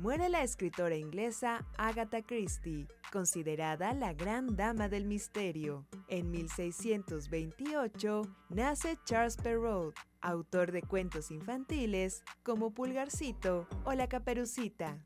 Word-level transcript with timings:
muere 0.00 0.30
la 0.30 0.42
escritora 0.42 0.96
inglesa 0.96 1.66
Agatha 1.76 2.22
Christie, 2.22 2.86
considerada 3.12 3.92
la 3.92 4.14
gran 4.14 4.56
dama 4.56 4.88
del 4.88 5.04
misterio. 5.04 5.86
En 6.08 6.30
1628 6.30 8.22
nace 8.48 8.98
Charles 9.04 9.36
Perrault, 9.36 9.94
autor 10.22 10.72
de 10.72 10.80
cuentos 10.80 11.30
infantiles 11.30 12.22
como 12.42 12.70
Pulgarcito 12.72 13.68
o 13.84 13.92
La 13.92 14.08
Caperucita. 14.08 14.96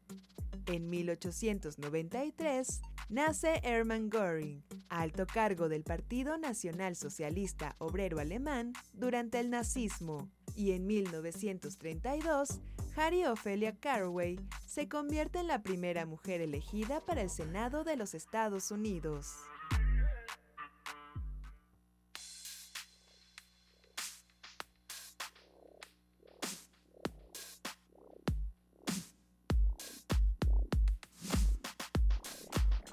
En 0.67 0.89
1893 0.89 2.81
nace 3.09 3.61
Hermann 3.65 4.11
Göring, 4.11 4.63
alto 4.89 5.27
cargo 5.27 5.69
del 5.69 5.83
Partido 5.83 6.39
Nacional 6.39 6.95
Socialista 6.95 7.75
Obrero 7.79 8.21
Alemán 8.21 8.73
durante 8.93 9.41
el 9.41 9.51
nazismo. 9.51 10.31
Y 10.55 10.71
en 10.71 10.87
1932, 10.87 12.61
Harry 12.97 13.25
Ophelia 13.25 13.75
Carraway 13.81 14.39
se 14.67 14.89
convierte 14.89 15.41
en 15.41 15.49
la 15.49 15.63
primera 15.63 16.07
mujer 16.07 16.41
elegida 16.41 17.01
para 17.05 17.23
el 17.23 17.31
Senado 17.31 17.83
de 17.83 17.97
los 17.97 18.15
Estados 18.15 18.71
Unidos. 18.71 19.35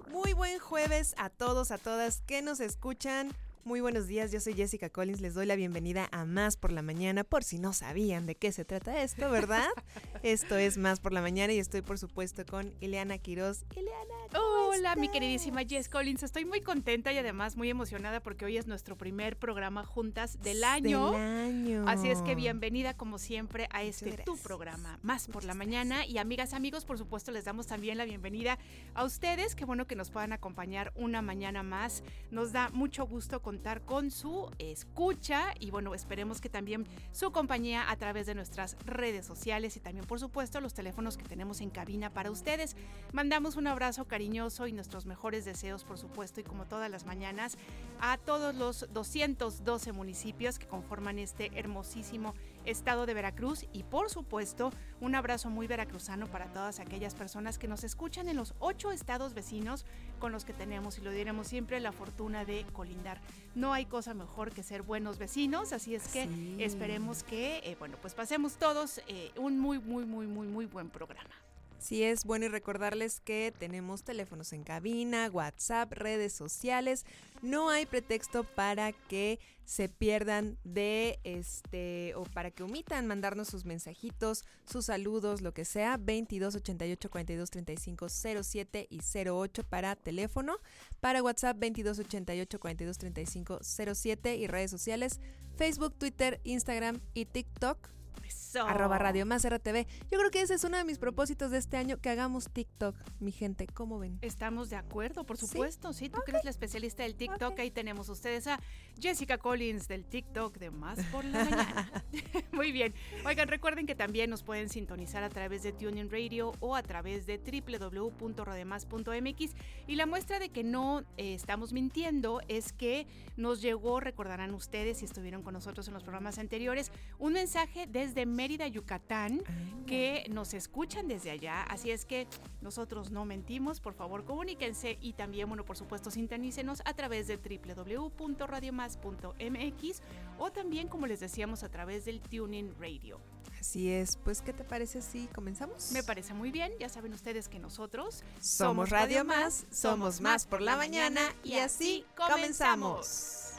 Muy 0.10 0.34
buen 0.34 0.58
jueves 0.60 1.14
a 1.18 1.30
todos, 1.30 1.70
a 1.70 1.78
todas 1.78 2.22
que 2.22 2.42
nos 2.42 2.60
escuchan. 2.60 3.32
Muy 3.64 3.80
buenos 3.80 4.08
días, 4.08 4.32
yo 4.32 4.40
soy 4.40 4.56
Jessica 4.56 4.90
Collins, 4.90 5.22
les 5.22 5.36
doy 5.36 5.46
la 5.46 5.56
bienvenida 5.56 6.10
a 6.12 6.26
Más 6.26 6.58
por 6.58 6.72
la 6.72 6.82
Mañana, 6.82 7.24
por 7.24 7.44
si 7.44 7.60
no 7.60 7.74
sabían 7.74 8.26
de 8.26 8.34
qué 8.34 8.52
se 8.52 8.66
trata 8.66 9.04
esto, 9.04 9.30
¿verdad? 9.30 9.68
esto 10.24 10.56
es 10.58 10.80
Más 10.80 11.00
por 11.00 11.14
la 11.14 11.22
Mañana 11.22 11.54
y 11.54 11.60
estoy 11.60 11.84
por 11.84 12.00
supuesto 12.00 12.44
con 12.44 12.74
Ileana 12.82 13.20
Quiroz. 13.20 13.64
Ileana. 13.76 14.12
Hola, 14.34 14.96
mi 14.96 15.10
queridísima 15.10 15.62
Jess 15.64 15.90
Collins, 15.90 16.24
estoy 16.24 16.46
muy 16.46 16.62
contenta 16.62 17.14
y 17.14 17.18
además 17.18 17.56
muy 17.56 17.70
emocionada 17.70 18.22
porque 18.22 18.46
hoy 18.46 18.58
es 18.58 18.66
nuestro 18.66 18.98
primer 18.98 19.38
programa 19.38 19.86
juntas 19.86 20.42
del 20.42 20.64
año. 20.64 21.12
Del 21.12 21.22
año. 21.22 21.86
Así 21.88 22.10
es 22.10 22.22
que 22.24 22.34
bienvenida 22.34 22.96
como 22.96 23.20
siempre 23.20 23.68
a 23.72 23.84
este 23.84 24.18
tu 24.24 24.38
programa, 24.38 24.98
Más 25.04 25.28
por 25.28 25.44
la 25.44 25.54
Mañana. 25.54 26.06
Y 26.06 26.18
amigas, 26.18 26.54
amigos, 26.54 26.86
por 26.86 26.98
supuesto 26.98 27.32
les 27.32 27.46
damos 27.46 27.68
también 27.68 27.98
la 27.98 28.06
bienvenida 28.06 28.58
a 28.96 29.04
ustedes, 29.04 29.54
qué 29.54 29.66
bueno 29.66 29.86
que 29.86 29.96
nos 29.96 30.10
puedan 30.10 30.34
acompañar 30.34 30.94
una 30.96 31.22
mañana 31.22 31.62
más. 31.62 32.04
Nos 32.32 32.54
da 32.54 32.70
mucho 32.70 33.06
gusto 33.06 33.42
contar 33.52 33.82
con 33.82 34.12
su 34.12 34.50
escucha 34.60 35.54
y 35.60 35.72
bueno, 35.72 35.94
esperemos 35.94 36.40
que 36.40 36.48
también 36.48 36.88
su 37.12 37.34
compañía 37.34 37.92
a 37.92 37.98
través 37.98 38.26
de 38.26 38.34
nuestras 38.34 38.78
redes 38.86 39.26
sociales 39.26 39.76
y 39.76 39.82
también 39.82 40.06
por 40.06 40.22
supuesto 40.22 40.62
los 40.62 40.74
teléfonos 40.74 41.18
que 41.18 41.26
tenemos 41.26 41.60
en 41.60 41.70
cabina 41.70 42.14
para 42.14 42.32
ustedes. 42.32 42.78
Mandamos 43.12 43.58
un 43.58 43.68
abrazo 43.68 44.06
cariñoso 44.06 44.68
y 44.68 44.72
nuestros 44.72 45.06
mejores 45.06 45.44
deseos 45.44 45.84
por 45.84 45.98
supuesto 45.98 46.40
y 46.40 46.46
como 46.46 46.64
todas 46.66 46.90
las 46.90 47.06
mañanas 47.06 47.58
a 48.00 48.18
todos 48.18 48.56
los 48.56 48.88
212 48.94 49.92
municipios 49.92 50.58
que 50.58 50.68
conforman 50.68 51.20
este 51.20 51.52
hermosísimo 51.54 52.34
estado 52.66 53.06
de 53.06 53.14
Veracruz 53.14 53.66
y 53.74 53.84
por 53.84 54.10
supuesto 54.10 54.72
un 55.00 55.16
abrazo 55.16 55.50
muy 55.50 55.68
veracruzano 55.68 56.28
para 56.28 56.46
todas 56.54 56.80
aquellas 56.80 57.16
personas 57.16 57.58
que 57.58 57.68
nos 57.68 57.84
escuchan 57.84 58.28
en 58.30 58.38
los 58.38 58.54
ocho 58.60 58.92
estados 58.92 59.34
vecinos 59.34 59.86
con 60.20 60.32
los 60.32 60.46
que 60.46 60.54
tenemos 60.54 60.98
y 60.98 61.02
lo 61.02 61.12
diremos 61.12 61.48
siempre 61.48 61.80
la 61.80 61.92
fortuna 61.92 62.46
de 62.46 62.66
colindar. 62.74 63.20
No 63.56 63.74
hay 63.74 63.86
cosa 63.86 64.14
mejor 64.14 64.52
que 64.52 64.64
ser 64.64 64.82
buenos 64.84 65.18
vecinos, 65.18 65.74
así 65.74 65.96
es 65.96 66.08
que 66.08 66.28
Sí. 66.28 66.58
esperemos 66.60 67.24
que 67.24 67.58
eh, 67.64 67.76
bueno 67.80 67.98
pues 68.02 68.14
pasemos 68.14 68.58
todos 68.58 69.02
eh, 69.08 69.32
un 69.38 69.60
muy 69.60 69.80
muy 69.80 70.06
muy 70.06 70.28
muy 70.28 70.48
muy 70.48 70.66
buen 70.66 70.90
programa. 70.90 71.34
Sí 71.82 72.04
es 72.04 72.26
bueno 72.26 72.46
y 72.46 72.50
recordarles 72.50 73.20
que 73.22 73.52
tenemos 73.58 74.04
teléfonos 74.04 74.54
en 74.54 74.64
cabina, 74.64 75.32
WhatsApp, 75.34 75.92
redes 75.92 76.32
sociales. 76.32 77.06
No 77.42 77.72
hay 77.72 77.88
pretexto 77.88 78.44
para 78.44 78.92
que 78.94 79.40
se 79.66 79.90
pierdan 79.90 80.60
de 80.64 81.20
este 81.24 82.14
o 82.16 82.24
para 82.24 82.52
que 82.52 82.62
omitan 82.62 83.08
mandarnos 83.08 83.48
sus 83.48 83.66
mensajitos, 83.66 84.46
sus 84.66 84.86
saludos, 84.86 85.42
lo 85.42 85.56
que 85.56 85.66
sea. 85.66 85.98
22 85.98 86.56
88 86.56 87.10
42 87.10 87.50
35 87.50 88.10
07 88.10 88.88
y 88.88 89.00
08 89.28 89.64
para 89.64 89.96
teléfono. 89.96 90.58
Para 91.00 91.24
WhatsApp 91.24 91.58
22 91.58 91.98
88 91.98 92.60
42 92.60 92.98
35 93.00 93.60
07 93.64 94.36
y 94.36 94.46
redes 94.46 94.70
sociales 94.70 95.20
Facebook, 95.58 95.96
Twitter, 95.98 96.40
Instagram 96.44 97.02
y 97.14 97.26
TikTok 97.26 97.90
Eso. 98.26 98.68
Arroba 98.68 98.98
Radio 98.98 99.26
Más 99.26 99.48
RTV. 99.48 99.88
Yo 100.12 100.20
creo 100.20 100.32
que 100.32 100.42
ese 100.42 100.56
es 100.56 100.64
uno 100.64 100.78
de 100.78 100.86
mis 100.86 101.00
propósitos 101.00 101.52
de 101.52 101.58
este 101.58 101.78
año, 101.78 101.98
que 101.98 102.10
hagamos 102.10 102.50
TikTok, 102.50 102.96
mi 103.20 103.32
gente. 103.32 103.68
¿Cómo 103.68 104.00
ven? 104.00 104.20
Estamos 104.22 104.70
de 104.70 104.76
acuerdo, 104.76 105.26
por 105.26 105.38
supuesto. 105.38 105.94
Sí, 105.94 106.10
tú 106.10 106.20
que 106.26 106.32
eres 106.32 106.44
la 106.44 106.52
especialista 106.52 107.04
del 107.04 107.16
TikTok. 107.16 107.54
Ok. 107.54 107.60
Ahí 107.60 107.72
tenemos 107.72 108.10
ustedes 108.10 108.48
a 108.48 108.60
Jessica 109.00 109.38
Collins 109.38 109.88
del 109.88 110.06
TikTok 110.06 110.58
de 110.58 110.72
Más 110.72 111.04
por 111.06 111.24
la 111.26 111.46
Mañana. 111.46 112.04
Muy 112.52 112.72
bien. 112.72 112.94
Oigan, 113.26 113.48
recuerden 113.48 113.86
que 113.86 113.96
también 113.96 114.30
nos 114.30 114.44
pueden 114.44 114.70
sintonizar 114.70 115.24
a 115.24 115.30
través 115.30 115.64
de 115.64 115.72
TuneIn 115.72 116.12
Radio 116.12 116.52
o 116.60 116.76
a 116.76 116.84
través 116.84 117.26
de 117.26 117.38
www.rodemás.mx. 117.38 119.56
Y 119.88 119.96
la 119.96 120.06
muestra 120.06 120.40
de 120.40 120.50
que 120.50 120.64
no 120.64 121.02
eh, 121.18 121.34
estamos 121.34 121.74
mintiendo 121.74 122.42
es 122.48 122.74
que 122.74 123.08
nos 123.38 123.62
llegó, 123.62 124.00
recordarán 124.00 124.54
ustedes 124.54 125.00
si 125.00 125.06
estuvieron 125.06 125.44
con 125.44 125.54
nosotros 125.54 125.88
en 125.88 125.94
los 125.94 126.04
programas 126.04 126.38
anteriores, 126.38 126.92
un 127.18 127.34
mensaje 127.34 127.88
desde 128.02 128.26
Mérida, 128.26 128.68
Yucatán 128.68 129.42
que 129.86 130.26
nos 130.30 130.54
escuchan 130.54 131.08
desde 131.08 131.32
allá, 131.32 131.64
así 131.64 131.90
es 131.92 132.04
que 132.06 132.28
nosotros 132.62 133.12
no 133.12 133.26
mentimos, 133.26 133.82
por 133.82 133.94
favor 133.94 134.24
comuníquense 134.26 134.98
y 135.02 135.14
también, 135.14 135.48
bueno, 135.50 135.66
por 135.66 135.78
supuesto, 135.78 136.12
sintonícenos 136.12 136.82
a 136.86 136.94
través 136.94 137.26
de 137.28 137.38
www.radiomás.mx 137.38 140.02
o 140.40 140.52
también, 140.52 140.88
como 140.88 141.08
les 141.08 141.20
decíamos, 141.20 141.64
a 141.64 141.70
través 141.70 142.06
del 142.06 142.22
Tuning 142.22 142.74
Radio. 142.80 143.20
Así 143.60 143.92
es. 143.92 144.16
Pues, 144.18 144.42
¿qué 144.42 144.54
te 144.54 144.64
parece 144.64 145.02
si 145.02 145.28
comenzamos? 145.28 145.92
Me 145.92 146.04
parece 146.04 146.34
muy 146.34 146.52
bien, 146.52 146.72
ya 146.80 146.88
saben 146.90 147.14
ustedes 147.14 147.48
que 147.48 147.60
nosotros 147.60 148.24
Somos 148.40 148.90
Radio 148.90 149.24
Más, 149.26 149.66
somos 149.72 150.22
más 150.22 150.48
por 150.48 150.62
la 150.62 150.78
mañana 150.78 151.22
y 151.44 151.56
así 151.56 152.06
comenzamos. 152.16 153.54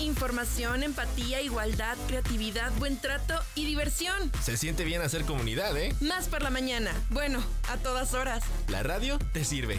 Información, 0.00 0.84
empatía, 0.84 1.40
igualdad, 1.42 1.96
creatividad, 2.06 2.72
buen 2.78 2.96
trato 2.98 3.34
y 3.56 3.64
diversión. 3.64 4.30
Se 4.40 4.56
siente 4.56 4.84
bien 4.84 5.02
hacer 5.02 5.24
comunidad, 5.24 5.76
¿eh? 5.76 5.92
Más 6.00 6.28
por 6.28 6.42
la 6.42 6.50
mañana. 6.50 6.92
Bueno, 7.10 7.42
a 7.68 7.76
todas 7.78 8.14
horas. 8.14 8.44
La 8.68 8.84
radio 8.84 9.18
te 9.32 9.44
sirve. 9.44 9.78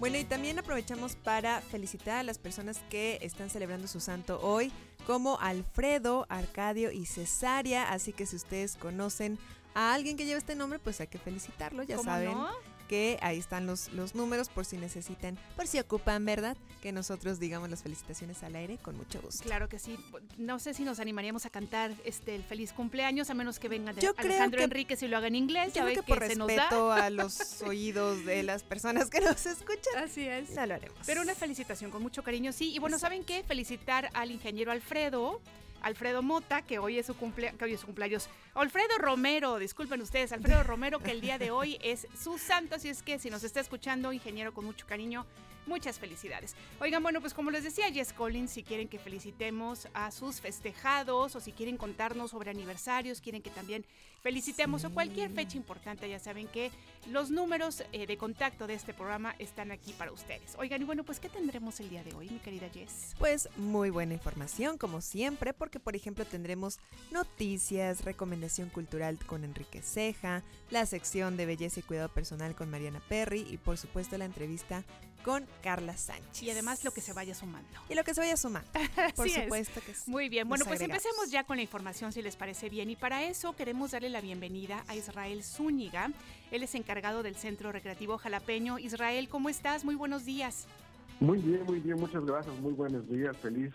Bueno, 0.00 0.16
y 0.16 0.24
también 0.24 0.58
aprovechamos 0.58 1.14
para 1.14 1.60
felicitar 1.60 2.18
a 2.18 2.22
las 2.24 2.38
personas 2.38 2.80
que 2.90 3.18
están 3.22 3.50
celebrando 3.50 3.86
su 3.86 4.00
santo 4.00 4.40
hoy, 4.42 4.72
como 5.06 5.38
Alfredo, 5.38 6.26
Arcadio 6.28 6.90
y 6.90 7.06
Cesaria. 7.06 7.90
Así 7.90 8.12
que 8.12 8.26
si 8.26 8.34
ustedes 8.34 8.76
conocen 8.76 9.38
a 9.74 9.94
alguien 9.94 10.16
que 10.16 10.24
lleva 10.26 10.38
este 10.38 10.54
nombre, 10.54 10.78
pues 10.78 11.00
hay 11.00 11.06
que 11.06 11.18
felicitarlo, 11.18 11.82
ya 11.82 11.96
¿Cómo 11.96 12.10
saben. 12.10 12.32
no? 12.32 12.48
que 12.88 13.20
ahí 13.22 13.38
están 13.38 13.68
los, 13.68 13.92
los 13.92 14.16
números 14.16 14.48
por 14.48 14.64
si 14.64 14.76
necesitan, 14.76 15.38
por 15.54 15.68
si 15.68 15.78
ocupan, 15.78 16.24
¿verdad? 16.24 16.56
Que 16.82 16.90
nosotros 16.90 17.38
digamos 17.38 17.70
las 17.70 17.84
felicitaciones 17.84 18.42
al 18.42 18.56
aire 18.56 18.78
con 18.78 18.96
mucho 18.96 19.22
gusto. 19.22 19.44
Claro 19.44 19.68
que 19.68 19.78
sí. 19.78 19.96
No 20.38 20.58
sé 20.58 20.74
si 20.74 20.82
nos 20.82 20.98
animaríamos 20.98 21.46
a 21.46 21.50
cantar 21.50 21.92
este 22.04 22.34
el 22.34 22.42
feliz 22.42 22.72
cumpleaños, 22.72 23.30
a 23.30 23.34
menos 23.34 23.60
que 23.60 23.68
venga 23.68 23.92
de 23.92 24.00
Yo 24.00 24.12
Alejandro 24.16 24.58
que- 24.58 24.64
Enríquez 24.64 25.04
y 25.04 25.06
lo 25.06 25.18
haga 25.18 25.28
en 25.28 25.36
inglés. 25.36 25.72
Yo 25.72 25.84
creo 25.84 26.02
que 26.02 26.14
por 26.14 26.26
se 26.26 26.34
nos 26.34 26.48
da. 26.48 26.54
respeto 26.56 26.90
a 26.90 27.10
los 27.10 27.62
oídos 27.62 28.24
de 28.24 28.42
las 28.42 28.64
personas 28.64 29.08
que 29.08 29.20
nos 29.20 29.46
escuchan, 29.46 29.96
Así 30.02 30.26
es. 30.26 30.50
no 30.50 30.66
lo 30.66 30.74
haremos. 30.74 30.98
Pero 31.06 31.22
una 31.22 31.36
felicitación 31.36 31.92
con 31.92 32.02
mucho 32.02 32.24
cariño, 32.24 32.50
sí. 32.50 32.72
Y 32.74 32.80
bueno, 32.80 32.98
¿saben 32.98 33.22
qué? 33.22 33.44
Felicitar 33.44 34.10
al 34.14 34.32
ingeniero 34.32 34.72
Alfredo, 34.72 35.40
Alfredo 35.82 36.22
Mota, 36.22 36.62
que 36.62 36.78
hoy 36.78 36.98
es 36.98 37.06
su, 37.06 37.14
cumplea- 37.14 37.52
que 37.56 37.64
hoy 37.64 37.74
es 37.74 37.80
su 37.80 37.86
cumpleaños. 37.86 38.28
Alfredo 38.54 38.98
Romero, 38.98 39.58
disculpen 39.58 40.00
ustedes, 40.02 40.32
Alfredo 40.32 40.62
Romero, 40.64 40.98
que 41.00 41.10
el 41.10 41.20
día 41.20 41.38
de 41.38 41.50
hoy 41.50 41.78
es 41.82 42.06
su 42.20 42.38
santo, 42.38 42.76
así 42.76 42.88
es 42.88 43.02
que 43.02 43.18
si 43.18 43.30
nos 43.30 43.44
está 43.44 43.60
escuchando, 43.60 44.12
ingeniero 44.12 44.52
con 44.54 44.64
mucho 44.64 44.86
cariño, 44.86 45.26
muchas 45.70 45.98
felicidades. 45.98 46.56
Oigan, 46.80 47.02
bueno, 47.02 47.20
pues 47.20 47.32
como 47.32 47.50
les 47.50 47.64
decía 47.64 47.90
Jess 47.90 48.12
Collins, 48.12 48.50
si 48.50 48.62
quieren 48.62 48.88
que 48.88 48.98
felicitemos 48.98 49.88
a 49.94 50.10
sus 50.10 50.40
festejados 50.40 51.36
o 51.36 51.40
si 51.40 51.52
quieren 51.52 51.76
contarnos 51.76 52.32
sobre 52.32 52.50
aniversarios, 52.50 53.20
quieren 53.20 53.40
que 53.40 53.50
también 53.50 53.86
felicitemos 54.20 54.84
o 54.84 54.90
cualquier 54.90 55.30
fecha 55.30 55.56
importante, 55.56 56.08
ya 56.08 56.18
saben 56.18 56.46
que 56.48 56.70
los 57.08 57.30
números 57.30 57.84
eh, 57.92 58.06
de 58.06 58.16
contacto 58.18 58.66
de 58.66 58.74
este 58.74 58.92
programa 58.92 59.34
están 59.38 59.70
aquí 59.70 59.92
para 59.92 60.12
ustedes. 60.12 60.56
Oigan, 60.58 60.82
y 60.82 60.84
bueno, 60.84 61.04
pues 61.04 61.20
¿qué 61.20 61.28
tendremos 61.28 61.80
el 61.80 61.88
día 61.88 62.04
de 62.04 62.14
hoy, 62.14 62.28
mi 62.28 62.40
querida 62.40 62.68
Jess? 62.68 63.14
Pues 63.18 63.48
muy 63.56 63.90
buena 63.90 64.12
información, 64.12 64.76
como 64.76 65.00
siempre, 65.00 65.54
porque 65.54 65.80
por 65.80 65.96
ejemplo 65.96 66.24
tendremos 66.24 66.78
noticias, 67.10 68.04
recomendación 68.04 68.68
cultural 68.68 69.18
con 69.24 69.44
Enrique 69.44 69.82
Ceja, 69.82 70.42
la 70.70 70.84
sección 70.84 71.36
de 71.36 71.46
belleza 71.46 71.80
y 71.80 71.84
cuidado 71.84 72.08
personal 72.08 72.54
con 72.54 72.70
Mariana 72.70 73.00
Perry 73.08 73.46
y 73.48 73.56
por 73.56 73.78
supuesto 73.78 74.18
la 74.18 74.24
entrevista 74.24 74.84
con 75.24 75.44
Carla 75.62 75.96
Sánchez. 75.96 76.42
Y 76.42 76.50
además 76.50 76.84
lo 76.84 76.90
que 76.90 77.00
se 77.00 77.12
vaya 77.12 77.34
sumando. 77.34 77.68
Y 77.88 77.94
lo 77.94 78.04
que 78.04 78.14
se 78.14 78.20
vaya 78.20 78.36
sumando. 78.36 78.68
Por 79.16 79.28
supuesto 79.28 79.80
que 79.84 79.94
sí. 79.94 80.10
Muy 80.10 80.28
bien. 80.28 80.48
Bueno, 80.48 80.64
pues 80.64 80.80
empecemos 80.80 81.30
ya 81.30 81.44
con 81.44 81.56
la 81.56 81.62
información 81.62 82.12
si 82.12 82.22
les 82.22 82.36
parece 82.36 82.68
bien. 82.68 82.90
Y 82.90 82.96
para 82.96 83.24
eso 83.24 83.54
queremos 83.54 83.92
darle 83.92 84.10
la 84.10 84.20
bienvenida 84.20 84.84
a 84.88 84.96
Israel 84.96 85.42
Zúñiga. 85.42 86.10
Él 86.50 86.62
es 86.62 86.74
encargado 86.74 87.22
del 87.22 87.36
Centro 87.36 87.72
Recreativo 87.72 88.18
Jalapeño. 88.18 88.78
Israel, 88.78 89.28
¿cómo 89.28 89.48
estás? 89.48 89.84
Muy 89.84 89.94
buenos 89.94 90.24
días. 90.24 90.66
Muy 91.20 91.38
bien, 91.38 91.64
muy 91.64 91.80
bien. 91.80 91.98
Muchas 91.98 92.24
gracias. 92.24 92.54
Muy 92.60 92.72
buenos 92.72 93.08
días. 93.08 93.36
Feliz 93.38 93.72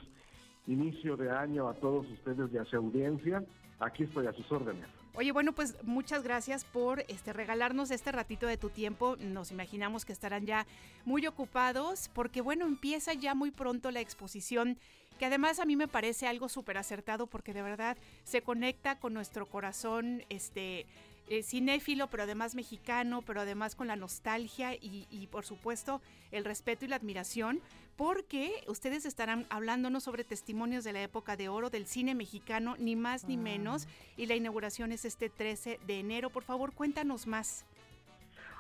inicio 0.68 1.16
de 1.16 1.30
año 1.30 1.70
a 1.70 1.74
todos 1.76 2.08
ustedes 2.10 2.52
y 2.54 2.58
a 2.58 2.66
su 2.66 2.78
audiencia. 2.78 3.44
Aquí 3.80 4.04
estoy 4.04 4.28
a 4.28 4.34
sus 4.34 4.52
órdenes. 4.52 4.88
Oye, 5.18 5.32
bueno, 5.32 5.54
pues 5.54 5.82
muchas 5.84 6.24
gracias 6.24 6.66
por 6.66 7.06
este 7.08 7.32
regalarnos 7.32 7.90
este 7.90 8.12
ratito 8.12 8.48
de 8.48 8.58
tu 8.58 8.70
tiempo. 8.70 9.16
Nos 9.16 9.50
imaginamos 9.50 10.04
que 10.04 10.12
estarán 10.12 10.46
ya 10.46 10.68
muy 11.06 11.26
ocupados 11.26 12.10
porque 12.14 12.42
bueno, 12.42 12.66
empieza 12.66 13.14
ya 13.14 13.34
muy 13.34 13.52
pronto 13.52 13.92
la 13.92 14.02
exposición 14.02 14.78
que 15.18 15.26
además 15.26 15.60
a 15.60 15.66
mí 15.66 15.78
me 15.78 15.88
parece 15.88 16.28
algo 16.28 16.50
súper 16.50 16.78
acertado 16.78 17.28
porque 17.28 17.54
de 17.54 17.62
verdad 17.62 17.96
se 18.26 18.42
conecta 18.42 19.00
con 19.00 19.14
nuestro 19.14 19.46
corazón 19.46 20.24
este 20.28 20.86
eh, 21.28 21.44
cinéfilo, 21.44 22.08
pero 22.08 22.24
además 22.24 22.56
mexicano, 22.56 23.22
pero 23.22 23.42
además 23.42 23.76
con 23.76 23.88
la 23.88 23.96
nostalgia 23.96 24.76
y, 24.76 25.08
y, 25.10 25.28
por 25.28 25.46
supuesto 25.46 26.02
el 26.32 26.46
respeto 26.46 26.86
y 26.86 26.88
la 26.88 26.98
admiración 26.98 27.62
porque 27.96 28.52
ustedes 28.68 29.06
estarán 29.06 29.46
hablándonos 29.50 30.04
sobre 30.04 30.24
testimonios 30.24 30.84
de 30.84 30.94
la 30.94 31.04
época 31.04 31.38
de 31.38 31.50
oro 31.50 31.70
del 31.70 31.86
cine 31.86 32.14
mexicano, 32.14 32.76
ni 32.78 32.96
más 32.96 33.28
ni 33.28 33.38
menos, 33.38 33.88
y 34.18 34.26
la 34.26 34.36
inauguración 34.36 34.92
es 34.92 35.06
este 35.06 35.30
13 35.30 35.80
de 35.88 36.00
enero. 36.00 36.30
Por 36.30 36.44
favor, 36.44 36.74
cuéntanos 36.74 37.26
más. 37.26 37.66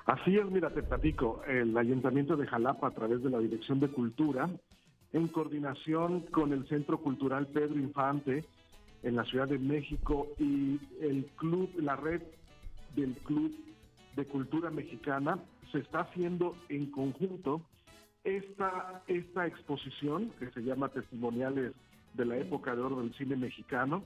Así 0.05 0.37
es, 0.37 0.45
mira, 0.45 0.69
te 0.69 0.83
platico. 0.83 1.41
El 1.47 1.77
Ayuntamiento 1.77 2.37
de 2.37 2.47
Jalapa, 2.47 2.87
a 2.87 2.91
través 2.91 3.23
de 3.23 3.29
la 3.29 3.39
Dirección 3.39 3.79
de 3.79 3.89
Cultura, 3.89 4.49
en 5.11 5.27
coordinación 5.27 6.21
con 6.31 6.53
el 6.53 6.67
Centro 6.67 6.99
Cultural 6.99 7.47
Pedro 7.47 7.79
Infante 7.79 8.45
en 9.03 9.15
la 9.15 9.23
Ciudad 9.25 9.47
de 9.47 9.57
México 9.57 10.27
y 10.39 10.79
el 11.01 11.25
club, 11.35 11.69
la 11.77 11.95
red 11.95 12.21
del 12.95 13.13
Club 13.23 13.53
de 14.15 14.25
Cultura 14.25 14.69
Mexicana, 14.69 15.39
se 15.71 15.79
está 15.79 16.01
haciendo 16.01 16.55
en 16.69 16.91
conjunto 16.91 17.61
esta, 18.23 19.03
esta 19.07 19.45
exposición, 19.45 20.31
que 20.39 20.49
se 20.51 20.61
llama 20.61 20.89
Testimoniales 20.89 21.73
de 22.13 22.25
la 22.25 22.37
época 22.37 22.75
de 22.75 22.81
oro 22.81 23.01
del 23.01 23.13
cine 23.15 23.35
mexicano, 23.35 24.03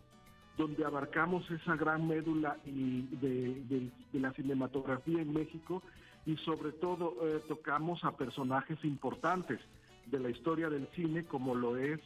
donde 0.58 0.84
abarcamos 0.84 1.50
esa 1.52 1.76
gran 1.76 2.08
médula 2.08 2.58
y 2.66 3.04
de, 3.22 3.90
la 4.14 4.34
cinematografía 4.34 5.22
en 5.22 5.34
México 5.34 5.82
y 6.26 6.36
sobre 6.38 6.74
todo 6.74 7.16
eh, 7.22 7.42
tocamos 7.48 8.04
a 8.04 8.18
personajes 8.18 8.78
importantes 8.84 9.60
de 10.08 10.20
la 10.20 10.30
historia 10.30 10.70
del 10.70 10.88
cine 10.96 11.24
como 11.24 11.56
lo 11.56 11.78
es 11.78 12.00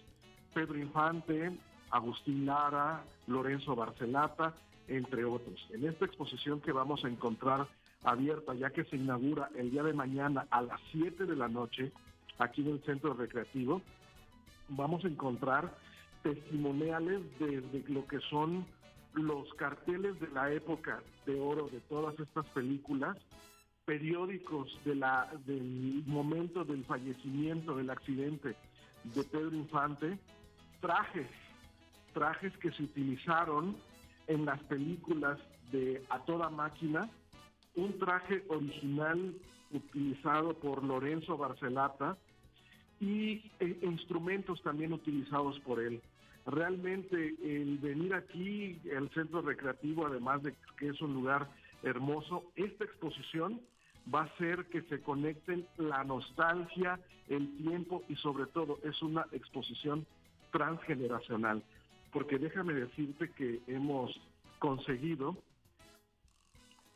Pedro 0.54 0.78
Infante, 0.78 1.52
Agustín 1.90 2.46
Lara, 2.46 3.04
Lorenzo 3.26 3.76
Barcelata, 3.76 4.54
entre 4.88 5.26
otros. 5.26 5.68
En 5.72 5.86
esta 5.86 6.06
exposición 6.06 6.62
que 6.62 6.72
vamos 6.72 7.04
a 7.06 7.10
encontrar 7.10 7.68
abierta 8.04 8.54
ya 8.54 8.70
que 8.70 8.84
se 8.86 8.98
inaugura 8.98 9.50
el 9.56 9.72
día 9.72 9.84
de 9.84 9.94
mañana 9.94 10.46
a 10.52 10.62
las 10.62 10.80
7 10.92 11.26
de 11.26 11.36
la 11.36 11.48
noche 11.48 11.92
aquí 12.38 12.62
en 12.62 12.70
el 12.70 12.84
centro 12.84 13.14
recreativo. 13.14 13.82
Vamos 14.70 15.04
a 15.06 15.08
encontrar 15.08 15.74
testimoniales 16.22 17.22
de, 17.40 17.84
lo 17.88 18.06
que 18.08 18.20
son 18.30 18.66
los 19.14 19.54
carteles 19.56 20.20
de 20.20 20.28
la 20.30 20.52
época 20.52 21.02
de 21.26 21.40
oro 21.40 21.68
de 21.68 21.80
todas 21.82 22.20
estas 22.20 22.46
películas, 22.48 23.18
periódicos 23.86 24.78
de 24.86 24.96
la, 24.96 25.30
del 25.46 26.04
momento 26.06 26.64
del 26.64 26.84
fallecimiento, 26.86 27.76
del 27.76 27.90
accidente 27.90 28.56
de 29.04 29.24
Pedro 29.26 29.56
Infante, 29.56 30.18
trajes, 30.80 31.28
trajes 32.14 32.58
que 32.58 32.72
se 32.72 32.84
utilizaron 32.84 33.76
en 34.28 34.46
las 34.46 34.62
películas 34.64 35.40
de 35.72 36.04
A 36.10 36.20
Toda 36.26 36.50
Máquina, 36.50 37.10
un 37.76 37.98
traje 38.00 38.44
original 38.50 39.34
utilizado 39.72 40.54
por 40.54 40.84
Lorenzo 40.84 41.38
Barcelata 41.38 42.18
y 43.00 43.52
eh, 43.60 43.80
instrumentos 43.82 44.62
también 44.62 44.94
utilizados 44.94 45.60
por 45.62 45.80
él. 45.80 46.02
Realmente 46.46 47.36
el 47.42 47.78
venir 47.78 48.14
aquí, 48.14 48.80
el 48.86 49.10
centro 49.12 49.42
recreativo, 49.42 50.06
además 50.06 50.44
de 50.44 50.54
que 50.78 50.90
es 50.90 51.02
un 51.02 51.14
lugar 51.14 51.50
hermoso, 51.84 52.44
esta 52.56 52.84
exposición 52.84 53.62
va 54.14 54.22
a 54.22 54.26
hacer 54.26 54.66
que 54.66 54.82
se 54.84 55.02
conecten 55.02 55.66
la 55.78 56.04
nostalgia, 56.04 57.00
el 57.30 57.58
tiempo 57.58 58.04
y 58.10 58.16
sobre 58.18 58.46
todo 58.48 58.80
es 58.84 59.02
una 59.02 59.26
exposición 59.32 60.06
transgeneracional. 60.52 61.64
Porque 62.14 62.38
déjame 62.38 62.74
decirte 62.74 63.30
que 63.32 63.62
hemos 63.68 64.12
conseguido 64.60 65.36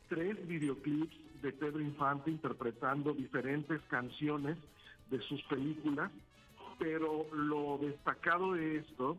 tres 0.08 0.48
videoclips 0.48 1.42
de 1.42 1.52
Pedro 1.52 1.81
Infante 1.81 2.31
interpretando 2.31 3.14
diferentes 3.14 3.81
canciones 3.90 4.58
de 5.10 5.19
sus 5.22 5.42
películas, 5.44 6.12
pero 6.80 7.25
lo 7.34 7.78
destacado 7.80 8.54
de 8.54 8.78
esto 8.78 9.18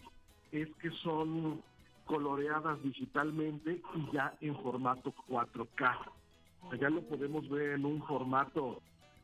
es 0.52 0.68
que 0.80 0.90
son 1.02 1.62
coloreadas 2.06 2.82
digitalmente 2.82 3.82
y 3.94 4.12
ya 4.12 4.34
en 4.40 4.56
formato 4.62 5.12
4K. 5.28 5.96
Ya 6.80 6.90
lo 6.90 7.02
podemos 7.02 7.48
ver 7.48 7.72
en 7.72 7.84
un 7.84 8.02
formato 8.06 8.80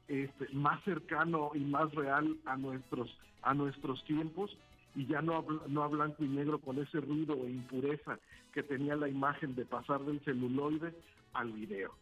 este, 0.08 0.48
más 0.52 0.82
cercano 0.84 1.50
y 1.54 1.60
más 1.60 1.92
real 1.94 2.36
a 2.44 2.56
nuestros 2.56 3.16
a 3.42 3.52
nuestros 3.52 4.02
tiempos 4.04 4.56
y 4.94 5.06
ya 5.06 5.20
no, 5.22 5.44
no 5.68 5.82
a 5.82 5.88
blanco 5.88 6.24
y 6.24 6.28
negro 6.28 6.58
con 6.58 6.78
ese 6.78 7.00
ruido 7.00 7.34
e 7.34 7.50
impureza 7.50 8.18
que 8.52 8.62
tenía 8.62 8.96
la 8.96 9.08
imagen 9.08 9.54
de 9.54 9.64
pasar 9.64 10.04
del 10.04 10.20
celuloide 10.24 10.94
al 11.32 11.52
video. 11.52 11.92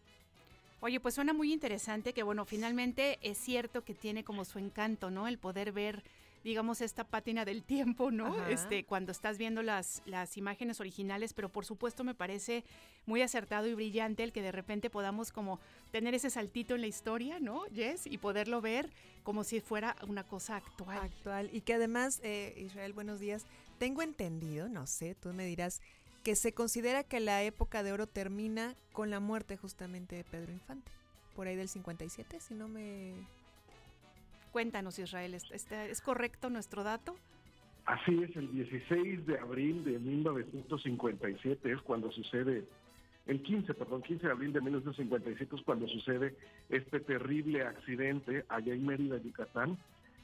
Oye, 0.80 1.00
pues 1.00 1.14
suena 1.14 1.32
muy 1.32 1.52
interesante 1.52 2.12
que 2.12 2.22
bueno, 2.22 2.44
finalmente 2.44 3.18
es 3.22 3.38
cierto 3.38 3.82
que 3.82 3.94
tiene 3.94 4.24
como 4.24 4.44
su 4.44 4.58
encanto, 4.58 5.10
¿no? 5.10 5.28
El 5.28 5.38
poder 5.38 5.72
ver 5.72 6.02
digamos, 6.44 6.80
esta 6.80 7.04
pátina 7.04 7.44
del 7.44 7.62
tiempo, 7.62 8.10
¿no? 8.10 8.46
Este, 8.46 8.84
cuando 8.84 9.12
estás 9.12 9.38
viendo 9.38 9.62
las, 9.62 10.02
las 10.06 10.36
imágenes 10.36 10.80
originales, 10.80 11.32
pero 11.34 11.48
por 11.48 11.64
supuesto 11.64 12.04
me 12.04 12.14
parece 12.14 12.64
muy 13.06 13.22
acertado 13.22 13.66
y 13.66 13.74
brillante 13.74 14.22
el 14.22 14.32
que 14.32 14.42
de 14.42 14.52
repente 14.52 14.90
podamos 14.90 15.32
como 15.32 15.60
tener 15.90 16.14
ese 16.14 16.30
saltito 16.30 16.74
en 16.74 16.80
la 16.80 16.86
historia, 16.86 17.40
¿no? 17.40 17.66
Yes, 17.66 18.06
y 18.06 18.18
poderlo 18.18 18.60
ver 18.60 18.90
como 19.22 19.44
si 19.44 19.60
fuera 19.60 19.96
una 20.06 20.24
cosa 20.24 20.56
actual. 20.56 20.98
Actual. 20.98 21.50
Y 21.52 21.62
que 21.62 21.74
además, 21.74 22.20
eh, 22.22 22.54
Israel, 22.58 22.92
buenos 22.92 23.20
días. 23.20 23.44
Tengo 23.78 24.02
entendido, 24.02 24.68
no 24.68 24.86
sé, 24.86 25.14
tú 25.14 25.32
me 25.32 25.44
dirás, 25.44 25.80
que 26.22 26.36
se 26.36 26.52
considera 26.52 27.02
que 27.04 27.20
la 27.20 27.42
época 27.42 27.82
de 27.82 27.92
oro 27.92 28.06
termina 28.06 28.76
con 28.92 29.10
la 29.10 29.20
muerte 29.20 29.56
justamente 29.56 30.16
de 30.16 30.24
Pedro 30.24 30.52
Infante, 30.52 30.90
por 31.34 31.46
ahí 31.46 31.56
del 31.56 31.68
57, 31.68 32.40
si 32.40 32.54
no 32.54 32.68
me... 32.68 33.14
Cuéntanos, 34.52 34.98
Israel, 34.98 35.32
¿es, 35.32 36.00
correcto 36.02 36.50
nuestro 36.50 36.84
dato? 36.84 37.16
Así 37.86 38.22
es, 38.22 38.36
el 38.36 38.52
16 38.52 39.26
de 39.26 39.38
abril 39.38 39.82
de 39.82 39.98
1957 39.98 41.72
es 41.72 41.80
cuando 41.80 42.12
sucede, 42.12 42.66
el 43.24 43.42
15, 43.42 43.72
perdón, 43.72 44.02
15 44.02 44.26
de 44.26 44.32
abril 44.32 44.52
de 44.52 44.60
1957 44.60 45.56
es 45.56 45.62
cuando 45.62 45.88
sucede 45.88 46.36
este 46.68 47.00
terrible 47.00 47.64
accidente 47.64 48.44
allá 48.50 48.74
en 48.74 48.84
Mérida, 48.84 49.16
Yucatán, 49.16 49.78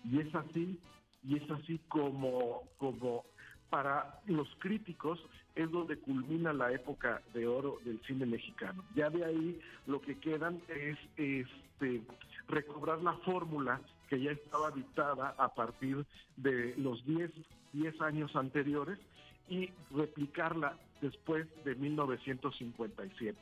y 0.04 0.20
es 0.20 0.34
así, 0.34 0.78
y 1.24 1.36
es 1.38 1.50
así 1.50 1.80
como, 1.88 2.64
como 2.76 3.24
para 3.70 4.20
los 4.26 4.48
críticos 4.58 5.18
es 5.54 5.70
donde 5.70 5.96
culmina 5.96 6.52
la 6.52 6.70
época 6.70 7.22
de 7.32 7.46
oro 7.46 7.78
del 7.84 7.98
cine 8.06 8.26
mexicano. 8.26 8.84
Ya 8.94 9.08
de 9.08 9.24
ahí 9.24 9.60
lo 9.86 10.02
que 10.02 10.18
quedan 10.18 10.60
es 10.68 10.98
este 11.16 12.02
recobrar 12.46 13.02
la 13.02 13.14
fórmula 13.18 13.80
que 14.08 14.20
ya 14.20 14.32
estaba 14.32 14.70
dictada 14.70 15.34
a 15.38 15.54
partir 15.54 16.04
de 16.36 16.74
los 16.76 17.04
10, 17.04 17.30
10 17.72 18.00
años 18.00 18.34
anteriores 18.36 18.98
y 19.48 19.70
replicarla 19.90 20.76
después 21.00 21.46
de 21.64 21.74
1957. 21.74 23.36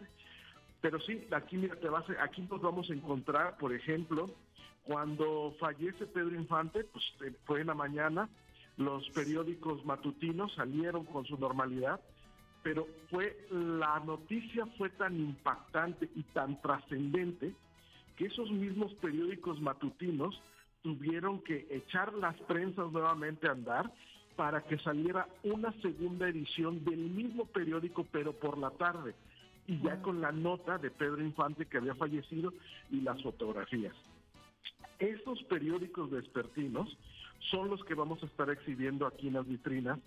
Pero 0.80 1.00
sí, 1.00 1.26
aquí, 1.32 1.56
mira, 1.56 1.76
te 1.76 1.88
vas 1.88 2.04
aquí 2.20 2.42
nos 2.42 2.60
vamos 2.60 2.90
a 2.90 2.94
encontrar, 2.94 3.56
por 3.56 3.72
ejemplo, 3.72 4.30
cuando 4.84 5.54
fallece 5.58 6.06
Pedro 6.06 6.36
Infante, 6.36 6.84
pues 6.84 7.04
eh, 7.24 7.34
fue 7.44 7.60
en 7.60 7.68
la 7.68 7.74
mañana, 7.74 8.28
los 8.76 9.08
periódicos 9.10 9.84
matutinos 9.84 10.54
salieron 10.54 11.04
con 11.06 11.24
su 11.24 11.36
normalidad, 11.38 12.00
pero 12.62 12.86
fue 13.10 13.36
la 13.50 14.00
noticia 14.00 14.66
fue 14.78 14.90
tan 14.90 15.18
impactante 15.18 16.08
y 16.14 16.22
tan 16.24 16.60
trascendente 16.60 17.54
que 18.16 18.26
esos 18.26 18.50
mismos 18.50 18.92
periódicos 18.94 19.60
matutinos 19.60 20.40
tuvieron 20.82 21.42
que 21.42 21.66
echar 21.70 22.12
las 22.14 22.36
prensas 22.42 22.90
nuevamente 22.92 23.48
a 23.48 23.52
andar 23.52 23.92
para 24.36 24.62
que 24.62 24.78
saliera 24.78 25.26
una 25.42 25.72
segunda 25.80 26.28
edición 26.28 26.84
del 26.84 26.98
mismo 26.98 27.46
periódico, 27.46 28.06
pero 28.12 28.32
por 28.32 28.58
la 28.58 28.70
tarde, 28.70 29.14
y 29.66 29.80
ya 29.80 30.00
con 30.02 30.20
la 30.20 30.30
nota 30.30 30.78
de 30.78 30.90
Pedro 30.90 31.22
Infante 31.22 31.66
que 31.66 31.78
había 31.78 31.94
fallecido 31.94 32.52
y 32.90 33.00
las 33.00 33.22
fotografías. 33.22 33.94
Estos 34.98 35.42
periódicos 35.44 36.10
vespertinos 36.10 36.96
son 37.50 37.68
los 37.70 37.84
que 37.84 37.94
vamos 37.94 38.22
a 38.22 38.26
estar 38.26 38.50
exhibiendo 38.50 39.06
aquí 39.06 39.28
en 39.28 39.34
las 39.34 39.46
vitrinas 39.46 39.98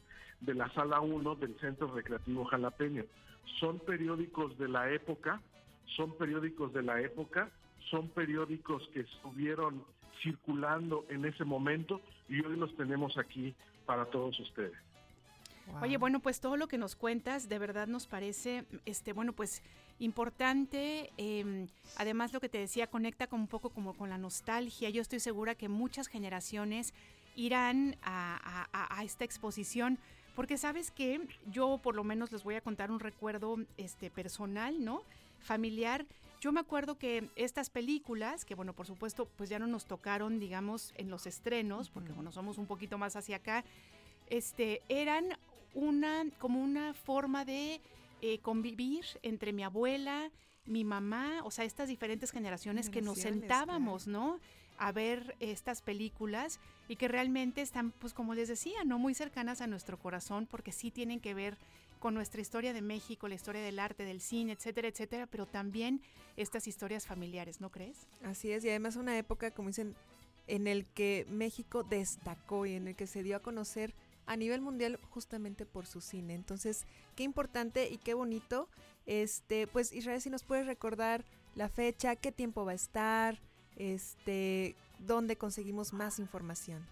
de 0.42 0.54
la 0.54 0.72
sala 0.74 1.02
1 1.02 1.36
del 1.36 1.56
Centro 1.60 1.94
Recreativo 1.94 2.46
Jalapeño. 2.46 3.04
Son 3.60 3.80
periódicos 3.80 4.58
de 4.58 4.68
la 4.68 4.92
época, 4.92 5.42
son 5.98 6.16
periódicos 6.18 6.74
de 6.74 6.84
la 6.84 7.02
época, 7.02 7.50
son 7.90 8.10
periódicos 8.10 8.88
que 8.94 9.02
estuvieron 9.02 9.84
circulando 10.22 11.06
en 11.10 11.26
ese 11.26 11.44
momento 11.44 12.02
y 12.28 12.44
hoy 12.44 12.56
los 12.58 12.76
tenemos 12.76 13.18
aquí 13.18 13.56
para 13.86 14.06
todos 14.06 14.40
ustedes. 14.40 14.78
Oye, 15.82 15.98
bueno, 15.98 16.20
pues 16.20 16.42
todo 16.42 16.58
lo 16.58 16.68
que 16.68 16.78
nos 16.78 16.96
cuentas 16.96 17.48
de 17.48 17.60
verdad 17.60 17.88
nos 17.88 18.08
parece, 18.08 18.66
este, 18.86 19.14
bueno, 19.14 19.34
pues 19.34 19.62
importante. 20.00 21.12
Em, 21.18 21.68
además, 21.98 22.34
lo 22.34 22.40
que 22.40 22.50
te 22.50 22.58
decía 22.58 22.88
conecta 22.88 23.28
con 23.28 23.42
un 23.42 23.48
poco 23.48 23.70
como 23.70 23.94
con 23.94 24.10
la 24.10 24.18
nostalgia. 24.18 24.90
Yo 24.90 25.02
estoy 25.02 25.20
segura 25.20 25.56
que 25.56 25.70
muchas 25.70 26.08
generaciones 26.08 26.94
irán 27.36 27.96
a, 28.02 28.68
a 28.72 29.04
esta 29.04 29.26
exposición. 29.26 30.00
Porque 30.36 30.58
sabes 30.58 30.90
que 30.92 31.20
yo 31.52 31.80
por 31.84 31.96
lo 31.96 32.04
menos 32.04 32.32
les 32.32 32.44
voy 32.44 32.56
a 32.56 32.62
contar 32.62 32.92
un 32.92 33.00
recuerdo 33.00 33.58
este, 33.78 34.10
personal, 34.10 34.84
¿no? 34.84 35.04
Familiar. 35.40 36.06
Yo 36.40 36.54
me 36.54 36.62
acuerdo 36.62 36.98
que 36.98 37.30
estas 37.36 37.70
películas, 37.70 38.46
que 38.46 38.56
bueno, 38.56 38.74
por 38.74 38.88
supuesto, 38.88 39.28
pues 39.36 39.50
ya 39.50 39.60
no 39.60 39.68
nos 39.68 39.86
tocaron, 39.86 40.40
digamos, 40.40 40.94
en 40.96 41.10
los 41.10 41.28
estrenos, 41.28 41.90
porque 41.90 42.14
bueno, 42.14 42.32
somos 42.32 42.58
un 42.58 42.66
poquito 42.66 42.98
más 42.98 43.18
hacia 43.18 43.38
acá, 43.38 43.66
este, 44.30 44.82
eran 44.88 45.38
una, 45.74 46.26
como 46.40 46.64
una 46.64 46.94
forma 46.94 47.44
de 47.44 47.82
eh, 48.22 48.40
convivir 48.40 49.06
entre 49.22 49.52
mi 49.52 49.64
abuela, 49.64 50.32
mi 50.66 50.86
mamá, 50.86 51.42
o 51.44 51.52
sea, 51.52 51.66
estas 51.66 51.90
diferentes 51.90 52.32
generaciones 52.32 52.90
que 52.90 53.02
nos 53.02 53.20
sentábamos, 53.20 54.08
¿no? 54.08 54.40
A 54.78 54.94
ver 54.94 55.36
estas 55.42 55.82
películas 55.82 56.60
y 56.88 56.96
que 56.96 57.10
realmente 57.10 57.62
están, 57.62 57.92
pues 57.92 58.14
como 58.14 58.34
les 58.34 58.48
decía, 58.48 58.86
¿no? 58.86 58.98
Muy 58.98 59.14
cercanas 59.14 59.60
a 59.60 59.68
nuestro 59.68 59.98
corazón 59.98 60.48
porque 60.50 60.72
sí 60.72 60.90
tienen 60.90 61.20
que 61.20 61.34
ver 61.34 61.58
con 62.00 62.14
nuestra 62.14 62.42
historia 62.42 62.74
de 62.74 62.82
México, 62.82 63.28
la 63.28 63.36
historia 63.36 63.62
del 63.62 63.80
arte, 63.80 64.06
del 64.06 64.22
cine, 64.22 64.54
etcétera, 64.54 64.88
etcétera, 64.88 65.28
pero 65.28 65.46
también 65.46 66.02
estas 66.38 66.68
historias 66.68 67.06
familiares, 67.06 67.62
¿no 67.62 67.70
crees? 67.70 68.08
Así 68.24 68.52
es, 68.52 68.64
y 68.64 68.70
además 68.70 68.96
una 68.96 69.18
época, 69.18 69.52
como 69.52 69.68
dicen, 69.68 69.96
en 70.48 70.68
el 70.68 70.86
que 70.88 71.26
México 71.30 71.84
destacó 71.84 72.66
y 72.66 72.74
en 72.74 72.88
el 72.88 72.96
que 72.96 73.08
se 73.08 73.22
dio 73.22 73.36
a 73.36 73.40
conocer 73.42 73.94
a 74.26 74.36
nivel 74.36 74.62
mundial 74.62 75.00
justamente 75.10 75.66
por 75.66 75.86
su 75.86 76.02
cine. 76.02 76.36
Entonces, 76.36 76.86
qué 77.16 77.24
importante 77.24 77.90
y 77.90 77.98
qué 77.98 78.14
bonito. 78.14 78.70
Este, 79.06 79.68
pues 79.68 79.92
Israel, 79.92 80.22
si 80.22 80.30
nos 80.30 80.44
puedes 80.44 80.66
recordar 80.68 81.26
la 81.56 81.68
fecha, 81.68 82.16
qué 82.16 82.32
tiempo 82.32 82.64
va 82.64 82.72
a 82.72 82.76
estar, 82.76 83.40
este, 83.76 84.76
dónde 85.00 85.36
conseguimos 85.36 85.94
más 85.94 86.20
información. 86.20 86.86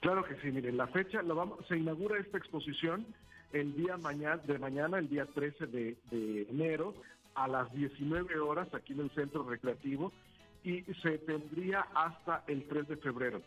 Claro 0.00 0.24
que 0.24 0.40
sí, 0.40 0.50
miren, 0.50 0.76
la 0.76 0.86
fecha, 0.86 1.20
vamos, 1.22 1.66
se 1.68 1.76
inaugura 1.76 2.18
esta 2.18 2.38
exposición 2.38 3.06
el 3.52 3.74
día 3.74 3.96
mañana, 3.96 4.36
de 4.38 4.58
mañana, 4.58 4.98
el 4.98 5.08
día 5.08 5.26
13 5.26 5.66
de, 5.66 5.96
enero, 6.50 6.94
a 7.34 7.48
las 7.48 7.72
19 7.72 8.38
horas 8.38 8.72
aquí 8.74 8.92
en 8.92 9.00
el 9.00 9.10
centro 9.10 9.48
recreativo 9.48 10.12
y 10.62 10.82
se 11.02 11.18
tendría 11.18 11.80
hasta 11.94 12.44
el 12.46 12.66
3 12.68 12.88
de 12.88 12.96
febrero. 12.96 13.42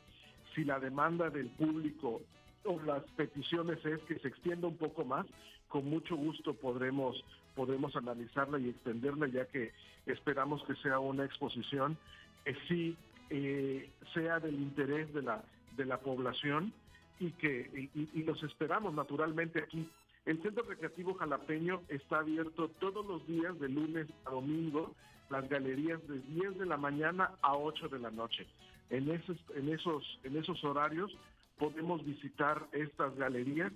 Si 0.56 0.64
la 0.64 0.80
demanda 0.80 1.30
del 1.30 1.48
público 1.50 2.22
o 2.66 2.80
las 2.82 3.04
peticiones 3.16 3.84
es 3.86 4.00
que 4.04 4.20
se 4.20 4.28
extienda 4.28 4.68
un 4.68 4.78
poco 4.78 5.06
más, 5.06 5.26
con 5.68 5.90
mucho 5.90 6.16
gusto 6.16 6.54
podremos, 6.54 7.24
podremos 7.56 7.96
analizarla 7.96 8.60
y 8.60 8.70
extenderla, 8.70 9.28
ya 9.28 9.46
que 9.46 9.72
esperamos 10.06 10.64
que 10.66 10.76
sea 10.76 11.00
una 11.00 11.26
exposición 11.26 11.98
que 12.46 12.56
sí 12.68 12.98
eh, 13.30 13.90
sea 14.14 14.40
del 14.40 14.56
interés 14.56 15.14
de 15.14 15.22
la, 15.22 15.44
de 15.76 15.86
la 15.86 16.00
población 16.00 16.74
y 17.20 17.32
que 17.32 17.90
y, 17.94 18.24
los 18.24 18.42
esperamos 18.44 18.94
naturalmente 18.94 19.60
aquí. 19.60 19.88
El 20.26 20.42
Centro 20.42 20.64
Recreativo 20.64 21.14
Jalapeño 21.16 21.82
está 21.90 22.20
abierto 22.20 22.70
todos 22.80 23.06
los 23.06 23.26
días 23.28 23.60
de 23.60 23.70
lunes 23.70 24.08
a 24.26 24.32
domingo, 24.32 24.94
las 25.30 25.48
galerías 25.50 26.06
de 26.08 26.20
10 26.20 26.60
de 26.60 26.66
la 26.66 26.78
mañana 26.78 27.32
a 27.42 27.56
8 27.56 27.90
de 27.90 28.00
la 28.00 28.12
noche. 28.12 28.48
En 28.90 29.10
esos, 29.10 29.38
en 29.56 29.70
esos, 29.70 30.20
en 30.24 30.38
esos 30.38 30.64
horarios 30.64 31.12
podemos 31.58 32.04
visitar 32.06 32.68
estas 32.72 33.16
galerías 33.16 33.72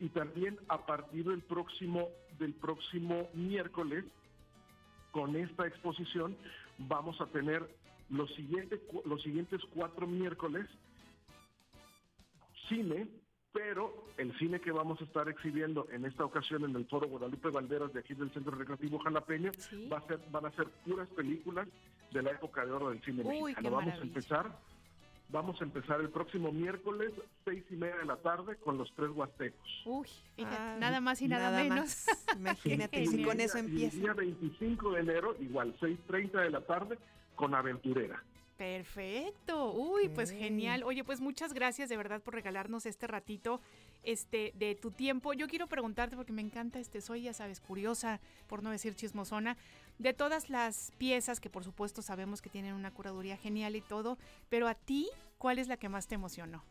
y 0.00 0.08
también 0.08 0.58
a 0.68 0.86
partir 0.86 1.24
del 1.24 1.40
próximo, 1.40 2.08
del 2.38 2.54
próximo 2.54 3.28
miércoles 3.34 4.04
con 5.10 5.34
esta 5.36 5.66
exposición 5.66 6.36
vamos 6.78 7.20
a 7.20 7.26
tener 7.26 7.68
los, 8.10 8.32
siguientes 8.34 8.80
los 9.04 9.22
siguientes 9.22 9.60
cuatro 9.74 10.06
miércoles 10.06 10.66
cine, 12.68 13.08
pero 13.52 14.06
el 14.16 14.36
cine 14.38 14.60
que 14.60 14.70
vamos 14.70 15.00
a 15.00 15.04
estar 15.04 15.28
exhibiendo 15.28 15.88
en 15.90 16.04
esta 16.04 16.24
ocasión 16.24 16.64
en 16.64 16.76
el 16.76 16.86
Foro 16.86 17.08
Guadalupe 17.08 17.50
Valderas 17.50 17.92
de 17.92 18.00
aquí 18.00 18.14
del 18.14 18.30
Centro 18.32 18.56
Recreativo 18.56 18.98
Jalapeño 18.98 19.52
va 19.90 19.98
a 19.98 20.06
ser, 20.06 20.20
van 20.30 20.46
a 20.46 20.50
ser 20.52 20.68
puras 20.86 21.08
películas 21.10 21.66
de 22.12 22.22
la 22.22 22.30
época 22.32 22.64
de 22.64 22.72
oro 22.72 22.90
del 22.90 23.02
cine 23.02 23.24
mexicano. 23.24 23.70
Vamos 23.70 23.94
a 23.94 24.02
empezar 24.02 24.52
Vamos 25.30 25.60
a 25.60 25.64
empezar 25.64 26.00
el 26.00 26.08
próximo 26.08 26.50
miércoles, 26.52 27.12
seis 27.44 27.62
y 27.68 27.74
media 27.74 27.96
de 27.96 28.06
la 28.06 28.16
tarde, 28.16 28.56
con 28.56 28.78
los 28.78 28.90
tres 28.94 29.10
huastecos. 29.10 29.82
Uy, 29.84 30.08
fíjate, 30.36 30.56
ah, 30.58 30.76
nada 30.80 31.00
más 31.00 31.20
y 31.20 31.28
nada, 31.28 31.50
menos. 31.62 32.06
Imagínate, 32.38 33.06
si 33.06 33.22
con 33.22 33.38
eso 33.38 33.58
empieza. 33.58 33.96
el 33.96 34.02
día 34.02 34.14
25 34.14 34.92
de 34.92 35.00
enero, 35.00 35.36
igual, 35.38 35.76
6.30 35.80 36.44
de 36.44 36.50
la 36.50 36.62
tarde, 36.62 36.98
con 37.36 37.54
Aventurera. 37.54 38.22
Perfecto. 38.58 39.72
Uy, 39.72 40.08
pues 40.08 40.32
genial. 40.32 40.82
Oye, 40.82 41.04
pues 41.04 41.20
muchas 41.20 41.54
gracias 41.54 41.88
de 41.88 41.96
verdad 41.96 42.20
por 42.20 42.34
regalarnos 42.34 42.86
este 42.86 43.06
ratito 43.06 43.60
este 44.02 44.52
de 44.56 44.74
tu 44.74 44.90
tiempo. 44.90 45.32
Yo 45.32 45.46
quiero 45.46 45.68
preguntarte 45.68 46.16
porque 46.16 46.32
me 46.32 46.42
encanta 46.42 46.80
este 46.80 47.00
soy, 47.00 47.22
ya 47.22 47.32
sabes, 47.32 47.60
curiosa, 47.60 48.20
por 48.48 48.64
no 48.64 48.70
decir 48.70 48.96
chismosona, 48.96 49.56
de 50.00 50.12
todas 50.12 50.50
las 50.50 50.92
piezas 50.98 51.38
que 51.38 51.48
por 51.48 51.62
supuesto 51.62 52.02
sabemos 52.02 52.42
que 52.42 52.50
tienen 52.50 52.74
una 52.74 52.90
curaduría 52.90 53.36
genial 53.36 53.76
y 53.76 53.80
todo, 53.80 54.18
pero 54.48 54.66
a 54.66 54.74
ti, 54.74 55.08
¿cuál 55.38 55.60
es 55.60 55.68
la 55.68 55.76
que 55.76 55.88
más 55.88 56.08
te 56.08 56.16
emocionó? 56.16 56.64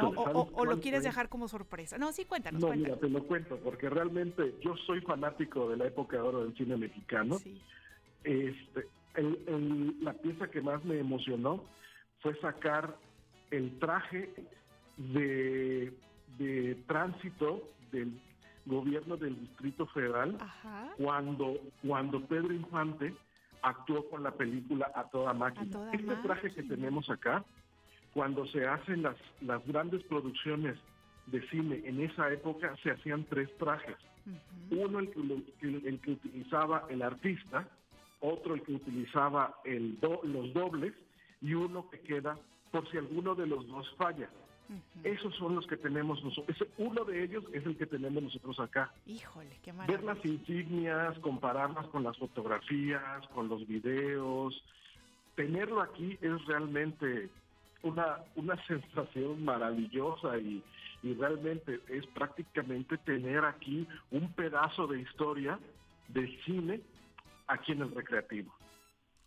O, 0.00 0.64
lo 0.64 0.80
quieres 0.80 1.02
dejar 1.02 1.28
como 1.28 1.48
sorpresa. 1.48 1.98
No, 1.98 2.12
sí, 2.12 2.24
cuéntanos. 2.24 2.62
No, 2.62 2.72
mira, 2.72 2.96
te 2.96 3.10
lo 3.10 3.26
cuento, 3.26 3.58
porque 3.58 3.90
realmente 3.90 4.54
yo 4.62 4.74
soy 4.86 5.02
fanático 5.02 5.68
de 5.68 5.76
la 5.76 5.86
época 5.86 6.16
de 6.16 6.22
oro 6.22 6.44
del 6.44 6.56
cine 6.56 6.78
mexicano. 6.78 7.38
Sí. 7.38 7.60
Este, 8.24 8.86
la 9.14 10.12
pieza 10.14 10.50
que 10.50 10.60
más 10.60 10.84
me 10.84 10.98
emocionó 10.98 11.64
fue 12.20 12.34
sacar 12.40 12.96
el 13.50 13.78
traje 13.78 14.30
de, 14.96 15.92
tránsito 16.86 17.62
del 17.90 18.18
gobierno 18.64 19.16
del 19.16 19.38
Distrito 19.40 19.86
Federal 19.86 20.38
cuando 20.96 21.58
cuando 21.82 22.20
Pedro 22.26 22.52
Infante 22.52 23.14
actuó 23.62 24.08
con 24.08 24.22
la 24.22 24.32
película 24.32 24.90
A 24.94 25.04
Toda 25.04 25.32
Máquina. 25.32 25.90
este 25.92 26.16
traje 26.16 26.50
que 26.52 26.62
tenemos 26.62 27.08
acá, 27.10 27.44
cuando 28.12 28.46
se 28.46 28.66
hacen 28.66 29.02
las, 29.02 29.16
las 29.40 29.64
grandes 29.66 30.02
producciones 30.04 30.76
de 31.26 31.46
cine 31.48 31.80
en 31.84 32.00
esa 32.00 32.32
época, 32.32 32.74
se 32.82 32.90
hacían 32.90 33.24
tres 33.24 33.48
trajes. 33.58 33.96
Uno 34.70 35.00
el 35.00 35.10
que, 35.10 35.66
el 35.68 36.00
que 36.00 36.12
utilizaba 36.12 36.86
el 36.88 37.02
artista, 37.02 37.68
otro 38.22 38.54
el 38.54 38.62
que 38.62 38.72
utilizaba 38.72 39.58
el 39.64 39.98
los 40.00 40.52
dobles 40.54 40.94
y 41.40 41.54
uno 41.54 41.88
que 41.90 42.00
queda 42.00 42.38
por 42.70 42.90
si 42.90 42.96
alguno 42.96 43.34
de 43.34 43.46
los 43.46 43.66
dos 43.68 43.92
falla. 43.96 44.30
Esos 45.04 45.34
son 45.34 45.56
los 45.56 45.66
que 45.66 45.76
tenemos 45.76 46.22
nosotros. 46.24 46.56
uno 46.78 47.04
de 47.04 47.24
ellos 47.24 47.44
es 47.52 47.66
el 47.66 47.76
que 47.76 47.84
tenemos 47.84 48.22
nosotros 48.22 48.58
acá. 48.58 48.90
Híjole, 49.06 49.58
qué 49.62 49.72
maravilla. 49.72 49.98
Ver 49.98 50.06
las 50.06 50.24
insignias, 50.24 51.18
compararlas 51.18 51.86
con 51.88 52.04
las 52.04 52.16
fotografías, 52.16 53.26
con 53.34 53.48
los 53.48 53.66
videos. 53.66 54.64
Tenerlo 55.34 55.82
aquí 55.82 56.16
es 56.22 56.46
realmente 56.46 57.28
una, 57.82 58.18
una 58.36 58.56
sensación 58.66 59.44
maravillosa 59.44 60.38
y, 60.38 60.62
y 61.02 61.14
realmente 61.14 61.80
es 61.88 62.06
prácticamente 62.06 62.96
tener 62.98 63.44
aquí 63.44 63.86
un 64.10 64.32
pedazo 64.32 64.86
de 64.86 65.00
historia 65.00 65.58
del 66.08 66.42
cine 66.44 66.80
aquí 67.46 67.72
en 67.72 67.82
el 67.82 67.94
recreativo. 67.94 68.54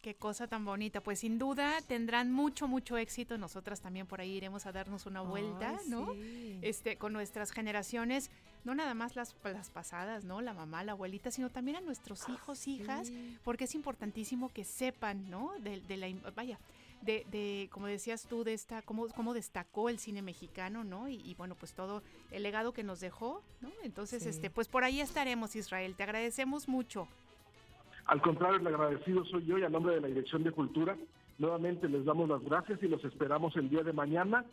Qué 0.06 0.14
cosa 0.14 0.46
tan 0.46 0.66
bonita. 0.66 1.02
Pues 1.02 1.18
sin 1.18 1.40
duda 1.40 1.82
tendrán 1.88 2.32
mucho, 2.32 2.68
mucho 2.68 2.96
éxito. 2.96 3.40
Nosotras 3.40 3.82
también 3.82 4.06
por 4.06 4.22
ahí 4.22 4.34
iremos 4.34 4.68
a 4.68 4.72
darnos 4.72 5.08
una 5.08 5.22
vuelta, 5.22 5.80
¿no? 5.88 6.14
Este, 6.62 6.98
con 6.98 7.12
nuestras 7.12 7.50
generaciones, 7.50 8.30
no 8.64 8.76
nada 8.76 8.94
más 8.94 9.16
las, 9.16 9.36
las 9.44 9.72
pasadas, 9.72 10.24
¿no? 10.24 10.42
La 10.42 10.54
mamá, 10.54 10.84
la 10.84 10.92
abuelita, 10.92 11.32
sino 11.32 11.50
también 11.50 11.78
a 11.78 11.82
nuestros 11.82 12.30
hijos, 12.30 12.68
hijas, 12.68 13.12
porque 13.44 13.64
es 13.64 13.74
importantísimo 13.74 14.50
que 14.50 14.64
sepan, 14.64 15.28
¿no? 15.32 15.54
De, 15.60 15.82
de 15.82 15.98
la, 15.98 16.32
vaya, 16.36 16.60
de, 17.02 17.26
de, 17.32 17.68
como 17.72 17.88
decías 17.88 18.28
tú, 18.28 18.44
de 18.44 18.54
esta, 18.54 18.84
cómo, 18.84 19.08
cómo 19.08 19.34
destacó 19.34 19.90
el 19.90 19.98
cine 19.98 20.22
mexicano, 20.22 20.84
¿no? 20.84 21.08
Y, 21.08 21.16
y, 21.16 21.34
bueno, 21.34 21.56
pues 21.56 21.74
todo 21.74 22.04
el 22.30 22.44
legado 22.44 22.74
que 22.74 22.84
nos 22.84 23.00
dejó, 23.00 23.42
¿no? 23.60 23.72
Entonces, 23.84 24.22
sí. 24.22 24.30
este, 24.30 24.52
pues 24.52 24.68
por 24.68 24.84
ahí 24.84 25.02
estaremos, 25.02 25.56
Israel. 25.56 25.96
Te 25.96 26.04
agradecemos 26.04 26.68
mucho. 26.68 27.08
Al 28.06 28.22
contrario, 28.22 28.58
el 28.58 28.68
agradecido 28.68 29.26
soy 29.26 29.46
yo 29.46 29.58
y 29.58 29.64
a 29.64 29.70
nombre 29.70 29.96
de 29.96 30.02
la 30.02 30.08
Dirección 30.08 30.44
de 30.44 30.52
Cultura, 30.52 30.96
nuevamente 31.38 31.90
les 31.90 32.06
damos 32.06 32.30
las 32.30 32.44
gracias 32.44 32.82
y 32.84 32.88
los 32.88 33.04
esperamos 33.04 33.56
el 33.56 33.70
día 33.70 33.84
de 33.84 33.94
mañana, 33.94 34.46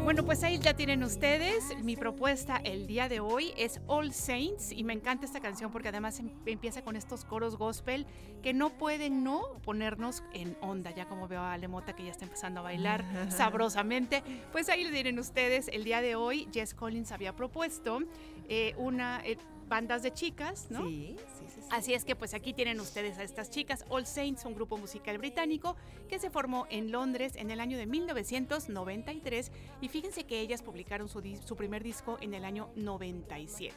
Bueno, 0.09 0.25
pues 0.25 0.43
ahí 0.43 0.57
ya 0.57 0.73
tienen 0.73 1.03
ustedes. 1.03 1.63
Mi 1.83 1.95
propuesta 1.95 2.59
el 2.63 2.87
día 2.87 3.07
de 3.07 3.19
hoy 3.19 3.53
es 3.55 3.79
All 3.85 4.11
Saints 4.11 4.71
y 4.71 4.83
me 4.83 4.93
encanta 4.93 5.27
esta 5.27 5.39
canción 5.39 5.71
porque 5.71 5.89
además 5.89 6.19
em 6.19 6.31
empieza 6.47 6.81
con 6.81 6.95
estos 6.95 7.25
coros 7.25 7.57
gospel 7.57 8.07
que 8.41 8.51
no 8.51 8.71
pueden 8.71 9.23
no 9.23 9.43
ponernos 9.61 10.23
en 10.33 10.57
onda. 10.61 10.89
Ya 10.89 11.07
como 11.07 11.27
veo 11.27 11.41
a 11.41 11.53
Alemota 11.53 11.95
que 11.95 12.05
ya 12.05 12.09
está 12.09 12.25
empezando 12.25 12.61
a 12.61 12.63
bailar 12.63 13.05
sabrosamente. 13.29 14.23
Pues 14.51 14.67
ahí 14.69 14.83
le 14.83 14.91
tienen 14.91 15.19
ustedes. 15.19 15.67
El 15.67 15.83
día 15.83 16.01
de 16.01 16.15
hoy 16.15 16.47
Jess 16.51 16.73
Collins 16.73 17.11
había 17.11 17.35
propuesto 17.35 17.99
eh, 18.47 18.73
una... 18.79 19.21
Eh, 19.23 19.37
bandas 19.69 20.01
de 20.01 20.11
chicas, 20.11 20.67
¿no? 20.71 20.87
Sí, 20.87 21.15
sí, 21.37 21.38
Así 21.69 21.93
es 21.93 22.03
que 22.03 22.15
pues 22.15 22.33
aquí 22.33 22.53
tienen 22.53 22.79
ustedes 22.79 23.19
a 23.19 23.23
estas 23.23 23.51
chicas. 23.51 23.85
All 23.89 24.07
Saints, 24.07 24.43
un 24.45 24.55
grupo 24.55 24.77
musical 24.77 25.19
británico 25.19 25.75
que 26.07 26.17
se 26.17 26.31
formó 26.31 26.65
en 26.71 26.91
Londres 26.91 27.33
en 27.35 27.51
el 27.51 27.59
año 27.59 27.77
de 27.77 27.85
1993 27.85 29.51
y 29.79 29.87
fíjense 29.87 30.23
que 30.23 30.39
ellas 30.39 30.63
publicaron 30.63 31.07
su, 31.09 31.21
su 31.45 31.55
primer 31.55 31.83
disco 31.83 32.17
en 32.21 32.33
el 32.33 32.43
año 32.43 32.69
97. 32.75 33.75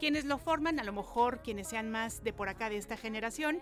Quienes 0.00 0.24
lo 0.24 0.38
forman, 0.38 0.80
a 0.80 0.84
lo 0.84 0.92
mejor 0.92 1.40
quienes 1.42 1.68
sean 1.68 1.90
más 1.90 2.24
de 2.24 2.32
por 2.32 2.48
acá 2.48 2.70
de 2.70 2.76
esta 2.76 2.96
generación, 2.96 3.60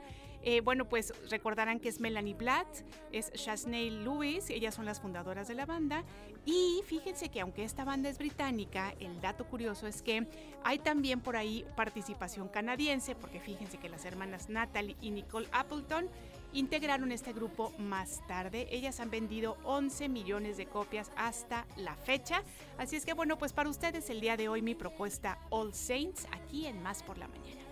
eh, 0.48 0.60
bueno, 0.60 0.88
pues 0.88 1.12
recordarán 1.28 1.80
que 1.80 1.88
es 1.88 1.98
Melanie 1.98 2.34
Blatt, 2.34 2.68
es 3.10 3.32
Shasney 3.32 3.90
Lewis, 3.90 4.48
ellas 4.48 4.76
son 4.76 4.84
las 4.84 5.00
fundadoras 5.00 5.48
de 5.48 5.54
la 5.54 5.66
banda. 5.66 6.04
Y 6.44 6.82
fíjense 6.86 7.30
que 7.30 7.40
aunque 7.40 7.64
esta 7.64 7.84
banda 7.84 8.08
es 8.08 8.18
británica, 8.18 8.94
el 9.00 9.20
dato 9.20 9.44
curioso 9.48 9.88
es 9.88 10.02
que 10.02 10.28
hay 10.62 10.78
también 10.78 11.20
por 11.20 11.36
ahí 11.36 11.66
participación 11.74 12.46
canadiense, 12.46 13.16
porque 13.16 13.40
fíjense 13.40 13.78
que 13.78 13.88
las 13.88 14.04
hermanas 14.04 14.48
Natalie 14.48 14.96
y 15.00 15.10
Nicole 15.10 15.48
Appleton 15.50 16.08
integraron 16.52 17.10
este 17.10 17.32
grupo 17.32 17.72
más 17.78 18.24
tarde. 18.28 18.68
Ellas 18.70 19.00
han 19.00 19.10
vendido 19.10 19.56
11 19.64 20.08
millones 20.08 20.56
de 20.56 20.66
copias 20.66 21.10
hasta 21.16 21.66
la 21.74 21.96
fecha. 21.96 22.44
Así 22.78 22.94
es 22.94 23.04
que 23.04 23.14
bueno, 23.14 23.36
pues 23.36 23.52
para 23.52 23.68
ustedes 23.68 24.08
el 24.10 24.20
día 24.20 24.36
de 24.36 24.48
hoy 24.48 24.62
mi 24.62 24.76
propuesta 24.76 25.40
All 25.50 25.74
Saints 25.74 26.28
aquí 26.30 26.66
en 26.66 26.80
Más 26.84 27.02
por 27.02 27.18
la 27.18 27.26
Mañana. 27.26 27.65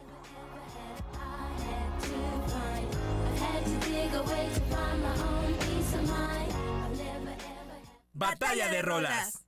Batalla 8.12 8.68
de 8.68 8.80
rolas. 8.80 9.43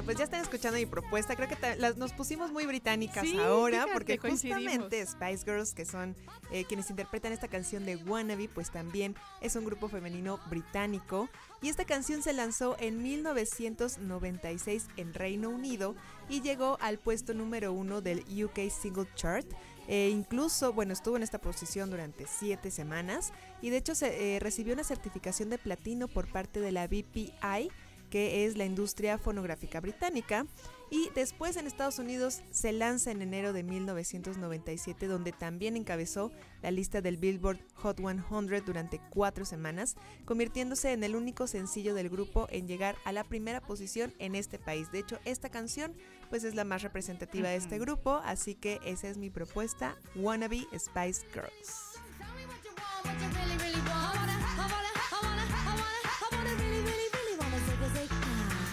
Bueno, 0.00 0.06
pues 0.06 0.16
ya 0.16 0.24
están 0.24 0.40
escuchando 0.40 0.78
mi 0.78 0.86
propuesta. 0.86 1.36
Creo 1.36 1.46
que 1.46 1.76
las, 1.76 1.98
nos 1.98 2.14
pusimos 2.14 2.50
muy 2.50 2.64
británicas 2.64 3.22
Sí, 3.22 3.36
ahora, 3.38 3.82
fíjate, 3.82 3.92
porque 3.92 4.16
justamente 4.16 5.04
Spice 5.04 5.44
Girls, 5.44 5.74
que 5.74 5.84
son 5.84 6.16
eh, 6.50 6.64
quienes 6.64 6.88
interpretan 6.88 7.34
esta 7.34 7.48
canción 7.48 7.84
de 7.84 7.96
Wannabe, 7.96 8.48
pues 8.48 8.70
también 8.70 9.14
es 9.42 9.56
un 9.56 9.66
grupo 9.66 9.88
femenino 9.88 10.40
británico. 10.48 11.28
Y 11.60 11.68
esta 11.68 11.84
canción 11.84 12.22
se 12.22 12.32
lanzó 12.32 12.78
en 12.80 13.02
1996 13.02 14.86
en 14.96 15.12
Reino 15.12 15.50
Unido 15.50 15.94
y 16.30 16.40
llegó 16.40 16.78
al 16.80 16.96
puesto 16.96 17.34
número 17.34 17.74
uno 17.74 18.00
del 18.00 18.20
UK 18.20 18.70
Single 18.70 19.08
Chart. 19.16 19.46
E 19.86 20.08
incluso, 20.08 20.72
bueno, 20.72 20.94
estuvo 20.94 21.16
en 21.16 21.24
esta 21.24 21.42
posición 21.42 21.90
durante 21.90 22.24
siete 22.26 22.70
semanas 22.70 23.34
y 23.60 23.68
de 23.68 23.76
hecho 23.76 23.94
se 23.94 24.36
eh, 24.36 24.40
recibió 24.40 24.72
una 24.72 24.84
certificación 24.84 25.50
de 25.50 25.58
platino 25.58 26.08
por 26.08 26.26
parte 26.32 26.60
de 26.60 26.72
la 26.72 26.86
BPI 26.86 27.70
que 28.10 28.44
es 28.44 28.56
la 28.56 28.64
industria 28.64 29.16
fonográfica 29.16 29.80
británica. 29.80 30.46
Y 30.90 31.08
después 31.14 31.56
en 31.56 31.68
Estados 31.68 32.00
Unidos 32.00 32.42
se 32.50 32.72
lanza 32.72 33.12
en 33.12 33.22
enero 33.22 33.52
de 33.52 33.62
1997, 33.62 35.06
donde 35.06 35.30
también 35.30 35.76
encabezó 35.76 36.32
la 36.62 36.72
lista 36.72 37.00
del 37.00 37.16
Billboard 37.16 37.60
Hot 37.74 37.98
100 37.98 38.64
durante 38.66 39.00
cuatro 39.08 39.44
semanas, 39.44 39.94
convirtiéndose 40.24 40.92
en 40.92 41.04
el 41.04 41.14
único 41.14 41.46
sencillo 41.46 41.94
del 41.94 42.08
grupo 42.08 42.48
en 42.50 42.66
llegar 42.66 42.96
a 43.04 43.12
la 43.12 43.22
primera 43.22 43.60
posición 43.60 44.12
en 44.18 44.34
este 44.34 44.58
país. 44.58 44.90
De 44.90 44.98
hecho, 44.98 45.20
esta 45.24 45.48
canción 45.48 45.94
pues 46.28 46.42
es 46.42 46.56
la 46.56 46.64
más 46.64 46.82
representativa 46.82 47.48
de 47.48 47.56
este 47.56 47.78
grupo, 47.78 48.20
así 48.24 48.56
que 48.56 48.80
esa 48.84 49.08
es 49.08 49.16
mi 49.16 49.30
propuesta, 49.30 49.96
Wannabe 50.16 50.66
Spice 50.76 51.24
Girls. 51.32 52.00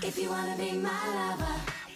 If 0.07 0.17
you 0.17 0.29
wanna 0.29 0.55
be 0.55 0.71
my 0.71 0.89
lover, 0.89 1.55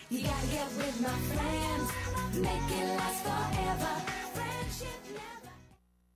you 0.09 0.19
gotta 0.21 0.47
get 0.47 0.67
with 0.75 0.99
my 0.99 1.17
friends. 1.31 1.89
Make 2.35 2.69
it 2.77 2.87
last 2.97 3.23
forever. 3.23 3.93
Friendship 4.33 4.99
never. 5.13 5.53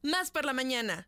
Más 0.03 0.29
por 0.29 0.43
la 0.43 0.51
mañana. 0.51 1.07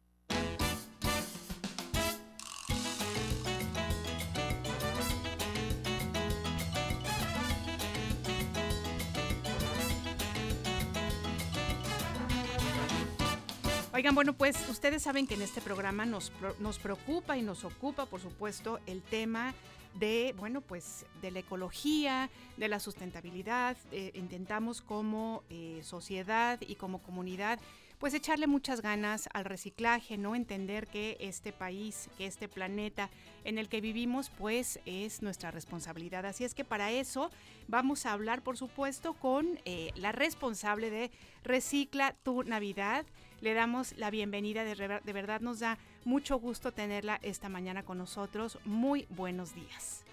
Oigan, 13.94 14.16
bueno, 14.16 14.32
pues 14.38 14.56
ustedes 14.70 15.04
saben 15.04 15.28
que 15.28 15.34
en 15.34 15.42
este 15.42 15.60
programa 15.60 16.06
nos, 16.06 16.32
nos 16.60 16.80
preocupa 16.80 17.36
y 17.36 17.42
nos 17.42 17.66
ocupa, 17.66 18.06
por 18.06 18.22
supuesto, 18.22 18.80
el 18.86 19.02
tema 19.02 19.54
de, 20.00 20.34
bueno, 20.38 20.62
pues 20.62 21.06
de 21.22 21.32
la 21.32 21.40
ecología, 21.40 22.30
de 22.58 22.68
la 22.68 22.80
sustentabilidad. 22.80 23.78
Eh, 23.92 24.12
intentamos 24.16 24.82
como 24.82 25.44
eh, 25.50 25.80
sociedad 25.84 26.60
y 26.62 26.76
como 26.76 27.02
comunidad, 27.02 27.60
pues 28.00 28.14
echarle 28.14 28.46
muchas 28.46 28.82
ganas 28.82 29.28
al 29.34 29.46
reciclaje, 29.46 30.18
¿no? 30.18 30.36
Entender 30.36 30.86
que 30.88 31.18
este 31.20 31.52
país, 31.52 32.10
que 32.18 32.28
este 32.28 32.48
planeta 32.48 33.10
en 33.44 33.58
el 33.58 33.70
que 33.70 33.82
vivimos, 33.82 34.30
pues 34.30 34.80
es 34.86 35.24
nuestra 35.24 35.50
responsabilidad. 35.50 36.26
Así 36.26 36.44
es 36.44 36.54
que 36.54 36.64
para 36.64 36.92
eso 36.92 37.32
vamos 37.68 38.06
a 38.06 38.14
hablar, 38.14 38.44
por 38.44 38.56
supuesto, 38.56 39.14
con 39.14 39.60
eh, 39.66 39.92
la 39.96 40.12
responsable 40.12 40.92
de 40.92 41.12
Recicla 41.44 42.16
tu 42.24 42.44
Navidad. 42.44 43.06
Le 43.42 43.56
damos 43.56 43.98
la 43.98 44.12
bienvenida, 44.12 44.64
de, 44.64 45.02
de 45.04 45.14
verdad 45.14 45.42
nos 45.42 45.60
da 45.60 45.80
mucho 46.08 46.40
gusto 46.40 46.72
tenerla 46.72 47.20
esta 47.22 47.50
mañana 47.50 47.84
con 47.84 47.98
nosotros. 47.98 48.58
Muy 48.64 49.06
buenos 49.10 49.54
días. 49.54 50.06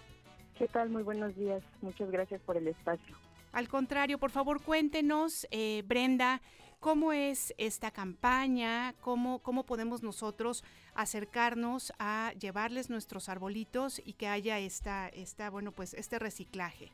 ¿Qué 0.57 0.67
tal? 0.67 0.89
Muy 0.89 1.03
buenos 1.03 1.35
días. 1.35 1.63
Muchas 1.81 2.11
gracias 2.11 2.41
por 2.41 2.57
el 2.57 2.67
espacio. 2.67 3.15
Al 3.53 3.69
contrario, 3.69 4.19
por 4.19 4.29
favor 4.29 4.61
cuéntenos, 4.61 5.47
eh, 5.51 5.83
Brenda, 5.87 6.41
cómo 6.81 7.13
es 7.13 7.53
esta 7.57 7.91
campaña, 7.91 8.93
cómo, 8.99 9.39
cómo 9.39 9.65
podemos 9.65 10.03
nosotros 10.03 10.65
acercarnos 10.93 11.93
a 11.97 12.33
llevarles 12.37 12.89
nuestros 12.89 13.29
arbolitos 13.29 14.01
y 14.03 14.13
que 14.13 14.27
haya 14.27 14.59
esta, 14.59 15.07
esta, 15.07 15.49
bueno, 15.49 15.71
pues 15.71 15.93
este 15.93 16.19
reciclaje. 16.19 16.91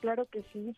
Claro 0.00 0.26
que 0.26 0.42
sí. 0.52 0.76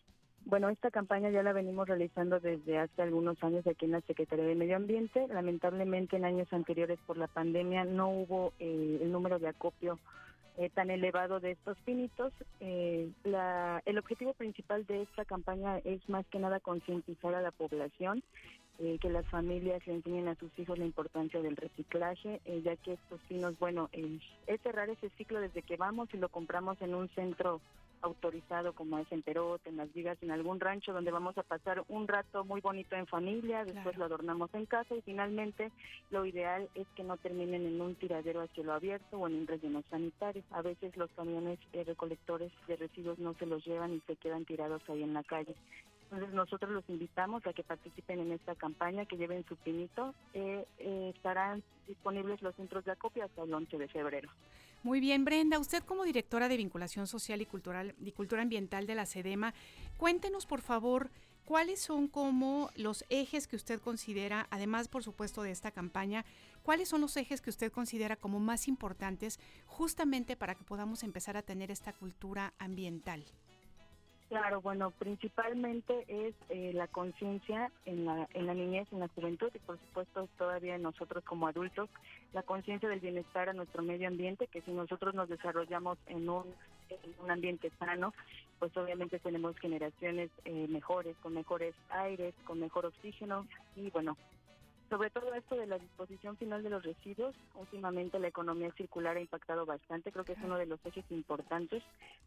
Bueno, 0.49 0.69
esta 0.69 0.91
campaña 0.91 1.29
ya 1.29 1.43
la 1.43 1.51
venimos 1.51 1.89
realizando 1.89 2.39
desde 2.39 2.77
hace 2.79 3.01
algunos 3.01 3.43
años 3.43 3.67
aquí 3.67 3.83
en 3.83 3.91
la 3.91 3.99
Secretaría 4.01 4.45
de 4.45 4.55
Medio 4.55 4.77
Ambiente. 4.77 5.27
Lamentablemente 5.27 6.15
en 6.15 6.23
años 6.23 6.47
anteriores 6.53 6.97
por 7.05 7.17
la 7.17 7.27
pandemia 7.27 7.83
no 7.83 8.07
hubo 8.09 8.53
eh, 8.59 8.99
el 9.01 9.11
número 9.11 9.39
de 9.39 9.49
acopio 9.49 9.99
eh, 10.57 10.69
tan 10.69 10.89
elevado 10.89 11.41
de 11.41 11.51
estos 11.51 11.77
pinitos. 11.79 12.31
Eh, 12.61 13.09
la- 13.25 13.81
el 13.85 13.97
objetivo 13.97 14.33
principal 14.35 14.85
de 14.85 15.01
esta 15.01 15.25
campaña 15.25 15.79
es 15.79 16.07
más 16.07 16.25
que 16.27 16.39
nada 16.39 16.61
concientizar 16.61 17.35
a 17.35 17.41
la 17.41 17.51
población, 17.51 18.23
eh, 18.79 18.97
que 19.01 19.09
las 19.09 19.25
familias 19.27 19.85
le 19.87 19.93
enseñen 19.95 20.27
a 20.27 20.35
sus 20.35 20.51
hijos 20.59 20.77
la 20.77 20.85
importancia 20.85 21.41
del 21.41 21.55
reciclaje, 21.55 22.41
eh, 22.45 22.61
ya 22.63 22.75
que 22.77 22.93
estos 22.93 23.19
pinos, 23.27 23.57
bueno, 23.59 23.89
el- 23.91 24.21
es 24.45 24.61
cerrar 24.61 24.89
ese 24.89 25.09
ciclo 25.17 25.39
desde 25.41 25.63
que 25.63 25.77
vamos 25.77 26.09
y 26.13 26.17
lo 26.17 26.29
compramos 26.29 26.79
en 26.81 26.93
un 26.95 27.09
centro 27.09 27.59
autorizado 28.03 28.73
como 28.73 28.99
es 28.99 29.11
en 29.11 29.23
Perote, 29.23 29.69
en 29.69 29.77
Las 29.77 29.91
Vigas, 29.91 30.19
en 30.21 30.29
algún 30.29 30.59
rancho 30.59 30.93
donde 30.93 31.09
vamos 31.09 31.35
a 31.39 31.41
pasar 31.43 31.83
un 31.87 32.07
rato 32.07 32.45
muy 32.45 32.61
bonito 32.61 32.95
en 32.95 33.07
familia, 33.07 33.65
después 33.65 33.95
Claro. 33.95 33.99
lo 33.99 34.05
adornamos 34.05 34.53
en 34.53 34.67
casa 34.67 34.93
y 34.95 35.01
finalmente 35.01 35.71
lo 36.11 36.23
ideal 36.27 36.69
es 36.75 36.85
que 36.95 37.03
no 37.03 37.17
terminen 37.17 37.65
en 37.65 37.81
un 37.81 37.95
tiradero 37.95 38.41
a 38.41 38.47
cielo 38.49 38.73
abierto 38.73 39.17
o 39.17 39.25
en 39.27 39.33
un 39.33 39.47
relleno 39.47 39.81
sanitario. 39.89 40.43
A 40.51 40.61
veces 40.61 40.95
los 40.95 41.09
camiones 41.13 41.57
eh, 41.73 41.83
recolectores 41.83 42.51
de 42.67 42.75
residuos 42.75 43.17
no 43.17 43.33
se 43.33 43.47
los 43.47 43.65
llevan 43.65 43.93
y 43.93 43.99
se 44.01 44.15
quedan 44.15 44.45
tirados 44.45 44.83
ahí 44.89 45.01
en 45.01 45.15
la 45.15 45.23
calle. 45.23 45.55
Entonces 46.09 46.33
nosotros 46.33 46.71
los 46.71 46.87
invitamos 46.89 47.45
a 47.45 47.53
que 47.53 47.63
participen 47.63 48.19
en 48.19 48.31
esta 48.31 48.55
campaña, 48.55 49.05
que 49.05 49.17
lleven 49.17 49.45
su 49.47 49.57
pinito. 49.57 50.13
Eh, 50.33 50.65
estarán 51.15 51.63
disponibles 51.85 52.41
los 52.41 52.55
centros 52.55 52.85
de 52.85 52.91
acopio 52.91 53.25
hasta 53.25 53.43
el 53.43 53.53
11 53.53 53.77
de 53.77 53.87
febrero. 53.89 54.29
Muy 54.83 55.01
bien, 55.01 55.25
Brenda, 55.25 55.59
usted 55.59 55.83
como 55.83 56.05
directora 56.05 56.47
de 56.47 56.55
vinculación 56.55 57.07
social 57.07 57.41
y 57.41 57.45
cultural 57.45 57.93
y 57.99 58.11
cultura 58.11 58.41
ambiental 58.41 58.87
de 58.87 58.95
la 58.95 59.05
SEDEMA, 59.05 59.53
cuéntenos 59.97 60.45
por 60.45 60.61
favor 60.61 61.09
cuáles 61.43 61.81
son 61.81 62.07
como 62.07 62.69
los 62.75 63.03
ejes 63.09 63.47
que 63.47 63.55
usted 63.55 63.81
considera, 63.81 64.47
además 64.49 64.87
por 64.87 65.03
supuesto 65.03 65.41
de 65.41 65.51
esta 65.51 65.71
campaña, 65.71 66.25
cuáles 66.63 66.89
son 66.89 67.01
los 67.01 67.17
ejes 67.17 67.41
que 67.41 67.49
usted 67.49 67.71
considera 67.71 68.15
como 68.15 68.39
más 68.39 68.67
importantes 68.67 69.39
justamente 69.65 70.35
para 70.35 70.55
que 70.55 70.63
podamos 70.63 71.03
empezar 71.03 71.37
a 71.37 71.41
tener 71.41 71.71
esta 71.71 71.91
cultura 71.91 72.53
ambiental. 72.59 73.25
Claro, 74.29 74.59
bueno, 74.59 74.91
principalmente 74.91 76.03
es 76.09 76.35
eh, 76.49 76.71
la 76.73 76.87
conciencia 76.87 77.71
en 77.85 78.03
la, 78.03 78.27
en 78.33 78.45
la 78.45 78.53
niñez, 78.53 78.85
en 78.91 78.99
la 78.99 79.07
juventud 79.07 79.49
y 79.53 79.59
por 79.59 79.79
supuesto 79.79 80.27
todavía 80.37 80.77
nosotros 80.77 81.23
como 81.23 81.47
adultos, 81.47 81.89
la 82.33 82.43
conciencia 82.43 82.89
del 82.89 82.99
bienestar 82.99 83.47
a 83.47 83.53
nuestro 83.53 83.83
medio 83.83 84.09
ambiente, 84.09 84.47
que 84.47 84.61
si 84.63 84.71
nosotros 84.71 85.15
nos 85.15 85.29
desarrollamos 85.29 85.97
en 86.07 86.27
un, 86.27 86.43
en 86.89 87.23
un 87.23 87.31
ambiente 87.31 87.71
sano, 87.79 88.13
pues 88.59 88.75
obviamente 88.75 89.17
tenemos 89.19 89.57
generaciones 89.59 90.29
eh, 90.43 90.67
mejores, 90.67 91.15
con 91.23 91.33
mejores 91.33 91.73
aires, 91.89 92.33
con 92.43 92.59
mejor 92.59 92.87
oxígeno 92.87 93.47
y 93.77 93.89
bueno, 93.91 94.17
sobre 94.89 95.09
todo 95.09 95.33
esto 95.33 95.55
de 95.55 95.67
la 95.67 95.77
disposición 95.77 96.37
final 96.37 96.63
de 96.63 96.69
los 96.69 96.83
residuos, 96.83 97.35
últimamente 97.55 98.19
la 98.19 98.29
economía 98.29 98.71
circular 98.73 99.17
ha 99.17 99.21
impactado 99.21 99.65
bastante, 99.65 100.11
creo 100.11 100.23
que 100.23 100.33
es 100.33 100.39
uno 100.43 100.57
de 100.57 100.65
los 100.65 100.79
ejes 100.85 101.05
importantes, 101.09 101.83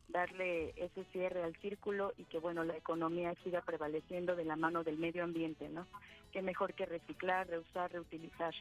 darle 0.09 0.71
ese 0.77 1.05
cierre 1.13 1.43
al 1.43 1.57
círculo 1.57 2.13
y 2.19 2.25
que 2.25 2.39
bueno, 2.39 2.65
la 2.65 2.77
economía 2.77 3.35
siga 3.43 3.63
prevaleciendo 3.63 4.37
de 4.37 4.45
la 4.45 4.57
mano 4.57 4.85
del 4.85 4.99
medio 4.99 5.25
ambiente, 5.25 5.69
¿no? 5.69 5.87
Qué 6.33 6.43
mejor 6.43 6.75
que 6.75 6.87
reciclar, 6.87 7.49
reusar, 7.49 7.93
reutilizar. 7.93 8.55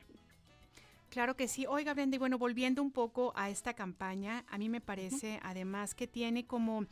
Claro 1.09 1.35
que 1.35 1.47
sí. 1.47 1.65
Oiga, 1.67 1.93
Brenda, 1.93 2.15
y 2.15 2.19
bueno, 2.19 2.37
volviendo 2.37 2.81
un 2.81 2.91
poco 2.91 3.33
a 3.35 3.49
esta 3.49 3.73
campaña, 3.73 4.45
a 4.47 4.57
mí 4.57 4.69
me 4.69 4.79
parece 4.79 5.39
además 5.43 5.95
que 5.95 6.07
tiene 6.07 6.45
como 6.45 6.85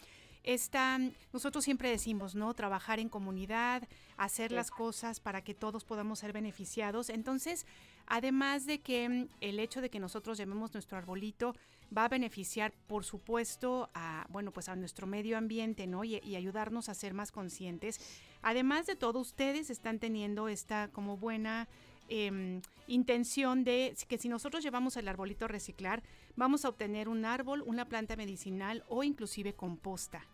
esta, 0.47 0.97
nosotros 1.33 1.65
siempre 1.65 1.89
decimos, 1.89 2.33
¿no? 2.33 2.53
Trabajar 2.53 3.01
en 3.01 3.09
comunidad, 3.09 3.85
hacer 4.15 4.53
las 4.53 4.71
cosas 4.71 5.19
para 5.19 5.41
que 5.41 5.53
todos 5.53 5.83
podamos 5.83 6.19
ser 6.19 6.31
beneficiados. 6.31 7.09
Entonces, 7.09 7.65
además 8.05 8.65
de 8.65 8.79
que 8.79 9.09
mm, 9.09 9.27
el 9.41 9.59
hecho 9.59 9.81
de 9.81 9.89
que 9.89 9.99
nosotros 9.99 10.37
llamemos 10.37 10.73
nuestro 10.73 10.97
arbolito 10.97 11.53
va 11.95 12.05
a 12.05 12.07
beneficiar, 12.07 12.71
por 12.87 13.03
supuesto, 13.03 13.89
a, 13.93 14.25
bueno, 14.29 14.51
pues 14.51 14.69
a 14.69 14.77
nuestro 14.77 15.05
medio 15.05 15.37
ambiente, 15.37 15.85
¿no? 15.85 16.05
Y, 16.05 16.21
y 16.23 16.37
ayudarnos 16.37 16.87
a 16.87 16.93
ser 16.93 17.13
más 17.13 17.33
conscientes. 17.33 17.99
Además 18.41 18.85
de 18.85 18.95
todo, 18.95 19.19
ustedes 19.19 19.69
están 19.69 19.99
teniendo 19.99 20.47
esta 20.47 20.87
como 20.93 21.17
buena 21.17 21.67
em, 22.07 22.61
intención 22.87 23.65
de 23.65 23.97
que 24.07 24.17
si 24.17 24.29
nosotros 24.29 24.63
llevamos 24.63 24.95
el 24.95 25.09
arbolito 25.09 25.43
a 25.43 25.49
reciclar, 25.49 26.03
vamos 26.37 26.63
a 26.63 26.69
obtener 26.69 27.09
un 27.09 27.25
árbol, 27.25 27.63
una 27.65 27.83
planta 27.83 28.15
medicinal 28.15 28.85
o 28.87 29.03
inclusive 29.03 29.51
composta. 29.51 30.25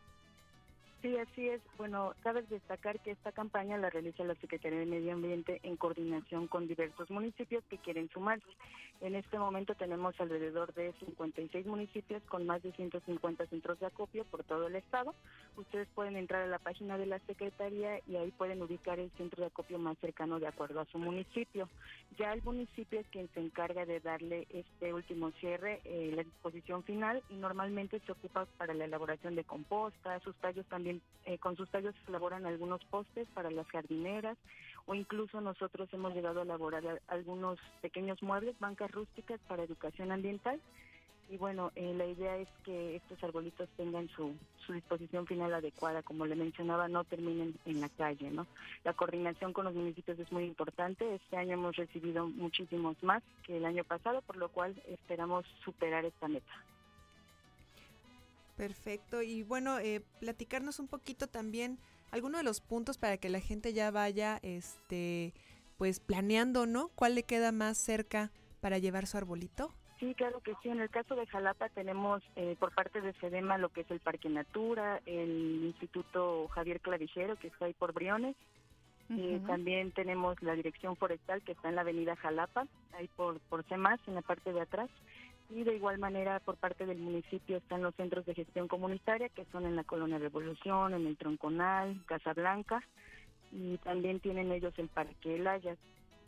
Sí, 1.03 1.17
así 1.17 1.49
es. 1.49 1.61
Bueno, 1.77 2.13
cabe 2.23 2.43
destacar 2.43 2.97
que 3.01 3.11
esta 3.11 3.33
campaña 3.33 3.77
la 3.77 3.89
realiza 3.89 4.23
la 4.23 4.35
Secretaría 4.35 4.79
de 4.79 4.85
Medio 4.85 5.11
Ambiente 5.11 5.59
en 5.63 5.75
coordinación 5.75 6.47
con 6.47 6.65
diversos 6.65 7.11
municipios 7.11 7.61
que 7.65 7.77
quieren 7.77 8.09
sumarse. 8.13 8.47
En 9.01 9.15
este 9.15 9.37
momento 9.37 9.75
tenemos 9.75 10.17
alrededor 10.17 10.73
de 10.75 10.93
56 11.05 11.65
municipios 11.65 12.23
con 12.29 12.45
más 12.45 12.63
de 12.63 12.71
150 12.71 13.45
centros 13.47 13.77
de 13.81 13.87
acopio 13.87 14.23
por 14.23 14.45
todo 14.45 14.67
el 14.67 14.77
estado. 14.77 15.13
Ustedes 15.57 15.89
pueden 15.93 16.15
entrar 16.15 16.43
a 16.43 16.47
la 16.47 16.57
página 16.57 16.97
de 16.97 17.07
la 17.07 17.19
Secretaría 17.19 17.99
y 18.07 18.15
ahí 18.15 18.31
pueden 18.31 18.61
ubicar 18.61 18.97
el 18.99 19.11
centro 19.17 19.41
de 19.41 19.47
acopio 19.47 19.77
más 19.77 19.97
cercano 19.97 20.39
de 20.39 20.47
acuerdo 20.47 20.79
a 20.79 20.85
su 20.85 20.99
municipio. 20.99 21.67
Ya 22.17 22.31
el 22.31 22.41
municipio 22.43 23.01
es 23.01 23.07
quien 23.07 23.27
se 23.33 23.41
encarga 23.41 23.85
de 23.85 23.99
darle 23.99 24.47
este 24.51 24.93
último 24.93 25.31
cierre, 25.31 25.81
eh, 25.83 26.13
la 26.15 26.23
disposición 26.23 26.83
final, 26.83 27.21
y 27.29 27.33
normalmente 27.33 27.99
se 28.05 28.11
ocupa 28.13 28.45
para 28.57 28.73
la 28.73 28.85
elaboración 28.85 29.35
de 29.35 29.43
composta, 29.43 30.19
sus 30.21 30.35
tallos 30.37 30.65
también, 30.67 30.92
eh, 31.25 31.37
con 31.37 31.55
sus 31.55 31.69
tallos 31.69 31.95
se 32.03 32.09
elaboran 32.09 32.45
algunos 32.45 32.83
postes 32.85 33.27
para 33.33 33.49
las 33.49 33.67
jardineras, 33.67 34.37
o 34.85 34.95
incluso 34.95 35.39
nosotros 35.39 35.87
hemos 35.93 36.13
llegado 36.13 36.41
a 36.41 36.43
elaborar 36.43 37.01
algunos 37.07 37.59
pequeños 37.81 38.21
muebles, 38.21 38.59
bancas 38.59 38.91
rústicas 38.91 39.39
para 39.47 39.63
educación 39.63 40.11
ambiental. 40.11 40.59
y 41.29 41.37
bueno, 41.37 41.71
eh, 41.75 41.93
la 41.95 42.05
idea 42.05 42.37
es 42.37 42.49
que 42.65 42.97
estos 42.97 43.23
arbolitos 43.23 43.69
tengan 43.77 44.09
su, 44.09 44.35
su 44.65 44.73
disposición 44.73 45.25
final 45.25 45.53
adecuada, 45.53 46.03
como 46.03 46.25
le 46.25 46.35
mencionaba, 46.35 46.89
no 46.89 47.05
terminen 47.05 47.55
en 47.65 47.79
la 47.79 47.89
calle, 47.89 48.29
¿no? 48.29 48.45
La 48.83 48.93
coordinación 48.93 49.53
con 49.53 49.65
los 49.65 49.73
municipios 49.73 50.19
es 50.19 50.31
muy 50.31 50.43
importante. 50.43 51.15
Este 51.15 51.37
año 51.37 51.53
hemos 51.53 51.77
recibido 51.77 52.27
muchísimos 52.27 53.01
más 53.01 53.23
que 53.43 53.57
el 53.57 53.65
año 53.65 53.85
pasado, 53.85 54.21
por 54.21 54.35
lo 54.35 54.49
cual 54.49 54.75
esperamos 54.87 55.45
superar 55.63 56.03
esta 56.03 56.27
meta. 56.27 56.53
Perfecto. 58.55 59.21
Y 59.21 59.43
bueno, 59.43 59.79
eh, 59.79 60.01
platicarnos 60.19 60.79
un 60.79 60.87
poquito 60.87 61.27
también 61.27 61.79
algunos 62.11 62.41
de 62.41 62.43
los 62.43 62.61
puntos 62.61 62.97
para 62.97 63.17
que 63.17 63.29
la 63.29 63.39
gente 63.39 63.73
ya 63.73 63.89
vaya, 63.89 64.39
este, 64.43 65.33
pues 65.77 65.99
planeando, 65.99 66.65
¿no? 66.65 66.89
¿Cuál 66.89 67.15
le 67.15 67.23
queda 67.23 67.51
más 67.51 67.77
cerca 67.77 68.31
para 68.61 68.77
llevar 68.77 69.07
su 69.07 69.17
arbolito? 69.17 69.71
Sí, 69.99 70.13
claro 70.15 70.41
que 70.41 70.53
sí. 70.61 70.69
En 70.69 70.79
el 70.79 70.89
caso 70.89 71.15
de 71.15 71.25
Jalapa 71.27 71.69
tenemos 71.69 72.21
eh, 72.35 72.55
por 72.59 72.73
parte 72.75 73.01
de 73.01 73.13
SEDEMA 73.13 73.57
lo 73.57 73.69
que 73.69 73.81
es 73.81 73.91
el 73.91 73.99
Parque 73.99 74.29
Natura, 74.29 75.01
el 75.05 75.63
Instituto 75.63 76.47
Javier 76.49 76.81
Clavijero, 76.81 77.37
que 77.37 77.47
está 77.47 77.65
ahí 77.65 77.73
por 77.73 77.93
Briones. 77.93 78.35
Eh, 79.09 79.41
también 79.45 79.91
tenemos 79.91 80.41
la 80.41 80.55
Dirección 80.55 80.95
Forestal, 80.95 81.41
que 81.43 81.51
está 81.51 81.69
en 81.69 81.75
la 81.75 81.81
Avenida 81.81 82.15
Jalapa, 82.15 82.67
ahí 82.97 83.07
por, 83.15 83.39
por 83.41 83.63
CEMAS, 83.65 83.99
en 84.07 84.15
la 84.15 84.21
parte 84.21 84.51
de 84.53 84.61
atrás. 84.61 84.89
Y 85.55 85.63
de 85.63 85.75
igual 85.75 85.99
manera, 85.99 86.39
por 86.39 86.57
parte 86.57 86.85
del 86.85 86.97
municipio 86.97 87.57
están 87.57 87.83
los 87.83 87.93
centros 87.95 88.25
de 88.25 88.33
gestión 88.33 88.67
comunitaria, 88.67 89.29
que 89.29 89.45
son 89.51 89.65
en 89.65 89.75
la 89.75 89.83
Colonia 89.83 90.17
Revolución, 90.17 90.95
en 90.95 91.05
el 91.05 91.15
Tronconal, 91.15 92.01
Casablanca. 92.07 92.81
Y 93.51 93.77
también 93.77 94.19
tienen 94.19 94.51
ellos 94.51 94.73
el 94.77 94.87
Parque 94.87 95.35
El 95.35 95.47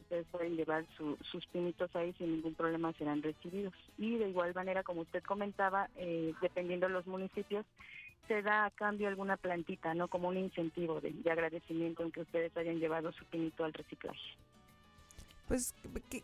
ustedes 0.05 0.27
pueden 0.27 0.55
llevar 0.55 0.85
sus 0.95 1.45
pinitos 1.47 1.93
ahí 1.95 2.13
sin 2.13 2.33
ningún 2.33 2.53
problema 2.53 2.93
serán 2.93 3.23
recibidos. 3.23 3.73
Y 3.97 4.17
de 4.17 4.29
igual 4.29 4.53
manera, 4.53 4.83
como 4.83 5.01
usted 5.01 5.23
comentaba, 5.23 5.89
eh, 5.95 6.33
dependiendo 6.41 6.85
de 6.85 6.93
los 6.93 7.07
municipios, 7.07 7.65
se 8.27 8.43
da 8.43 8.65
a 8.65 8.69
cambio 8.69 9.07
alguna 9.07 9.37
plantita, 9.37 9.95
¿no? 9.95 10.07
Como 10.07 10.27
un 10.27 10.37
incentivo 10.37 11.01
de, 11.01 11.13
agradecimiento 11.29 12.03
en 12.03 12.11
que 12.11 12.21
ustedes 12.21 12.55
hayan 12.57 12.79
llevado 12.79 13.11
su 13.13 13.25
pinito 13.25 13.63
al 13.63 13.73
reciclaje. 13.73 14.19
Pues 15.47 15.75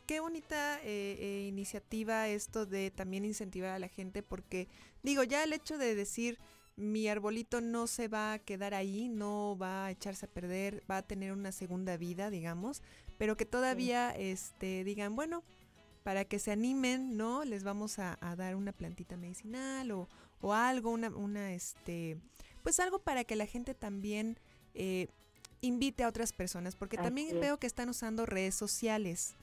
qué, 0.07 0.19
bonita 0.19 0.79
eh, 0.79 1.17
eh, 1.19 1.45
iniciativa 1.47 2.27
esto 2.27 2.65
de 2.65 2.89
también 2.89 3.23
incentivar 3.23 3.71
a 3.71 3.79
la 3.79 3.87
gente, 3.87 4.23
porque 4.23 4.67
digo, 5.03 5.23
ya 5.23 5.43
el 5.43 5.53
hecho 5.53 5.77
de 5.77 5.93
decir 5.93 6.39
mi 6.75 7.07
arbolito 7.07 7.61
no 7.61 7.85
se 7.85 8.07
va 8.07 8.33
a 8.33 8.39
quedar 8.39 8.73
ahí, 8.73 9.09
no 9.09 9.55
va 9.61 9.85
a 9.85 9.91
echarse 9.91 10.25
a 10.25 10.29
perder, 10.29 10.83
va 10.89 10.97
a 10.97 11.01
tener 11.03 11.33
una 11.33 11.51
segunda 11.51 11.97
vida, 11.97 12.31
digamos, 12.31 12.81
pero 13.19 13.37
que 13.37 13.45
todavía 13.45 14.09
este, 14.11 14.83
digan, 14.83 15.15
bueno, 15.15 15.43
para 16.01 16.25
que 16.25 16.39
se 16.39 16.51
animen, 16.51 17.15
¿no? 17.15 17.45
Les 17.45 17.63
vamos 17.63 17.99
a, 17.99 18.17
dar 18.35 18.55
una 18.55 18.71
plantita 18.71 19.17
medicinal 19.17 19.91
o, 19.91 20.09
o 20.39 20.53
algo, 20.53 20.89
una, 20.89 21.09
una, 21.09 21.53
este, 21.53 22.17
pues 22.63 22.79
algo 22.79 22.99
para 22.99 23.23
que 23.23 23.35
la 23.35 23.45
gente 23.45 23.75
también 23.75 24.39
eh, 24.73 25.09
invite 25.61 26.03
a 26.03 26.07
otras 26.07 26.33
personas, 26.33 26.75
porque 26.75 26.97
también 26.97 27.39
veo 27.39 27.57
que 27.57 27.67
están 27.67 27.89
usando 27.89 28.25
redes 28.25 28.55
sociales. 28.55 29.35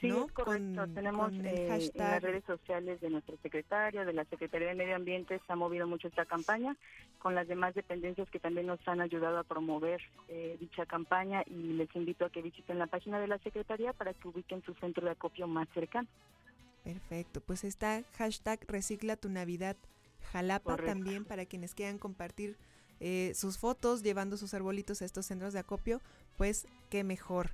Sí, 0.00 0.12
correcto. 0.32 0.86
Tenemos 0.94 1.32
eh, 1.32 1.66
en 1.66 1.90
las 1.98 2.22
redes 2.22 2.44
sociales 2.44 3.00
de 3.00 3.10
nuestro 3.10 3.36
secretario, 3.42 4.06
de 4.06 4.12
la 4.12 4.24
Secretaría 4.26 4.68
de 4.68 4.74
Medio 4.76 4.94
Ambiente, 4.94 5.40
se 5.44 5.52
ha 5.52 5.56
movido 5.56 5.88
mucho 5.88 6.06
esta 6.06 6.24
campaña, 6.24 6.76
con 7.18 7.34
las 7.34 7.48
demás 7.48 7.74
dependencias 7.74 8.30
que 8.30 8.38
también 8.38 8.66
nos 8.66 8.78
han 8.86 9.00
ayudado 9.00 9.38
a 9.38 9.44
promover 9.44 10.00
eh, 10.28 10.56
dicha 10.60 10.86
campaña 10.86 11.42
y 11.46 11.72
les 11.72 11.94
invito 11.96 12.24
a 12.24 12.30
que 12.30 12.42
visiten 12.42 12.78
la 12.78 12.86
página 12.86 13.18
de 13.18 13.26
la 13.26 13.38
Secretaría 13.38 13.92
para 13.92 14.14
que 14.14 14.28
ubiquen 14.28 14.62
su 14.62 14.72
centro 14.74 15.04
de 15.04 15.12
acopio 15.12 15.48
más 15.48 15.68
cercano. 15.74 16.06
Perfecto, 16.84 17.40
pues 17.40 17.64
está 17.64 18.02
hashtag 18.16 18.60
Recicla 18.68 19.16
tu 19.16 19.28
Navidad 19.28 19.76
Jalapa 20.32 20.76
también 20.76 21.24
para 21.24 21.44
quienes 21.44 21.74
quieran 21.74 21.98
compartir 21.98 22.56
eh, 23.00 23.32
sus 23.34 23.58
fotos 23.58 24.02
llevando 24.02 24.36
sus 24.36 24.54
arbolitos 24.54 25.02
a 25.02 25.04
estos 25.04 25.26
centros 25.26 25.52
de 25.52 25.60
acopio, 25.60 26.00
pues 26.36 26.66
qué 26.90 27.04
mejor. 27.04 27.52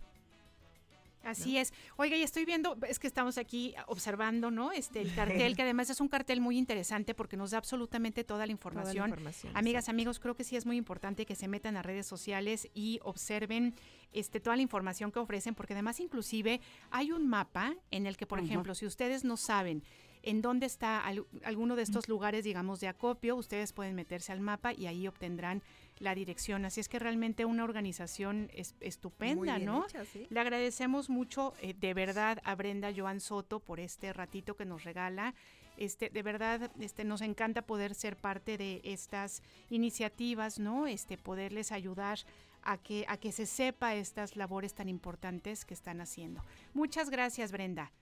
Así 1.24 1.58
es. 1.58 1.72
Oiga, 1.96 2.16
y 2.16 2.22
estoy 2.22 2.44
viendo, 2.44 2.76
es 2.86 2.98
que 2.98 3.06
estamos 3.06 3.38
aquí 3.38 3.74
observando, 3.86 4.50
¿no? 4.50 4.72
Este 4.72 5.00
el 5.00 5.14
cartel, 5.14 5.56
que 5.56 5.62
además 5.62 5.90
es 5.90 6.00
un 6.00 6.08
cartel 6.08 6.40
muy 6.40 6.58
interesante 6.58 7.14
porque 7.14 7.36
nos 7.36 7.50
da 7.50 7.58
absolutamente 7.58 8.24
toda 8.24 8.46
la 8.46 8.52
información. 8.52 9.14
Amigas, 9.54 9.88
amigos, 9.88 10.20
creo 10.20 10.34
que 10.34 10.44
sí 10.44 10.56
es 10.56 10.66
muy 10.66 10.76
importante 10.76 11.26
que 11.26 11.34
se 11.34 11.48
metan 11.48 11.76
a 11.76 11.82
redes 11.82 12.06
sociales 12.06 12.68
y 12.74 13.00
observen 13.02 13.74
este 14.12 14.38
toda 14.38 14.56
la 14.56 14.62
información 14.62 15.10
que 15.10 15.18
ofrecen, 15.18 15.54
porque 15.54 15.72
además 15.72 15.98
inclusive 15.98 16.60
hay 16.90 17.10
un 17.10 17.26
mapa 17.26 17.74
en 17.90 18.06
el 18.06 18.16
que, 18.16 18.26
por 18.26 18.38
ejemplo, 18.38 18.74
si 18.74 18.86
ustedes 18.86 19.24
no 19.24 19.36
saben 19.36 19.82
en 20.24 20.42
dónde 20.42 20.66
está 20.66 21.02
alguno 21.44 21.76
de 21.76 21.82
estos 21.82 22.08
lugares, 22.08 22.44
digamos, 22.44 22.80
de 22.80 22.88
acopio, 22.88 23.36
ustedes 23.36 23.72
pueden 23.72 23.94
meterse 23.94 24.32
al 24.32 24.40
mapa 24.40 24.72
y 24.72 24.86
ahí 24.86 25.06
obtendrán 25.06 25.62
la 25.98 26.14
dirección. 26.14 26.64
Así 26.64 26.80
es 26.80 26.88
que 26.88 26.98
realmente 26.98 27.44
una 27.44 27.64
organización 27.64 28.50
es, 28.52 28.74
estupenda, 28.80 29.58
¿no? 29.58 29.86
Le 30.30 30.40
agradecemos 30.40 31.10
mucho 31.10 31.52
eh, 31.60 31.74
de 31.74 31.94
verdad 31.94 32.40
a 32.44 32.54
Brenda 32.54 32.90
Joan 32.94 33.20
Soto 33.20 33.60
por 33.60 33.80
este 33.80 34.12
ratito 34.12 34.56
que 34.56 34.64
nos 34.64 34.84
regala. 34.84 35.34
Este, 35.76 36.08
de 36.08 36.22
verdad, 36.22 36.70
este, 36.80 37.04
nos 37.04 37.20
encanta 37.20 37.62
poder 37.62 37.94
ser 37.94 38.16
parte 38.16 38.56
de 38.56 38.80
estas 38.84 39.42
iniciativas, 39.70 40.58
¿no? 40.58 40.86
Este, 40.86 41.18
poderles 41.18 41.72
ayudar 41.72 42.18
a 42.62 42.78
que, 42.78 43.04
a 43.08 43.16
que 43.18 43.32
se 43.32 43.46
sepa 43.46 43.94
estas 43.94 44.36
labores 44.36 44.74
tan 44.74 44.88
importantes 44.88 45.64
que 45.64 45.74
están 45.74 46.00
haciendo. 46.00 46.42
Muchas 46.72 47.10
gracias, 47.10 47.52
Brenda. 47.52 47.92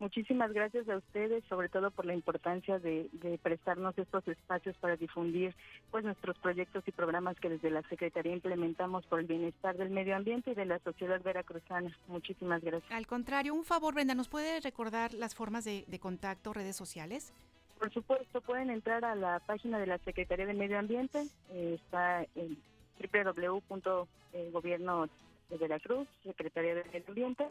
Muchísimas 0.00 0.52
gracias 0.52 0.88
a 0.88 0.96
ustedes, 0.96 1.44
sobre 1.44 1.68
todo 1.68 1.92
por 1.92 2.04
la 2.04 2.14
importancia 2.14 2.80
de, 2.80 3.08
prestarnos 3.42 3.96
estos 3.96 4.26
espacios 4.26 4.76
para 4.78 4.96
difundir 4.96 5.54
pues 5.90 6.04
nuestros 6.04 6.36
proyectos 6.38 6.82
y 6.86 6.90
programas 6.90 7.38
que 7.38 7.48
desde 7.48 7.70
la 7.70 7.82
Secretaría 7.82 8.32
implementamos 8.32 9.06
por 9.06 9.20
el 9.20 9.26
bienestar 9.26 9.76
del 9.76 9.90
medio 9.90 10.16
ambiente 10.16 10.50
y 10.50 10.54
de 10.54 10.64
la 10.64 10.78
sociedad 10.80 11.22
veracruzana. 11.22 11.96
Muchísimas 12.08 12.62
gracias. 12.62 12.90
Al 12.90 13.06
contrario, 13.06 13.54
un 13.54 13.64
favor, 13.64 13.94
Brenda, 13.94 14.14
¿nos 14.14 14.28
puede 14.28 14.60
recordar 14.60 15.14
las 15.14 15.34
formas 15.34 15.64
de, 15.64 15.84
contacto, 16.00 16.52
redes 16.52 16.76
sociales? 16.76 17.32
Por 17.78 17.92
supuesto, 17.92 18.40
pueden 18.40 18.70
entrar 18.70 19.04
a 19.04 19.14
la 19.14 19.40
página 19.40 19.78
de 19.78 19.86
la 19.86 19.98
Secretaría 19.98 20.46
de 20.46 20.54
Medio 20.54 20.78
Ambiente, 20.78 21.26
eh, 21.50 21.78
está 21.80 22.26
en 22.34 22.58
www.gobierno 22.98 25.08
de 25.50 25.58
Veracruz, 25.58 26.08
Secretaría 26.24 26.74
de 26.74 26.84
Medio 26.84 27.04
Ambiente, 27.08 27.46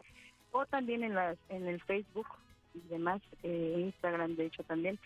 o 0.54 0.64
también 0.66 1.02
en, 1.02 1.14
las, 1.14 1.36
en 1.48 1.66
el 1.66 1.82
Facebook 1.82 2.28
y 2.74 2.80
demás, 2.88 3.20
eh, 3.42 3.76
Instagram 3.78 4.36
de 4.36 4.46
hecho 4.46 4.62
también. 4.62 4.98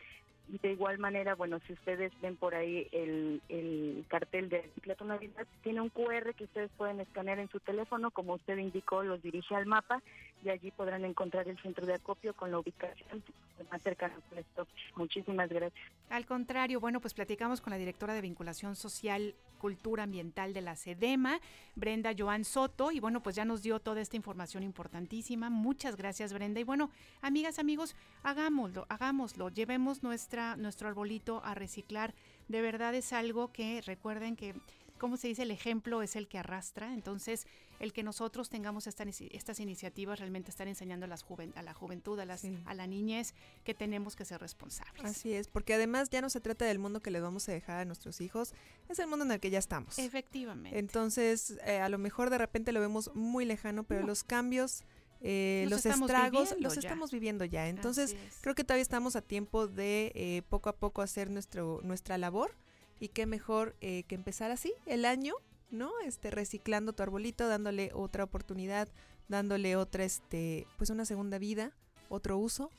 De 0.62 0.72
igual 0.72 0.98
manera, 0.98 1.34
bueno, 1.34 1.58
si 1.66 1.74
ustedes 1.74 2.10
ven 2.22 2.36
por 2.36 2.54
ahí 2.54 2.86
el, 2.92 3.42
el 3.48 4.04
cartel 4.08 4.48
de 4.48 4.70
Ciclato 4.74 5.04
Navidad, 5.04 5.46
tiene 5.62 5.80
un 5.80 5.90
QR 5.90 6.34
que 6.34 6.44
ustedes 6.44 6.70
pueden 6.76 7.00
escanear 7.00 7.38
en 7.38 7.50
su 7.50 7.60
teléfono, 7.60 8.10
como 8.10 8.34
usted 8.34 8.56
indicó, 8.56 9.02
los 9.02 9.22
dirige 9.22 9.54
al 9.54 9.66
mapa 9.66 10.02
y 10.44 10.50
allí 10.50 10.70
podrán 10.70 11.04
encontrar 11.04 11.48
el 11.48 11.58
centro 11.58 11.86
de 11.86 11.94
acopio 11.94 12.34
con 12.34 12.50
la 12.50 12.58
ubicación 12.58 13.22
más 13.70 13.82
cercana 13.82 14.14
al 14.32 14.38
stop. 14.38 14.68
Muchísimas 14.96 15.48
gracias. 15.48 15.82
Al 16.10 16.26
contrario, 16.26 16.80
bueno, 16.80 17.00
pues 17.00 17.14
platicamos 17.14 17.60
con 17.60 17.72
la 17.72 17.76
directora 17.76 18.14
de 18.14 18.20
vinculación 18.20 18.76
social 18.76 19.34
Cultura 19.58 20.04
Ambiental 20.04 20.54
de 20.54 20.62
la 20.62 20.76
SEDEMA, 20.76 21.40
Brenda 21.74 22.12
Joan 22.16 22.44
Soto, 22.44 22.92
y 22.92 23.00
bueno, 23.00 23.22
pues 23.22 23.34
ya 23.34 23.44
nos 23.44 23.62
dio 23.62 23.80
toda 23.80 24.00
esta 24.00 24.16
información 24.16 24.62
importantísima. 24.62 25.50
Muchas 25.50 25.96
gracias, 25.96 26.32
Brenda. 26.32 26.60
Y 26.60 26.64
bueno, 26.64 26.90
amigas, 27.20 27.58
amigos, 27.58 27.96
hagámoslo, 28.22 28.86
hagámoslo, 28.88 29.48
llevemos 29.48 30.02
nuestra, 30.02 30.56
nuestro 30.56 30.88
arbolito 30.88 31.42
a 31.44 31.54
reciclar. 31.54 32.14
De 32.46 32.62
verdad 32.62 32.94
es 32.94 33.12
algo 33.12 33.52
que 33.52 33.82
recuerden 33.84 34.36
que 34.36 34.54
¿cómo 34.98 35.16
se 35.16 35.28
dice? 35.28 35.42
El 35.42 35.50
ejemplo 35.50 36.02
es 36.02 36.16
el 36.16 36.28
que 36.28 36.38
arrastra. 36.38 36.92
Entonces, 36.92 37.46
el 37.78 37.92
que 37.92 38.02
nosotros 38.02 38.48
tengamos 38.48 38.86
estas 38.86 39.60
iniciativas 39.60 40.18
realmente 40.18 40.50
están 40.50 40.68
enseñando 40.68 41.04
a, 41.04 41.08
las 41.08 41.24
a 41.54 41.62
la 41.62 41.74
juventud, 41.74 42.18
a, 42.20 42.24
las, 42.24 42.44
a 42.64 42.74
la 42.74 42.86
niñez, 42.86 43.34
que 43.64 43.74
tenemos 43.74 44.16
que 44.16 44.24
ser 44.24 44.40
responsables. 44.40 45.04
Así 45.04 45.32
es, 45.32 45.48
porque 45.48 45.74
además 45.74 46.10
ya 46.10 46.20
no 46.20 46.30
se 46.30 46.40
trata 46.40 46.64
del 46.64 46.78
mundo 46.78 47.00
que 47.00 47.10
le 47.10 47.20
vamos 47.20 47.48
a 47.48 47.52
dejar 47.52 47.80
a 47.80 47.84
nuestros 47.84 48.20
hijos, 48.20 48.54
es 48.88 48.98
el 48.98 49.06
mundo 49.06 49.24
en 49.24 49.32
el 49.32 49.40
que 49.40 49.50
ya 49.50 49.58
estamos. 49.58 49.98
Efectivamente. 49.98 50.78
Entonces, 50.78 51.58
eh, 51.64 51.80
a 51.80 51.88
lo 51.88 51.98
mejor 51.98 52.30
de 52.30 52.38
repente 52.38 52.72
lo 52.72 52.80
vemos 52.80 53.14
muy 53.14 53.44
lejano, 53.44 53.84
pero 53.84 54.06
los 54.06 54.24
cambios... 54.24 54.84
Eh, 55.20 55.66
los, 55.68 55.84
estragos 55.84 56.54
los 56.60 56.76
estamos 56.76 57.10
viviendo 57.10 57.44
ya. 57.44 57.68
Entonces, 57.68 58.14
creo 58.40 58.54
que 58.54 58.62
todavía 58.62 58.82
estamos 58.82 59.16
a 59.16 59.20
tiempo 59.20 59.66
de 59.66 60.12
eh, 60.14 60.42
poco 60.48 60.68
a 60.68 60.76
poco 60.76 61.02
hacer 61.02 61.28
nuestro, 61.28 61.80
nuestra 61.82 62.18
labor 62.18 62.52
y 63.00 63.08
qué 63.08 63.26
mejor 63.26 63.76
eh, 63.80 64.04
que 64.04 64.14
empezar 64.14 64.50
así 64.50 64.72
el 64.86 65.04
año, 65.04 65.34
¿no? 65.70 65.90
Este, 66.04 66.30
reciclando 66.30 66.92
tu 66.92 67.02
arbolito, 67.02 67.48
dándole 67.48 67.90
otra 67.94 68.24
oportunidad, 68.24 68.88
dándole 69.28 69.76
otra, 69.76 70.04
este, 70.04 70.66
pues 70.76 70.90
una 70.90 71.04
segunda 71.04 71.38
vida, 71.38 71.72
otro 72.08 72.38
uso 72.38 72.70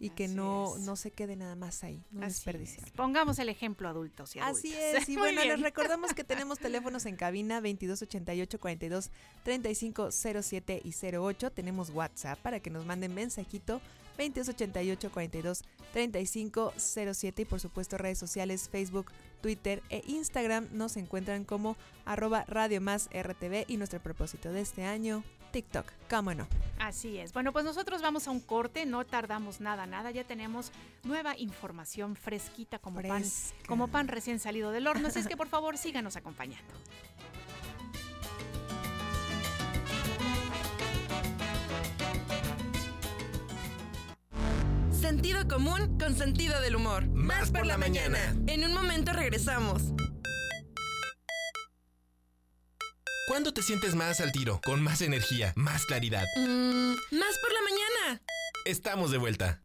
y 0.00 0.10
que 0.10 0.28
no, 0.28 0.78
no 0.78 0.96
se 0.96 1.10
quede 1.10 1.36
nada 1.36 1.54
más 1.56 1.84
ahí, 1.84 2.02
no 2.10 2.26
desperdiciar. 2.26 2.90
Pongamos 2.92 3.38
el 3.38 3.50
ejemplo 3.50 3.86
adultos 3.86 4.34
y 4.34 4.38
adultos. 4.38 4.58
Así 4.58 4.74
es, 4.74 5.08
y 5.10 5.16
bueno, 5.18 5.44
les 5.44 5.60
recordamos 5.60 6.14
que 6.14 6.24
tenemos 6.24 6.58
teléfonos 6.58 7.04
en 7.04 7.16
cabina 7.16 7.56
2288 7.56 8.58
42 8.58 9.10
35 9.44 10.08
07 10.10 10.82
y 10.82 11.16
08, 11.16 11.52
tenemos 11.52 11.90
WhatsApp 11.90 12.38
para 12.38 12.60
que 12.60 12.70
nos 12.70 12.86
manden 12.86 13.14
mensajito 13.14 13.82
2288 14.28 15.10
42 15.10 15.62
35 15.92 16.72
07 16.76 17.42
y 17.42 17.44
por 17.44 17.60
supuesto 17.60 17.98
redes 17.98 18.18
sociales 18.18 18.68
Facebook, 18.68 19.10
Twitter 19.40 19.82
e 19.90 20.02
Instagram 20.06 20.68
nos 20.72 20.96
encuentran 20.96 21.44
como 21.44 21.76
arroba 22.04 22.44
Radio 22.46 22.80
Más 22.80 23.08
RTV 23.12 23.64
y 23.68 23.76
nuestro 23.76 24.00
propósito 24.00 24.52
de 24.52 24.60
este 24.60 24.84
año, 24.84 25.24
TikTok, 25.52 25.86
cómo 26.08 26.34
no. 26.34 26.46
Así 26.78 27.18
es. 27.18 27.32
Bueno, 27.32 27.52
pues 27.52 27.64
nosotros 27.64 28.02
vamos 28.02 28.28
a 28.28 28.30
un 28.30 28.40
corte, 28.40 28.86
no 28.86 29.04
tardamos 29.04 29.60
nada, 29.60 29.86
nada, 29.86 30.10
ya 30.10 30.24
tenemos 30.24 30.72
nueva 31.04 31.36
información 31.36 32.16
fresquita 32.16 32.78
como 32.78 33.02
pan, 33.02 33.24
como 33.66 33.88
pan 33.88 34.08
recién 34.08 34.38
salido 34.38 34.70
del 34.70 34.86
horno, 34.86 35.08
así 35.08 35.18
es 35.18 35.26
que 35.26 35.36
por 35.36 35.48
favor 35.48 35.76
síganos 35.76 36.16
acompañando. 36.16 36.72
Sentido 45.00 45.48
común 45.48 45.98
con 45.98 46.14
sentido 46.14 46.60
del 46.60 46.76
humor. 46.76 47.06
Más 47.08 47.50
por 47.50 47.64
la 47.64 47.78
mañana. 47.78 48.18
En 48.46 48.64
un 48.64 48.74
momento 48.74 49.14
regresamos. 49.14 49.82
¿Cuándo 53.26 53.54
te 53.54 53.62
sientes 53.62 53.94
más 53.94 54.20
al 54.20 54.30
tiro? 54.30 54.60
Con 54.62 54.82
más 54.82 55.00
energía, 55.00 55.54
más 55.56 55.86
claridad. 55.86 56.24
Mm, 56.36 56.90
más 57.12 57.38
por 57.38 57.52
la 57.52 57.60
mañana. 57.62 58.22
Estamos 58.66 59.10
de 59.10 59.16
vuelta. 59.16 59.62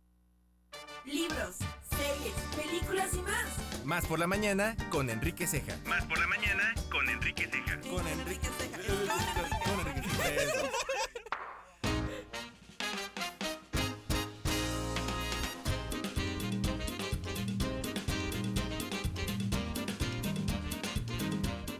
Libros, 1.04 1.58
series, 1.90 2.34
películas 2.56 3.10
y 3.14 3.22
más. 3.22 3.84
Más 3.84 4.06
por 4.06 4.20
la 4.20 4.28
mañana 4.28 4.78
con 4.90 5.10
Enrique 5.10 5.48
Ceja. 5.48 5.78
Más 5.86 6.06
por 6.06 6.18
la 6.18 6.28
mañana 6.28 6.74
con 6.90 7.10
Enrique 7.10 7.50
Ceja. 7.52 7.82
Con 7.82 8.08
Enrique 8.08 8.46
Ceja. 8.46 8.55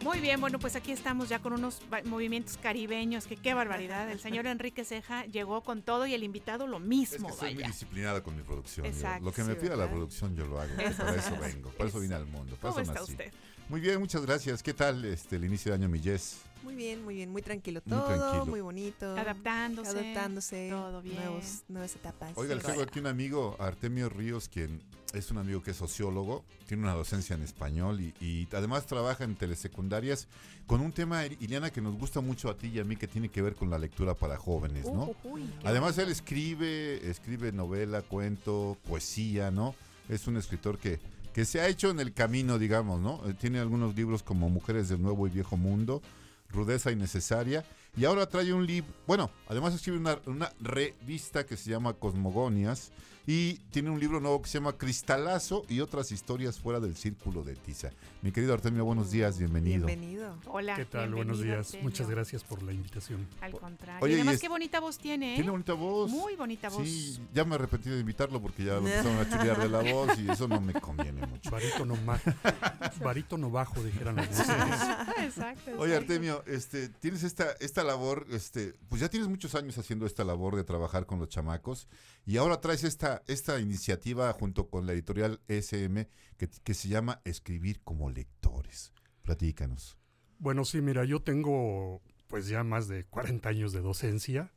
Muy 0.06 0.20
bien, 0.20 0.40
bueno, 0.40 0.60
pues 0.60 0.76
aquí 0.76 0.92
estamos 0.92 1.28
ya 1.28 1.40
con 1.40 1.52
unos 1.52 1.82
movimientos 2.04 2.56
caribeños, 2.58 3.26
que 3.26 3.36
qué 3.36 3.54
barbaridad. 3.54 4.08
El 4.08 4.20
señor 4.20 4.46
Enrique 4.46 4.84
Ceja 4.84 5.24
llegó 5.26 5.62
con 5.62 5.82
todo 5.82 6.06
y 6.06 6.14
el 6.14 6.22
invitado 6.22 6.68
lo 6.68 6.76
Es 6.76 6.82
mismo, 6.84 7.26
que 7.28 7.34
soy 7.34 7.54
muy 7.54 7.64
disciplinada 7.64 8.22
con 8.22 8.36
mi 8.36 8.42
producción. 8.44 8.86
yo- 8.86 8.92
Exacto, 8.92 9.24
lo 9.24 9.32
que 9.32 9.42
me 9.42 9.54
sí, 9.54 9.60
pida 9.62 9.74
la 9.74 9.90
producción 9.90 10.36
yo 10.36 10.46
lo 10.46 10.60
hago. 10.60 10.72
Para 10.76 11.16
eso 11.16 11.36
vengo, 11.40 11.70
para 11.70 11.88
eso 11.88 11.98
vine 11.98 12.14
al 12.14 12.26
mundo. 12.26 12.54
Para 12.56 12.72
¿Cómo 12.72 12.82
eso 12.82 12.92
está 12.92 13.00
nací. 13.00 13.12
usted? 13.12 13.32
Muy 13.68 13.80
bien, 13.80 13.98
muchas 13.98 14.22
gracias. 14.24 14.62
¿Qué 14.62 14.72
tal 14.74 15.04
este, 15.04 15.36
el 15.36 15.44
inicio 15.44 15.72
de 15.72 15.78
año, 15.78 15.88
mi 15.88 15.98
Jess? 15.98 16.38
Muy 16.62 16.74
bien, 16.74 17.04
muy 17.04 17.14
bien, 17.14 17.30
muy 17.30 17.42
tranquilo 17.42 17.80
Muy 17.84 17.96
todo, 17.98 18.06
tranquilo. 18.06 18.46
muy 18.46 18.60
bonito. 18.60 19.16
Adaptándose. 19.16 19.90
Adaptándose. 19.90 20.68
todo 20.70 21.02
bien. 21.02 21.16
Nuevos, 21.16 21.62
nuevas 21.68 21.94
etapas. 21.94 22.32
Oiga, 22.36 22.54
les 22.54 22.64
Sí. 22.64 22.70
tengo 22.70 22.82
aquí 22.82 22.98
un 22.98 23.06
amigo, 23.06 23.56
Artemio 23.60 24.08
Ríos, 24.08 24.48
quien 24.48 24.82
es 25.14 25.30
un 25.30 25.38
amigo 25.38 25.62
que 25.62 25.70
es 25.72 25.76
sociólogo, 25.76 26.44
tiene 26.66 26.82
una 26.82 26.94
docencia 26.94 27.34
en 27.34 27.42
español 27.42 28.00
y, 28.00 28.14
y 28.20 28.48
además 28.52 28.86
trabaja 28.86 29.24
en 29.24 29.34
telesecundarias 29.36 30.26
con 30.66 30.80
un 30.80 30.92
tema, 30.92 31.24
Iliana, 31.26 31.70
que 31.70 31.80
nos 31.80 31.96
gusta 31.96 32.20
mucho 32.20 32.50
a 32.50 32.56
ti 32.56 32.68
y 32.68 32.78
a 32.80 32.84
mí, 32.84 32.96
que 32.96 33.06
tiene 33.06 33.28
que 33.28 33.42
ver 33.42 33.54
con 33.54 33.70
la 33.70 33.78
lectura 33.78 34.14
para 34.14 34.36
jóvenes, 34.36 34.86
¿no? 34.86 35.04
Uh, 35.24 35.32
uy, 35.34 35.50
Además, 35.64 35.96
él 35.98 36.08
escribe, 36.08 37.08
escribe 37.08 37.52
novela, 37.52 38.02
cuento, 38.02 38.76
poesía, 38.88 39.50
¿no? 39.50 39.74
Es 40.08 40.26
un 40.26 40.36
escritor 40.36 40.78
que, 40.78 40.98
que 41.36 41.44
se 41.44 41.60
ha 41.60 41.68
hecho 41.68 41.90
en 41.90 42.00
el 42.00 42.14
camino, 42.14 42.58
digamos, 42.58 42.98
¿no? 42.98 43.20
Eh, 43.28 43.34
Tiene 43.34 43.58
algunos 43.58 43.94
libros 43.94 44.22
como 44.22 44.48
Mujeres 44.48 44.88
del 44.88 45.02
Nuevo 45.02 45.26
y 45.26 45.30
Viejo 45.30 45.58
Mundo, 45.58 46.00
Rudeza 46.48 46.90
Innecesaria, 46.90 47.62
y 47.94 48.06
ahora 48.06 48.24
trae 48.24 48.54
un 48.54 48.66
libro, 48.66 48.90
bueno, 49.06 49.30
además 49.46 49.74
escribe 49.74 49.98
una, 49.98 50.18
una 50.24 50.50
revista 50.60 51.44
que 51.44 51.58
se 51.58 51.68
llama 51.68 51.92
Cosmogonias, 51.92 52.90
y 53.28 53.54
tiene 53.70 53.90
un 53.90 53.98
libro 53.98 54.20
nuevo 54.20 54.40
que 54.40 54.48
se 54.48 54.58
llama 54.58 54.74
Cristalazo 54.78 55.64
y 55.68 55.80
otras 55.80 56.12
historias 56.12 56.60
fuera 56.60 56.78
del 56.78 56.96
círculo 56.96 57.42
de 57.42 57.56
tiza. 57.56 57.90
Mi 58.22 58.30
querido 58.30 58.54
Artemio, 58.54 58.84
buenos 58.84 59.10
días, 59.10 59.36
bienvenido. 59.38 59.86
Bienvenido. 59.86 60.36
Hola. 60.46 60.76
¿Qué 60.76 60.84
tal? 60.84 61.12
Buenos 61.12 61.40
días. 61.40 61.66
Artemio. 61.66 61.82
Muchas 61.82 62.08
gracias 62.08 62.44
por 62.44 62.62
la 62.62 62.72
invitación. 62.72 63.26
Al 63.40 63.52
contrario. 63.52 64.04
Oye, 64.04 64.12
y 64.12 64.16
y 64.16 64.20
además, 64.20 64.36
es- 64.36 64.40
qué 64.42 64.48
bonita 64.48 64.78
voz 64.78 64.98
tiene, 64.98 65.32
¿eh? 65.32 65.36
Tiene 65.36 65.50
bonita 65.50 65.72
voz. 65.72 66.10
Muy 66.10 66.36
bonita 66.36 66.68
voz. 66.68 66.86
Sí, 66.86 67.18
ya 67.34 67.44
me 67.44 67.56
arrepentí 67.56 67.90
de 67.90 67.98
invitarlo 67.98 68.40
porque 68.40 68.64
ya 68.64 68.74
lo 68.74 68.78
empezaron 68.88 69.16
a 69.18 69.28
chulear 69.28 69.60
de 69.60 69.68
la 69.70 69.82
voz 69.92 70.18
y 70.20 70.30
eso 70.30 70.46
no 70.46 70.60
me 70.60 70.72
conviene 70.74 71.26
mucho. 71.26 71.50
Barítono, 71.50 71.96
ma- 72.04 72.20
barítono 73.02 73.50
bajo, 73.50 73.82
dijeran 73.82 74.16
los 74.16 74.28
músicos. 74.28 74.54
exacto. 75.18 75.72
Oye, 75.78 75.94
exacto. 75.94 75.96
Artemio, 75.96 76.44
este, 76.46 76.88
tienes 76.88 77.24
esta, 77.24 77.50
esta 77.58 77.82
labor, 77.82 78.24
este, 78.30 78.74
pues 78.88 79.00
ya 79.00 79.08
tienes 79.08 79.28
muchos 79.28 79.56
años 79.56 79.76
haciendo 79.78 80.06
esta 80.06 80.22
labor 80.22 80.54
de 80.54 80.62
trabajar 80.62 81.06
con 81.06 81.18
los 81.18 81.28
chamacos 81.28 81.88
y 82.24 82.36
ahora 82.38 82.60
traes 82.60 82.84
esta, 82.84 83.15
esta 83.26 83.60
iniciativa 83.60 84.32
junto 84.32 84.68
con 84.68 84.86
la 84.86 84.92
editorial 84.92 85.40
SM 85.48 86.08
que, 86.36 86.74
se 86.74 86.88
llama 86.88 87.20
Escribir 87.24 87.80
como 87.82 88.10
lectores. 88.10 88.92
Platícanos. 89.22 89.96
Bueno, 90.38 90.64
sí, 90.64 90.80
mira, 90.80 91.04
yo 91.04 91.22
tengo 91.22 92.02
pues 92.28 92.48
ya 92.48 92.64
más 92.64 92.88
de 92.88 93.04
40 93.04 93.48
años 93.48 93.72
de 93.72 93.80
docencia 93.80 94.52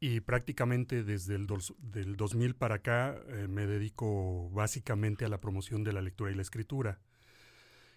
y 0.00 0.20
prácticamente 0.20 1.02
desde 1.04 1.34
el 1.34 1.46
dos- 1.46 1.74
del 1.78 2.16
2000 2.16 2.54
para 2.54 2.76
acá 2.76 3.16
eh, 3.28 3.46
me 3.48 3.66
dedico 3.66 4.50
básicamente 4.50 5.24
a 5.24 5.28
la 5.28 5.40
promoción 5.40 5.84
de 5.84 5.92
la 5.92 6.02
lectura 6.02 6.30
y 6.30 6.34
la 6.34 6.42
escritura. 6.42 7.00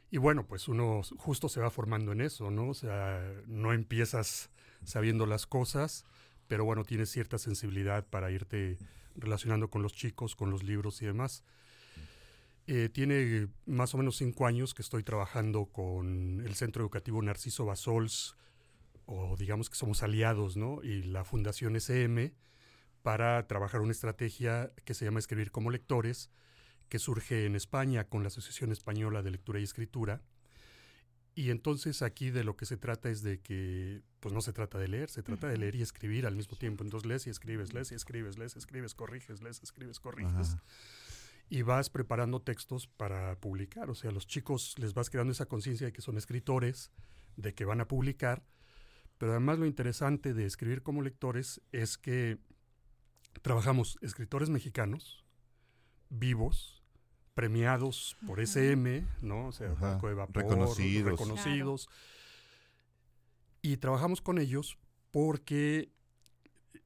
Y 0.09 0.17
bueno, 0.17 0.47
pues 0.47 0.67
uno 0.67 1.01
justo 1.17 1.49
se 1.49 1.59
va 1.59 1.69
formando 1.69 2.11
en 2.13 2.21
eso, 2.21 2.49
¿no? 2.49 2.69
O 2.69 2.73
sea, 2.73 3.21
no 3.45 3.73
empiezas 3.73 4.49
sabiendo 4.83 5.25
las 5.25 5.45
cosas, 5.45 6.05
pero 6.47 6.63
bueno, 6.63 6.85
tienes 6.85 7.09
cierta 7.09 7.37
sensibilidad 7.37 8.05
para 8.05 8.31
irte 8.31 8.77
relacionando 9.17 9.69
con 9.69 9.83
los 9.83 9.93
chicos, 9.93 10.35
con 10.35 10.49
los 10.49 10.63
libros 10.63 11.01
y 11.01 11.05
demás. 11.05 11.43
Eh, 12.67 12.89
tiene 12.89 13.47
más 13.65 13.93
o 13.93 13.97
menos 13.97 14.17
cinco 14.17 14.45
años 14.45 14.73
que 14.73 14.81
estoy 14.81 15.03
trabajando 15.03 15.65
con 15.65 16.41
el 16.45 16.55
Centro 16.55 16.83
Educativo 16.83 17.21
Narciso 17.21 17.65
Basols, 17.65 18.35
o 19.05 19.37
digamos 19.37 19.69
que 19.69 19.77
somos 19.77 20.03
aliados, 20.03 20.57
¿no? 20.57 20.83
Y 20.83 21.03
la 21.03 21.23
Fundación 21.23 21.77
SM 21.77 22.33
para 23.03 23.47
trabajar 23.47 23.79
una 23.79 23.93
estrategia 23.93 24.73
que 24.83 24.93
se 24.93 25.05
llama 25.05 25.19
Escribir 25.19 25.49
como 25.49 25.71
Lectores, 25.71 26.29
que 26.89 26.99
surge 26.99 27.45
en 27.45 27.55
España 27.55 28.03
con 28.09 28.21
la 28.21 28.27
Asociación 28.27 28.73
Española 28.73 29.23
de 29.23 29.31
Lectura 29.31 29.61
y 29.61 29.63
Escritura. 29.63 30.21
Y 31.37 31.51
entonces 31.51 32.01
aquí 32.01 32.31
de 32.31 32.43
lo 32.43 32.57
que 32.57 32.65
se 32.65 32.77
trata 32.77 33.11
es 33.11 33.21
de 33.21 33.39
que, 33.39 34.01
pues 34.21 34.33
no 34.33 34.41
se 34.41 34.53
trata 34.53 34.79
de 34.79 34.87
leer, 34.87 35.11
se 35.11 35.21
trata 35.21 35.47
de 35.47 35.55
leer 35.55 35.75
y 35.75 35.83
escribir 35.83 36.25
al 36.25 36.35
mismo 36.35 36.57
tiempo. 36.57 36.83
Entonces 36.83 37.07
lees 37.07 37.27
y 37.27 37.29
escribes, 37.29 37.75
lees 37.75 37.91
y 37.91 37.95
escribes, 37.95 38.39
lees, 38.39 38.55
escribes, 38.55 38.95
corriges, 38.95 39.43
lees, 39.43 39.61
escribes, 39.61 39.99
corriges 39.99 40.55
Ajá. 40.55 40.63
y 41.47 41.61
vas 41.61 41.91
preparando 41.91 42.41
textos 42.41 42.87
para 42.87 43.39
publicar. 43.39 43.91
O 43.91 43.93
sea, 43.93 44.09
a 44.09 44.13
los 44.13 44.25
chicos 44.25 44.79
les 44.79 44.95
vas 44.95 45.11
creando 45.11 45.31
esa 45.31 45.45
conciencia 45.45 45.85
de 45.85 45.93
que 45.93 46.01
son 46.01 46.17
escritores, 46.17 46.89
de 47.35 47.53
que 47.53 47.65
van 47.65 47.81
a 47.81 47.87
publicar. 47.87 48.43
Pero 49.19 49.33
además 49.33 49.59
lo 49.59 49.67
interesante 49.67 50.33
de 50.33 50.47
escribir 50.47 50.81
como 50.81 51.03
lectores 51.03 51.61
es 51.71 51.99
que 51.99 52.39
trabajamos 53.43 53.99
escritores 54.01 54.49
mexicanos, 54.49 55.23
vivos, 56.09 56.76
premiados 57.37 58.17
por 58.25 58.39
SM, 58.39 59.05
¿no? 59.21 59.45
O 59.49 59.51
sea, 59.51 59.71
Barco 59.75 60.07
de 60.07 60.15
Vapor, 60.15 60.41
reconocidos. 60.41 61.11
reconocidos. 61.11 61.87
Y 63.61 63.77
trabajamos 63.77 64.21
con 64.21 64.39
ellos 64.39 64.79
porque, 65.11 65.91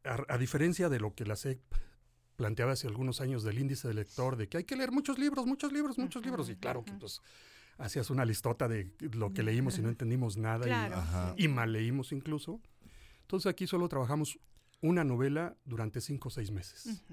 a, 0.04 0.18
a 0.28 0.38
diferencia 0.38 0.90
de 0.90 1.00
lo 1.00 1.16
que 1.16 1.24
la 1.24 1.38
SEP 1.38 1.62
planteaba 2.36 2.74
hace 2.74 2.88
algunos 2.88 3.22
años 3.22 3.44
del 3.44 3.60
índice 3.60 3.88
de 3.88 3.94
lector, 3.94 4.36
de 4.36 4.50
que 4.50 4.58
hay 4.58 4.64
que 4.66 4.76
leer 4.76 4.92
muchos 4.92 5.18
libros, 5.18 5.46
muchos 5.46 5.72
libros, 5.72 5.98
muchos 5.98 6.22
libros, 6.26 6.50
y 6.50 6.58
claro 6.58 6.84
que 6.84 6.92
pues 6.94 7.22
hacías 7.78 8.10
una 8.10 8.26
listota 8.26 8.68
de 8.68 8.92
lo 9.14 9.32
que 9.32 9.44
leímos 9.44 9.78
y 9.78 9.82
no 9.82 9.88
entendimos 9.88 10.36
nada 10.36 10.66
y- 10.66 10.70
Claro. 10.70 10.96
Ajá. 10.98 11.34
y, 11.38 11.48
mal 11.48 11.72
leímos 11.72 12.12
incluso. 12.12 12.60
Entonces 13.22 13.50
aquí 13.50 13.68
solo 13.68 13.88
trabajamos 13.88 14.38
una 14.82 15.06
novela 15.06 15.56
durante 15.64 16.02
cinco 16.02 16.28
o 16.28 16.32
seis 16.32 16.52
meses. 16.52 17.04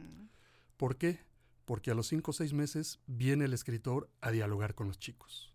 ¿Por 0.76 0.96
qué? 0.96 1.20
Porque 1.68 1.90
a 1.90 1.94
los 1.94 2.06
cinco 2.06 2.30
o 2.30 2.34
seis 2.34 2.54
meses 2.54 2.98
viene 3.06 3.44
el 3.44 3.52
escritor 3.52 4.08
a 4.22 4.30
dialogar 4.30 4.74
con 4.74 4.86
los 4.86 4.98
chicos. 4.98 5.52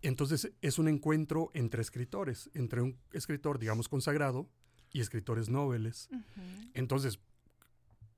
Entonces 0.00 0.50
es 0.62 0.78
un 0.78 0.88
encuentro 0.88 1.50
entre 1.52 1.82
escritores, 1.82 2.48
entre 2.54 2.80
un 2.80 2.96
escritor, 3.12 3.58
digamos, 3.58 3.90
consagrado 3.90 4.48
y 4.90 5.00
escritores 5.02 5.50
noveles. 5.50 6.08
Ujú. 6.10 6.70
Entonces, 6.72 7.20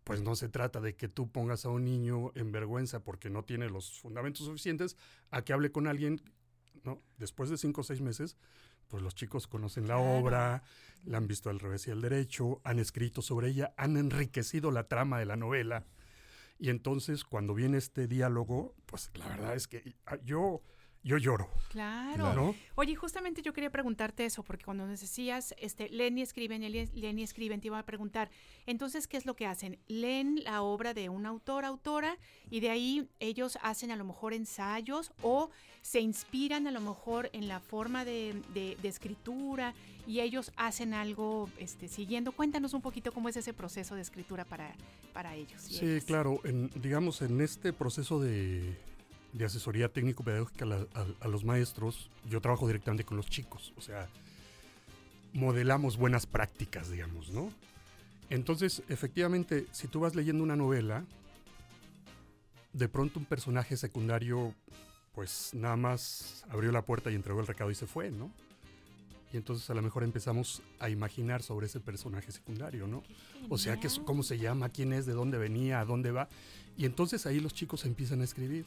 pues 0.04 0.22
no 0.22 0.36
se 0.36 0.48
trata 0.48 0.80
de 0.80 0.94
que 0.94 1.08
tú 1.08 1.28
pongas 1.28 1.64
a 1.64 1.70
un 1.70 1.84
niño 1.84 2.30
en 2.36 2.52
vergüenza 2.52 3.02
porque 3.02 3.30
no 3.30 3.42
tiene 3.44 3.68
los 3.68 3.98
fundamentos 4.00 4.46
suficientes 4.46 4.96
a 5.32 5.42
que 5.42 5.52
hable 5.54 5.72
con 5.72 5.88
alguien, 5.88 6.20
¿no? 6.84 7.02
Después 7.18 7.50
de 7.50 7.58
cinco 7.58 7.80
o 7.80 7.84
seis 7.84 8.00
meses, 8.00 8.36
pues 8.86 9.02
los 9.02 9.16
chicos 9.16 9.48
conocen 9.48 9.88
la 9.88 9.96
Claro. 9.96 10.18
obra, 10.18 10.62
la 11.04 11.18
han 11.18 11.26
visto 11.26 11.50
al 11.50 11.58
revés 11.58 11.88
y 11.88 11.90
al 11.90 12.00
derecho, 12.00 12.60
han 12.62 12.78
escrito 12.78 13.22
sobre 13.22 13.48
ella, 13.48 13.74
han 13.76 13.96
enriquecido 13.96 14.70
la 14.70 14.84
trama 14.86 15.18
de 15.18 15.26
la 15.26 15.34
novela. 15.36 15.84
Y 16.58 16.70
entonces, 16.70 17.24
cuando 17.24 17.54
viene 17.54 17.78
este 17.78 18.06
diálogo, 18.06 18.74
pues 18.86 19.10
la 19.14 19.28
verdad 19.28 19.54
es 19.54 19.66
que 19.66 19.96
ah, 20.06 20.18
yo 20.24 20.62
yo 21.04 21.18
lloro. 21.18 21.48
Claro. 21.70 22.32
¿no? 22.34 22.54
Oye, 22.76 22.96
justamente 22.96 23.42
yo 23.42 23.52
quería 23.52 23.70
preguntarte 23.70 24.24
eso, 24.24 24.42
porque 24.42 24.64
cuando 24.64 24.86
nos 24.86 25.00
decías, 25.00 25.54
este, 25.58 25.88
Lenny 25.90 26.22
escriben, 26.22 26.62
Lenny, 26.62 26.86
Lenny 26.94 27.22
escriben, 27.22 27.60
te 27.60 27.66
iba 27.68 27.78
a 27.78 27.84
preguntar, 27.84 28.30
entonces, 28.66 29.06
¿qué 29.06 29.16
es 29.18 29.26
lo 29.26 29.36
que 29.36 29.46
hacen? 29.46 29.78
Leen 29.86 30.42
la 30.44 30.62
obra 30.62 30.94
de 30.94 31.08
un 31.10 31.26
autor, 31.26 31.64
autora, 31.64 32.16
y 32.50 32.60
de 32.60 32.70
ahí 32.70 33.08
ellos 33.20 33.58
hacen 33.62 33.90
a 33.90 33.96
lo 33.96 34.04
mejor 34.04 34.32
ensayos 34.32 35.12
o 35.22 35.50
se 35.82 36.00
inspiran 36.00 36.66
a 36.66 36.70
lo 36.70 36.80
mejor 36.80 37.28
en 37.34 37.46
la 37.48 37.60
forma 37.60 38.04
de, 38.06 38.40
de- 38.54 38.76
de 38.80 38.88
escritura 38.88 39.74
y 40.06 40.20
ellos 40.20 40.52
hacen 40.56 40.94
algo 40.94 41.50
este, 41.58 41.88
siguiendo. 41.88 42.32
Cuéntanos 42.32 42.72
un 42.72 42.80
poquito 42.80 43.12
cómo 43.12 43.28
es 43.28 43.36
ese 43.36 43.52
proceso 43.52 43.94
de 43.94 44.00
escritura 44.00 44.44
para, 44.46 44.74
para 45.12 45.34
ellos. 45.34 45.70
y 45.70 45.74
Sí, 45.74 45.84
ellas. 45.86 46.04
claro. 46.04 46.40
En, 46.44 46.70
digamos, 46.80 47.20
en 47.20 47.40
este 47.42 47.72
proceso 47.74 48.18
de, 48.20 48.74
de 49.34 49.44
asesoría 49.44 49.88
técnico-pedagógica 49.92 50.64
a, 50.64 50.68
la- 50.68 50.86
a- 50.94 51.06
a 51.24 51.28
los 51.28 51.44
maestros, 51.44 52.08
yo 52.30 52.40
trabajo 52.40 52.66
directamente 52.66 53.04
con 53.04 53.16
los 53.18 53.26
chicos. 53.26 53.72
O 53.76 53.80
sea, 53.82 54.08
modelamos 55.32 55.96
buenas 55.96 56.24
prácticas, 56.26 56.90
digamos, 56.90 57.30
¿no? 57.30 57.50
Entonces, 58.30 58.82
efectivamente, 58.88 59.66
si 59.72 59.88
tú 59.88 60.00
vas 60.00 60.14
leyendo 60.14 60.42
una 60.42 60.56
novela, 60.56 61.04
de 62.72 62.88
pronto 62.88 63.18
un 63.18 63.24
personaje 63.24 63.76
secundario, 63.76 64.54
pues 65.14 65.50
nada 65.52 65.76
más 65.76 66.44
abrió 66.48 66.72
la 66.72 66.82
puerta 66.82 67.10
y 67.10 67.14
entregó 67.14 67.40
el 67.40 67.46
recado 67.46 67.70
y 67.70 67.74
se 67.74 67.86
fue, 67.86 68.10
¿no? 68.10 68.30
Y 69.32 69.36
entonces 69.36 69.68
a 69.68 69.74
lo 69.74 69.82
mejor 69.82 70.04
empezamos 70.04 70.62
a 70.78 70.88
imaginar 70.90 71.42
sobre 71.42 71.66
ese 71.66 71.80
personaje 71.80 72.30
secundario, 72.32 72.86
¿no? 72.86 73.02
O 73.48 73.58
sea, 73.58 73.78
que 73.78 73.88
es- 73.88 73.98
cómo 73.98 74.22
se 74.22 74.38
llama, 74.38 74.68
quién 74.68 74.92
es, 74.92 75.06
de 75.06 75.12
dónde 75.12 75.38
venía, 75.38 75.80
a 75.80 75.84
dónde 75.84 76.12
va. 76.12 76.28
Y 76.76 76.84
entonces 76.86 77.26
ahí 77.26 77.40
los 77.40 77.52
chicos 77.52 77.84
empiezan 77.84 78.20
a 78.20 78.24
escribir. 78.24 78.64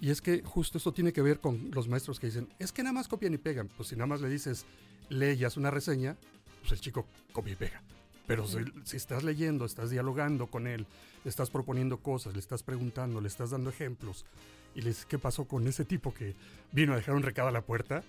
Y 0.00 0.10
es 0.10 0.22
que 0.22 0.42
justo 0.42 0.78
eso 0.78 0.92
tiene 0.92 1.12
que 1.12 1.22
ver 1.22 1.40
con 1.40 1.70
los 1.72 1.88
maestros 1.88 2.18
que 2.18 2.26
dicen, 2.26 2.48
es 2.58 2.72
que 2.72 2.82
nada 2.82 2.94
más 2.94 3.08
copian 3.08 3.34
y 3.34 3.38
pegan. 3.38 3.68
Pues 3.76 3.90
si 3.90 3.96
nada 3.96 4.06
más 4.06 4.20
le 4.20 4.28
dices, 4.28 4.64
lee 5.08 5.32
y 5.32 5.44
haz 5.44 5.56
una 5.56 5.70
reseña, 5.70 6.16
pues 6.60 6.72
el 6.72 6.80
chico 6.80 7.06
copia 7.32 7.52
y 7.52 7.56
pega. 7.56 7.82
Pero 8.26 8.46
si, 8.46 8.58
si 8.84 8.96
estás 8.96 9.24
leyendo, 9.24 9.64
estás 9.64 9.90
dialogando 9.90 10.46
con 10.46 10.66
él, 10.66 10.86
estás 11.24 11.50
proponiendo 11.50 11.98
cosas, 11.98 12.32
le 12.32 12.38
estás 12.38 12.62
preguntando, 12.62 13.20
le 13.20 13.28
estás 13.28 13.50
dando 13.50 13.70
ejemplos, 13.70 14.24
y 14.74 14.82
le 14.82 14.90
dices, 14.90 15.04
¿qué 15.06 15.18
pasó 15.18 15.46
con 15.46 15.66
ese 15.66 15.84
tipo 15.84 16.14
que 16.14 16.34
vino 16.72 16.92
a 16.92 16.96
dejar 16.96 17.14
un 17.14 17.22
recado 17.22 17.48
a 17.48 17.52
la 17.52 17.62
puerta? 17.62 18.04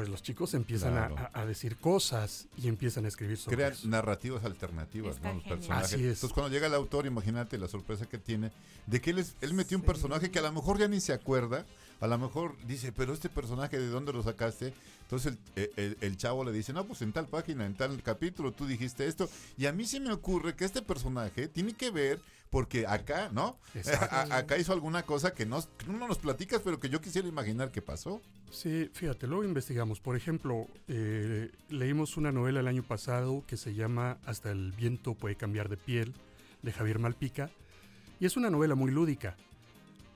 Pues 0.00 0.08
los 0.08 0.22
chicos 0.22 0.54
empiezan 0.54 0.96
a- 0.96 1.08
Claro. 1.08 1.30
a, 1.34 1.40
a 1.42 1.44
decir 1.44 1.76
cosas 1.76 2.46
y 2.56 2.68
empiezan 2.68 3.04
a 3.04 3.08
escribir 3.08 3.36
sobre 3.36 3.56
Crean 3.56 3.72
eso. 3.72 3.86
narrativas 3.86 4.42
alternativas, 4.46 5.16
Está 5.16 5.28
¿no? 5.28 5.34
Los 5.34 5.44
personajes. 5.44 5.84
Así 5.92 5.96
es. 5.96 6.14
Entonces, 6.14 6.32
cuando 6.32 6.50
llega 6.50 6.68
el 6.68 6.74
autor, 6.74 7.04
imagínate 7.04 7.58
la 7.58 7.68
sorpresa 7.68 8.06
que 8.06 8.16
tiene 8.16 8.50
de 8.86 9.00
que 9.02 9.10
él, 9.10 9.18
es- 9.18 9.34
él 9.42 9.52
metió 9.52 9.76
un 9.76 9.84
personaje 9.84 10.30
que 10.30 10.38
a 10.38 10.42
lo 10.42 10.52
mejor 10.52 10.78
ya 10.78 10.88
ni 10.88 11.02
se 11.02 11.12
acuerda. 11.12 11.66
A 12.00 12.06
lo 12.06 12.18
mejor 12.18 12.56
dice, 12.66 12.92
pero 12.92 13.12
este 13.12 13.28
personaje, 13.28 13.78
¿de 13.78 13.88
dónde 13.88 14.12
lo 14.12 14.22
sacaste? 14.22 14.72
Entonces 15.02 15.34
el, 15.56 15.96
el- 16.00 16.16
chavo 16.16 16.44
le 16.44 16.52
dice, 16.52 16.72
no, 16.72 16.84
pues 16.86 17.02
en 17.02 17.12
tal 17.12 17.26
página, 17.26 17.66
en 17.66 17.74
tal 17.74 18.02
capítulo, 18.02 18.52
tú 18.52 18.66
dijiste 18.66 19.06
esto. 19.06 19.28
Y 19.58 19.66
a 19.66 19.72
mí 19.72 19.84
se 19.84 20.00
me 20.00 20.12
ocurre 20.12 20.54
que 20.54 20.64
este 20.64 20.82
personaje 20.82 21.48
tiene 21.48 21.74
que 21.74 21.90
ver, 21.90 22.20
porque 22.48 22.86
acá, 22.86 23.28
¿no? 23.32 23.58
Exacto. 23.74 24.14
A- 24.14 24.38
acá 24.38 24.56
hizo 24.56 24.72
alguna 24.72 25.02
cosa 25.02 25.34
que 25.34 25.44
no, 25.46 25.60
que 25.76 25.86
no 25.88 26.06
nos 26.08 26.18
platicas, 26.18 26.62
pero 26.64 26.78
que 26.80 26.88
yo 26.88 27.00
quisiera 27.00 27.26
imaginar 27.28 27.70
que 27.70 27.82
pasó. 27.82 28.22
Sí, 28.50 28.88
fíjate, 28.92 29.26
luego 29.26 29.44
investigamos. 29.44 30.00
Por 30.00 30.16
ejemplo, 30.16 30.66
eh, 30.88 31.50
leímos 31.68 32.16
una 32.16 32.32
novela 32.32 32.60
el 32.60 32.66
año 32.68 32.82
pasado 32.82 33.44
que 33.46 33.56
se 33.56 33.74
llama 33.74 34.18
Hasta 34.24 34.50
el 34.50 34.72
viento 34.72 35.14
puede 35.14 35.36
cambiar 35.36 35.68
de 35.68 35.76
piel, 35.76 36.14
de 36.62 36.72
Javier 36.72 36.98
Malpica. 36.98 37.50
Y 38.20 38.26
es 38.26 38.36
una 38.36 38.50
novela 38.50 38.74
muy 38.74 38.90
lúdica, 38.90 39.36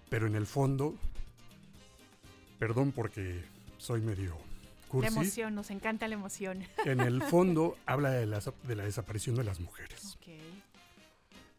pero 0.08 0.26
en 0.26 0.34
el 0.34 0.46
fondo, 0.46 0.94
perdón 2.58 2.92
porque 2.92 3.42
soy 3.78 4.00
medio 4.00 4.36
La 4.36 4.88
cursi, 4.88 5.08
emoción, 5.14 5.54
nos 5.54 5.70
encanta 5.70 6.06
la 6.08 6.14
emoción. 6.14 6.62
en 6.84 7.00
el 7.00 7.22
fondo 7.22 7.76
habla 7.86 8.10
de 8.10 8.26
la, 8.26 8.40
de 8.66 8.76
la 8.76 8.84
desaparición 8.84 9.36
de 9.36 9.44
las 9.44 9.60
mujeres. 9.60 10.16
Ok. 10.16 10.28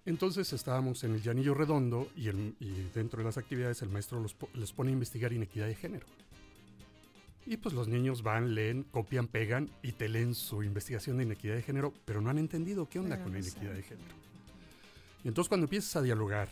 Entonces 0.05 0.53
estábamos 0.53 1.03
en 1.03 1.15
el 1.15 1.21
Llanillo 1.23 1.53
Redondo 1.55 2.09
y, 2.15 2.27
el- 2.27 2.55
y 2.59 2.69
dentro 2.93 3.19
de 3.19 3.25
las 3.25 3.37
actividades 3.37 3.81
el 3.81 3.89
maestro 3.89 4.19
los, 4.19 4.35
les 4.53 4.71
pone 4.71 4.91
a 4.91 4.93
investigar 4.93 5.33
inequidad 5.33 5.65
de 5.67 5.75
género. 5.75 6.05
Y 7.47 7.57
pues 7.57 7.75
los 7.75 7.87
niños 7.87 8.23
van, 8.23 8.55
leen, 8.55 8.83
copian, 8.83 9.27
pegan 9.27 9.69
y 9.83 9.91
te 9.93 10.09
leen 10.09 10.33
su 10.33 10.63
investigación 10.63 11.17
de 11.17 11.23
inequidad 11.23 11.55
de 11.55 11.61
género, 11.61 11.93
pero 12.05 12.21
no 12.21 12.29
han 12.29 12.39
entendido 12.39 12.87
qué 12.89 12.99
onda 12.99 13.15
Pero 13.17 13.23
con 13.25 13.33
la 13.33 13.39
inequidad 13.39 13.73
de 13.73 13.83
género. 13.83 14.15
Y 15.23 15.27
entonces 15.27 15.49
cuando 15.49 15.65
empiezas 15.65 15.95
a 15.95 16.01
dialogar 16.01 16.49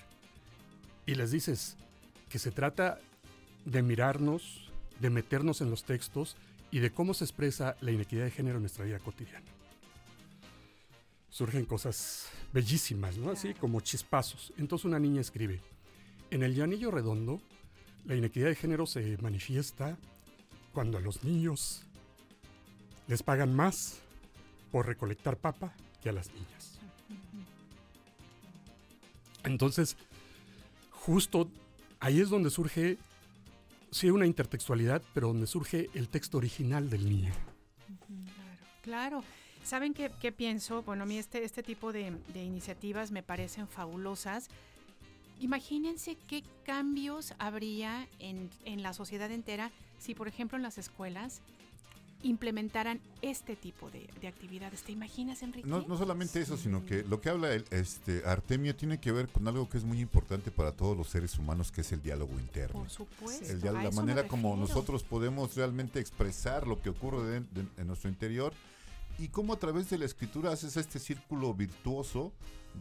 y 1.06 1.16
les 1.16 1.32
dices 1.32 1.78
que 2.30 2.38
se 2.40 2.52
trata 2.52 3.00
de 3.66 3.82
mirarnos, 3.82 4.72
de 5.00 5.10
meternos 5.10 5.62
en 5.62 5.70
los 5.70 5.84
textos 5.84 6.36
y 6.72 6.80
de 6.80 6.92
cómo 6.92 7.14
se 7.14 7.24
expresa 7.24 7.76
la 7.82 7.92
inequidad 7.92 8.26
de 8.26 8.32
género 8.32 8.58
en 8.58 8.64
nuestra 8.64 8.86
vida 8.86 9.00
cotidiana. 9.00 9.46
Surgen 11.30 11.66
cosas 11.66 12.30
bellísimas, 12.52 13.18
¿no? 13.18 13.32
Así 13.32 13.54
como 13.54 13.82
chispazos. 13.82 14.54
Entonces 14.58 14.86
una 14.86 15.00
niña 15.00 15.22
escribe, 15.22 15.62
en 16.32 16.44
el 16.44 16.56
llanillo 16.56 16.92
redondo, 16.92 17.42
la 18.06 18.16
inequidad 18.16 18.48
de 18.48 18.56
género 18.56 18.86
se 18.86 19.18
manifiesta 19.18 19.98
cuando 20.74 20.98
a 20.98 21.02
los 21.02 21.24
niños 21.24 21.84
les 23.08 23.24
pagan 23.24 23.56
más 23.56 24.00
por 24.72 24.88
recolectar 24.88 25.38
papa 25.38 25.74
que 26.02 26.10
a 26.10 26.14
las 26.14 26.32
niñas. 26.34 26.80
Entonces, 29.44 29.98
justo 30.90 31.50
ahí 32.00 32.22
es 32.22 32.30
donde 32.30 32.50
surge, 32.50 32.98
sí, 33.94 34.10
una 34.10 34.26
intertextualidad, 34.26 35.02
pero 35.14 35.28
donde 35.28 35.48
surge 35.48 35.90
el 35.94 36.10
texto 36.10 36.38
original 36.38 36.90
del 36.90 37.08
niño. 37.08 37.32
Claro. 38.82 39.24
¿Saben 39.64 39.94
qué, 39.94 40.12
qué 40.20 40.34
pienso? 40.34 40.84
Bueno, 40.84 41.04
a 41.04 41.06
mí 41.06 41.18
este, 41.18 41.44
este 41.44 41.64
tipo 41.64 41.94
de, 41.94 42.12
de 42.34 42.44
iniciativas 42.44 43.12
me 43.12 43.24
parecen 43.24 43.68
fabulosas. 43.68 44.50
Imagínense 45.40 46.18
qué 46.28 46.44
cambios 46.66 47.34
habría 47.40 48.08
en, 48.20 48.50
en 48.66 48.84
la 48.84 48.94
sociedad 48.94 49.32
entera 49.32 49.72
si, 50.00 50.16
por 50.16 50.28
ejemplo, 50.28 50.58
en 50.58 50.64
las 50.64 50.78
escuelas 50.78 51.42
implementaran 52.24 53.00
este 53.22 53.56
tipo 53.56 53.90
de, 53.92 54.10
de 54.22 54.28
actividades. 54.28 54.82
¿Te 54.84 54.92
imaginas, 54.92 55.44
Enrique? 55.44 55.68
No, 55.68 55.82
no 55.88 55.98
solamente 55.98 56.42
eso, 56.42 56.58
sino 56.58 56.86
que 56.86 57.04
lo 57.04 57.22
que 57.22 57.30
habla 57.30 57.54
el, 57.54 57.66
este 57.70 58.24
Artemio 58.26 58.76
tiene 58.76 59.00
que 59.00 59.12
ver 59.12 59.28
con 59.28 59.48
algo 59.48 59.70
que 59.70 59.78
es 59.78 59.84
muy 59.84 60.00
importante 60.00 60.50
para 60.50 60.72
todos 60.72 60.98
los 60.98 61.10
seres 61.10 61.38
humanos, 61.38 61.72
que 61.72 61.82
es 61.82 61.92
el 61.92 62.02
diálogo 62.02 62.34
interno. 62.40 62.80
Por 62.80 62.90
supuesto. 62.90 63.46
El 63.46 63.62
diálogo- 63.62 63.80
a 63.82 63.84
la 63.84 63.92
manera 63.92 64.28
como 64.28 64.56
nosotros 64.58 65.04
podemos 65.04 65.56
realmente 65.56 66.00
expresar 66.00 66.66
lo 66.68 66.82
que 66.82 66.90
ocurre 66.90 67.24
de- 67.24 67.40
de- 67.42 67.68
en 67.78 67.88
nuestro 67.88 68.10
interior 68.10 68.54
y 69.20 69.28
cómo 69.28 69.54
a 69.54 69.60
través 69.60 69.90
de 69.90 69.98
la 70.00 70.06
escritura 70.06 70.52
haces 70.52 70.76
este 70.78 70.98
círculo 71.00 71.54
virtuoso 71.54 72.32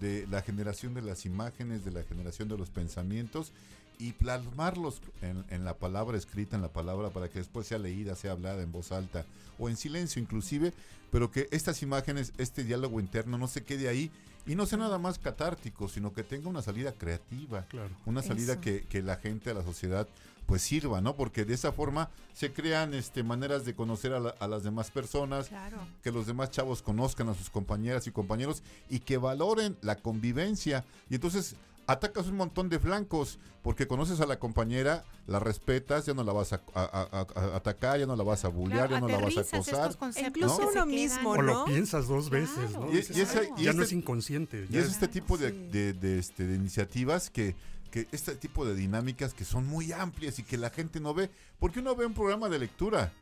de 0.01 0.26
la 0.30 0.40
generación 0.40 0.95
de 0.95 1.03
las 1.03 1.26
imágenes, 1.26 1.84
de 1.84 1.90
la 1.90 2.03
generación 2.05 2.49
de 2.49 2.57
los 2.57 2.70
pensamientos 2.70 3.53
y 3.99 4.12
plasmarlos 4.12 5.01
en, 5.20 5.45
en 5.51 5.64
la 5.64 5.74
palabra 5.74 6.16
escrita, 6.18 6.57
en 6.57 6.62
la 6.62 6.72
palabra 6.72 7.11
para 7.11 7.28
que 7.28 7.38
después 7.38 7.66
sea 7.66 7.78
leída, 7.78 8.14
sea 8.16 8.32
hablada 8.32 8.62
en 8.62 8.72
voz 8.72 8.93
alta 8.93 9.24
o 9.59 9.68
en 9.68 9.76
silencio 9.76 10.20
inclusive, 10.20 10.72
pero 11.11 11.30
que 11.30 11.49
estas 11.51 11.82
imágenes, 11.82 12.32
este 12.38 12.64
diálogo 12.64 12.99
interno 13.01 13.38
no 13.38 13.47
se 13.49 13.62
quede 13.64 13.88
ahí 13.88 14.11
y 14.47 14.55
no 14.57 14.66
sea 14.66 14.78
nada 14.78 14.99
más 14.99 15.18
catártico, 15.18 15.88
sino 15.88 16.12
que 16.12 16.24
tenga 16.24 16.49
una 16.49 16.62
salida 16.62 16.93
creativa, 16.93 17.62
Claro. 17.68 17.90
una 18.07 18.22
salida 18.22 18.61
que, 18.61 18.82
que 18.86 19.03
la 19.03 19.16
gente, 19.16 19.51
a 19.51 19.55
la 19.55 19.62
sociedad, 19.62 20.09
pues 20.47 20.62
sirva, 20.62 21.01
¿no? 21.01 21.14
Porque 21.14 21.45
de 21.45 21.55
esa 21.55 21.70
forma 21.70 22.11
se 22.34 22.53
crean 22.53 22.93
este, 22.95 23.22
maneras 23.22 23.64
de 23.64 23.74
conocer 23.76 24.12
a, 24.12 24.18
la- 24.18 24.34
a 24.40 24.49
las 24.49 24.64
demás 24.64 24.90
personas, 24.90 25.47
Claro. 25.49 25.78
que 26.03 26.11
los 26.11 26.26
demás 26.26 26.51
chavos 26.51 26.82
conozcan 26.82 27.28
a 27.28 27.34
sus 27.34 27.49
compañeras 27.51 28.09
y 28.09 28.11
compañeros 28.11 28.64
y 28.90 28.99
que 28.99 29.16
valoren 29.18 29.76
la 29.80 29.95
convivencia. 29.97 30.84
Y 31.09 31.14
entonces 31.14 31.55
atacas 31.87 32.26
un 32.28 32.37
montón 32.37 32.68
de 32.68 32.78
flancos 32.78 33.39
porque 33.62 33.87
conoces 33.87 34.20
a 34.20 34.26
la 34.26 34.39
compañera, 34.39 35.05
la 35.26 35.39
respetas, 35.39 36.07
ya 36.07 36.14
no 36.14 36.24
la 36.24 36.33
vas 36.33 36.53
a, 36.53 36.62
a- 36.74 36.83
a- 36.83 37.09
a- 37.12 37.41
a 37.53 37.57
atacar, 37.57 37.99
ya 37.99 38.07
no 38.07 38.16
la 38.16 38.24
vas 38.24 38.45
a 38.45 38.49
bullear, 38.49 38.89
Claro, 38.89 38.95
ya 38.95 39.01
no 39.01 39.09
la 39.20 39.24
vas 39.24 39.37
a 39.37 39.41
acosar. 39.41 39.97
Incluso 40.26 40.68
uno 40.68 40.87
mismo, 40.87 41.30
O 41.30 41.43
lo 41.43 41.53
¿no? 41.55 41.64
piensas 41.64 42.09
dos 42.09 42.28
veces, 42.30 42.72
¿no? 42.72 42.87
Y- 42.89 42.95
y 42.95 42.97
Dices, 42.97 43.16
ese- 43.18 43.39
"Ay, 43.41 43.49
y 43.57 43.62
ya 43.64 43.72
no 43.72 43.83
este- 43.83 43.95
es 43.95 44.01
inconsciente. 44.01 44.66
Y 44.70 44.76
es 44.78 44.87
este 44.87 45.09
tipo 45.09 45.37
de, 45.39 45.51
Sí. 45.51 45.68
de- 45.70 45.93
de, 45.93 46.18
este, 46.18 46.47
de 46.47 46.55
iniciativas 46.57 47.30
que, 47.30 47.55
que 47.91 48.09
este 48.11 48.35
tipo 48.37 48.64
de 48.64 48.74
dinámicas 48.74 49.35
que 49.35 49.45
son 49.45 49.66
muy 49.66 49.93
amplias 49.93 50.39
y 50.39 50.43
que 50.45 50.57
la 50.57 50.70
gente 50.70 50.99
no 50.99 51.12
ve, 51.14 51.30
porque 51.61 51.80
uno 51.80 51.95
ve 51.95 52.07
un 52.07 52.14
programa 52.14 52.49
de 52.49 52.59
lectura, 52.59 53.12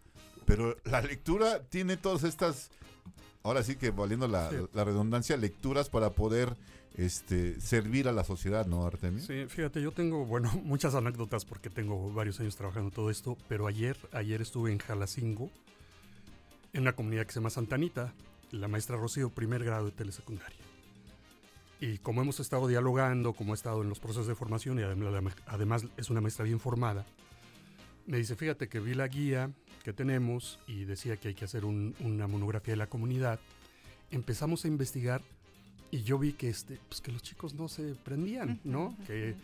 pero 0.46 0.76
la 0.84 1.00
lectura 1.02 1.60
tiene 1.64 1.96
todas 1.96 2.22
estas, 2.24 2.70
ahora 3.42 3.62
sí 3.62 3.76
que 3.76 3.90
valiendo 3.90 4.28
la, 4.28 4.48
Sí. 4.50 4.56
la 4.72 4.84
redundancia, 4.84 5.36
lecturas 5.36 5.88
para 5.90 6.10
poder 6.10 6.56
este, 6.96 7.60
servir 7.60 8.08
a 8.08 8.12
la 8.12 8.24
sociedad, 8.24 8.66
¿no, 8.66 8.84
Artemio? 8.84 9.20
Sí, 9.22 9.46
fíjate, 9.48 9.80
yo 9.80 9.92
tengo, 9.92 10.24
bueno, 10.26 10.50
muchas 10.64 10.94
anécdotas 10.94 11.44
porque 11.44 11.70
tengo 11.70 12.12
varios 12.12 12.40
años 12.40 12.56
trabajando 12.56 12.90
todo 12.90 13.10
esto, 13.10 13.36
pero 13.48 13.66
ayer, 13.66 13.96
ayer 14.12 14.40
estuve 14.42 14.72
en 14.72 14.78
Jalacingo, 14.78 15.50
en 16.72 16.82
una 16.82 16.92
comunidad 16.94 17.26
que 17.26 17.32
se 17.32 17.40
llama 17.40 17.50
Santanita, 17.50 18.12
la 18.52 18.68
maestra 18.68 18.96
Rocío, 18.96 19.30
primer 19.30 19.64
grado 19.64 19.86
de 19.86 19.92
telesecundaria. 19.92 20.56
Y 21.80 21.98
como 21.98 22.20
hemos 22.20 22.40
estado 22.40 22.68
dialogando, 22.68 23.32
como 23.32 23.54
he 23.54 23.56
estado 23.56 23.82
en 23.82 23.88
los 23.88 23.98
procesos 24.00 24.26
de 24.26 24.34
formación 24.34 24.78
y 24.78 24.82
adem- 24.82 25.32
además 25.46 25.86
es 25.96 26.10
una 26.10 26.20
maestra 26.20 26.44
bien 26.44 26.60
formada, 26.60 27.06
me 28.06 28.18
dice, 28.18 28.36
fíjate 28.36 28.68
que 28.68 28.80
vi 28.80 28.94
la 28.94 29.08
guía 29.08 29.50
que 29.84 29.92
tenemos 29.92 30.58
y 30.66 30.84
decía 30.84 31.16
que 31.16 31.28
hay 31.28 31.34
que 31.34 31.44
hacer 31.46 31.64
un- 31.64 31.94
una 32.00 32.26
monografía 32.26 32.72
de 32.72 32.78
la 32.78 32.88
comunidad. 32.88 33.40
Empezamos 34.10 34.64
a 34.64 34.68
investigar 34.68 35.22
y 35.90 36.02
yo 36.02 36.18
vi 36.18 36.32
que, 36.32 36.48
este, 36.48 36.78
pues 36.88 37.00
que 37.00 37.12
los 37.12 37.22
chicos 37.22 37.54
no 37.54 37.68
se 37.68 37.94
prendían, 37.94 38.60
¿no? 38.64 38.96
Que 39.06 39.34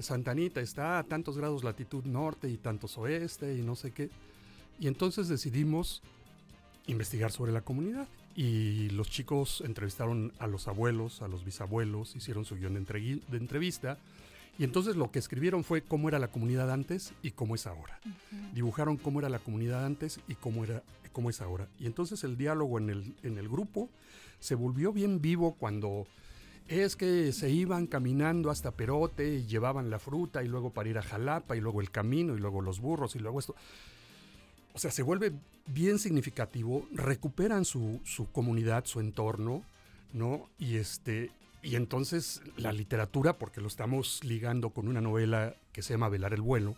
Santa 0.00 0.32
Anita 0.32 0.60
está 0.60 0.98
a 0.98 1.04
tantos 1.04 1.36
grados 1.36 1.64
latitud 1.64 2.04
norte 2.04 2.48
y 2.48 2.56
tantos 2.56 2.96
oeste 2.98 3.56
y 3.56 3.62
no 3.62 3.76
sé 3.76 3.92
qué. 3.92 4.10
Y 4.78 4.88
entonces 4.88 5.28
decidimos 5.28 6.02
investigar 6.86 7.32
sobre 7.32 7.52
la 7.52 7.62
comunidad. 7.62 8.06
Y 8.34 8.90
los 8.90 9.08
chicos 9.08 9.62
entrevistaron 9.64 10.32
a 10.38 10.46
los 10.46 10.68
abuelos, 10.68 11.22
a 11.22 11.28
los 11.28 11.44
bisabuelos, 11.44 12.14
hicieron 12.16 12.44
su 12.44 12.56
guion 12.56 12.74
de 12.74 13.36
entrevista. 13.38 13.98
Y 14.58 14.64
entonces 14.64 14.96
lo 14.96 15.10
que 15.10 15.18
escribieron 15.18 15.64
fue 15.64 15.82
cómo 15.82 16.08
era 16.08 16.18
la 16.18 16.28
comunidad 16.28 16.70
antes 16.70 17.12
y 17.22 17.30
cómo 17.30 17.54
es 17.54 17.66
ahora. 17.66 17.98
Dibujaron 18.54 18.98
cómo 18.98 19.20
era 19.20 19.30
la 19.30 19.38
comunidad 19.38 19.84
antes 19.84 20.20
y 20.28 20.34
cómo, 20.34 20.64
era, 20.64 20.82
cómo 21.12 21.30
es 21.30 21.40
ahora. 21.40 21.66
Y 21.80 21.86
entonces 21.86 22.24
el 22.24 22.36
diálogo 22.36 22.78
en 22.78 22.90
el, 22.90 23.14
en 23.22 23.38
el 23.38 23.48
grupo 23.48 23.88
se 24.40 24.54
volvió 24.54 24.92
bien 24.92 25.20
vivo 25.20 25.54
cuando 25.58 26.06
es 26.68 26.96
que 26.96 27.32
se 27.32 27.50
iban 27.50 27.86
caminando 27.86 28.50
hasta 28.50 28.72
Perote 28.72 29.36
y 29.36 29.46
llevaban 29.46 29.90
la 29.90 29.98
fruta 29.98 30.42
y 30.42 30.48
luego 30.48 30.70
para 30.70 30.88
ir 30.88 30.98
a 30.98 31.02
Jalapa 31.02 31.56
y 31.56 31.60
luego 31.60 31.80
el 31.80 31.90
camino 31.90 32.34
y 32.34 32.40
luego 32.40 32.60
los 32.60 32.80
burros 32.80 33.14
y 33.14 33.20
luego 33.20 33.38
esto. 33.38 33.54
O 34.74 34.78
sea, 34.78 34.90
se 34.90 35.02
vuelve 35.02 35.32
bien 35.66 35.98
significativo, 35.98 36.86
recuperan 36.92 37.64
su, 37.64 38.00
su 38.04 38.30
comunidad, 38.30 38.84
su 38.84 39.00
entorno, 39.00 39.62
¿no? 40.12 40.48
Y 40.58 40.76
este. 40.76 41.30
Y 41.62 41.76
entonces 41.76 42.42
la 42.56 42.72
literatura, 42.72 43.38
porque 43.38 43.60
lo 43.60 43.66
estamos 43.66 44.22
ligando 44.22 44.70
con 44.70 44.86
una 44.86 45.00
novela 45.00 45.54
que 45.72 45.82
se 45.82 45.94
llama 45.94 46.08
Velar 46.08 46.32
el 46.32 46.42
vuelo, 46.42 46.76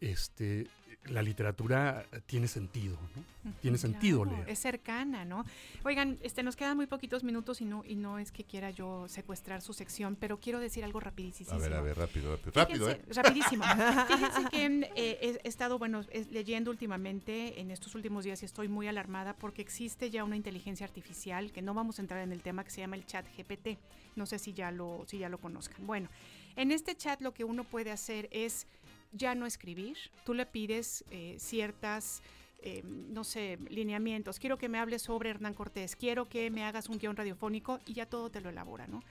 este, 0.00 0.66
la 1.06 1.20
literatura 1.22 2.06
tiene 2.26 2.46
sentido, 2.46 2.96
¿no? 3.16 3.52
Tiene 3.60 3.76
sentido 3.76 4.24
leer. 4.24 4.48
Es 4.48 4.60
cercana, 4.60 5.24
¿no? 5.24 5.44
Oigan, 5.84 6.16
este, 6.22 6.44
nos 6.44 6.54
quedan 6.54 6.76
muy 6.76 6.86
poquitos 6.86 7.24
minutos 7.24 7.60
y 7.60 7.64
no, 7.64 7.82
y 7.84 7.96
no 7.96 8.20
es 8.20 8.30
que 8.30 8.44
quiera 8.44 8.70
yo 8.70 9.08
secuestrar 9.08 9.62
su 9.62 9.72
sección, 9.72 10.16
pero 10.18 10.38
quiero 10.38 10.60
decir 10.60 10.84
algo 10.84 11.00
rapidísimo. 11.00 11.50
A 11.50 11.58
ver, 11.58 11.74
a 11.74 11.80
ver, 11.80 11.96
rápido, 11.98 12.36
rápido. 12.36 12.52
Rápido, 12.54 12.90
¿eh? 12.90 13.02
Rapidísimo. 13.08 13.64
Fíjense 14.06 14.44
que 14.50 14.90
eh, 14.94 15.40
he 15.42 15.48
estado, 15.48 15.76
bueno, 15.78 16.02
es- 16.10 16.30
leyendo 16.30 16.70
últimamente, 16.70 17.60
en 17.60 17.72
estos 17.72 17.96
últimos 17.96 18.22
días, 18.24 18.40
y 18.42 18.44
estoy 18.44 18.68
muy 18.68 18.86
alarmada 18.86 19.34
porque 19.34 19.60
existe 19.62 20.08
ya 20.10 20.22
una 20.22 20.36
inteligencia 20.36 20.86
artificial, 20.86 21.50
que 21.50 21.62
no 21.62 21.74
vamos 21.74 21.98
a 21.98 22.02
entrar 22.02 22.22
en 22.22 22.30
el 22.30 22.42
tema, 22.42 22.62
que 22.62 22.70
se 22.70 22.80
llama 22.80 22.94
el 22.94 23.04
chat 23.06 23.26
GPT. 23.36 23.76
No 24.14 24.26
sé 24.26 24.38
si 24.38 24.52
ya 24.52 24.70
lo, 24.70 25.04
si 25.08 25.18
ya 25.18 25.28
lo 25.28 25.38
conozcan. 25.38 25.84
Bueno, 25.86 26.08
en 26.54 26.70
este 26.70 26.94
chat 26.94 27.20
lo 27.22 27.32
que 27.32 27.44
uno 27.44 27.64
puede 27.64 27.90
hacer 27.90 28.28
es 28.30 28.66
ya 29.12 29.34
no 29.34 29.46
escribir. 29.46 29.96
Tú 30.24 30.34
le 30.34 30.46
pides 30.46 31.04
eh, 31.10 31.36
ciertas... 31.38 32.22
eh, 32.64 32.82
no 32.84 33.24
sé, 33.24 33.58
lineamientos. 33.68 34.38
Quiero 34.38 34.56
que 34.56 34.68
me 34.68 34.78
hables 34.78 35.02
sobre 35.02 35.30
Hernán 35.30 35.54
Cortés, 35.54 35.96
quiero 35.96 36.28
que 36.28 36.48
me 36.50 36.62
hagas 36.62 36.88
un 36.88 36.98
guion 36.98 37.16
radiofónico 37.16 37.80
y 37.86 37.94
ya 37.94 38.06
todo 38.06 38.30
te 38.30 38.40
lo 38.40 38.50
elabora, 38.50 38.86
¿no? 38.86 39.02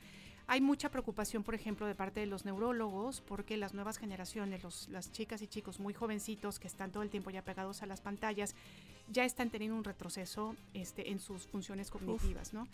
Hay 0.47 0.61
mucha 0.61 0.89
preocupación, 0.89 1.43
por 1.43 1.53
ejemplo, 1.53 1.85
de 1.85 1.95
parte 1.95 2.19
de 2.19 2.25
los 2.25 2.45
neurólogos, 2.45 3.21
porque 3.21 3.57
las 3.57 3.73
nuevas 3.73 3.97
generaciones, 3.97 4.63
los, 4.63 4.87
las 4.89 5.11
chicas 5.11 5.41
y 5.41 5.47
chicos 5.47 5.79
muy 5.79 5.93
jovencitos 5.93 6.59
que 6.59 6.67
están 6.67 6.91
todo 6.91 7.03
el 7.03 7.09
tiempo 7.09 7.29
ya 7.29 7.41
pegados 7.41 7.83
a 7.83 7.85
las 7.85 8.01
pantallas, 8.01 8.55
ya 9.09 9.23
están 9.23 9.49
teniendo 9.49 9.77
un 9.77 9.83
retroceso 9.83 10.55
este, 10.73 11.11
en 11.11 11.19
sus 11.19 11.47
funciones 11.47 11.89
cognitivas, 11.89 12.53
¿no? 12.53 12.67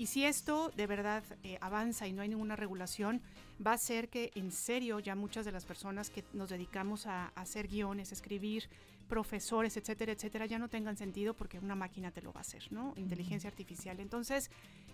Y 0.00 0.06
si 0.06 0.24
esto 0.24 0.72
de 0.74 0.86
verdad 0.86 1.22
eh, 1.44 1.58
avanza 1.60 2.08
y 2.08 2.14
no 2.14 2.22
hay 2.22 2.28
ninguna 2.30 2.56
regulación, 2.56 3.20
va 3.64 3.74
a 3.74 3.76
ser 3.76 4.08
que 4.08 4.30
en 4.34 4.50
serio 4.50 4.98
ya 4.98 5.14
muchas 5.14 5.44
de 5.44 5.52
las 5.52 5.66
personas 5.66 6.08
que 6.08 6.24
nos 6.32 6.48
dedicamos 6.48 7.06
a, 7.06 7.26
hacer 7.34 7.68
guiones, 7.68 8.10
escribir, 8.10 8.70
profesores, 9.10 9.76
etcétera, 9.76 10.12
etcétera, 10.12 10.46
ya 10.46 10.58
no 10.58 10.68
tengan 10.68 10.96
sentido 10.96 11.34
porque 11.34 11.58
una 11.58 11.74
máquina 11.74 12.12
te 12.12 12.22
lo 12.22 12.32
va 12.32 12.40
a 12.40 12.46
hacer, 12.46 12.62
¿no? 12.70 12.94
Inteligencia 12.96 13.50
artificial. 13.50 13.98
Entonces, 13.98 14.50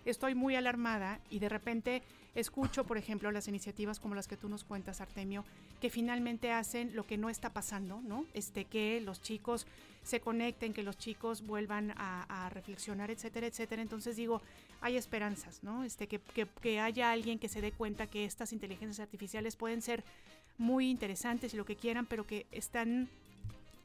estoy 0.06 0.34
muy 0.34 0.56
alarmada 0.56 1.20
y 1.28 1.38
de 1.38 1.50
repente 1.50 2.02
escucho, 2.34 2.84
por 2.84 2.96
ejemplo, 2.96 3.30
las 3.30 3.46
iniciativas 3.46 4.00
como 4.00 4.14
las 4.14 4.26
que 4.26 4.38
tú 4.38 4.48
nos 4.48 4.64
cuentas, 4.64 5.02
Artemio, 5.02 5.44
que 5.80 5.90
finalmente 5.90 6.50
hacen 6.50 6.96
lo 6.96 7.06
que 7.06 7.18
no 7.18 7.28
está 7.28 7.50
pasando, 7.50 8.00
¿no? 8.00 8.24
Este, 8.32 8.64
que 8.64 9.02
los 9.02 9.20
chicos 9.20 9.66
se 10.02 10.20
conecten, 10.20 10.72
que 10.72 10.82
los 10.82 10.96
chicos 10.96 11.46
vuelvan 11.46 11.92
a, 11.96 12.46
a 12.46 12.48
reflexionar, 12.48 13.10
etcétera, 13.10 13.46
etcétera. 13.46 13.82
Entonces 13.82 14.16
digo, 14.16 14.40
hay 14.80 14.96
esperanzas, 14.96 15.62
¿no? 15.62 15.84
Este, 15.84 16.06
que, 16.08 16.20
que, 16.20 16.46
que 16.62 16.80
haya 16.80 17.10
alguien 17.10 17.38
que 17.38 17.48
se 17.48 17.60
dé 17.60 17.72
cuenta 17.72 18.06
que 18.06 18.24
estas 18.24 18.54
inteligencias 18.54 19.00
artificiales 19.00 19.56
pueden 19.56 19.82
ser 19.82 20.04
muy 20.58 20.88
interesantes 20.88 21.52
y 21.52 21.56
lo 21.58 21.66
que 21.66 21.76
quieran, 21.76 22.06
pero 22.06 22.26
que 22.26 22.46
están 22.50 23.10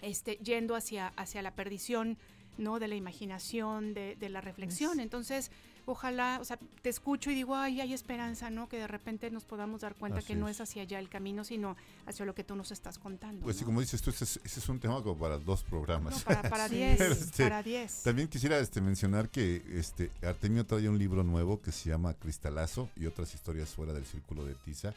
este, 0.02 0.38
yendo 0.43 0.76
hacia, 0.76 1.08
hacia 1.18 1.41
la 1.41 1.52
perdición, 1.56 2.18
¿no? 2.58 2.80
De 2.80 2.88
la 2.88 2.95
imaginación, 2.95 3.93
de, 3.93 4.16
de 4.16 4.30
la 4.30 4.41
reflexión. 4.41 4.99
Entonces, 4.99 5.52
ojalá, 5.86 6.38
o 6.41 6.45
sea, 6.45 6.60
te 6.82 6.89
escucho 6.89 7.32
y 7.32 7.36
digo, 7.36 7.56
ay, 7.56 7.82
hay 7.82 7.93
esperanza, 7.93 8.49
¿no? 8.49 8.68
Que 8.70 8.78
de 8.78 8.88
repente 8.88 9.32
nos 9.32 9.45
podamos 9.45 9.82
dar 9.82 9.95
cuenta 9.95 10.20
Así 10.20 10.28
que 10.28 10.36
no 10.36 10.47
es. 10.47 10.58
es 10.58 10.62
hacia 10.62 10.84
allá 10.84 10.99
el 10.99 11.10
camino, 11.10 11.43
sino 11.43 11.76
hacia 12.06 12.26
lo 12.26 12.36
que 12.36 12.43
tú 12.43 12.56
nos 12.56 12.72
estás 12.72 12.99
contando. 12.99 13.43
Pues 13.43 13.58
sí, 13.58 13.64
como 13.66 13.80
dices 13.80 14.02
tú, 14.02 14.10
ese 14.12 14.26
es, 14.26 14.39
ese 14.43 14.60
es 14.60 14.70
un 14.70 14.80
tema 14.80 15.02
como 15.02 15.18
para 15.18 15.38
dos 15.39 15.64
programas. 15.64 16.14
No, 16.20 16.24
para- 16.26 16.49
para 16.49 16.70
diez, 16.70 16.99
este, 16.99 17.43
para 17.43 17.64
diez. 17.64 18.04
También 18.04 18.28
quisiera 18.28 18.60
este, 18.60 18.80
mencionar 18.82 19.30
que 19.30 19.64
este, 19.74 20.12
Artemio 20.22 20.66
trae 20.66 20.88
un 20.88 20.99
libro 20.99 21.24
nuevo 21.24 21.62
que 21.62 21.72
se 21.72 21.89
llama 21.89 22.14
Cristalazo 22.14 22.89
y 22.95 23.06
otras 23.08 23.34
historias 23.34 23.70
fuera 23.70 23.93
del 23.93 24.06
círculo 24.06 24.45
de 24.45 24.54
tiza 24.56 24.93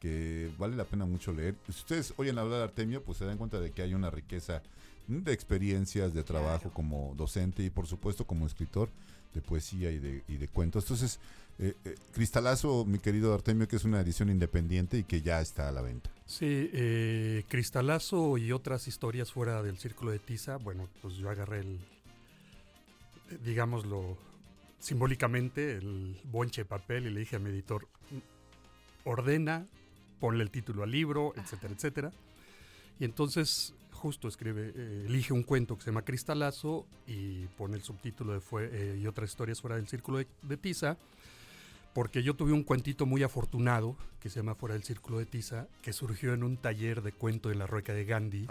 que 0.00 0.50
vale 0.58 0.76
la 0.76 0.84
pena 0.84 1.04
mucho 1.06 1.32
leer. 1.32 1.54
Si 1.66 1.72
ustedes 1.72 2.14
oyen 2.16 2.38
hablar 2.38 2.58
de 2.58 2.64
Artemio, 2.64 3.02
pues 3.02 3.18
se 3.18 3.24
dan 3.24 3.38
cuenta 3.38 3.60
de 3.60 3.70
que 3.70 3.82
hay 3.82 3.94
una 3.94 4.10
riqueza 4.10 4.62
de 5.06 5.32
experiencias, 5.32 6.12
de 6.12 6.22
trabajo 6.22 6.70
como 6.70 7.14
docente 7.16 7.62
y 7.62 7.70
por 7.70 7.86
supuesto 7.86 8.26
como 8.26 8.46
escritor 8.46 8.90
de 9.34 9.40
poesía 9.40 9.90
y 9.90 9.98
de, 9.98 10.22
y 10.28 10.36
de 10.36 10.48
cuentos. 10.48 10.84
Entonces, 10.84 11.18
eh, 11.58 11.74
eh, 11.84 11.96
Cristalazo, 12.12 12.84
mi 12.84 12.98
querido 12.98 13.34
Artemio, 13.34 13.66
que 13.66 13.76
es 13.76 13.84
una 13.84 14.00
edición 14.00 14.30
independiente 14.30 14.98
y 14.98 15.04
que 15.04 15.22
ya 15.22 15.40
está 15.40 15.68
a 15.68 15.72
la 15.72 15.82
venta. 15.82 16.10
Sí, 16.26 16.70
eh, 16.72 17.44
Cristalazo 17.48 18.38
y 18.38 18.52
otras 18.52 18.86
historias 18.86 19.32
fuera 19.32 19.62
del 19.62 19.78
círculo 19.78 20.12
de 20.12 20.18
tiza. 20.18 20.56
Bueno, 20.56 20.88
pues 21.02 21.14
yo 21.14 21.30
agarré 21.30 21.60
el, 21.60 21.78
digámoslo 23.44 24.16
simbólicamente, 24.78 25.76
el 25.76 26.16
bonche 26.24 26.62
de 26.62 26.64
papel 26.66 27.06
y 27.06 27.10
le 27.10 27.20
dije 27.20 27.36
a 27.36 27.38
mi 27.40 27.50
editor, 27.50 27.88
ordena, 29.04 29.66
ponle 30.20 30.42
el 30.42 30.50
título 30.50 30.82
al 30.82 30.90
libro, 30.90 31.32
etcétera, 31.36 31.74
etcétera. 31.74 32.12
Y 32.98 33.04
entonces 33.04 33.74
justo 33.92 34.28
escribe, 34.28 34.72
eh, 34.74 35.04
elige 35.06 35.32
un 35.32 35.42
cuento 35.42 35.76
que 35.76 35.82
se 35.82 35.90
llama 35.90 36.02
Cristalazo 36.02 36.86
y 37.06 37.46
pone 37.56 37.76
el 37.76 37.82
subtítulo 37.82 38.32
de 38.32 38.40
fue, 38.40 38.68
eh, 38.72 38.98
y 39.02 39.06
otras 39.06 39.30
historias 39.30 39.60
fuera 39.60 39.76
del 39.76 39.88
círculo 39.88 40.18
de, 40.18 40.26
de 40.42 40.56
tiza 40.56 40.96
porque 41.98 42.22
yo 42.22 42.34
tuve 42.34 42.52
un 42.52 42.62
cuentito 42.62 43.06
muy 43.06 43.24
afortunado 43.24 43.96
que 44.20 44.30
se 44.30 44.36
llama 44.36 44.54
Fuera 44.54 44.74
del 44.74 44.84
Círculo 44.84 45.18
de 45.18 45.26
Tiza, 45.26 45.66
que 45.82 45.92
surgió 45.92 46.32
en 46.32 46.44
un 46.44 46.56
taller 46.56 47.02
de 47.02 47.10
cuento 47.10 47.50
en 47.50 47.58
la 47.58 47.66
Rueca 47.66 47.92
de 47.92 48.04
Gandhi. 48.04 48.46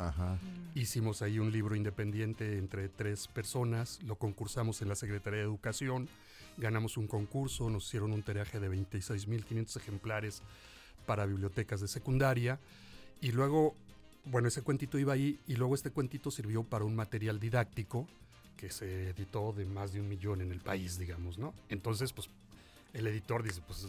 Hicimos 0.75 1.21
ahí 1.21 1.39
un 1.39 1.51
libro 1.51 1.75
independiente 1.75 2.57
entre 2.57 2.89
tres 2.89 3.29
personas, 3.29 4.01
lo 4.03 4.15
concursamos 4.15 4.81
en 4.81 4.89
la 4.89 4.95
Secretaría 4.95 5.39
de 5.39 5.45
Educación, 5.45 6.09
ganamos 6.57 6.97
un 6.97 7.07
concurso, 7.07 7.69
nos 7.69 7.87
hicieron 7.87 8.11
un 8.11 8.21
tiraje 8.21 8.59
de 8.59 8.69
26.500 8.69 9.77
ejemplares 9.77 10.41
para 11.07 11.25
bibliotecas 11.25 11.81
de 11.81 11.87
secundaria 11.87 12.59
y 13.21 13.31
luego, 13.31 13.73
bueno, 14.25 14.49
ese 14.49 14.61
cuentito 14.61 14.99
iba 14.99 15.13
ahí 15.13 15.39
y 15.47 15.55
luego 15.55 15.73
este 15.73 15.89
cuentito 15.89 16.29
sirvió 16.29 16.63
para 16.63 16.85
un 16.85 16.95
material 16.95 17.39
didáctico 17.39 18.07
que 18.57 18.69
se 18.69 19.09
editó 19.09 19.53
de 19.53 19.65
más 19.65 19.93
de 19.93 20.01
un 20.01 20.09
millón 20.09 20.41
en 20.41 20.51
el 20.51 20.59
país, 20.59 20.99
digamos, 20.99 21.39
¿no? 21.39 21.53
Entonces, 21.69 22.11
pues 22.11 22.27
el 22.93 23.07
editor 23.07 23.41
dice, 23.41 23.61
pues 23.65 23.87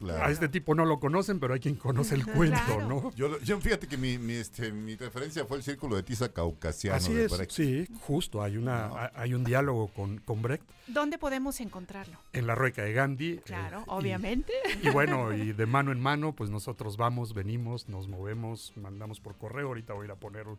Claro. 0.00 0.24
a 0.24 0.30
este 0.30 0.48
tipo 0.48 0.74
no 0.74 0.86
lo 0.86 0.98
conocen, 0.98 1.38
pero 1.40 1.52
hay 1.52 1.60
quien 1.60 1.74
conoce 1.74 2.14
el 2.14 2.24
cuento, 2.26 2.80
¿no? 2.88 3.12
Yo, 3.14 3.60
fíjate 3.60 3.86
que 3.86 3.98
mi, 3.98 4.16
mi, 4.16 4.32
este, 4.32 4.72
mi 4.72 4.96
referencia 4.96 5.44
fue 5.44 5.58
el 5.58 5.62
círculo 5.62 5.94
de 5.94 6.02
tiza 6.02 6.32
caucasiano. 6.32 6.96
Así 6.96 7.12
de 7.12 7.26
es, 7.26 7.36
Brecht. 7.36 7.50
sí, 7.52 7.86
justo, 8.00 8.42
hay, 8.42 8.56
una, 8.56 8.86
ha- 8.86 9.12
hay 9.14 9.34
un 9.34 9.44
diálogo 9.44 9.88
con, 9.88 10.16
con 10.18 10.40
Brecht 10.40 10.64
¿Dónde 10.86 11.18
podemos 11.18 11.60
encontrarlo? 11.60 12.16
en 12.32 12.46
la 12.46 12.54
rueca 12.54 12.82
de 12.82 12.92
Gandhi. 12.94 13.30
eh, 13.32 13.42
Claro, 13.44 13.80
y- 13.80 13.90
obviamente. 13.90 14.52
Y, 14.82 14.88
bueno, 14.88 15.34
y 15.34 15.52
de 15.52 15.66
mano 15.66 15.92
en 15.92 16.00
mano, 16.00 16.34
pues 16.34 16.48
nosotros 16.48 16.96
vamos, 16.96 17.34
venimos, 17.34 17.88
nos 17.88 18.08
movemos, 18.08 18.72
mandamos 18.76 19.20
por 19.20 19.36
correo. 19.36 19.68
Ahorita 19.68 19.92
voy 19.92 20.04
a 20.04 20.06
ir 20.06 20.10
a 20.12 20.16
poner, 20.16 20.48
un- 20.48 20.56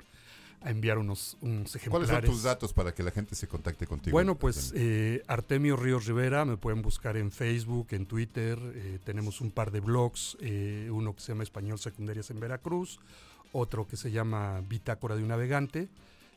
a 0.62 0.70
enviar 0.70 0.97
unos, 0.97 1.38
unos 1.41 1.76
ejemplares. 1.76 2.09
¿Cuáles 2.09 2.26
son 2.26 2.36
tus 2.36 2.43
datos 2.43 2.74
para 2.74 2.93
que 2.93 3.01
la 3.01 3.12
gente 3.12 3.36
se 3.36 3.47
contacte 3.47 3.88
contigo? 3.88 4.14
Bueno, 4.14 4.36
pues 4.36 4.72
eh, 4.76 5.24
Artemio 5.28 5.76
Ríos 5.76 6.05
Rivera, 6.05 6.45
me 6.45 6.57
pueden 6.57 6.82
buscar 6.82 7.18
en 7.18 7.32
Facebook, 7.32 7.88
en 7.91 8.05
Twitter, 8.05 8.59
eh, 8.76 8.99
tenemos 9.03 9.41
un 9.41 9.51
par 9.51 9.72
de 9.72 9.80
blogs, 9.80 10.38
eh, 10.39 10.89
uno 10.91 11.16
que 11.16 11.22
se 11.22 11.32
llama 11.32 11.43
Español 11.43 11.80
Secundarias 11.80 12.30
en 12.30 12.39
Veracruz, 12.39 12.99
otro 13.53 13.88
que 13.88 13.97
se 13.97 14.12
llama 14.12 14.62
Bitácora 14.62 15.16
de 15.16 15.24
un 15.24 15.30
Navegante, 15.30 15.89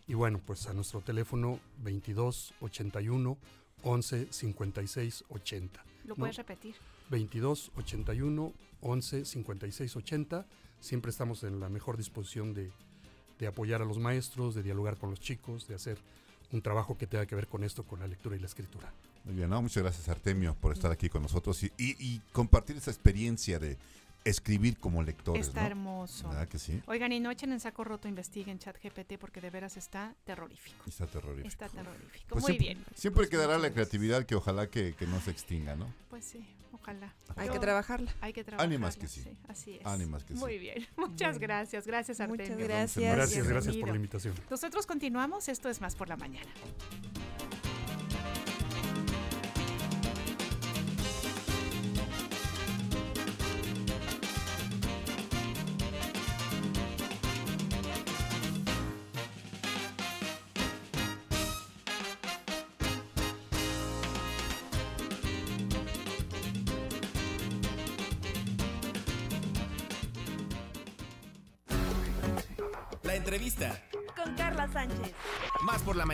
y 0.09 0.15
bueno, 0.15 0.41
pues 0.45 0.67
a 0.67 0.73
nuestro 0.73 1.01
teléfono 1.01 1.61
22 1.83 2.55
81 2.61 3.39
11 3.83 4.29
56 4.31 5.25
80. 5.29 5.85
¿Lo 6.05 6.09
¿no? 6.09 6.15
puedes 6.17 6.37
repetir? 6.37 6.75
22 7.11 7.73
81 7.77 8.53
11 8.81 9.25
56 9.25 9.97
80. 9.97 10.47
Siempre 10.81 11.11
estamos 11.11 11.43
en 11.45 11.61
la 11.61 11.69
mejor 11.69 11.97
disposición 11.97 12.55
de, 12.55 12.71
de 13.39 13.47
apoyar 13.47 13.83
a 13.83 13.85
los 13.85 13.99
maestros, 13.99 14.55
de 14.55 14.63
dialogar 14.63 14.97
con 14.97 15.11
los 15.11 15.21
chicos, 15.21 15.67
de 15.69 15.75
hacer 15.75 15.99
un 16.53 16.63
trabajo 16.63 16.97
que 16.97 17.07
tenga 17.07 17.27
que 17.27 17.35
ver 17.35 17.47
con 17.49 17.65
esto, 17.65 17.83
con 17.85 18.01
la 18.01 18.07
lectura 18.07 18.37
y 18.37 18.39
la 18.39 18.47
escritura. 18.47 18.93
Muy 19.25 19.35
bien, 19.35 19.49
¿no? 19.51 19.61
muchas 19.63 19.83
gracias 19.83 20.09
Artemio 20.09 20.55
por 20.61 20.73
estar 20.73 20.93
aquí 20.93 21.09
con 21.09 21.23
nosotros 21.23 21.63
y, 21.63 21.73
y- 21.79 21.97
y 21.99 22.21
compartir 22.33 22.77
esa 22.77 22.91
experiencia 22.91 23.59
de 23.59 23.77
escribir 24.25 24.79
como 24.79 25.03
lectores. 25.03 25.49
Está 25.49 25.61
¿no? 25.63 25.67
hermoso. 25.69 26.29
¿Verdad 26.29 26.49
que 26.49 26.59
sí? 26.59 26.83
Oigan, 26.87 27.13
y 27.13 27.21
no 27.21 27.31
echen 27.31 27.53
en 27.53 27.61
saco 27.61 27.85
roto, 27.85 28.09
investiguen 28.09 28.59
chat 28.59 28.77
GPT 28.83 29.19
porque 29.19 29.41
de 29.41 29.51
veras 29.51 29.77
está 29.77 30.15
terrorífico. 30.25 30.85
Está 30.89 31.07
terrorífico. 31.07 31.49
Está 31.49 31.69
terrorífico. 31.69 32.27
Pues 32.29 32.43
Muy 32.43 32.53
siempre, 32.59 32.75
bien. 32.75 32.85
Siempre 32.95 33.29
quedará 33.29 33.59
la 33.59 33.71
creatividad 33.73 34.25
que 34.25 34.35
ojalá 34.35 34.69
que, 34.69 34.95
que 34.95 35.07
no 35.07 35.21
se 35.21 35.31
extinga, 35.31 35.77
¿no? 35.77 35.93
Pues 36.11 36.25
sí, 36.25 36.47
ojalá. 36.73 37.15
Hay 37.37 37.49
Yo- 37.49 37.53
que 37.55 37.59
trabajarla. 37.61 38.15
Hay 38.21 38.33
que 38.33 38.45
trabajarla. 38.45 38.75
Ánimas 38.75 38.97
que 38.97 39.09
sí. 39.09 39.25
Así 39.49 39.75
es. 39.77 39.87
Ánimas 39.87 40.25
que 40.25 40.35
sí. 40.35 40.41
Muy 40.41 40.59
bien. 40.59 40.87
Muchas 40.97 41.33
Bueno. 41.35 41.39
gracias. 41.41 41.87
Gracias, 41.87 42.19
Muchas 42.21 42.41
Artemio. 42.49 42.65
gracias. 42.67 43.15
Gracias, 43.17 43.47
gracias 43.49 43.77
por 43.77 43.89
la 43.91 43.97
invitación. 43.97 44.35
Nosotros 44.51 44.87
continuamos. 44.87 45.49
Esto 45.49 45.69
es 45.69 45.81
Más 45.81 45.95
por 45.97 46.09
la 46.09 46.17
Mañana. 46.17 46.51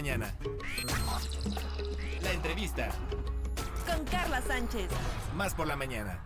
Mañana. 0.01 0.35
La 2.23 2.33
entrevista. 2.33 2.89
Con 3.87 4.03
Carla 4.07 4.41
Sánchez. 4.41 4.89
Más 5.37 5.53
por 5.53 5.67
la 5.67 5.77
mañana. 5.77 6.23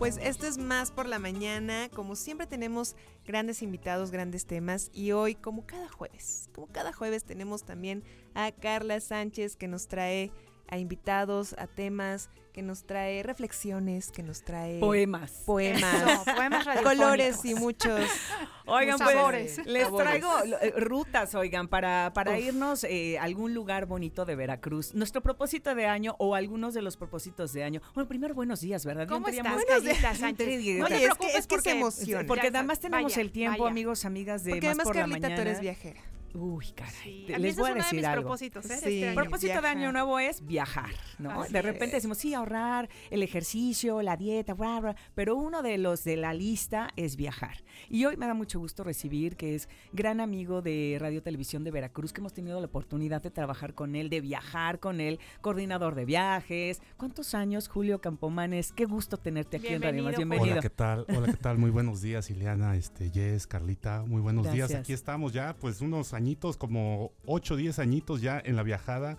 Pues 0.00 0.16
esto 0.16 0.48
es 0.48 0.58
más 0.58 0.90
por 0.90 1.06
la 1.06 1.20
mañana. 1.20 1.88
Como 1.94 2.16
siempre 2.16 2.48
tenemos 2.48 2.96
grandes 3.24 3.62
invitados, 3.62 4.10
grandes 4.10 4.46
temas. 4.46 4.90
Y 4.92 5.12
hoy, 5.12 5.36
como 5.36 5.66
cada 5.66 5.89
jueves, 6.00 6.48
como 6.54 6.66
cada 6.66 6.94
jueves 6.94 7.24
tenemos 7.24 7.62
también 7.64 8.04
a 8.32 8.52
Carla 8.52 9.00
Sánchez 9.00 9.54
que 9.54 9.68
nos 9.68 9.86
trae 9.86 10.32
a 10.70 10.78
invitados, 10.78 11.54
a 11.58 11.66
temas, 11.66 12.30
que 12.52 12.62
nos 12.62 12.84
trae 12.84 13.22
reflexiones, 13.22 14.10
que 14.10 14.24
nos 14.24 14.42
trae 14.42 14.80
Poemas. 14.80 15.42
poemas, 15.46 15.94
Eso, 16.02 16.24
poemas 16.34 16.66
colores 16.82 17.44
y 17.44 17.54
muchos 17.54 18.00
Oigan, 18.66 18.98
pues, 18.98 19.10
sabores. 19.10 19.66
les 19.66 19.88
traigo 19.94 20.28
eh, 20.60 20.72
rutas, 20.76 21.34
oigan, 21.36 21.68
para, 21.68 22.12
para 22.12 22.32
Uf. 22.32 22.38
irnos 22.38 22.84
eh, 22.84 23.18
a 23.18 23.22
algún 23.24 23.54
lugar 23.54 23.86
bonito 23.86 24.24
de 24.24 24.34
Veracruz. 24.34 24.94
Nuestro 24.94 25.20
propósito 25.22 25.74
de 25.76 25.86
año 25.86 26.16
o 26.18 26.34
algunos 26.34 26.74
de 26.74 26.82
los 26.82 26.96
propósitos 26.96 27.52
de 27.52 27.62
año. 27.64 27.80
Bueno, 27.94 28.08
primero 28.08 28.34
buenos 28.34 28.60
días, 28.60 28.84
¿verdad? 28.84 29.06
¿Cómo 29.08 29.28
estás, 29.28 29.64
Callita 29.68 30.12
Yo 30.12 30.18
Sánchez? 30.18 30.78
No 30.78 30.86
te 30.86 30.94
Oye, 30.94 31.04
es 31.04 31.10
que- 31.10 31.16
preocupes 31.18 31.34
es 31.34 31.34
que 31.34 31.40
se 31.40 31.46
porque- 31.48 31.70
emociona. 31.70 32.26
Porque 32.26 32.46
además 32.48 32.78
está. 32.78 32.88
tenemos 32.90 33.12
Vaya, 33.12 33.22
el 33.22 33.30
tiempo, 33.32 33.62
vaya. 33.62 33.70
amigos, 33.70 34.04
amigas 34.04 34.42
de 34.44 34.50
Porque 34.52 34.66
Más 34.66 34.70
además 34.70 34.84
por 34.86 34.96
la 34.96 35.02
Carlita, 35.02 35.18
tú 35.20 35.30
mañana. 35.32 35.42
eres 35.50 35.60
viajera. 35.60 36.00
Uy, 36.34 36.66
caray. 36.74 36.92
Sí, 37.02 37.24
te- 37.26 37.34
a 37.34 37.38
mí 37.38 37.44
les 37.44 37.56
voy 37.56 37.66
a 37.66 37.68
es 37.70 37.74
uno 37.74 37.74
de 37.74 37.82
decir 37.84 37.96
mis 37.98 38.06
algo. 38.06 38.22
propósitos, 38.22 38.64
¿eh? 38.70 38.76
Sí. 38.82 39.02
este 39.02 39.14
propósito 39.14 39.60
de 39.60 39.68
año 39.68 39.92
nuevo 39.92 40.18
es 40.18 40.46
viajar, 40.46 40.90
¿no? 41.18 41.42
Así 41.42 41.52
de 41.52 41.62
repente 41.62 41.86
es. 41.86 41.92
decimos, 42.02 42.18
sí, 42.18 42.34
ahorrar, 42.34 42.88
el 43.10 43.22
ejercicio, 43.22 44.00
la 44.02 44.16
dieta, 44.16 44.54
bla, 44.54 44.80
bla, 44.80 44.96
pero 45.14 45.36
uno 45.36 45.62
de 45.62 45.78
los 45.78 46.04
de 46.04 46.16
la 46.16 46.32
lista 46.34 46.90
es 46.96 47.16
viajar. 47.16 47.64
Y 47.88 48.04
hoy 48.04 48.16
me 48.16 48.26
da 48.26 48.34
mucho 48.34 48.58
gusto 48.60 48.84
recibir 48.84 49.36
que 49.36 49.54
es 49.54 49.68
gran 49.92 50.20
amigo 50.20 50.62
de 50.62 50.96
Radio 51.00 51.22
Televisión 51.22 51.64
de 51.64 51.70
Veracruz, 51.70 52.12
que 52.12 52.20
hemos 52.20 52.32
tenido 52.32 52.60
la 52.60 52.66
oportunidad 52.66 53.22
de 53.22 53.30
trabajar 53.30 53.74
con 53.74 53.96
él, 53.96 54.08
de 54.10 54.20
viajar 54.20 54.78
con 54.78 55.00
él, 55.00 55.18
coordinador 55.40 55.94
de 55.94 56.04
viajes. 56.04 56.80
¿Cuántos 56.96 57.34
años, 57.34 57.68
Julio 57.68 58.00
Campomanes? 58.00 58.72
Qué 58.72 58.84
gusto 58.84 59.16
tenerte 59.16 59.56
aquí 59.56 59.68
en 59.68 59.82
Radio 59.82 60.04
Más. 60.04 60.16
Bienvenido. 60.16 60.52
Hola, 60.52 60.62
¿qué 60.62 60.70
tal? 60.70 61.06
Hola, 61.08 61.26
¿qué 61.26 61.36
tal? 61.38 61.58
Muy 61.58 61.70
buenos 61.70 62.02
días, 62.02 62.30
Ileana, 62.30 62.76
este, 62.76 63.10
Jess, 63.10 63.46
Carlita. 63.46 64.04
Muy 64.06 64.20
buenos 64.20 64.50
días. 64.52 64.72
Aquí 64.74 64.92
estamos 64.92 65.32
ya, 65.32 65.56
pues 65.60 65.80
unos 65.80 66.12
añitos, 66.20 66.56
como 66.56 67.12
8 67.26 67.54
o 67.54 67.56
10 67.56 67.78
añitos 67.78 68.20
ya 68.20 68.40
en 68.44 68.56
la 68.56 68.62
viajada, 68.62 69.16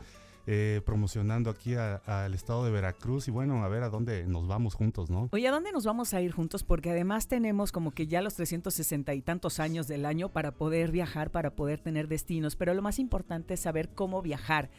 eh, 0.47 0.82
promocionando 0.86 1.49
aquí 1.49 1.76
al 1.76 2.34
estado 2.34 2.64
de 2.66 2.72
Veracruz. 2.72 3.28
Y 3.28 3.32
bueno, 3.32 3.64
a 3.64 3.68
ver 3.68 3.84
a 3.84 3.89
dónde 3.89 4.26
nos 4.26 4.47
vamos 4.47 4.76
juntos, 4.76 5.10
¿no? 5.10 5.30
Oye, 5.32 5.47
¿a 5.47 5.52
dónde 5.52 5.72
nos 5.72 5.86
vamos 5.86 6.14
a 6.14 6.22
ir 6.22 6.32
juntos? 6.32 6.64
Porque 6.64 6.91
además 6.91 7.28
tenemos 7.28 7.72
como 7.72 7.91
que 7.91 8.08
ya 8.08 8.22
los 8.22 8.36
360 8.36 9.14
y 9.14 9.22
tantos 9.22 9.60
años 9.60 9.88
del 9.88 10.06
año 10.06 10.30
para 10.30 10.52
poder 10.52 10.91
viajar, 10.91 11.32
para 11.32 11.56
poder 11.56 11.80
tener 11.80 12.08
destinos, 12.08 12.56
pero 12.56 12.74
lo 12.74 12.82
más 12.82 12.99
importante 12.99 13.54
es 13.56 13.60
saber 13.60 13.89
cómo 13.89 14.22
viajar, 14.22 14.70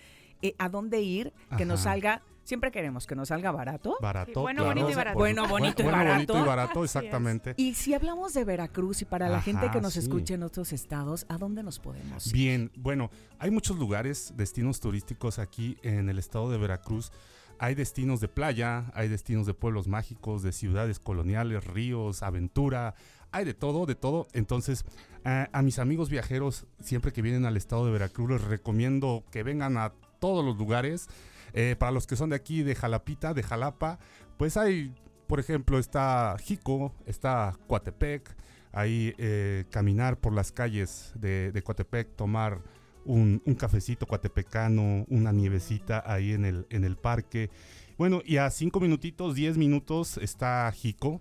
eh, 0.42 0.54
a 0.58 0.68
dónde 0.68 1.00
ir, 1.00 1.32
que 1.56 1.64
nos 1.64 1.80
salga, 1.80 2.22
siempre 2.44 2.70
queremos 2.70 3.06
que 3.06 3.14
nos 3.14 3.28
salga 3.28 3.50
barato. 3.50 3.96
Barato. 4.00 4.40
bueno, 4.42 4.62
claro. 4.62 4.74
bonito 4.74 4.90
y 4.90 4.94
barato. 4.94 5.18
Bueno, 5.18 5.48
bonito 5.48 5.82
y 5.82 5.84
Bueno, 5.84 6.12
bonito 6.12 6.38
y 6.38 6.42
barato. 6.42 6.84
exactamente. 6.84 7.54
Y 7.56 7.74
si 7.74 7.94
hablamos 7.94 8.34
de 8.34 8.44
Veracruz 8.44 9.02
y 9.02 9.04
para 9.04 9.28
la 9.28 9.40
gente 9.40 9.70
que 9.70 9.80
nos 9.80 9.94
sí. 9.94 10.00
escucha 10.00 10.34
en 10.34 10.42
otros 10.42 10.72
estados, 10.72 11.26
¿a 11.28 11.38
dónde 11.38 11.62
nos 11.62 11.78
podemos 11.78 12.26
ir? 12.28 12.32
Bien, 12.32 12.70
bueno, 12.76 13.10
hay 13.38 13.50
muchos 13.50 13.78
lugares, 13.78 14.32
destinos 14.36 14.80
turísticos 14.80 15.38
aquí 15.38 15.76
en 15.82 16.08
el 16.08 16.18
estado 16.18 16.50
de 16.50 16.58
Veracruz. 16.58 17.12
Hay 17.58 17.74
destinos 17.76 18.20
de 18.20 18.28
playa, 18.28 18.90
hay 18.94 19.08
destinos 19.08 19.46
de 19.46 19.54
pueblos 19.54 19.86
mágicos, 19.86 20.42
de 20.42 20.52
ciudades 20.52 20.98
coloniales, 20.98 21.64
ríos, 21.64 22.22
aventura, 22.24 22.94
hay 23.30 23.44
de 23.44 23.54
todo, 23.54 23.86
de 23.86 23.94
todo. 23.94 24.26
Entonces, 24.32 24.84
a 25.24 25.62
mis 25.62 25.78
amigos 25.78 26.10
viajeros, 26.10 26.66
siempre 26.80 27.12
que 27.12 27.22
vienen 27.22 27.46
al 27.46 27.56
estado 27.56 27.86
de 27.86 27.92
Veracruz, 27.92 28.30
les 28.30 28.42
recomiendo 28.42 29.22
que 29.30 29.44
vengan 29.44 29.76
a 29.76 29.92
todos 30.18 30.44
los 30.44 30.56
lugares. 30.56 31.08
Eh, 31.54 31.76
para 31.78 31.92
los 31.92 32.06
que 32.06 32.16
son 32.16 32.30
de 32.30 32.36
aquí, 32.36 32.62
de 32.62 32.74
Jalapita, 32.74 33.34
de 33.34 33.42
Jalapa, 33.42 33.98
pues 34.36 34.56
hay, 34.56 34.94
por 35.26 35.40
ejemplo, 35.40 35.78
está 35.78 36.36
Jico, 36.40 36.94
está 37.06 37.58
Coatepec, 37.66 38.34
ahí 38.72 39.14
eh, 39.18 39.64
caminar 39.70 40.18
por 40.18 40.32
las 40.32 40.52
calles 40.52 41.12
de, 41.14 41.52
de 41.52 41.62
Coatepec, 41.62 42.16
tomar 42.16 42.62
un, 43.04 43.40
cafecito 43.58 44.06
coatepecano, 44.06 45.04
una 45.08 45.32
nievecita 45.32 46.02
ahí 46.06 46.32
en 46.32 46.44
el, 46.44 46.66
en 46.70 46.84
el 46.84 46.96
parque. 46.96 47.50
Bueno, 47.98 48.22
y 48.24 48.38
a 48.38 48.50
cinco 48.50 48.80
minutitos, 48.80 49.34
diez 49.34 49.56
minutos 49.56 50.18
está 50.18 50.70
Jico. 50.72 51.20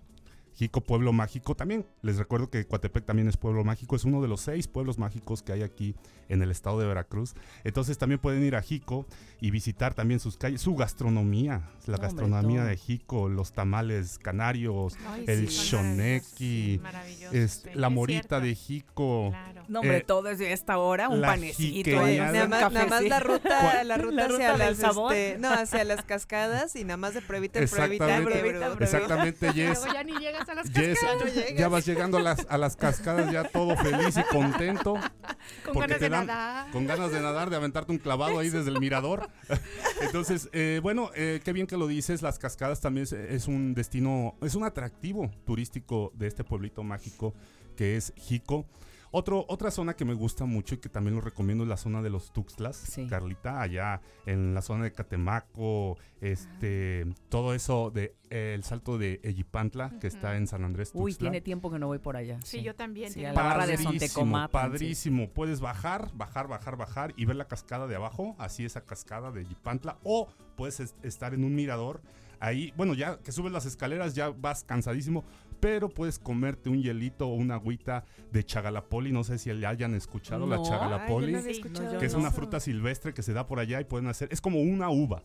Jico, 0.54 0.80
pueblo 0.82 1.12
mágico. 1.12 1.54
También 1.54 1.86
les 2.02 2.16
recuerdo 2.18 2.50
que 2.50 2.66
Coatepec 2.66 3.04
también 3.04 3.28
es 3.28 3.36
pueblo 3.36 3.64
mágico. 3.64 3.96
Es 3.96 4.04
uno 4.04 4.20
de 4.22 4.28
los 4.28 4.40
seis 4.42 4.68
pueblos 4.68 4.98
mágicos 4.98 5.42
que 5.42 5.52
hay 5.52 5.62
aquí 5.62 5.94
en 6.28 6.42
el 6.42 6.50
estado 6.50 6.78
de 6.78 6.86
Veracruz. 6.86 7.34
Entonces 7.64 7.98
también 7.98 8.18
pueden 8.20 8.42
ir 8.44 8.54
a 8.56 8.62
Jico 8.62 9.06
y 9.40 9.50
visitar 9.50 9.94
también 9.94 10.20
sus 10.20 10.36
calles, 10.36 10.60
su 10.60 10.74
gastronomía, 10.76 11.62
la 11.86 11.96
gastronomía 11.98 12.64
de 12.64 12.76
Jico, 12.76 13.28
los 13.28 13.52
tamales 13.52 14.18
canarios, 14.18 14.96
Ay, 15.08 15.24
el 15.26 15.48
sí, 15.48 15.70
shoneki, 15.70 16.80
es- 17.32 17.64
la 17.74 17.86
es 17.88 17.92
morita 17.92 18.20
cierto. 18.20 18.40
de 18.40 18.54
Jico. 18.54 19.30
Claro. 19.30 19.62
No, 19.68 19.80
hombre, 19.80 19.98
Eh, 19.98 20.04
todo 20.06 20.22
desde 20.22 20.52
esta 20.52 20.78
hora, 20.78 21.08
un 21.08 21.20
panecito. 21.22 21.90
Nada 21.90 22.46
más, 22.48 22.72
nada 22.72 22.86
más 22.86 23.02
la 23.04 23.20
ruta, 23.20 23.84
la 23.84 23.96
ruta 23.96 24.16
La 24.16 24.24
hacia 24.24 24.28
ruta 24.28 24.50
del 24.52 24.58
las 24.58 24.76
sabor. 24.78 25.12
este, 25.14 25.38
no, 25.38 25.48
hacia 25.50 25.84
las 25.84 26.02
cascadas 26.04 26.76
y 26.76 26.84
nada 26.84 26.96
más 26.96 27.14
de 27.14 27.22
pruebita 27.22 27.60
pruebita, 27.60 27.62
Exactamente, 27.84 28.24
pruebita, 28.40 28.58
pruebita. 28.74 28.84
exactamente, 28.84 29.52
Jess. 29.52 29.78
Luego 29.80 29.94
ya 29.94 30.04
ni 30.04 30.12
llegas 30.46 30.48
a 30.48 30.54
las 30.54 30.70
Jess, 30.70 30.98
cascadas. 31.00 31.54
ya 31.56 31.68
vas 31.68 31.86
llegando 31.86 32.18
a 32.18 32.20
las, 32.22 32.46
a 32.48 32.58
las 32.58 32.76
cascadas 32.76 33.32
ya 33.32 33.44
todo 33.44 33.76
feliz 33.76 34.16
y 34.16 34.22
contento. 34.34 34.94
Con 35.64 35.78
ganas 35.80 36.00
de 36.00 36.08
dan- 36.08 36.26
nadar. 36.26 36.70
Con 36.70 36.86
ganas 36.86 37.10
de 37.12 37.20
nadar, 37.20 37.50
de 37.50 37.56
aventarte 37.56 37.92
un 37.92 37.98
clavado 37.98 38.38
ahí 38.38 38.48
desde 38.50 38.70
el 38.70 38.78
mirador. 38.80 39.28
Entonces, 40.00 40.48
eh, 40.52 40.80
bueno, 40.82 41.10
eh, 41.14 41.40
qué 41.44 41.52
bien 41.52 41.66
que 41.66 41.76
lo 41.76 41.86
dices. 41.86 42.22
Las 42.22 42.38
cascadas 42.38 42.80
también 42.80 43.04
es, 43.04 43.12
es 43.12 43.48
un 43.48 43.74
destino, 43.74 44.34
es 44.42 44.54
un 44.54 44.64
atractivo 44.64 45.30
turístico 45.44 46.12
de 46.14 46.26
este 46.28 46.44
pueblito 46.44 46.82
mágico 46.82 47.34
que 47.76 47.96
es 47.96 48.12
Jico. 48.16 48.66
Otro, 49.14 49.44
otra 49.48 49.70
zona 49.70 49.94
que 49.94 50.04
me 50.06 50.14
gusta 50.14 50.46
mucho 50.46 50.74
y 50.74 50.78
que 50.78 50.88
también 50.88 51.14
lo 51.14 51.20
recomiendo 51.20 51.64
es 51.64 51.68
la 51.68 51.76
zona 51.76 52.00
de 52.00 52.08
los 52.10 52.32
Tuxtlas, 52.32 52.76
Sí. 52.76 53.06
Carlita, 53.06 53.60
allá 53.60 54.00
en 54.26 54.54
la 54.54 54.62
zona 54.62 54.84
de 54.84 54.92
Catemaco, 54.92 55.98
este, 56.20 57.06
todo 57.28 57.52
eso 57.54 57.90
de 57.90 58.14
eh, 58.30 58.52
el 58.54 58.64
salto 58.64 58.96
de 58.96 59.20
Ejipantla, 59.22 59.90
que 60.00 60.06
está 60.06 60.36
en 60.36 60.46
San 60.46 60.64
Andrés 60.64 60.90
Uy, 60.94 61.12
Tuxtla. 61.12 61.30
tiene 61.30 61.40
tiempo 61.42 61.70
que 61.70 61.78
no 61.78 61.88
voy 61.88 61.98
por 61.98 62.16
allá. 62.16 62.38
Sí, 62.42 62.62
yo 62.62 62.74
también. 62.74 63.12
Sí, 63.12 63.22
a 63.24 63.32
la 63.34 63.42
barra 63.42 63.66
de 63.66 63.72
Padrísimo, 63.74 63.90
Sontecomapan, 63.90 64.62
sí. 64.62 64.70
padrísimo. 64.72 65.28
Puedes 65.28 65.60
bajar, 65.60 66.10
bajar, 66.14 66.48
bajar, 66.48 66.76
bajar 66.76 67.12
y 67.18 67.26
ver 67.26 67.36
la 67.36 67.46
cascada 67.46 67.86
de 67.86 67.96
abajo, 67.96 68.34
así 68.38 68.64
esa 68.64 68.80
cascada 68.86 69.30
de 69.30 69.44
Yipantla, 69.44 69.98
o 70.04 70.28
puedes 70.56 70.80
es- 70.80 70.94
estar 71.02 71.34
en 71.34 71.44
un 71.44 71.54
mirador 71.54 72.00
Ahí, 72.44 72.72
bueno, 72.76 72.94
ya 72.94 73.18
que 73.20 73.30
subes 73.30 73.52
las 73.52 73.66
escaleras 73.66 74.16
ya 74.16 74.30
vas 74.30 74.64
cansadísimo, 74.64 75.22
pero 75.62 75.88
puedes 75.88 76.18
comerte 76.18 76.68
un 76.68 76.82
hielito 76.82 77.28
o 77.28 77.34
una 77.34 77.54
agüita 77.54 78.04
de 78.32 78.44
chagalapoli. 78.44 79.12
No 79.12 79.22
sé 79.22 79.38
si 79.38 79.52
le 79.52 79.64
hayan 79.64 79.94
escuchado 79.94 80.44
la 80.44 80.60
chagalapoli, 80.60 81.26
Ay, 81.26 81.30
yo 81.30 81.36
no 81.36 81.38
había 81.38 81.52
escuchado 81.52 81.98
que 81.98 82.06
es 82.06 82.14
una 82.14 82.32
fruta 82.32 82.58
silvestre 82.58 83.14
que 83.14 83.22
se 83.22 83.32
da 83.32 83.46
por 83.46 83.60
allá 83.60 83.80
y 83.80 83.84
pueden 83.84 84.08
hacer. 84.08 84.28
Es 84.32 84.40
como 84.40 84.60
una 84.60 84.90
uva. 84.90 85.22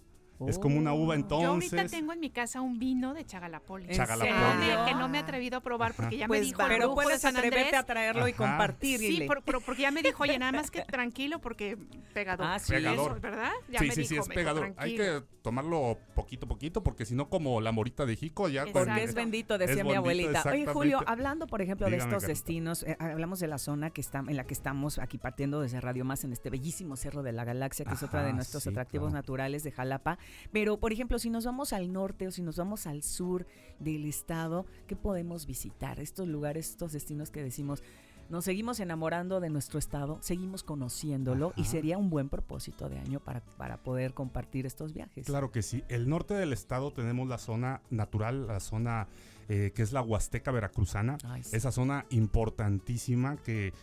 Es 0.47 0.59
como 0.59 0.77
una 0.77 0.93
uva, 0.93 1.15
Yo 1.15 1.21
entonces. 1.21 1.73
ahorita 1.73 1.87
tengo 1.97 2.13
en 2.13 2.19
mi 2.19 2.29
casa 2.29 2.61
un 2.61 2.77
vino 2.77 3.13
de 3.13 3.25
Chagalapoli. 3.25 3.85
¿En 3.89 3.95
Chagalapoli. 3.95 4.29
Que 4.29 4.37
no, 4.39 4.53
me, 4.55 4.65
serio? 4.67 4.85
que 4.85 4.93
no 4.95 5.07
me 5.09 5.17
he 5.17 5.21
atrevido 5.21 5.57
a 5.57 5.61
probar 5.61 5.93
porque 5.93 6.17
ya 6.17 6.27
Pues 6.27 6.41
me 6.41 6.45
dijo 6.45 6.59
va. 6.59 6.65
el 6.65 6.69
Pero 6.73 6.93
puedes 6.93 7.21
San 7.21 7.35
atreverte 7.35 7.65
Andrés. 7.75 7.79
a 7.81 7.83
traerlo 7.85 8.27
y 8.27 8.31
Ajá. 8.31 8.37
compartirle. 8.37 9.07
Sí, 9.07 9.21
por- 9.27 9.41
por- 9.43 9.63
porque 9.63 9.81
ya 9.83 9.91
me 9.91 10.03
dijo, 10.03 10.21
oye, 10.23 10.37
nada 10.37 10.51
más 10.51 10.69
que 10.69 10.81
tranquilo 10.83 11.39
porque 11.39 11.77
pegador. 12.13 12.45
Ah, 12.47 12.59
sí. 12.59 12.73
Pegador. 12.73 13.11
Eso, 13.13 13.21
¿Verdad? 13.21 13.51
Ya 13.69 13.79
sí, 13.79 13.87
me 13.87 13.93
sí, 13.95 14.01
dijo, 14.01 14.09
sí, 14.09 14.15
es 14.19 14.27
me 14.27 14.35
dijo, 14.35 14.35
pegador. 14.53 14.73
Hay 14.77 14.95
que 14.95 15.23
tomarlo 15.41 15.97
poquito 16.13 16.45
a 16.45 16.49
poquito, 16.49 16.83
porque 16.83 17.05
si 17.05 17.15
no, 17.15 17.29
como 17.29 17.61
la 17.61 17.71
morita 17.71 18.05
de 18.05 18.15
Jico, 18.15 18.49
ya. 18.49 18.65
con- 18.71 18.89
es 18.97 19.13
bendito, 19.15 19.57
decía 19.57 19.77
es 19.77 19.83
mi 19.85 19.93
abuelita. 19.95 20.43
Oye. 20.51 20.65
Julio, 20.67 20.99
hablando, 21.07 21.47
por 21.47 21.61
ejemplo, 21.61 21.89
de 21.89 21.97
estos 21.97 22.23
destinos, 22.23 22.83
eh, 22.83 22.97
hablamos 22.99 23.39
de 23.39 23.47
la 23.47 23.57
zona 23.57 23.89
que 23.91 24.01
está, 24.01 24.19
en 24.19 24.35
la 24.35 24.43
que 24.45 24.53
estamos 24.53 24.99
aquí 24.99 25.17
partiendo 25.17 25.61
desde 25.61 25.79
Radio 25.81 26.03
Más, 26.05 26.23
en 26.25 26.33
este 26.33 26.49
bellísimo 26.49 26.95
Cerro 26.97 27.23
de 27.23 27.31
la 27.31 27.45
Galaxia, 27.45 27.85
que 27.85 27.93
es 27.93 28.03
otra 28.03 28.23
de 28.23 28.33
nuestros 28.33 28.63
sí, 28.63 28.69
atractivos 28.69 29.07
claro. 29.09 29.21
naturales 29.21 29.63
de 29.63 29.71
Jalapa. 29.71 30.17
Pero, 30.51 30.79
por 30.79 30.93
ejemplo, 30.93 31.19
si 31.19 31.29
nos 31.29 31.45
vamos 31.45 31.73
al 31.73 31.91
norte 31.91 32.27
o 32.27 32.31
si 32.31 32.41
nos 32.41 32.57
vamos 32.57 32.87
al 32.87 33.03
sur 33.03 33.45
del 33.79 34.05
estado, 34.05 34.65
¿qué 34.87 34.95
podemos 34.95 35.45
visitar? 35.45 35.99
Estos 35.99 36.27
lugares, 36.27 36.69
estos 36.69 36.93
destinos 36.93 37.29
que 37.29 37.43
decimos, 37.43 37.83
nos 38.29 38.43
seguimos 38.43 38.79
enamorando 38.79 39.39
de 39.39 39.49
nuestro 39.49 39.79
estado, 39.79 40.17
seguimos 40.21 40.63
conociéndolo 40.63 41.53
y 41.55 41.63
sería 41.63 41.97
un 41.97 42.09
buen 42.09 42.27
propósito 42.27 42.89
de 42.89 42.99
año 42.99 43.21
para, 43.21 43.41
para 43.57 43.77
poder 43.77 44.13
compartir 44.13 44.65
estos 44.65 44.93
viajes. 44.93 45.25
Claro 45.25 45.51
que 45.51 45.61
sí. 45.61 45.83
El 45.87 46.09
norte 46.09 46.33
del 46.33 46.51
estado 46.51 46.91
tenemos 46.91 47.29
la 47.29 47.37
zona 47.37 47.81
natural, 47.89 48.47
la 48.47 48.59
zona 48.59 49.07
eh, 49.47 49.71
que 49.73 49.81
es 49.81 49.93
la 49.93 50.01
Huasteca 50.01 50.51
Veracruzana. 50.51 51.17
Ay, 51.23 51.43
sí. 51.43 51.55
Esa 51.55 51.71
zona 51.71 52.05
importantísima 52.09 53.37
que, 53.37 53.73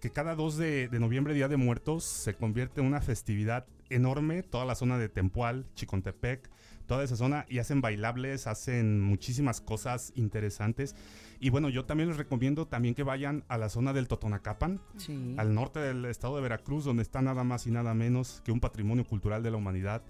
que 0.00 0.10
cada 0.10 0.34
2 0.34 0.56
de, 0.56 0.88
de 0.88 0.98
noviembre, 0.98 1.32
Día 1.32 1.46
de 1.46 1.56
Muertos, 1.56 2.02
se 2.02 2.34
convierte 2.34 2.80
en 2.80 2.88
una 2.88 3.00
festividad 3.00 3.66
enorme. 3.94 4.42
Toda 4.42 4.64
la 4.64 4.74
zona 4.74 4.98
de 4.98 5.08
Tempual, 5.08 5.66
Chicontepec, 5.74 6.50
toda 6.86 7.04
esa 7.04 7.16
zona 7.16 7.46
y 7.48 7.58
hacen 7.58 7.80
bailables, 7.80 8.46
hacen 8.46 9.00
muchísimas 9.00 9.60
cosas 9.60 10.12
interesantes. 10.16 10.94
Y 11.40 11.50
bueno, 11.50 11.68
yo 11.68 11.84
también 11.84 12.08
les 12.08 12.18
recomiendo 12.18 12.66
también 12.66 12.94
que 12.94 13.02
vayan 13.02 13.44
a 13.48 13.58
la 13.58 13.68
zona 13.68 13.92
del 13.92 14.08
Totonacapan, 14.08 14.80
Sí. 14.96 15.34
al 15.38 15.54
norte 15.54 15.80
del 15.80 16.04
estado 16.04 16.36
de 16.36 16.42
Veracruz, 16.42 16.84
donde 16.84 17.02
está 17.02 17.22
nada 17.22 17.44
más 17.44 17.66
y 17.66 17.70
nada 17.70 17.94
menos 17.94 18.42
que 18.44 18.52
un 18.52 18.60
patrimonio 18.60 19.04
cultural 19.04 19.42
de 19.42 19.50
la 19.50 19.56
humanidad, 19.56 20.02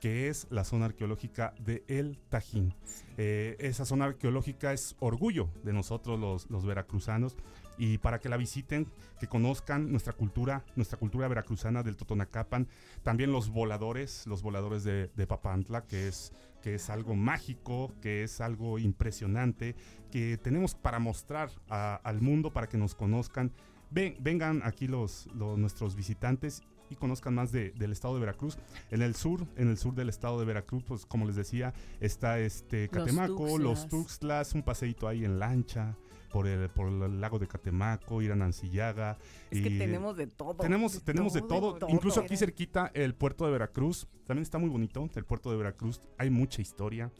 que 0.00 0.28
es 0.28 0.46
la 0.50 0.64
zona 0.64 0.86
arqueológica 0.86 1.52
de 1.60 1.84
El 1.86 2.18
Tajín. 2.30 2.74
Eh, 3.18 3.56
esa 3.60 3.84
zona 3.84 4.06
arqueológica 4.06 4.72
es 4.72 4.96
orgullo 4.98 5.50
de 5.62 5.74
nosotros 5.74 6.18
los, 6.18 6.48
los 6.50 6.64
veracruzanos 6.64 7.36
y 7.80 7.96
para 7.98 8.20
que 8.20 8.28
la 8.28 8.36
visiten, 8.36 8.86
que 9.18 9.26
conozcan 9.26 9.90
nuestra 9.90 10.12
cultura, 10.12 10.64
nuestra 10.76 10.98
cultura 10.98 11.26
veracruzana 11.28 11.82
del 11.82 11.96
Totonacapan, 11.96 12.68
también 13.02 13.32
los 13.32 13.48
voladores, 13.48 14.26
los 14.26 14.42
voladores 14.42 14.84
de, 14.84 15.08
de 15.16 15.26
Papantla, 15.26 15.86
que 15.86 16.06
es, 16.06 16.32
que 16.62 16.74
es 16.74 16.90
algo 16.90 17.14
mágico, 17.16 17.92
que 18.02 18.22
es 18.22 18.42
algo 18.42 18.78
impresionante, 18.78 19.74
que 20.12 20.36
tenemos 20.36 20.74
para 20.74 20.98
mostrar 20.98 21.50
a- 21.70 21.96
al 22.04 22.20
mundo, 22.20 22.52
para 22.52 22.68
que 22.68 22.76
nos 22.76 22.94
conozcan. 22.94 23.50
Ven- 23.90 24.16
vengan 24.20 24.60
aquí 24.62 24.86
los, 24.86 25.26
los- 25.34 25.58
nuestros 25.58 25.96
visitantes 25.96 26.62
y 26.90 26.96
conozcan 26.96 27.34
más 27.34 27.50
de- 27.50 27.70
del 27.70 27.92
estado 27.92 28.14
de 28.14 28.20
Veracruz. 28.20 28.58
En 28.90 29.00
el 29.00 29.14
sur, 29.14 29.46
en 29.56 29.68
el 29.68 29.78
sur 29.78 29.94
del 29.94 30.08
estado 30.10 30.38
de 30.38 30.44
Veracruz, 30.44 30.82
pues 30.86 31.06
como 31.06 31.24
les 31.24 31.36
decía, 31.36 31.72
está 32.00 32.38
este 32.40 32.88
Catemaco, 33.06 33.46
los. 33.58 33.88
Tuxtlas, 33.88 34.52
un 34.54 34.62
paseíto 34.62 35.08
ahí 35.08 35.24
en 35.24 35.38
lancha 35.38 35.96
por 36.30 36.46
el, 36.46 36.68
por 36.70 36.88
el 36.88 37.20
lago 37.20 37.38
de 37.38 37.46
Catemaco, 37.46 38.22
ir 38.22 38.32
a 38.32 38.36
Nancillaga. 38.36 39.18
Es 39.50 39.60
que 39.62 39.68
y- 39.70 39.78
tenemos 39.78 40.16
de 40.16 40.26
todo. 40.26 40.54
tenemos, 40.54 41.02
tenemos 41.02 41.32
de 41.32 41.42
todo, 41.42 41.74
todo. 41.74 41.90
incluso 41.90 42.20
aquí 42.20 42.36
cerquita 42.36 42.90
el 42.94 43.14
puerto 43.14 43.44
de 43.46 43.52
Veracruz, 43.52 44.06
también 44.26 44.42
está 44.42 44.58
muy 44.58 44.70
bonito, 44.70 45.08
el 45.14 45.24
puerto 45.24 45.50
de 45.50 45.56
Veracruz, 45.56 46.00
hay 46.18 46.30
mucha 46.30 46.62
historia. 46.62 47.10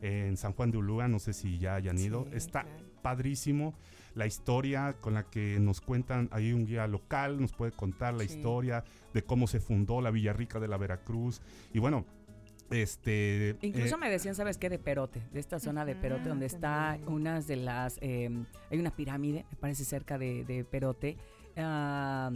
En 0.00 0.36
San 0.36 0.52
Juan 0.52 0.70
de 0.70 0.78
Ulúa, 0.78 1.08
no 1.08 1.18
sé 1.18 1.32
si 1.32 1.58
ya 1.58 1.74
hayan 1.74 1.98
ido, 1.98 2.26
Sí, 2.30 2.36
está 2.36 2.62
claro. 2.62 2.78
padrísimo 3.02 3.74
la 4.14 4.26
historia 4.26 4.94
con 5.00 5.14
la 5.14 5.24
que 5.24 5.58
nos 5.60 5.80
cuentan, 5.80 6.28
hay 6.30 6.52
un 6.52 6.66
guía 6.66 6.86
local, 6.86 7.40
nos 7.40 7.52
puede 7.52 7.72
contar 7.72 8.14
la 8.14 8.24
Sí. 8.24 8.36
historia 8.36 8.84
de 9.12 9.22
cómo 9.24 9.48
se 9.48 9.58
fundó 9.58 10.00
la 10.00 10.12
Villarrica 10.12 10.60
de 10.60 10.68
la 10.68 10.76
Veracruz. 10.76 11.40
Y 11.74 11.80
bueno, 11.80 12.04
este... 12.70 13.56
Incluso 13.62 13.96
eh, 13.96 13.98
me 13.98 14.10
decían, 14.10 14.34
¿sabes 14.34 14.58
qué? 14.58 14.68
De 14.68 14.78
Perote, 14.78 15.22
de 15.32 15.40
esta 15.40 15.58
zona 15.58 15.84
de 15.84 15.94
Perote, 15.94 16.28
donde 16.28 16.46
está 16.46 16.98
unas 17.06 17.46
de 17.46 17.56
las. 17.56 17.98
eh, 18.00 18.30
hay 18.70 18.78
una 18.78 18.94
pirámide, 18.94 19.44
me 19.50 19.56
parece 19.56 19.84
cerca 19.84 20.18
de, 20.18 20.44
de 20.44 20.64
Perote. 20.64 21.16
Ah, 21.56 22.30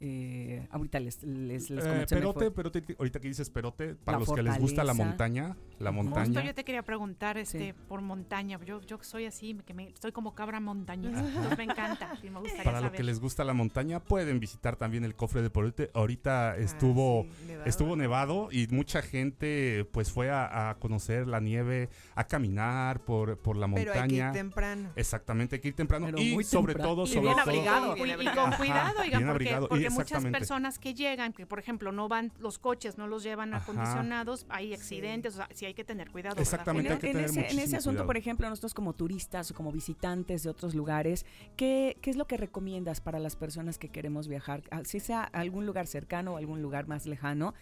eh, 0.00 0.66
ahorita 0.70 1.00
les, 1.00 1.22
les, 1.24 1.70
les 1.70 1.84
eh, 1.84 2.06
perote, 2.08 2.50
perote, 2.50 2.84
ahorita 2.98 3.18
que 3.20 3.28
dices 3.28 3.50
perote, 3.50 3.94
para 3.96 4.18
La 4.18 4.24
los 4.24 4.32
que 4.34 4.42
les 4.42 4.58
gusta 4.58 4.84
la 4.84 4.94
montaña, 4.94 5.56
la 5.80 5.90
montaña. 5.90 6.26
Justo 6.26 6.40
yo 6.40 6.54
te 6.54 6.64
quería 6.64 6.82
preguntar 6.82 7.36
este 7.38 7.58
Sí. 7.58 7.74
por 7.88 8.00
montaña. 8.00 8.58
Yo, 8.64 8.80
yo 8.82 8.98
soy 9.02 9.26
así, 9.26 9.58
que 9.66 9.74
me, 9.74 9.88
estoy 9.88 10.12
como 10.12 10.34
cabra 10.34 10.60
montañesa. 10.60 11.22
Me 11.56 11.64
encanta. 11.64 12.16
y 12.22 12.30
me 12.30 12.38
gustaría 12.40 12.64
Para 12.64 12.78
lo 12.80 12.86
saber. 12.86 12.96
que 12.98 13.02
les 13.04 13.18
gusta 13.20 13.42
la 13.44 13.54
montaña, 13.54 14.00
pueden 14.00 14.38
visitar 14.38 14.76
también 14.76 15.04
el 15.04 15.14
cofre 15.16 15.42
de 15.42 15.50
Perote. 15.50 15.90
Ahorita 15.94 16.56
estuvo, 16.56 17.22
Ah, 17.28 17.32
sí, 17.40 17.46
nevado. 17.46 17.64
estuvo 17.68 17.96
nevado 17.96 18.48
y 18.52 18.66
mucha 18.68 19.02
gente 19.02 19.84
pues 19.92 20.12
fue 20.12 20.30
a, 20.30 20.70
a 20.70 20.74
conocer 20.78 21.26
la 21.26 21.40
nieve, 21.40 21.88
a 22.14 22.24
caminar 22.24 23.00
por, 23.04 23.38
por 23.38 23.56
la 23.56 23.66
Pero 23.74 23.92
hay 23.92 24.08
que 24.08 24.14
ir 24.14 24.22
montaña. 24.22 24.32
temprano. 24.32 24.90
Exactamente, 24.96 25.56
hay 25.56 25.60
que 25.60 25.68
ir 25.68 25.74
temprano 25.74 26.06
Pero 26.06 26.18
y 26.20 26.34
muy 26.34 26.44
sobre 26.44 26.74
temprano. 26.74 26.94
todo, 26.94 27.04
Y 27.04 27.08
sobre 27.08 27.20
bien 27.22 27.32
todo, 27.36 27.42
abrigado. 27.50 27.94
Bien 27.94 28.08
Y, 28.20 28.22
y 28.22 28.26
con 28.34 28.52
cuidado, 28.52 29.00
oigan, 29.00 29.18
bien 29.20 29.30
porque, 29.32 29.54
abrigado, 29.54 29.68
y 29.76 29.87
porque 29.94 30.14
muchas 30.14 30.32
personas 30.32 30.78
que 30.78 30.94
llegan, 30.94 31.32
que 31.32 31.46
por 31.46 31.58
ejemplo 31.58 31.92
no 31.92 32.08
van, 32.08 32.32
los 32.38 32.58
coches 32.58 32.98
no 32.98 33.06
los 33.06 33.22
llevan 33.22 33.54
Ajá. 33.54 33.62
acondicionados, 33.64 34.46
hay 34.48 34.74
accidentes, 34.74 35.34
o 35.34 35.36
sea, 35.38 35.48
sí 35.52 35.66
hay 35.66 35.74
que 35.74 35.84
tener 35.84 36.10
cuidado. 36.10 36.36
¿verdad, 36.36 36.42
Exactamente, 36.42 36.92
hay 36.92 36.98
que 36.98 37.06
en, 37.06 37.12
tener 37.12 37.30
ese, 37.30 37.40
en 37.50 37.58
ese 37.58 37.76
asunto, 37.76 37.96
cuidado. 37.98 38.06
por 38.06 38.16
ejemplo, 38.16 38.48
nosotros 38.48 38.74
como 38.74 38.92
turistas 38.92 39.50
o 39.50 39.54
como 39.54 39.72
visitantes 39.72 40.42
de 40.42 40.50
otros 40.50 40.74
lugares, 40.74 41.24
¿qué, 41.56 41.96
qué 42.00 42.10
es 42.10 42.16
lo 42.16 42.26
que 42.26 42.36
recomiendas 42.36 43.00
para 43.00 43.18
las 43.18 43.36
personas 43.36 43.78
que 43.78 43.88
queremos 43.88 44.28
viajar? 44.28 44.62
Ah, 44.70 44.82
Si 44.84 45.00
sea 45.00 45.22
a 45.32 45.40
algún 45.40 45.66
lugar 45.66 45.86
cercano 45.86 46.34
o 46.34 46.36
algún 46.36 46.62
lugar 46.62 46.86
más 46.86 47.06
lejano, 47.06 47.54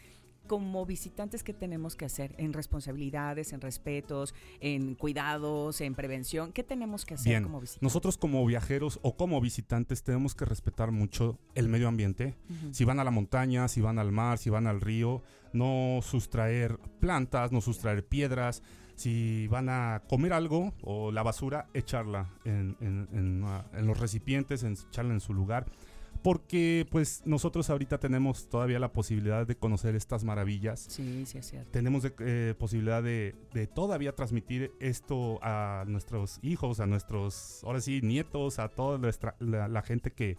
como 0.47 0.86
visitantes, 0.86 1.42
¿qué 1.42 1.53
tenemos 1.53 1.97
que 1.97 2.05
hacer 2.05 2.34
en 2.38 2.53
responsabilidades, 2.53 3.53
en 3.53 3.61
respetos, 3.61 4.34
en 4.61 4.94
cuidados, 4.94 5.80
en 5.80 5.94
prevención? 5.94 6.53
¿Qué 6.53 6.62
tenemos 6.62 7.05
que 7.05 7.14
hacer 7.14 7.30
Bien, 7.30 7.42
como 7.42 7.61
visitantes? 7.61 7.82
nosotros 7.82 8.16
como 8.18 8.44
viajeros 8.47 8.99
o 9.03 9.16
como 9.16 9.40
visitantes 9.40 10.03
tenemos 10.03 10.34
que 10.34 10.44
respetar 10.44 10.90
mucho 10.92 11.38
el 11.55 11.68
medio 11.68 11.88
ambiente. 11.88 12.34
Si 12.72 12.84
van 12.84 13.01
a 13.01 13.05
la 13.05 13.11
montaña, 13.11 13.68
si 13.68 13.80
van 13.80 13.99
al 13.99 14.12
mar, 14.12 14.38
si 14.38 14.51
van 14.51 14.66
al 14.66 14.80
río, 14.80 15.22
no 15.53 16.01
sustraer 16.03 16.78
plantas, 17.01 17.53
no 17.53 17.61
sustraer 17.61 18.05
piedras. 18.07 18.62
Si 18.94 19.47
van 19.49 19.68
a 19.68 20.03
comer 20.09 20.32
algo 20.32 20.72
o 20.80 21.12
la 21.12 21.22
basura, 21.22 21.66
echarla 21.74 22.30
en, 22.47 22.76
en- 22.80 23.09
en, 23.12 23.42
ah, 23.44 23.66
en 23.74 23.86
los 23.86 24.01
recipientes, 24.01 24.62
en, 24.62 24.72
echarla 24.72 25.12
en 25.12 25.20
su 25.20 25.34
lugar. 25.34 25.66
Porque 26.23 26.87
pues 26.91 27.23
nosotros 27.25 27.71
ahorita 27.71 27.99
tenemos 27.99 28.49
todavía 28.49 28.79
la 28.79 28.93
posibilidad 28.93 29.47
de 29.47 29.57
conocer 29.57 29.95
estas 29.95 30.25
maravillas. 30.25 30.87
Sí, 30.89 31.25
sí, 31.27 31.39
es 31.39 31.47
cierto. 31.51 31.71
Tenemos 31.71 32.03
de- 32.03 32.14
eh, 32.21 32.55
posibilidad 32.59 33.03
de, 33.03 33.35
de 33.53 33.67
todavía 33.67 34.14
transmitir 34.14 34.73
esto 34.81 35.39
a 35.43 35.85
nuestros 35.87 36.39
hijos, 36.43 36.81
a 36.81 36.87
nuestros, 36.87 37.62
ahora 37.64 37.81
sí, 37.81 38.01
nietos, 38.03 38.59
a 38.59 38.69
toda 38.69 38.99
nuestra, 38.99 39.37
la, 39.41 39.69
la 39.69 39.83
gente 39.83 40.12
que, 40.12 40.37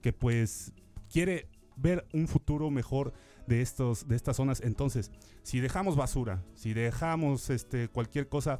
que 0.00 0.12
pues 0.12 0.72
quiere 1.12 1.48
ver 1.76 2.06
un 2.12 2.28
futuro 2.28 2.70
mejor 2.70 3.12
de 3.46 3.60
estos 3.60 4.06
de 4.08 4.16
estas 4.16 4.36
zonas. 4.36 4.60
Entonces, 4.60 5.10
si 5.42 5.60
dejamos 5.60 5.96
basura, 5.96 6.42
si 6.54 6.72
dejamos 6.74 7.50
este 7.50 7.88
cualquier 7.88 8.28
cosa, 8.28 8.58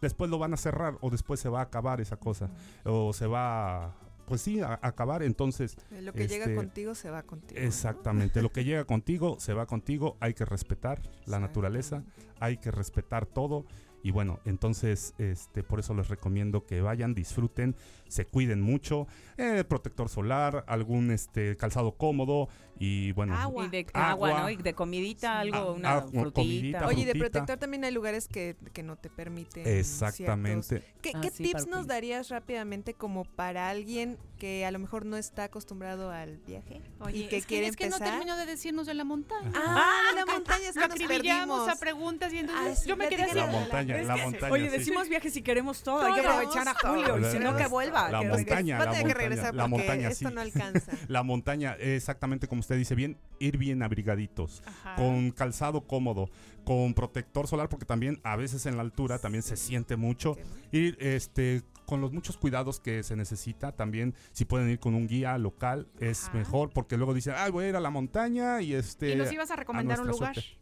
después 0.00 0.30
lo 0.30 0.38
van 0.38 0.54
a 0.54 0.56
cerrar 0.56 0.96
o 1.00 1.10
después 1.10 1.40
se 1.40 1.48
va 1.48 1.60
a 1.60 1.64
acabar 1.64 2.00
esa 2.00 2.16
cosa 2.16 2.50
o 2.84 3.12
se 3.12 3.26
va 3.26 3.84
a- 3.86 3.96
pues 4.26 4.40
sí, 4.40 4.60
a, 4.60 4.78
acabar, 4.82 5.22
entonces 5.22 5.76
Lo 6.02 6.12
que 6.12 6.26
llega 6.26 6.44
este, 6.44 6.56
contigo 6.56 6.94
se 6.94 7.10
va 7.10 7.22
contigo. 7.22 7.60
¿no? 7.60 7.66
Exactamente, 7.66 8.42
lo 8.42 8.50
que 8.50 8.64
llega 8.64 8.84
contigo 8.86 9.36
se 9.38 9.54
va 9.54 9.66
contigo, 9.66 10.16
hay 10.20 10.34
que 10.34 10.44
respetar 10.44 11.02
la 11.26 11.40
naturaleza, 11.40 12.02
hay 12.40 12.58
que 12.58 12.70
respetar 12.70 13.26
todo 13.26 13.64
y 14.04 14.10
bueno, 14.10 14.38
entonces 14.44 15.14
este 15.16 15.62
por 15.62 15.80
eso 15.80 15.94
les 15.94 16.08
recomiendo 16.08 16.66
que 16.66 16.82
vayan, 16.82 17.14
disfruten, 17.14 17.74
se 18.06 18.26
cuiden 18.26 18.60
mucho, 18.60 19.06
eh, 19.38 19.64
protector 19.66 20.10
solar, 20.10 20.62
algún 20.68 21.10
este 21.10 21.56
calzado 21.56 21.92
cómodo 21.92 22.50
y 22.78 23.12
bueno, 23.12 23.36
Agua. 23.36 23.66
Y 23.66 23.68
de 23.68 23.86
agua, 23.94 24.28
Agua. 24.28 24.40
¿no? 24.42 24.50
Y 24.50 24.56
de 24.56 24.74
comidita, 24.74 25.38
algo, 25.40 25.56
Ah, 25.56 25.70
una 25.72 25.92
ah, 25.94 26.00
frutita. 26.02 26.30
comidita, 26.32 26.86
Oye, 26.86 27.02
y 27.02 27.04
de 27.04 27.14
protector 27.14 27.58
también 27.58 27.84
hay 27.84 27.92
lugares 27.92 28.28
que, 28.28 28.56
que 28.72 28.82
no 28.82 28.96
te 28.96 29.10
permiten. 29.10 29.66
exactamente. 29.66 30.66
ciertos- 30.80 30.90
¿Qué, 31.02 31.12
Ah, 31.14 31.20
qué 31.22 31.30
sí, 31.30 31.42
tips 31.44 31.66
nos 31.68 31.86
darías 31.86 32.28
rápidamente 32.30 32.94
como 32.94 33.24
para 33.24 33.68
alguien 33.68 34.18
que 34.38 34.64
a 34.66 34.70
lo 34.70 34.78
mejor 34.78 35.04
no 35.06 35.16
está 35.16 35.44
acostumbrado 35.44 36.10
al 36.10 36.38
viaje 36.38 36.82
Oye, 37.00 37.18
y 37.18 37.28
que 37.28 37.36
es 37.38 37.46
quiere 37.46 37.66
es 37.66 37.76
que 37.76 37.88
no 37.88 37.98
terminó 37.98 38.36
de 38.36 38.46
decirnos 38.46 38.86
de 38.86 38.94
la 38.94 39.04
montaña. 39.04 39.52
Ah, 39.54 40.00
la 40.14 40.26
montaña 40.26 40.68
es 40.68 40.74
que 40.74 40.80
nos 40.80 40.90
acribillamos 40.90 41.58
perdimos. 41.60 41.68
a 41.68 41.80
preguntas 41.80 42.32
y 42.32 42.38
entonces 42.38 42.78
Ah, 42.78 42.82
sí, 42.82 42.88
yo 42.88 42.96
me 42.96 43.08
quedé 43.08 43.32
La 43.34 43.46
montaña. 43.46 44.02
la 44.02 44.14
que- 44.16 44.22
montaña. 44.22 44.52
Oye, 44.52 44.70
decimos 44.70 45.08
viajes 45.08 45.32
si 45.32 45.42
queremos 45.42 45.82
todo. 45.82 46.02
Hay 46.02 46.14
que 46.14 46.26
aprovechar 46.26 46.68
a 46.68 46.74
Julio. 46.74 47.18
Y 47.18 47.24
si 47.32 47.38
no, 47.38 47.56
que 47.56 47.66
vuelva. 47.66 48.10
La 48.10 48.20
que 48.20 48.28
montaña, 48.28 48.78
la 48.78 48.84
que 48.84 48.90
montaña, 48.90 49.14
regresar 49.14 49.54
la 49.54 49.62
porque 49.68 49.76
montaña, 49.76 50.08
esto 50.08 50.30
no 50.30 50.40
alcanza. 50.40 50.92
La 51.08 51.22
montaña, 51.22 51.74
exactamente 51.78 52.48
como 52.48 52.60
usted 52.64 52.76
dice, 52.76 52.94
bien, 52.94 53.16
ir 53.38 53.58
bien 53.58 53.82
abrigaditos, 53.82 54.62
Ajá. 54.66 54.96
con 54.96 55.30
calzado 55.30 55.86
cómodo, 55.86 56.28
con 56.64 56.94
protector 56.94 57.46
solar, 57.46 57.68
porque 57.68 57.84
también 57.84 58.20
a 58.24 58.36
veces 58.36 58.66
en 58.66 58.76
la 58.76 58.82
altura 58.82 59.18
también 59.18 59.42
se 59.42 59.56
siente 59.56 59.96
mucho. 59.96 60.36
Ir 60.72 60.96
este, 61.00 61.62
con 61.86 62.00
los 62.00 62.12
muchos 62.12 62.36
cuidados 62.38 62.80
que 62.80 63.02
se 63.02 63.16
necesita, 63.16 63.72
también 63.72 64.14
si 64.32 64.44
pueden 64.46 64.70
ir 64.70 64.78
con 64.78 64.94
un 64.94 65.06
guía 65.06 65.36
local 65.38 65.88
es 66.00 66.24
Ajá. 66.28 66.38
mejor, 66.38 66.70
porque 66.70 66.96
luego 66.96 67.12
dicen, 67.14 67.34
ay, 67.36 67.50
voy 67.50 67.66
a 67.66 67.68
ir 67.68 67.76
a 67.76 67.80
la 67.80 67.90
montaña 67.90 68.60
y 68.62 68.74
este... 68.74 69.10
Y 69.12 69.16
nos 69.16 69.30
ibas 69.32 69.50
a 69.50 69.56
recomendar 69.56 70.00
un 70.00 70.08
lugar. 70.08 70.34
suerte". 70.34 70.58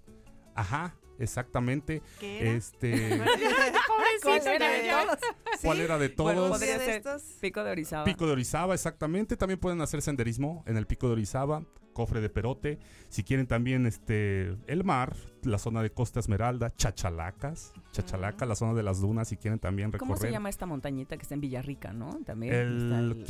Ajá, 0.54 0.96
exactamente. 1.20 2.02
¿Qué 2.18 2.40
era? 2.40 2.50
Este, 2.50 3.20
¿Cuál 4.22 4.46
era 4.46 4.68
de 4.68 4.88
todos? 4.88 5.18
¿Cuál 5.62 5.80
era 5.80 5.98
de 5.98 6.08
Bueno, 6.08 6.40
todos? 6.40 6.50
podría 6.58 6.78
de 6.78 6.84
ser 6.84 6.94
estos? 6.96 7.22
Pico 7.40 7.62
de 7.62 7.70
Orizaba. 7.70 8.04
Pico 8.04 8.26
de 8.26 8.32
Orizaba, 8.32 8.74
exactamente. 8.74 9.36
También 9.36 9.58
pueden 9.60 9.80
hacer 9.80 10.02
senderismo 10.02 10.64
en 10.66 10.76
el 10.76 10.86
Pico 10.86 11.06
de 11.06 11.12
Orizaba, 11.14 11.64
Cofre 11.92 12.20
de 12.20 12.28
Perote. 12.28 12.78
Si 13.08 13.22
quieren 13.24 13.46
también 13.46 13.86
este 13.86 14.56
el 14.66 14.84
mar, 14.84 15.14
la 15.42 15.58
zona 15.58 15.82
de 15.82 15.90
Costa 15.90 16.20
Esmeralda, 16.20 16.74
Chachalacas, 16.74 17.72
Chachalaca, 17.92 18.46
la 18.46 18.54
zona 18.54 18.74
de 18.74 18.82
las 18.82 19.00
dunas, 19.00 19.28
si 19.28 19.36
quieren 19.36 19.58
también 19.58 19.92
recorrer. 19.92 20.08
¿Cómo 20.14 20.20
se 20.20 20.30
llama 20.30 20.48
esta 20.48 20.66
montañita 20.66 21.16
que 21.16 21.22
está 21.22 21.34
en 21.34 21.40
Villarrica, 21.40 21.92
no? 21.92 22.18
También. 22.24 22.52
El 22.54 22.92
el-. 22.92 23.24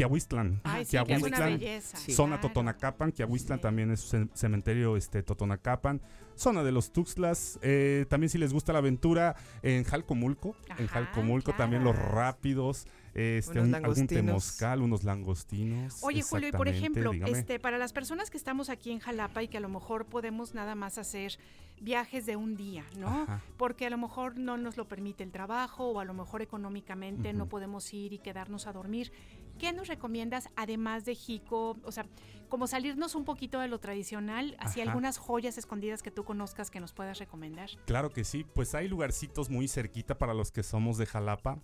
Ay, 0.65 0.85
sí, 0.85 0.97
que 1.05 1.15
es 1.15 1.23
una 1.23 1.37
Quiahuistlan, 1.37 1.59
belleza. 1.59 1.97
Zona 1.99 2.37
Claro. 2.37 2.49
Totonacapan, 2.49 3.13
Quiahuistlan 3.13 3.61
también 3.61 3.91
es 3.91 4.01
ce- 4.09 4.29
cementerio 4.35 4.97
este, 4.97 5.23
Totonacapan. 5.23 6.01
Zona 6.35 6.63
de 6.63 6.73
los 6.73 6.93
Tuxtlas. 6.93 7.59
eh, 7.63 8.07
también 8.09 8.31
si 8.31 8.39
les 8.39 8.53
gusta 8.53 8.73
la 8.73 8.79
aventura 8.79 9.37
en 9.63 9.85
Jalcomulco. 9.85 10.55
en 10.79 10.87
Jalcomulco 10.87 11.53
también 11.55 11.85
los 11.85 11.97
rápidos. 11.97 12.87
Este, 13.15 13.61
un- 13.61 13.75
algún 13.75 14.07
temoscal, 14.07 14.81
unos 14.83 15.05
langostinos. 15.05 16.03
Oye, 16.03 16.23
Julio, 16.23 16.49
y 16.49 16.53
por 16.53 16.69
ejemplo, 16.69 17.11
dígame. 17.11 17.39
este, 17.39 17.59
para 17.61 17.77
las 17.79 17.93
personas 17.93 18.31
que 18.31 18.37
estamos 18.39 18.71
aquí 18.71 18.91
en 18.91 19.01
Jalapa 19.01 19.43
y 19.43 19.49
que 19.49 19.59
a 19.59 19.61
lo 19.61 19.69
mejor 19.69 20.07
podemos 20.07 20.55
nada 20.55 20.75
más 20.75 20.97
hacer 20.99 21.39
viajes 21.81 22.27
de 22.27 22.37
un 22.37 22.57
día, 22.57 22.85
¿no? 22.97 23.09
Ajá. 23.09 23.43
Porque 23.59 23.87
a 23.87 23.91
lo 23.91 23.99
mejor 23.99 24.39
no 24.39 24.57
nos 24.57 24.77
lo 24.77 24.87
permite 24.89 25.25
el 25.25 25.31
trabajo 25.33 25.89
o 25.91 26.01
a 26.01 26.05
lo 26.05 26.15
mejor 26.15 26.41
económicamente 26.43 27.33
no 27.33 27.49
podemos 27.49 27.93
ir 27.93 28.13
y 28.13 28.19
quedarnos 28.19 28.67
a 28.67 28.73
dormir. 28.73 29.13
¿Qué 29.59 29.73
nos 29.73 29.89
recomiendas 29.89 30.49
además 30.57 31.05
de 31.05 31.15
Jico? 31.15 31.77
O 31.85 31.93
sea, 31.93 32.07
como 32.49 32.67
salirnos 32.67 33.15
un 33.15 33.25
poquito 33.25 33.59
de 33.61 33.69
lo 33.69 33.79
tradicional, 33.81 34.57
así 34.59 34.81
Ajá. 34.81 34.91
algunas 34.91 35.19
joyas 35.19 35.59
escondidas 35.59 36.03
que 36.03 36.11
tú 36.11 36.25
conozcas 36.25 36.71
que 36.71 36.81
nos 36.81 36.93
puedas 36.93 37.19
recomendar. 37.19 37.69
Claro 37.85 38.11
que 38.11 38.25
sí, 38.25 38.45
pues 38.55 38.75
hay 38.75 38.89
lugarcitos 38.89 39.51
muy 39.51 39.69
cerquita 39.69 40.17
para 40.17 40.35
los 40.35 40.51
que 40.53 40.63
somos 40.63 40.99
de 40.99 41.07
Jalapa. 41.07 41.59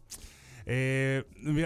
Eh, 0.70 1.24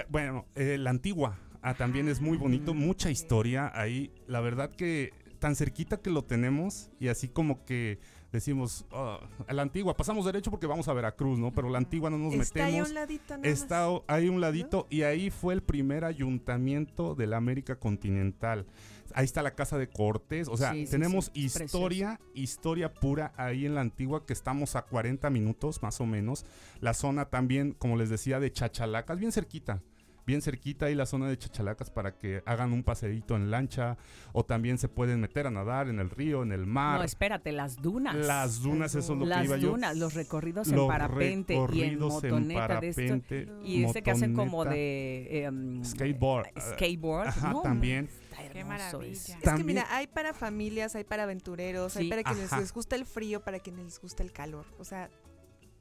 bueno, 0.09 0.47
eh, 0.55 0.79
la 0.79 0.91
antigua 0.91 1.37
ah, 1.61 1.75
también 1.75 2.09
es 2.09 2.21
muy 2.21 2.39
bonito, 2.39 2.73
mucha 2.73 3.11
historia 3.11 3.71
ahí. 3.75 4.13
La 4.29 4.41
verdad 4.41 4.71
que 4.71 5.13
tan 5.41 5.57
cerquita 5.57 5.97
que 6.01 6.09
lo 6.11 6.23
tenemos 6.23 6.89
y 7.01 7.09
así 7.09 7.27
como 7.27 7.65
que 7.65 7.99
decimos, 8.31 8.87
"Ah, 8.93 9.19
a 9.49 9.53
la 9.53 9.63
antigua, 9.63 9.97
pasamos 9.97 10.25
derecho 10.25 10.53
porque 10.53 10.69
vamos 10.69 10.87
a 10.87 10.93
Veracruz, 10.93 11.37
¿no? 11.37 11.53
Pero 11.53 11.69
la 11.69 11.79
antigua 11.79 12.11
no 12.11 12.17
nos 12.19 12.33
Está 12.35 12.65
ahí 12.65 12.73
metemos. 12.75 12.89
un 12.91 12.95
ladito 12.95 13.37
nada 13.37 13.49
Está 13.49 13.89
ahí 14.07 14.29
un 14.29 14.41
ladito 14.41 14.87
y 14.89 15.03
ahí 15.03 15.31
fue 15.31 15.55
el 15.55 15.63
primer 15.63 16.05
ayuntamiento 16.05 17.17
de 17.17 17.27
la 17.27 17.39
América 17.39 17.75
continental. 17.77 18.67
Ahí 19.15 19.25
está 19.25 19.43
la 19.43 19.55
casa 19.55 19.79
de 19.79 19.89
Cortés, 19.89 20.49
o 20.49 20.57
sea, 20.57 20.73
Sí, 20.73 20.87
tenemos 20.91 21.31
sí, 21.35 21.45
historia, 21.45 22.21
historia 22.35 22.93
pura 22.93 23.33
ahí 23.37 23.67
en 23.67 23.75
la 23.75 23.81
antigua 23.81 24.25
que 24.27 24.33
estamos 24.33 24.77
a 24.77 24.83
40 24.83 25.29
minutos 25.31 25.83
más 25.83 26.01
o 26.01 26.07
menos. 26.07 26.45
La 26.81 26.95
zona 26.95 27.27
también, 27.27 27.73
como 27.73 27.97
les 27.97 28.11
decía, 28.11 28.41
de 28.41 28.53
Chachalacas, 28.53 29.19
bien 29.19 29.33
cerquita. 29.33 29.83
Bien 30.25 30.41
cerquita 30.41 30.87
ahí 30.87 30.95
la 30.95 31.05
zona 31.05 31.29
de 31.29 31.37
Chachalacas 31.37 31.91
para 31.91 32.17
que 32.17 32.45
hagan 32.47 32.73
un 32.73 32.85
paseíto 32.85 33.35
en 33.35 33.51
lancha 33.51 33.97
o 34.33 34.45
también 34.45 34.79
se 34.79 34.89
pueden 34.89 35.21
meter 35.21 35.49
a 35.49 35.51
nadar 35.51 35.89
en 35.89 35.99
el 35.99 36.11
río, 36.11 36.45
en 36.45 36.53
el 36.53 36.65
mar. 36.65 36.99
No, 36.99 37.05
espérate, 37.05 37.51
las 37.51 37.83
dunas. 37.83 38.15
Las 38.15 38.63
dunas, 38.63 38.95
eso 38.95 39.15
es 39.15 39.19
lo 39.19 39.27
las 39.27 39.41
que 39.41 39.45
iba 39.47 39.57
yo. 39.57 39.71
dunas, 39.73 39.97
los 39.97 40.15
recorridos 40.15 40.69
en 40.71 40.87
parapente 40.87 41.55
y 41.55 41.57
en 41.57 41.63
recorridos 41.67 42.23
en 42.23 42.31
motoneta 42.31 42.81
de 42.81 42.89
esto. 42.91 43.03
parapente, 43.03 43.49
Y 43.65 43.83
este 43.83 44.03
que 44.05 44.13
hacen 44.13 44.35
como 44.37 44.65
de 44.65 45.45
em, 45.45 45.85
skateboard. 45.85 46.51
skateboard. 46.75 47.27
Ajá, 47.27 47.51
No, 47.53 47.63
también. 47.63 48.09
Qué 48.51 48.65
maravilla. 48.65 49.39
Es 49.41 49.53
que 49.55 49.65
mira, 49.65 49.87
hay 49.91 50.07
para 50.07 50.33
familias, 50.35 50.95
hay 50.95 51.05
para 51.05 51.25
aventureros, 51.25 51.97
hay 51.97 52.09
para 52.09 52.23
quienes 52.23 52.47
Ajá. 52.53 52.61
les 52.61 52.73
gusta 52.73 52.97
el 52.97 53.07
frío, 53.07 53.43
para 53.43 53.59
quienes 53.61 53.85
les 53.85 54.01
gusta 54.01 54.23
el 54.23 54.33
calor. 54.33 54.67
O 54.79 54.85
sea, 54.85 55.11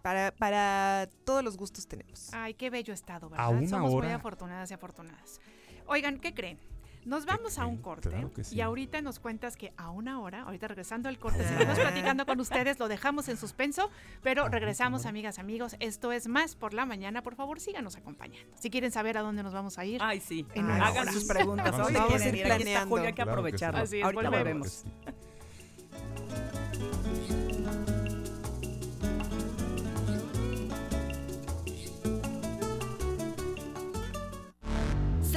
para, 0.01 0.31
para 0.31 1.09
todos 1.25 1.43
los 1.43 1.57
gustos 1.57 1.87
tenemos. 1.87 2.29
Ay, 2.33 2.53
qué 2.55 2.69
bello 2.69 2.93
estado, 2.93 3.27
A 3.27 3.29
¿verdad? 3.29 3.49
una 3.51 3.67
Somos 3.69 3.91
muy 3.91 3.99
hora. 3.99 4.15
afortunadas 4.15 4.71
y 4.71 4.73
afortunadas. 4.73 5.39
Oigan, 5.85 6.19
¿qué 6.19 6.33
creen? 6.33 6.59
Nos 7.03 7.25
vamos 7.25 7.57
a 7.57 7.65
un 7.65 7.77
corte 7.77 8.09
Claro 8.09 8.31
que 8.31 8.43
sí. 8.43 8.55
y 8.55 8.61
ahorita 8.61 9.01
nos 9.01 9.19
cuentas 9.19 9.57
que 9.57 9.73
a 9.75 9.89
una 9.89 10.19
hora, 10.21 10.43
ahorita 10.43 10.67
regresando 10.67 11.09
al 11.09 11.17
corte, 11.17 11.43
seguimos 11.47 11.79
platicando 11.79 12.25
con 12.27 12.39
ustedes, 12.39 12.77
lo 12.79 12.87
dejamos 12.87 13.27
en 13.27 13.37
suspenso, 13.37 13.89
pero 14.21 14.47
regresamos, 14.49 15.05
amigas, 15.07 15.39
amigos. 15.39 15.75
Esto 15.79 16.11
es 16.11 16.27
más 16.27 16.55
por 16.55 16.73
la 16.75 16.85
mañana. 16.85 17.23
Por 17.23 17.35
favor, 17.35 17.59
síganos 17.59 17.95
acompañando. 17.95 18.55
Si 18.59 18.69
quieren 18.69 18.91
saber 18.91 19.17
a 19.17 19.21
dónde 19.21 19.41
nos 19.41 19.53
vamos 19.53 19.79
a 19.79 19.85
ir, 19.85 19.99
Ay, 20.03 20.19
sí. 20.19 20.45
En 20.53 20.65
Ay, 20.69 20.75
una 20.75 20.87
Hagan 20.87 21.11
sus 21.13 21.25
preguntas. 21.25 21.71
Vamos 21.71 21.87
hay 21.87 21.93
que 21.93 22.43
Claro 22.43 22.57
que 22.57 23.15
sí. 23.15 23.21
aprovecharlo. 23.21 23.79
Así 23.81 23.97
es, 23.99 24.03
Ahorita 24.05 24.29
volvemos. 24.29 24.85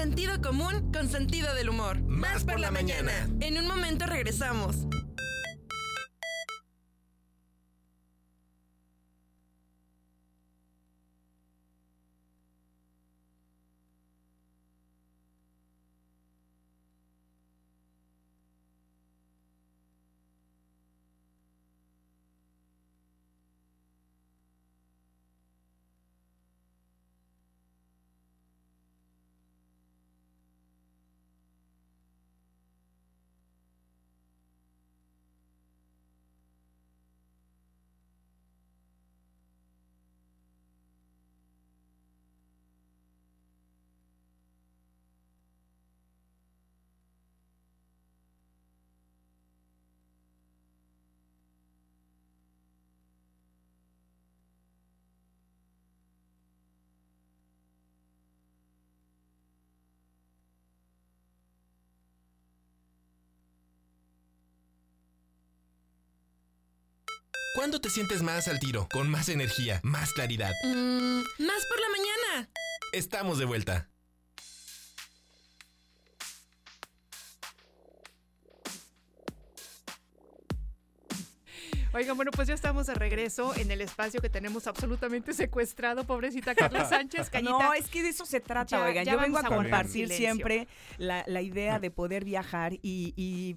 Sentido 0.04 0.38
común 0.42 0.92
con 0.92 1.08
sentido 1.08 1.54
del 1.54 1.70
humor. 1.70 1.98
Más 2.02 2.44
por 2.44 2.60
la 2.60 2.70
mañana. 2.70 3.26
En 3.40 3.56
un 3.56 3.66
momento 3.66 4.04
regresamos. 4.04 4.76
¿Cuándo 67.54 67.80
te 67.80 67.88
sientes 67.90 68.22
más 68.22 68.48
al 68.48 68.58
tiro? 68.58 68.88
Con 68.92 69.08
más 69.08 69.28
energía, 69.28 69.80
más 69.84 70.12
claridad. 70.12 70.52
Mm, 70.64 71.18
más 71.38 71.66
por 71.66 71.80
la 71.80 71.88
mañana. 71.88 72.50
Estamos 72.92 73.38
de 73.38 73.44
vuelta. 73.44 73.88
Oigan, 81.92 82.16
bueno, 82.16 82.32
pues 82.32 82.48
ya 82.48 82.54
estamos 82.54 82.86
de 82.88 82.94
regreso 82.94 83.54
en 83.54 83.70
el 83.70 83.80
espacio 83.80 84.20
que 84.20 84.28
tenemos 84.28 84.66
absolutamente 84.66 85.32
secuestrado, 85.32 86.02
pobrecita 86.04 86.52
Carla 86.56 86.84
Sánchez, 86.88 87.30
Cañita. 87.30 87.52
No, 87.52 87.72
es 87.72 87.86
que 87.88 88.02
de 88.02 88.08
eso 88.08 88.26
se 88.26 88.40
trata, 88.40 88.78
Ya- 88.78 88.84
oigan. 88.84 89.04
ya 89.04 89.12
Yo 89.12 89.20
vengo 89.20 89.38
a 89.38 89.42
vamos 89.42 89.52
a 89.52 89.54
guardar 89.54 89.70
compartir 89.82 90.08
silencio. 90.08 90.16
siempre 90.34 90.66
la, 90.98 91.22
la 91.28 91.40
idea 91.40 91.78
de 91.78 91.92
poder 91.92 92.24
viajar 92.24 92.72
y, 92.82 93.14
y 93.16 93.56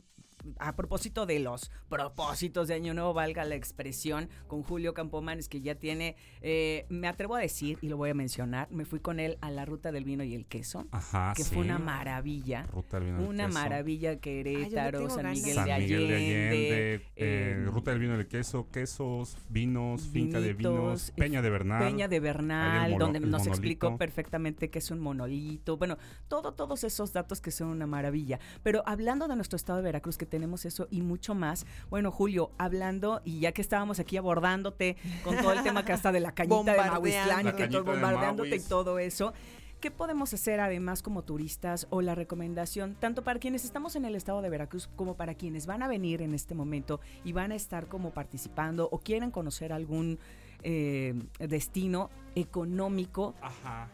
a 0.60 0.76
propósito 0.76 1.26
de 1.26 1.40
los 1.40 1.72
propósitos 1.90 2.68
de 2.68 2.76
Año 2.76 2.94
Nuevo, 2.94 3.14
valga 3.14 3.44
la 3.46 3.56
expresión, 3.56 4.30
con 4.48 4.64
Julio 4.64 4.94
Campomanes, 4.94 5.50
que 5.50 5.62
ya 5.62 5.76
tiene, 5.76 6.16
eh, 6.42 6.86
me 6.90 7.08
atrevo 7.08 7.36
a 7.36 7.40
decir, 7.40 7.78
y 7.82 7.90
lo 7.90 7.98
voy 7.98 8.10
a 8.10 8.14
mencionar, 8.14 8.68
me 8.72 8.86
fui 8.86 9.00
con 9.00 9.20
él 9.20 9.38
a 9.42 9.52
la 9.52 9.66
ruta 9.66 9.92
del 9.92 10.04
vino 10.06 10.24
y 10.24 10.34
el 10.36 10.46
queso, 10.46 10.88
Ajá, 10.92 11.34
que 11.36 11.44
sí. 11.44 11.54
fue 11.56 11.64
una 11.64 11.80
maravilla. 11.80 12.64
Ruta 12.72 13.00
del 13.00 13.06
vino 13.08 13.20
y 13.20 13.24
el 13.24 13.30
Una 13.30 13.46
queso. 13.48 13.60
maravilla 13.60 14.20
Querétaro, 14.20 15.00
tengo 15.00 15.10
San. 15.16 15.32
Miguel, 15.32 15.56
San 15.56 15.66
de 15.66 15.78
Miguel 15.80 15.98
Allende. 16.06 16.14
de 16.14 16.16
Allende, 16.16 17.06
eh, 17.16 17.52
em, 17.58 17.66
Ruta 17.72 17.92
del 17.92 18.00
Vino 18.00 18.16
y 18.16 18.20
el 18.20 18.28
Queso, 18.28 18.70
quesos, 18.72 19.38
vinos, 19.50 20.08
finca 20.08 20.40
de 20.40 20.54
vinos, 20.54 21.12
Peña 21.16 21.42
de 21.42 21.50
Bernal. 21.50 21.84
Peña 21.84 22.08
de 22.08 22.20
Bernal, 22.20 22.92
mono- 22.92 23.06
donde 23.06 23.20
nos 23.20 23.30
monolito. 23.30 23.50
explicó 23.52 23.98
perfectamente 23.98 24.70
qué 24.70 24.80
es 24.80 24.92
un 24.92 25.00
monolito. 25.00 25.78
Bueno, 25.78 25.98
todo, 26.28 26.54
todos 26.54 26.84
esos 26.84 27.14
datos 27.14 27.42
que 27.42 27.52
son 27.52 27.68
una 27.70 27.88
maravilla. 27.88 28.40
Pero 28.64 28.84
hablando 28.86 29.28
de 29.28 29.36
nuestro 29.36 29.56
estado 29.56 29.78
de 29.80 29.84
Veracruz, 29.84 30.18
que 30.18 30.26
tenemos 30.38 30.66
eso 30.66 30.88
y 30.92 31.02
mucho 31.02 31.34
más. 31.34 31.66
Bueno, 31.90 32.12
Julio, 32.12 32.52
hablando, 32.60 33.22
y 33.26 33.40
ya 33.40 33.54
que 33.54 33.62
estábamos 33.64 34.00
aquí 34.00 34.18
abordándote 34.18 34.96
con 35.24 35.36
todo 35.36 35.52
el 35.52 35.64
tema 35.64 35.84
que 35.84 35.94
hasta 35.94 36.12
de 36.12 36.20
la 36.20 36.32
cañita 36.32 36.74
de. 36.74 36.78
Mahuislán 36.78 37.48
y 37.48 37.52
que 37.54 37.68
todo 37.68 37.84
bombardeándote 37.84 38.56
y 38.56 38.60
todo 38.60 39.00
eso. 39.00 39.34
¿Qué 39.80 39.90
podemos 39.90 40.32
hacer 40.34 40.60
además 40.60 41.02
como 41.02 41.24
turistas 41.24 41.88
o 41.90 42.02
la 42.02 42.14
recomendación, 42.14 42.96
tanto 42.96 43.24
para 43.24 43.40
quienes 43.40 43.66
estamos 43.66 43.96
en 43.96 44.06
el 44.06 44.16
estado 44.16 44.44
de 44.44 44.50
Veracruz 44.50 44.90
como 44.96 45.16
para 45.16 45.34
quienes 45.34 45.66
van 45.66 45.82
a 45.82 45.88
venir 45.88 46.22
en 46.22 46.36
este 46.36 46.54
momento 46.54 47.00
y 47.24 47.32
van 47.32 47.52
a 47.52 47.56
estar 47.56 47.88
como 47.88 48.12
participando 48.12 48.90
o 48.92 49.00
quieren 49.00 49.32
conocer 49.32 49.74
algún 49.74 50.20
eh, 50.62 51.16
destino 51.40 52.12
económico? 52.36 53.34
Ajá. 53.42 53.90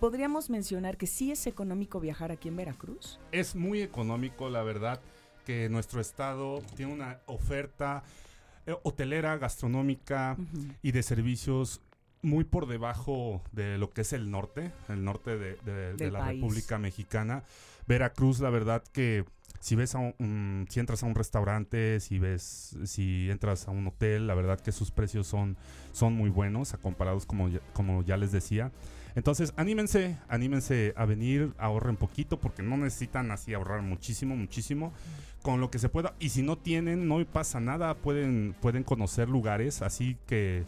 ¿Podríamos 0.00 0.50
mencionar 0.50 0.96
que 0.96 1.08
sí 1.08 1.32
es 1.32 1.46
económico 1.48 1.98
viajar 1.98 2.30
aquí 2.30 2.48
en 2.48 2.56
Veracruz? 2.56 3.18
Es 3.32 3.56
muy 3.56 3.82
económico, 3.82 4.48
la 4.48 4.62
verdad, 4.62 5.00
que 5.48 5.70
nuestro 5.70 5.98
estado 6.02 6.60
tiene 6.76 6.92
una 6.92 7.20
oferta 7.24 8.02
eh, 8.66 8.74
hotelera, 8.82 9.38
gastronómica 9.38 10.36
y 10.82 10.92
de 10.92 11.02
servicios 11.02 11.80
muy 12.20 12.44
por 12.44 12.66
debajo 12.66 13.42
de 13.52 13.78
lo 13.78 13.88
que 13.88 14.02
es 14.02 14.12
el 14.12 14.30
norte, 14.30 14.72
el 14.90 15.02
norte 15.04 15.38
de, 15.38 15.54
de- 15.64 15.72
de 15.72 15.94
Del 15.94 16.12
la 16.12 16.18
país. 16.18 16.38
República 16.42 16.76
Mexicana. 16.78 17.44
Veracruz, 17.86 18.40
la 18.40 18.50
verdad 18.50 18.82
que 18.92 19.24
si 19.58 19.74
ves 19.74 19.94
a 19.94 19.98
un, 20.00 20.66
si 20.68 20.80
entras 20.80 21.02
a 21.02 21.06
un 21.06 21.14
restaurante, 21.14 21.98
si 22.00 22.18
ves, 22.18 22.76
si 22.84 23.30
entras 23.30 23.68
a 23.68 23.70
un 23.70 23.86
hotel, 23.86 24.26
la 24.26 24.34
verdad 24.34 24.60
que 24.60 24.70
sus 24.72 24.90
precios 24.90 25.26
son, 25.26 25.56
son 25.92 26.12
muy 26.12 26.28
buenos, 26.28 26.74
a 26.74 26.76
comparados 26.76 27.24
como 27.24 27.48
ya, 27.48 27.60
como 27.72 28.02
ya 28.02 28.18
les 28.18 28.32
decía. 28.32 28.70
Entonces, 29.18 29.52
anímense, 29.56 30.16
anímense 30.28 30.94
a 30.96 31.04
venir, 31.04 31.52
ahorren 31.58 31.96
poquito, 31.96 32.38
porque 32.38 32.62
no 32.62 32.76
necesitan 32.76 33.32
así 33.32 33.52
ahorrar 33.52 33.82
muchísimo, 33.82 34.36
muchísimo, 34.36 34.92
con 35.42 35.60
lo 35.60 35.72
que 35.72 35.80
se 35.80 35.88
pueda. 35.88 36.14
Y 36.20 36.28
si 36.28 36.42
no 36.42 36.56
tienen, 36.56 37.08
no 37.08 37.24
pasa 37.24 37.58
nada, 37.58 37.94
pueden, 37.94 38.54
pueden 38.60 38.84
conocer 38.84 39.28
lugares, 39.28 39.82
así 39.82 40.16
que 40.28 40.62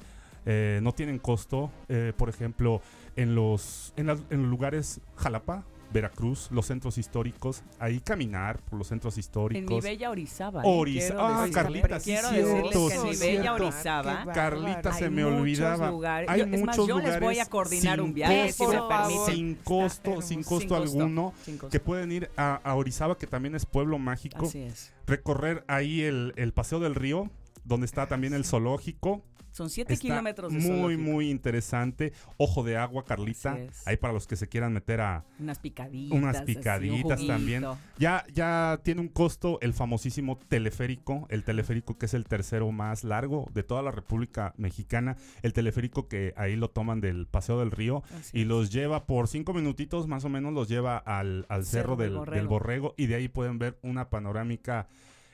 eh, 0.46 0.80
no 0.82 0.90
tienen 0.90 1.20
costo. 1.20 1.70
Eh, 1.88 2.12
por 2.16 2.28
ejemplo, 2.28 2.82
en 3.14 3.36
los, 3.36 3.92
en, 3.96 4.10
en 4.10 4.42
los 4.42 4.50
lugares 4.50 5.00
Jalapa, 5.14 5.62
Veracruz, 5.92 6.48
los 6.52 6.66
centros 6.66 6.98
históricos, 6.98 7.62
ahí 7.80 8.00
caminar 8.00 8.60
por 8.60 8.78
los 8.78 8.86
centros 8.88 9.14
En 9.16 9.20
históricos. 9.20 9.74
mi 9.84 9.90
bella 9.90 10.10
Orizaba. 10.10 10.62
Oriza- 10.64 11.08
Quiero 11.08 11.20
ah, 11.26 11.46
Carlita, 11.52 11.98
sí, 12.00 12.04
quiero 12.12 12.28
cierto, 12.30 12.88
decirles 12.88 12.88
que 12.90 12.94
en 12.94 13.32
mi 13.32 13.36
bella. 13.38 13.54
Orizaba. 13.54 14.24
Carlita, 14.32 14.92
se 14.92 15.10
me 15.10 15.24
muchos 15.24 15.40
olvidaba. 15.40 15.90
lugares. 15.90 16.30
Hay 16.30 16.38
Yo- 16.40 16.44
es 16.46 16.50
más, 16.64 16.76
muchos 16.78 16.86
yo 16.88 16.98
les 17.00 17.20
voy 17.20 17.38
a 17.40 17.46
coordinar 17.46 17.96
sin 17.98 18.04
un 18.04 18.14
viaje, 18.14 18.52
si 18.52 18.62
me 18.62 18.68
costo, 18.76 18.88
permiten. 18.88 19.34
Sin 19.34 19.54
costo, 19.56 20.22
sin 20.22 20.42
costo 20.44 20.60
Sin 20.60 20.68
costo, 20.68 20.76
alguno. 20.76 21.34
sin 21.44 21.58
costo. 21.58 21.70
Que 21.72 21.80
pueden 21.80 22.12
ir 22.12 22.30
a, 22.36 22.54
a 22.62 22.74
Orizaba, 22.76 23.18
que 23.18 23.26
también 23.26 23.54
es 23.56 23.66
pueblo 23.66 23.98
mágico. 23.98 24.46
Así 24.46 24.60
es. 24.62 24.92
Recorrer 25.06 25.64
ahí 25.66 26.02
el, 26.02 26.32
el 26.36 26.52
Paseo 26.52 26.78
del 26.78 26.94
Río, 26.94 27.30
donde 27.64 27.86
está 27.86 28.06
también 28.06 28.32
el 28.32 28.44
zoológico. 28.44 29.22
Son 29.52 29.68
siete 29.70 29.94
Está 29.94 30.02
kilómetros 30.02 30.52
de 30.52 30.58
muy, 30.60 30.68
zoológico. 30.68 31.02
muy 31.02 31.30
interesante. 31.30 32.12
Ojo 32.36 32.62
de 32.62 32.76
agua, 32.76 33.04
Carlita. 33.04 33.58
Ahí 33.84 33.96
para 33.96 34.12
los 34.12 34.26
que 34.26 34.36
se 34.36 34.48
quieran 34.48 34.72
meter 34.72 35.00
a 35.00 35.24
Unas 35.38 35.58
picaditas. 35.58 36.16
unas 36.18 36.36
así, 36.36 36.40
un 36.40 36.46
picaditas 36.56 37.26
también. 37.26 37.64
Ya, 37.98 38.24
ya 38.32 38.80
tiene 38.84 39.00
un 39.00 39.08
costo 39.08 39.58
el 39.60 39.74
famosísimo 39.74 40.38
teleférico, 40.48 41.26
el 41.30 41.44
teleférico 41.44 41.98
que 41.98 42.06
es 42.06 42.14
el 42.14 42.24
tercero 42.26 42.70
más 42.72 43.04
largo 43.04 43.48
de 43.52 43.62
toda 43.62 43.82
la 43.82 43.90
República 43.90 44.54
Mexicana, 44.56 45.16
el 45.42 45.52
teleférico 45.52 46.06
que 46.08 46.32
ahí 46.36 46.56
lo 46.56 46.70
toman 46.70 47.00
del 47.00 47.26
Paseo 47.26 47.58
del 47.58 47.70
Río 47.70 48.02
Así 48.18 48.38
y 48.38 48.42
es. 48.42 48.46
los 48.46 48.70
lleva 48.70 49.06
por 49.06 49.26
cinco 49.28 49.52
minutitos 49.52 50.06
más 50.06 50.24
o 50.24 50.28
menos, 50.28 50.52
los 50.52 50.68
lleva 50.68 50.96
al, 50.98 51.46
al 51.48 51.64
Cerro 51.64 51.94
cerro, 51.94 51.96
del 51.96 52.08
del, 52.10 52.18
Borrego. 52.18 52.36
del 52.36 52.48
Borrego 52.48 52.94
y 52.96 53.06
de 53.06 53.14
ahí 53.16 53.28
pueden 53.28 53.58
ver 53.58 53.78
una 53.82 54.10
panorámica 54.10 54.86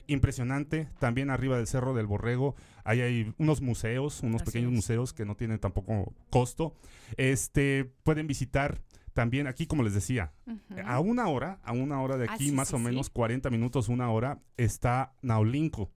impresionante. 0.06 0.88
También 0.98 1.30
arriba 1.30 1.56
del 1.56 1.66
Cerro 1.66 1.94
del 1.94 2.06
Borrego 2.06 2.54
ahí 2.84 3.00
hay 3.00 3.34
unos 3.38 3.60
museos, 3.60 4.22
unos 4.22 4.42
Así 4.42 4.52
pequeños 4.52 4.70
es. 4.70 4.76
museos 4.76 5.12
que 5.12 5.24
no 5.24 5.34
tienen 5.34 5.58
tampoco 5.58 6.14
costo. 6.30 6.74
Este 7.16 7.90
pueden 8.04 8.26
visitar 8.26 8.80
también 9.16 9.46
aquí, 9.46 9.66
como 9.66 9.82
les 9.82 9.94
decía, 9.94 10.30
a 10.84 11.00
una 11.00 11.26
hora, 11.28 11.58
a 11.64 11.72
una 11.72 12.02
hora 12.02 12.18
de 12.18 12.26
Ah, 12.28 12.34
aquí, 12.34 12.50
sí, 12.50 12.52
más 12.52 12.68
sí, 12.68 12.74
o 12.74 12.78
sí. 12.78 12.84
menos 12.84 13.08
40 13.08 13.48
minutos, 13.48 13.88
una 13.88 14.10
hora, 14.10 14.40
está 14.58 15.14
Naulinco. 15.22 15.90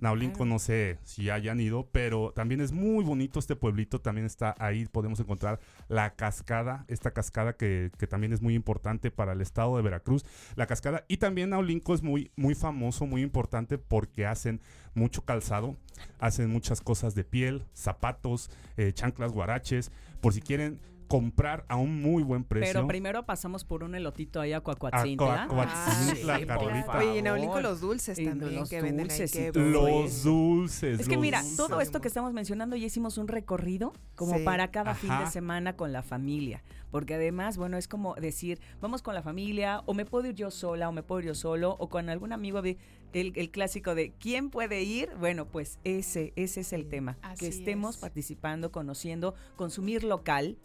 Naulinco, 0.00 0.44
no 0.44 0.58
sé 0.58 0.98
si 1.04 1.30
hayan 1.30 1.60
ido, 1.60 1.88
pero 1.90 2.32
también 2.32 2.60
es 2.60 2.72
muy 2.72 3.04
bonito 3.04 3.38
este 3.38 3.56
pueblito. 3.56 4.00
También 4.00 4.24
está 4.26 4.54
ahí, 4.58 4.86
podemos 4.86 5.18
encontrar 5.20 5.60
la 5.88 6.14
cascada, 6.14 6.84
esta 6.88 7.12
cascada 7.12 7.54
que, 7.56 7.90
que 7.98 8.06
también 8.06 8.32
es 8.32 8.40
muy 8.42 8.54
importante 8.54 9.10
para 9.10 9.32
el 9.32 9.40
estado 9.40 9.76
de 9.76 9.82
Veracruz. 9.82 10.24
La 10.56 10.66
cascada, 10.66 11.04
y 11.08 11.16
también 11.18 11.50
Naulinco 11.50 11.94
es 11.94 12.02
muy, 12.02 12.30
muy 12.36 12.54
famoso, 12.54 13.06
muy 13.06 13.22
importante 13.22 13.78
porque 13.78 14.26
hacen 14.26 14.60
mucho 14.94 15.24
calzado, 15.24 15.76
hacen 16.18 16.50
muchas 16.50 16.80
cosas 16.80 17.14
de 17.14 17.24
piel, 17.24 17.64
zapatos, 17.72 18.50
eh, 18.76 18.92
chanclas, 18.92 19.32
guaraches, 19.32 19.90
por 20.20 20.32
si 20.32 20.40
quieren 20.40 20.78
comprar 21.08 21.64
a 21.68 21.76
un 21.76 22.00
muy 22.02 22.22
buen 22.22 22.44
precio. 22.44 22.72
Pero 22.74 22.86
primero 22.86 23.24
pasamos 23.26 23.64
por 23.64 23.82
un 23.84 23.94
elotito 23.94 24.40
ahí 24.40 24.52
a 24.52 24.58
A 24.58 24.60
Coacuatzintla. 24.62 25.48
Carlita. 25.48 26.56
favor. 26.86 26.96
Oye, 27.02 27.14
y 27.14 27.18
en 27.18 27.24
Naulinco 27.24 27.60
los 27.60 27.80
dulces 27.80 28.18
Y 28.18 28.24
también 28.26 28.54
los 28.56 28.68
que 28.68 28.82
venden 28.82 29.10
ahí. 29.10 29.18
dulces. 29.18 29.56
Los 29.56 30.22
dulces. 30.24 31.00
Es 31.00 31.08
que 31.08 31.16
mira, 31.16 31.40
dulces. 31.40 31.56
todo 31.56 31.80
esto 31.80 32.00
que 32.00 32.08
estamos 32.08 32.32
mencionando 32.32 32.76
ya 32.76 32.86
hicimos 32.86 33.18
un 33.18 33.28
recorrido 33.28 33.92
como 34.14 34.38
Sí. 34.38 34.44
para 34.44 34.70
cada 34.70 34.94
fin 34.94 35.10
de 35.18 35.26
semana 35.30 35.76
con 35.76 35.92
la 35.92 36.02
familia, 36.02 36.62
porque 36.90 37.14
además, 37.14 37.56
bueno, 37.56 37.76
es 37.76 37.88
como 37.88 38.14
decir, 38.14 38.60
vamos 38.80 39.02
con 39.02 39.14
la 39.14 39.22
familia, 39.22 39.82
o 39.86 39.94
me 39.94 40.04
puedo 40.04 40.28
ir 40.28 40.34
yo 40.34 40.50
sola, 40.50 40.88
o 40.88 40.92
me 40.92 41.02
puedo 41.02 41.20
ir 41.20 41.26
yo 41.28 41.34
solo, 41.34 41.76
o 41.78 41.88
con 41.88 42.08
algún 42.08 42.32
amigo 42.32 42.62
de 42.62 42.78
el, 43.12 43.32
el 43.36 43.50
clásico 43.50 43.94
de 43.94 44.12
¿quién 44.18 44.50
puede 44.50 44.82
ir? 44.82 45.08
Bueno, 45.20 45.46
pues 45.46 45.78
ese, 45.84 46.32
ese 46.34 46.60
es 46.62 46.72
el 46.72 46.88
tema, 46.88 47.16
que 47.38 47.46
estemos 47.46 47.94
es. 47.96 48.00
participando, 48.00 48.72
conociendo, 48.72 49.34
consumir 49.56 50.02
local, 50.02 50.56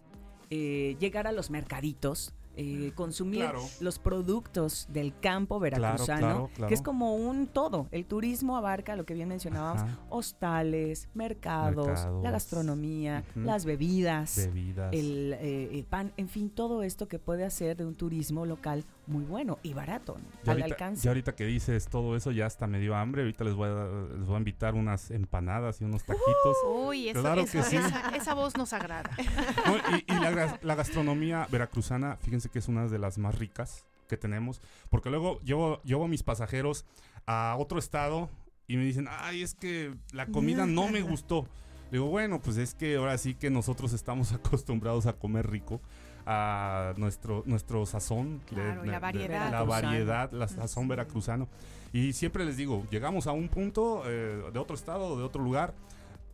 eh, 0.50 0.96
llegar 1.00 1.28
a 1.28 1.32
los 1.32 1.50
mercaditos. 1.50 2.34
eh, 2.62 2.92
consumir 2.94 3.40
Claro. 3.42 3.62
los 3.80 4.00
productos 4.00 4.88
del 4.92 5.18
campo 5.18 5.62
veracruzano, 5.62 6.20
claro, 6.20 6.50
claro. 6.54 6.68
que 6.68 6.74
es 6.74 6.82
como 6.82 7.16
un 7.16 7.48
todo. 7.48 7.88
El 7.92 8.06
turismo 8.06 8.58
abarca 8.58 8.98
lo 8.98 9.06
que 9.06 9.14
bien 9.14 9.30
mencionábamos, 9.30 9.84
Ajá. 9.84 9.98
hostales, 10.10 11.08
mercados, 11.14 11.88
Mercados. 11.88 12.22
la 12.24 12.32
gastronomía, 12.32 13.24
las 13.36 13.64
bebidas, 13.64 14.36
Bebidas. 14.36 14.92
el, 14.94 15.34
eh, 15.40 15.70
el 15.72 15.86
pan, 15.86 16.12
en 16.18 16.28
fin, 16.28 16.50
todo 16.50 16.84
esto 16.84 17.08
que 17.08 17.18
puede 17.18 17.46
hacer 17.46 17.78
de 17.78 17.86
un 17.86 17.96
turismo 17.96 18.46
local 18.46 18.84
muy 19.10 19.26
bueno 19.26 19.60
y 19.64 19.74
barato, 19.74 20.16
al 20.44 20.50
ahorita, 20.50 20.66
alcance. 20.68 21.04
ya 21.04 21.10
ahorita 21.10 21.36
que 21.36 21.46
dices 21.46 21.88
todo 21.90 22.16
eso, 22.16 22.32
ya 22.32 22.46
hasta 22.46 22.68
me 22.68 22.80
dio 22.80 22.96
hambre. 22.96 23.24
Ahorita 23.24 23.44
les 23.44 23.56
voy 23.56 23.68
a, 23.70 23.86
les 24.18 24.26
voy 24.28 24.36
a 24.36 24.38
invitar 24.38 24.76
unas 24.76 25.12
empanadas 25.12 25.82
y 25.82 25.84
unos 25.84 26.04
taquitos. 26.06 26.56
Uy, 26.68 27.10
eso- 27.10 27.22
Claro 27.22 27.42
eso- 27.42 27.52
que 27.52 27.64
sí. 27.64 27.76
esa, 27.76 28.16
esa 28.16 28.34
voz 28.34 28.56
nos 28.56 28.72
agrada. 28.74 29.10
No, 29.66 29.78
y 29.98 30.06
y 30.08 30.66
la 30.66 30.76
gastronomía 30.76 31.48
veracruzana, 31.52 32.18
fíjense 32.22 32.50
que 32.50 32.60
es 32.60 32.68
una 32.68 32.88
de 32.88 33.00
las 33.00 33.18
más 33.18 33.36
ricas 33.38 33.86
que 34.08 34.16
tenemos. 34.18 34.62
Porque 34.90 35.10
luego 35.10 35.40
llevo, 35.42 35.82
llevo 35.84 36.06
a 36.06 36.08
mis 36.08 36.24
pasajeros 36.24 36.86
a 37.26 37.56
otro 37.60 37.78
estado 37.80 38.30
y 38.68 38.78
me 38.78 38.84
dicen, 38.86 39.08
ay, 39.10 39.42
es 39.42 39.56
que 39.56 39.94
la 40.14 40.28
comida 40.28 40.66
no 40.66 40.88
me 40.88 41.02
gustó. 41.02 41.48
Le 41.92 41.98
digo, 41.98 42.06
bueno, 42.08 42.40
pues 42.40 42.58
es 42.58 42.76
que 42.76 42.98
ahora 42.98 43.18
sí 43.18 43.34
que 43.34 43.50
nosotros 43.50 43.94
estamos 43.94 44.32
acostumbrados 44.34 45.08
a 45.08 45.14
comer 45.14 45.50
rico, 45.50 45.82
a 46.26 46.94
nuestro, 46.98 47.44
nuestro 47.46 47.86
sazón, 47.86 48.40
de- 48.40 48.46
Claro, 48.56 48.84
y 48.86 48.88
la 48.88 48.92
de- 48.92 48.92
de- 48.92 49.00
variedad. 49.00 49.52
la 49.52 49.64
variedad, 49.64 50.32
la 50.32 50.48
sazón 50.48 50.88
veracruzano. 50.88 51.48
Y 51.94 52.14
siempre 52.14 52.46
les 52.46 52.56
digo, 52.58 52.86
llegamos 52.92 53.26
a 53.28 53.32
un 53.32 53.48
punto 53.50 54.04
eh, 54.06 54.44
de 54.54 54.60
otro 54.60 54.76
estado, 54.76 55.18
de 55.18 55.24
otro 55.24 55.44
lugar. 55.44 55.74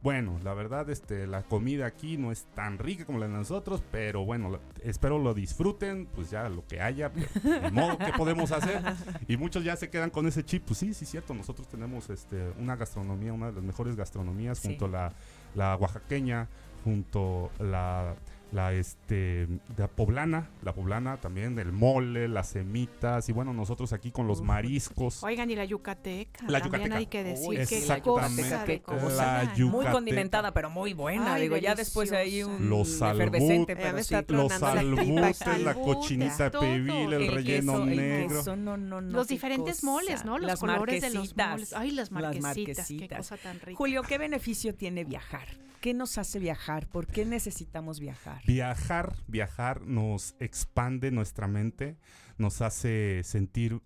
Bueno, 0.03 0.37
la 0.43 0.53
verdad, 0.53 0.87
este, 0.91 1.25
la 1.25 1.41
comida 1.41 1.87
aquí 1.87 2.15
no 2.17 2.31
es 2.31 2.45
tan 2.53 2.77
rica 2.77 3.05
como 3.05 3.17
la 3.17 3.25
de 3.27 3.33
nosotros, 3.33 3.81
pero 3.91 4.23
bueno, 4.23 4.51
la- 4.51 4.59
espero 4.83 5.17
lo 5.17 5.33
disfruten, 5.33 6.05
pues 6.13 6.29
ya 6.29 6.47
lo 6.47 6.63
que 6.67 6.79
haya, 6.79 7.11
pues, 7.11 7.27
ni 7.43 7.71
modo, 7.71 7.97
¿qué 7.97 8.11
podemos 8.15 8.51
hacer? 8.51 8.83
Y 9.27 9.37
muchos 9.37 9.63
ya 9.63 9.75
se 9.75 9.89
quedan 9.89 10.11
con 10.11 10.27
ese 10.27 10.43
chip, 10.45 10.63
pues 10.67 10.77
sí, 10.77 10.93
sí, 10.93 11.05
cierto, 11.07 11.33
nosotros 11.33 11.67
tenemos 11.69 12.07
este, 12.11 12.51
una 12.59 12.75
gastronomía, 12.75 13.33
una 13.33 13.47
de 13.47 13.53
las 13.53 13.63
mejores 13.63 13.95
gastronomías, 13.95 14.59
Sí. 14.59 14.67
junto 14.67 14.85
a 14.85 14.89
la, 14.89 15.13
la 15.55 15.75
oaxaqueña, 15.77 16.49
junto 16.83 17.49
la, 17.57 18.13
la 18.55 18.71
este 18.73 19.47
la 19.77 19.89
poblana, 19.89 20.49
la 20.63 20.73
poblana 20.73 21.17
también, 21.17 21.59
el 21.59 21.73
mole, 21.73 22.29
las 22.29 22.47
semitas 22.49 23.27
y 23.27 23.33
bueno, 23.33 23.53
nosotros 23.53 23.91
aquí 23.91 24.11
con 24.11 24.27
los 24.27 24.41
mariscos. 24.41 25.21
Oigan, 25.23 25.51
y 25.51 25.55
la 25.55 25.65
yucateca. 25.65 26.45
La 26.47 26.61
también 26.61 26.83
yucateca. 26.83 26.97
hay 26.97 27.05
que 27.07 27.23
decir 27.23 27.49
Uy, 27.49 27.55
que 27.67 27.77
exactamente. 27.79 28.41
cosa 28.43 28.65
de 28.65 28.81
cosa. 28.81 29.43
La 29.43 29.65
Muy 29.65 29.85
condimentada, 29.87 30.53
pero 30.53 30.69
muy 30.69 30.93
buena. 30.93 31.33
Ay, 31.33 31.43
digo, 31.43 31.57
ya 31.57 31.75
después 31.75 32.13
hay 32.13 32.43
un 32.43 32.69
Los 32.69 33.01
efervescente, 33.01 33.73
albutes, 33.73 33.75
pero 33.75 34.03
sí. 34.03 34.15
los 34.33 34.47
tronando 34.57 35.57
la 35.65 35.73
cochinita 35.73 36.49
pibil, 36.51 37.13
el, 37.13 37.23
El 37.23 37.27
relleno 37.33 37.73
queso, 37.73 37.83
el 37.83 37.97
negro. 37.97 38.37
queso, 38.37 38.55
no, 38.55 38.77
no, 38.77 39.01
no, 39.01 39.17
Los 39.17 39.27
qué 39.27 39.33
diferentes 39.33 39.81
cosa. 39.81 39.85
moles, 39.87 40.23
¿no? 40.25 40.37
Los 40.37 40.47
Las 40.47 40.59
colores 40.61 41.01
de 41.01 41.09
los 41.09 41.35
moles. 41.35 41.73
Ay, 41.73 41.91
las 41.91 42.09
marquesitas, 42.11 42.53
qué 42.55 42.63
marquesitas. 42.73 43.17
cosa 43.17 43.35
tan 43.37 43.59
rica. 43.59 43.77
Julio, 43.77 44.01
¿qué 44.03 44.17
beneficio 44.17 44.73
tiene 44.73 45.03
viajar? 45.03 45.45
¿Qué 45.81 45.93
nos 45.93 46.17
hace 46.17 46.39
viajar? 46.39 46.87
¿Por 46.87 47.05
qué 47.05 47.25
necesitamos 47.25 47.99
viajar? 47.99 48.41
Viajar, 48.45 49.15
viajar 49.27 49.85
nos 49.85 50.35
expande 50.39 51.11
nuestra 51.11 51.47
mente, 51.47 51.97
nos 52.37 52.61
hace 52.61 53.21
sentir 53.23 53.81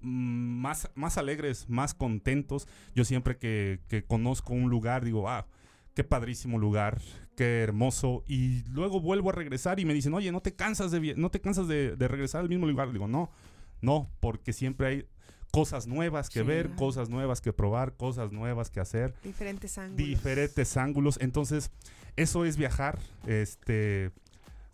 más, 0.00 0.90
más 0.94 1.18
alegres, 1.18 1.68
más 1.68 1.94
contentos. 1.94 2.68
Yo 2.94 3.04
siempre 3.04 3.36
que, 3.38 3.80
que 3.88 4.04
conozco 4.04 4.52
un 4.52 4.70
lugar 4.70 5.04
digo, 5.04 5.28
ah, 5.28 5.46
qué 5.94 6.04
padrísimo 6.04 6.58
lugar, 6.58 7.00
qué 7.36 7.62
hermoso. 7.62 8.22
Y 8.26 8.62
luego 8.68 9.00
vuelvo 9.00 9.30
a 9.30 9.32
regresar 9.32 9.80
y 9.80 9.84
me 9.84 9.94
dicen, 9.94 10.14
oye, 10.14 10.30
¿no 10.30 10.40
te 10.40 10.54
cansas 10.54 10.90
de, 10.90 11.14
no 11.16 11.30
te 11.30 11.40
cansas 11.40 11.68
de, 11.68 11.96
de 11.96 12.08
regresar 12.08 12.42
al 12.42 12.48
mismo 12.48 12.66
lugar? 12.66 12.92
Digo, 12.92 13.08
no, 13.08 13.30
no, 13.80 14.10
porque 14.20 14.52
siempre 14.52 14.86
hay 14.86 15.06
cosas 15.54 15.86
nuevas 15.86 16.28
que 16.30 16.40
Sí. 16.40 16.46
ver, 16.46 16.70
cosas 16.74 17.08
nuevas 17.08 17.40
que 17.40 17.52
probar, 17.52 17.94
cosas 17.94 18.32
nuevas 18.32 18.70
que 18.70 18.80
hacer 18.80 19.14
Diferentes 19.22 19.78
ángulos. 19.78 19.96
diferentes 20.06 20.76
ángulos. 20.76 21.18
Entonces, 21.20 21.70
eso 22.16 22.44
es 22.44 22.56
viajar, 22.56 22.98
este, 23.26 24.10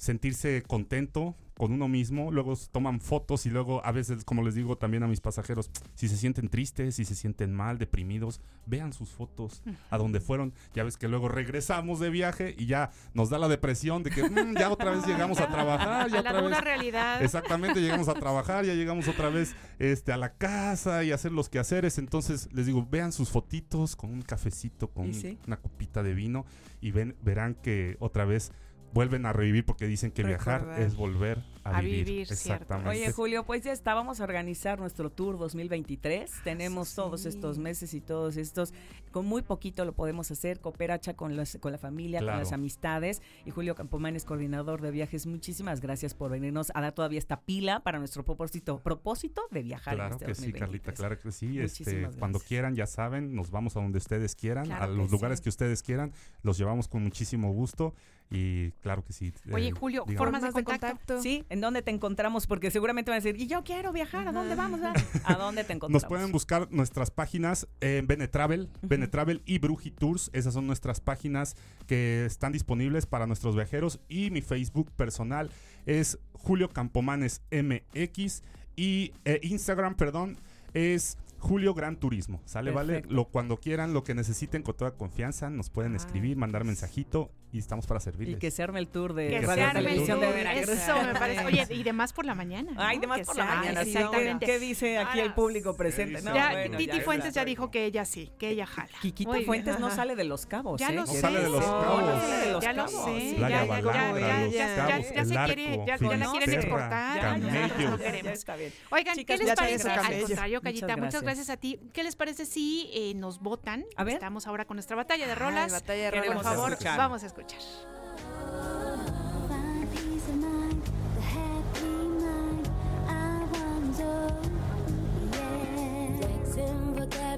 sentirse 0.00 0.62
contento 0.66 1.36
con 1.58 1.72
uno 1.72 1.86
mismo. 1.88 2.32
Luego 2.32 2.56
toman 2.72 3.02
fotos 3.02 3.44
y 3.44 3.50
luego, 3.50 3.84
a 3.84 3.92
veces, 3.92 4.24
como 4.24 4.42
les 4.42 4.54
digo 4.54 4.78
también 4.78 5.02
a 5.02 5.06
mis 5.06 5.20
pasajeros, 5.20 5.70
si 5.94 6.08
se 6.08 6.16
sienten 6.16 6.48
tristes, 6.48 6.94
si 6.94 7.04
se 7.04 7.14
sienten 7.14 7.52
mal, 7.52 7.76
deprimidos, 7.76 8.40
vean 8.64 8.94
sus 8.94 9.10
fotos 9.10 9.62
a 9.90 9.98
donde 9.98 10.20
fueron. 10.20 10.54
Ya 10.72 10.84
ves 10.84 10.96
que 10.96 11.06
luego 11.06 11.28
regresamos 11.28 12.00
de 12.00 12.08
viaje 12.08 12.54
y 12.56 12.64
ya 12.64 12.90
nos 13.12 13.28
da 13.28 13.38
la 13.38 13.46
depresión 13.46 14.02
de 14.02 14.10
que 14.10 14.22
"Mm, 14.22 14.56
ya 14.56 14.70
otra 14.70 14.90
vez 14.90 15.06
llegamos 15.06 15.38
a 15.38 15.48
trabajar. 15.48 16.10
Ya 16.10 16.20
a 16.20 16.22
la 16.22 16.30
otra 16.30 16.48
vez 16.48 16.60
realidad. 16.62 17.22
Exactamente, 17.22 17.82
llegamos 17.82 18.08
a 18.08 18.14
trabajar, 18.14 18.64
ya 18.64 18.72
llegamos 18.72 19.06
otra 19.06 19.28
vez 19.28 19.54
este, 19.78 20.12
a 20.12 20.16
la 20.16 20.32
casa 20.32 21.04
y 21.04 21.12
a 21.12 21.16
hacer 21.16 21.30
los 21.32 21.50
quehaceres. 21.50 21.98
Entonces, 21.98 22.48
les 22.54 22.64
digo, 22.64 22.88
vean 22.90 23.12
sus 23.12 23.28
fotitos 23.28 23.96
con 23.96 24.08
un 24.10 24.22
cafecito, 24.22 24.88
con 24.88 25.12
sí. 25.12 25.36
una 25.46 25.58
copita 25.58 26.02
de 26.02 26.14
vino 26.14 26.46
y 26.80 26.90
ven, 26.90 27.16
verán 27.22 27.54
que 27.54 27.98
otra 28.00 28.24
vez 28.24 28.50
vuelven 28.92 29.26
a 29.26 29.32
revivir 29.32 29.64
porque 29.64 29.86
dicen 29.86 30.10
que 30.10 30.22
viajar 30.24 30.76
es 30.80 30.96
volver 30.96 31.42
a, 31.64 31.78
A 31.78 31.80
vivir. 31.80 32.04
vivir, 32.06 32.26
cierto. 32.26 32.54
Exactamente. 32.64 32.90
Oye, 32.90 33.12
Julio, 33.12 33.44
pues 33.44 33.62
ya 33.62 33.72
está, 33.72 33.94
vamos 33.94 34.20
a 34.20 34.24
organizar 34.24 34.78
nuestro 34.80 35.10
tour 35.10 35.38
2023. 35.38 36.30
Tenemos 36.44 36.94
todos 36.94 37.26
estos 37.26 37.58
meses 37.58 37.94
y 37.94 38.00
todos 38.00 38.36
estos, 38.36 38.72
con 39.12 39.26
muy 39.26 39.42
poquito 39.42 39.84
lo 39.84 39.92
podemos 39.92 40.30
hacer, 40.30 40.60
cooperacha 40.60 41.14
con, 41.14 41.36
las, 41.36 41.56
con 41.60 41.72
la 41.72 41.78
familia, 41.78 42.20
Claro. 42.20 42.38
con 42.38 42.44
las 42.44 42.52
amistades. 42.52 43.22
Y 43.44 43.50
Julio 43.50 43.74
Campomán 43.74 44.16
es 44.16 44.24
coordinador 44.24 44.80
de 44.80 44.90
viajes. 44.90 45.26
Muchísimas 45.26 45.80
gracias 45.80 46.14
por 46.14 46.30
venirnos 46.30 46.72
a 46.74 46.80
dar 46.80 46.92
todavía 46.92 47.18
esta 47.18 47.40
pila 47.42 47.80
para 47.80 47.98
nuestro 47.98 48.24
propósito, 48.24 48.78
propósito 48.80 49.42
de 49.50 49.62
viajar. 49.62 49.94
en 49.94 49.98
Claro 49.98 50.14
este 50.14 50.26
que 50.26 50.34
sí, 50.34 50.40
2023. 50.52 50.60
Carlita, 50.60 50.92
claro 50.94 51.18
que 51.20 51.32
sí. 51.32 51.60
Este, 51.60 52.08
cuando 52.18 52.40
quieran, 52.40 52.74
ya 52.74 52.86
saben, 52.86 53.34
nos 53.34 53.50
vamos 53.50 53.76
a 53.76 53.80
donde 53.80 53.98
ustedes 53.98 54.34
quieran, 54.34 54.64
Claro 54.66 54.84
a 54.84 54.86
que 54.88 54.94
los 54.94 55.10
lugares 55.10 55.38
sí. 55.38 55.44
que 55.44 55.48
ustedes 55.50 55.82
quieran, 55.82 56.12
los 56.42 56.58
llevamos 56.58 56.88
con 56.88 57.02
muchísimo 57.02 57.52
gusto 57.52 57.94
y 58.30 58.70
claro 58.82 59.04
que 59.04 59.12
sí. 59.12 59.32
Oye, 59.52 59.68
eh, 59.68 59.72
Julio, 59.72 60.04
formas 60.04 60.14
de 60.14 60.16
Formas 60.16 60.42
de 60.42 60.52
contacto. 60.52 60.86
contacto. 60.86 61.22
Sí, 61.22 61.44
¿en 61.48 61.60
dónde 61.60 61.82
te 61.82 61.90
encontramos? 61.90 62.46
Porque 62.46 62.70
seguramente 62.70 63.10
van 63.10 63.20
a 63.20 63.22
decir, 63.22 63.40
y 63.40 63.48
yo 63.48 63.64
quiero 63.64 63.92
viajar, 63.92 64.28
¿a 64.28 64.32
dónde 64.32 64.54
vamos? 64.54 64.80
a? 64.82 64.92
¿A 65.24 65.34
dónde 65.34 65.64
te 65.64 65.72
encontramos? 65.72 66.02
Nos 66.02 66.08
pueden 66.08 66.30
buscar 66.30 66.68
nuestras 66.70 67.10
páginas 67.10 67.66
en 67.80 68.06
Benetravel, 68.06 68.68
Benetravel 68.82 69.42
y 69.46 69.58
Bruji 69.58 69.90
Tours. 69.90 70.30
Esas 70.32 70.54
son 70.54 70.68
nuestras 70.68 71.00
páginas 71.00 71.56
que 71.88 72.24
están 72.24 72.52
disponibles 72.52 73.06
para 73.06 73.26
nuestros 73.26 73.56
viajeros. 73.56 73.98
Y 74.08 74.30
mi 74.30 74.42
Facebook 74.42 74.92
personal 74.92 75.50
es 75.84 76.18
Julio 76.32 76.68
Campomanes 76.68 77.42
MX. 77.50 78.42
Y 78.76 79.12
eh, 79.24 79.40
Instagram, 79.42 79.96
perdón, 79.96 80.36
es 80.72 81.18
Julio 81.40 81.74
Gran 81.74 81.96
Turismo. 81.96 82.40
¿Sale? 82.44 82.70
¿Vale? 82.70 83.02
Lo, 83.08 83.24
cuando 83.26 83.58
quieran, 83.58 83.92
lo 83.92 84.04
que 84.04 84.14
necesiten 84.14 84.62
con 84.62 84.76
toda 84.76 84.92
confianza, 84.92 85.50
nos 85.50 85.70
pueden 85.70 85.94
Ah, 85.94 85.96
escribir, 85.96 86.36
mandar 86.36 86.64
mensajito 86.64 87.30
y 87.52 87.58
estamos 87.58 87.86
para 87.86 87.98
servirles. 87.98 88.36
Y 88.36 88.38
que 88.38 88.50
se 88.52 88.62
arme 88.62 88.78
el 88.78 88.86
tour 88.88 89.12
de 89.14 89.28
Que 89.28 89.40
se 89.44 89.50
arme 89.62 89.80
el 89.80 89.86
Televisión 89.86 90.20
de 90.20 90.26
tour. 90.26 90.36
Veracruz. 90.36 90.68
Eso 90.68 91.02
me 91.02 91.14
parece. 91.14 91.44
Oye, 91.46 91.66
y 91.70 91.82
de 91.82 91.92
más 91.92 92.12
por 92.12 92.24
la 92.24 92.34
mañana. 92.34 92.72
Ay, 92.76 92.96
¿no? 92.98 93.00
de 93.00 93.06
más 93.08 93.18
Que 93.20 93.24
por 93.24 93.36
la 93.36 93.44
mañana. 93.46 93.82
sí, 93.84 93.90
Exactamente. 93.90 94.46
¿Qué 94.46 94.58
dice 94.60 94.98
aquí 94.98 95.18
el 95.18 95.32
público 95.34 95.74
presente? 95.76 96.22
No, 96.22 96.34
ya, 96.34 96.50
bueno, 96.52 96.76
Titi 96.76 96.98
ya 96.98 97.02
Fuentes 97.02 97.34
ya 97.34 97.44
dijo 97.44 97.70
que 97.70 97.86
ella 97.86 98.04
sí, 98.04 98.30
que 98.38 98.50
ella 98.50 98.66
jala. 98.66 98.90
Quiquito 99.00 99.30
Muy 99.30 99.38
bien. 99.38 99.46
Fuentes 99.46 99.80
no 99.80 99.90
sale 99.90 100.14
de 100.14 100.24
los 100.24 100.46
cabos. 100.46 100.78
Ya 100.80 100.90
¿eh? 100.90 100.92
lo 100.92 101.00
No 101.00 101.06
sé. 101.06 101.20
sale 101.20 101.40
de 101.40 101.48
Los 101.48 101.64
Cabos. 101.64 102.02
No 102.04 102.20
sale 102.20 102.36
de 102.46 102.52
los 102.52 102.62
ya 102.64 102.72
lo 102.74 102.84
cabos. 102.84 103.04
sé. 103.06 103.36
Ya, 103.38 103.48
ya, 103.48 103.64
Balandra, 103.64 103.92
ya, 104.20 104.44
Los 104.44 104.52
ya, 104.54 104.66
ya, 104.76 104.76
Cabos, 104.76 105.06
ya 105.14 105.24
se 105.24 105.34
quiere, 105.54 105.76
ya, 105.86 105.96
ya 105.96 106.16
la 106.16 106.30
quieren 106.30 106.52
exportar. 106.54 107.40
Ya, 107.40 108.32
está 108.32 108.56
bien. 108.56 108.72
Oigan, 108.90 109.16
¿qué 109.24 109.36
les 109.38 109.54
parece? 109.54 109.90
Al 109.90 110.20
contrario, 110.22 110.60
Callita, 110.60 110.96
muchas 110.96 111.22
gracias. 111.22 111.29
Gracias 111.30 111.50
a 111.50 111.56
ti. 111.56 111.78
¿Qué 111.92 112.02
les 112.02 112.16
parece 112.16 112.44
si 112.44 112.90
eh, 112.92 113.14
nos 113.14 113.40
votan? 113.40 113.84
A 113.96 114.04
ver. 114.04 114.14
Estamos 114.14 114.46
ahora 114.46 114.64
con 114.64 114.76
nuestra 114.76 114.96
batalla 114.96 115.26
de 115.26 115.32
Ay, 115.32 115.38
rolas. 115.38 115.72
batalla 115.72 116.10
de 116.10 116.18
Por 116.18 116.26
rolas. 116.26 116.42
favor, 116.42 116.72
Escuchar. 116.72 116.98
vamos 116.98 117.22
a 117.22 117.26
escuchar. 117.26 117.60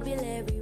Find 0.04 0.61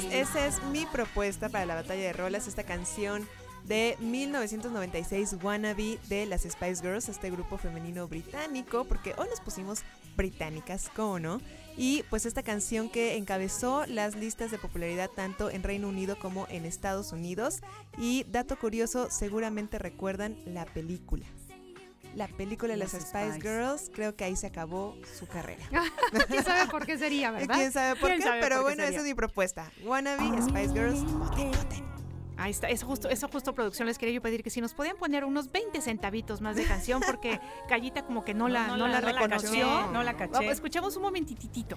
Pues 0.00 0.14
esa 0.14 0.46
es 0.46 0.62
mi 0.62 0.86
propuesta 0.86 1.48
para 1.48 1.66
la 1.66 1.74
batalla 1.74 2.02
de 2.02 2.12
rolas, 2.12 2.46
esta 2.46 2.62
canción 2.62 3.26
de 3.64 3.96
1996 3.98 5.38
Wannabe 5.42 5.98
de 6.08 6.24
las 6.24 6.42
Spice 6.42 6.82
Girls, 6.82 7.08
este 7.08 7.32
grupo 7.32 7.58
femenino 7.58 8.06
británico, 8.06 8.84
porque 8.84 9.16
hoy 9.18 9.26
nos 9.28 9.40
pusimos 9.40 9.82
británicas, 10.16 10.88
¿cómo 10.94 11.18
no? 11.18 11.40
Y 11.76 12.04
pues 12.10 12.26
esta 12.26 12.44
canción 12.44 12.88
que 12.88 13.16
encabezó 13.16 13.86
las 13.86 14.14
listas 14.14 14.52
de 14.52 14.58
popularidad 14.58 15.10
tanto 15.10 15.50
en 15.50 15.64
Reino 15.64 15.88
Unido 15.88 16.16
como 16.16 16.46
en 16.48 16.64
Estados 16.64 17.10
Unidos. 17.10 17.60
Y 17.96 18.24
dato 18.30 18.56
curioso, 18.56 19.08
seguramente 19.10 19.80
recuerdan 19.80 20.36
la 20.46 20.64
película. 20.64 21.26
La 22.18 22.26
película 22.26 22.72
de 22.72 22.78
las, 22.78 22.94
Las 22.94 23.02
Spice, 23.02 23.34
Spice. 23.34 23.48
Girls, 23.48 23.90
creo 23.94 24.16
que 24.16 24.24
ahí 24.24 24.34
se 24.34 24.48
acabó 24.48 24.96
su 25.16 25.28
carrera. 25.28 25.62
¿Quién 26.28 26.42
sabe 26.42 26.68
por 26.68 26.84
qué 26.84 26.98
sería, 26.98 27.30
verdad? 27.30 27.54
¿Quién 27.54 27.70
sabe 27.70 27.94
por 27.94 28.08
¿Quién 28.08 28.18
qué? 28.18 28.26
sabe 28.26 28.40
Pero 28.40 28.56
por 28.56 28.70
qué 28.70 28.74
bueno, 28.74 28.82
esa 28.90 28.98
es 28.98 29.04
mi 29.04 29.14
propuesta. 29.14 29.70
Wannabe, 29.84 30.42
Spice 30.42 30.72
Girls, 30.72 31.04
voten, 31.04 31.52
voten. 31.52 31.84
Ahí 32.36 32.50
está, 32.50 32.68
eso 32.70 32.86
justo, 32.86 33.08
eso 33.08 33.28
justo 33.28 33.54
producción 33.54 33.86
les 33.86 33.98
quería 33.98 34.16
yo 34.16 34.20
pedir 34.20 34.42
que 34.42 34.50
si 34.50 34.60
nos 34.60 34.74
podían 34.74 34.96
poner 34.96 35.24
unos 35.24 35.52
20 35.52 35.80
centavitos 35.80 36.40
más 36.40 36.56
de 36.56 36.64
canción 36.64 37.00
porque 37.06 37.40
Callita 37.68 38.04
como 38.04 38.24
que 38.24 38.34
no 38.34 38.48
la, 38.48 38.76
no, 38.76 38.88
la 38.88 39.00
reconoció. 39.00 39.66
caché, 39.66 39.92
no 39.92 40.02
la 40.02 40.16
caché. 40.16 40.32
Vamos, 40.32 40.52
escuchemos 40.52 40.96
un 40.96 41.02
momentitito. 41.02 41.76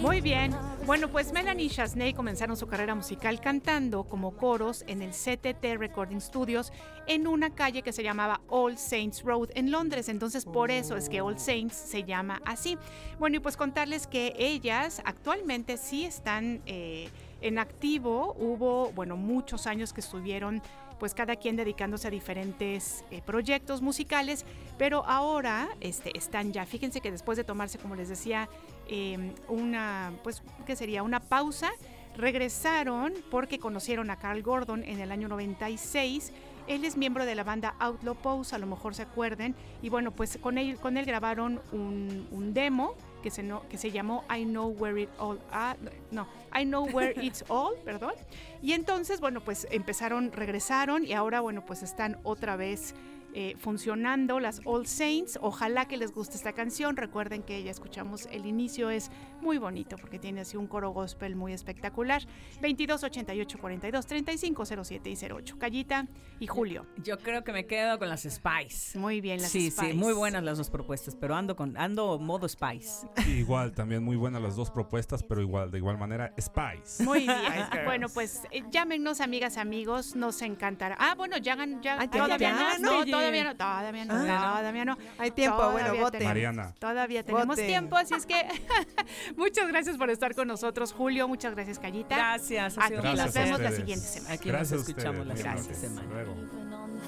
Muy 0.00 0.20
bien. 0.20 0.54
Bueno, 0.86 1.08
pues 1.08 1.32
Melanie 1.32 1.66
y 1.66 1.68
Chasney 1.68 2.14
comenzaron 2.14 2.56
su 2.56 2.68
carrera 2.68 2.94
musical 2.94 3.40
cantando 3.40 4.04
como 4.04 4.36
coros 4.36 4.84
en 4.86 5.02
el 5.02 5.10
CTT 5.10 5.78
Recording 5.78 6.20
Studios 6.20 6.72
en 7.08 7.26
una 7.26 7.50
calle 7.50 7.82
que 7.82 7.92
se 7.92 8.04
llamaba 8.04 8.40
All 8.48 8.78
Saints 8.78 9.24
Road 9.24 9.48
en 9.54 9.72
Londres. 9.72 10.08
Entonces, 10.08 10.44
por 10.44 10.70
eso 10.70 10.96
es 10.96 11.08
que 11.08 11.20
All 11.20 11.40
Saints 11.40 11.74
se 11.74 12.04
llama 12.04 12.40
así. 12.44 12.78
Bueno, 13.18 13.38
y 13.38 13.40
pues 13.40 13.56
contarles 13.56 14.06
que 14.06 14.32
ellas 14.38 15.02
actualmente 15.04 15.76
sí 15.76 16.04
están 16.04 16.62
eh, 16.66 17.08
en 17.40 17.58
activo. 17.58 18.36
Hubo, 18.38 18.92
bueno, 18.92 19.16
muchos 19.16 19.66
años 19.66 19.92
que 19.92 20.02
estuvieron 20.02 20.62
pues 20.98 21.14
cada 21.14 21.36
quien 21.36 21.56
dedicándose 21.56 22.08
a 22.08 22.10
diferentes 22.10 23.04
eh, 23.10 23.22
proyectos 23.24 23.82
musicales, 23.82 24.44
pero 24.78 25.04
ahora 25.06 25.68
este, 25.80 26.16
están 26.16 26.52
ya, 26.52 26.66
fíjense 26.66 27.00
que 27.00 27.10
después 27.10 27.36
de 27.36 27.44
tomarse, 27.44 27.78
como 27.78 27.94
les 27.94 28.08
decía, 28.08 28.48
eh, 28.88 29.34
una, 29.48 30.12
pues, 30.22 30.42
¿qué 30.66 30.76
sería? 30.76 31.02
Una 31.02 31.20
pausa, 31.20 31.70
regresaron 32.16 33.12
porque 33.30 33.58
conocieron 33.58 34.10
a 34.10 34.16
Carl 34.16 34.42
Gordon 34.42 34.82
en 34.84 35.00
el 35.00 35.12
año 35.12 35.28
96. 35.28 36.32
Él 36.66 36.84
es 36.84 36.96
miembro 36.96 37.26
de 37.26 37.34
la 37.34 37.44
banda 37.44 37.74
Outlaw 37.78 38.16
Pose, 38.16 38.54
a 38.56 38.58
lo 38.58 38.66
mejor 38.66 38.94
se 38.94 39.02
acuerden, 39.02 39.54
y 39.82 39.88
bueno, 39.88 40.10
pues 40.10 40.38
con 40.38 40.58
él, 40.58 40.78
con 40.78 40.96
él 40.96 41.04
grabaron 41.04 41.60
un 41.72 42.52
demo 42.54 42.96
que 43.22 43.30
se, 43.30 43.42
no, 43.42 43.68
que 43.68 43.78
se 43.78 43.90
llamó 43.90 44.24
I 44.34 44.44
Know 44.44 44.68
Where 44.78 45.02
It 45.02 45.10
All, 45.18 45.40
ah, 45.50 45.76
no, 46.10 46.26
I 46.58 46.64
Know 46.64 46.86
Where 46.86 47.14
It's 47.22 47.44
All, 47.48 47.76
perdón. 47.84 48.14
Y 48.62 48.72
entonces, 48.72 49.20
bueno, 49.20 49.40
pues 49.40 49.66
empezaron, 49.70 50.32
regresaron 50.32 51.04
y 51.04 51.12
ahora, 51.12 51.40
bueno, 51.40 51.64
pues 51.64 51.82
están 51.82 52.18
otra 52.22 52.56
vez 52.56 52.94
eh, 53.38 53.54
funcionando 53.58 54.40
las 54.40 54.62
All 54.64 54.86
Saints. 54.86 55.38
Ojalá 55.42 55.86
que 55.86 55.98
les 55.98 56.12
guste 56.12 56.36
esta 56.36 56.52
canción. 56.52 56.96
Recuerden 56.96 57.42
que 57.42 57.62
ya 57.62 57.70
escuchamos 57.70 58.26
el 58.32 58.46
inicio, 58.46 58.88
es 58.88 59.10
muy 59.46 59.58
bonito 59.58 59.96
porque 59.96 60.18
tiene 60.18 60.40
así 60.40 60.56
un 60.56 60.66
coro 60.66 60.90
gospel 60.90 61.36
muy 61.36 61.52
espectacular. 61.52 62.20
22 62.60 63.04
88 63.04 63.58
42 63.60 64.04
35 64.06 64.66
07 64.84 65.10
y 65.10 65.16
08. 65.32 65.56
Callita 65.56 66.06
y 66.40 66.48
Julio. 66.48 66.84
Yo 67.04 67.16
creo 67.18 67.44
que 67.44 67.52
me 67.52 67.64
quedo 67.64 67.96
con 68.00 68.08
las 68.08 68.22
Spice. 68.24 68.98
Muy 68.98 69.20
bien, 69.20 69.40
las 69.40 69.50
sí, 69.52 69.70
Spice. 69.70 69.92
Sí, 69.92 69.96
muy 69.96 70.12
buenas 70.14 70.42
las 70.42 70.58
dos 70.58 70.68
propuestas, 70.68 71.14
pero 71.14 71.36
ando 71.36 71.54
con 71.54 71.76
ando 71.76 72.18
modo 72.18 72.48
Spice. 72.48 73.06
Igual, 73.28 73.72
también 73.72 74.02
muy 74.02 74.16
buenas 74.16 74.42
las 74.42 74.56
dos 74.56 74.72
propuestas, 74.72 75.22
pero 75.22 75.40
igual, 75.40 75.70
de 75.70 75.78
igual 75.78 75.96
manera, 75.96 76.34
Spice. 76.40 77.04
Muy 77.04 77.20
bien. 77.20 77.36
bueno, 77.84 78.08
pues 78.08 78.42
eh, 78.50 78.64
llámenos, 78.70 79.20
amigas, 79.20 79.58
amigos, 79.58 80.16
nos 80.16 80.42
encantará. 80.42 80.96
Ah, 80.98 81.14
bueno, 81.16 81.36
ya, 81.36 81.54
ya, 81.56 81.80
ya, 81.80 82.10
todavía 82.10 82.38
ya, 82.38 82.78
no, 82.80 83.04
no, 83.04 83.06
todavía 83.06 83.44
no, 83.44 83.56
todavía 83.56 84.04
no, 84.06 84.14
Ah. 84.16 84.56
todavía 84.58 84.84
no. 84.84 84.98
Hay 85.18 85.30
tiempo, 85.30 85.56
Todavía 85.58 85.88
bueno, 85.90 86.04
voten. 86.04 86.24
Mariana. 86.24 86.74
Todavía 86.80 87.22
tenemos 87.24 87.46
Voten. 87.46 87.66
tiempo, 87.68 87.96
así 87.96 88.14
es 88.14 88.26
que 88.26 88.34
muchas 89.36 89.68
gracias 89.68 89.96
por 89.96 90.10
estar 90.10 90.34
con 90.34 90.48
nosotros, 90.48 90.92
Julio. 90.92 91.28
Muchas 91.28 91.54
gracias, 91.54 91.78
Callita. 91.78 92.16
Gracias, 92.16 92.76
Aquí 92.78 92.94
nos 92.94 93.02
Gracias 93.02 93.36
a 93.36 93.40
vemos 93.44 93.60
la 93.60 93.70
siguiente 93.72 94.06
semana. 94.06 94.34
Aquí 94.34 94.48
Gracias 94.48 94.78
nos 94.80 94.88
escuchamos 94.88 95.26
la 95.26 95.36
siguiente 95.36 95.74
semana. 95.74 96.08
luego. 96.12 96.32
Even 96.32 96.72
on 96.72 96.90
the 96.94 97.00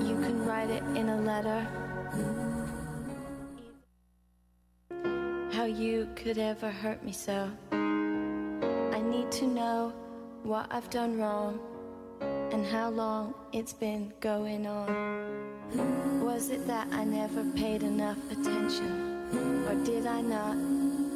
phone, 0.00 0.06
you 0.08 0.16
can 0.20 0.46
write 0.46 0.70
it 0.70 0.82
in 0.96 1.08
a 1.08 1.20
letter. 1.20 1.66
How 5.52 5.64
you 5.64 6.06
could 6.16 6.38
ever 6.38 6.70
hurt 6.70 7.02
me 7.02 7.12
so. 7.12 7.48
I 7.72 9.00
need 9.00 9.30
to 9.32 9.46
know 9.46 9.92
what 10.44 10.66
I've 10.70 10.90
done 10.90 11.18
wrong 11.18 11.58
and 12.52 12.64
how 12.66 12.90
long 12.90 13.34
it's 13.52 13.72
been 13.72 14.12
going 14.20 14.66
on. 14.66 14.86
Was 16.22 16.50
it 16.50 16.66
that 16.66 16.88
I 16.92 17.04
never 17.04 17.42
paid 17.54 17.82
enough 17.82 18.18
attention? 18.30 19.15
Or 19.32 19.74
did 19.84 20.06
I 20.06 20.20
not 20.20 20.56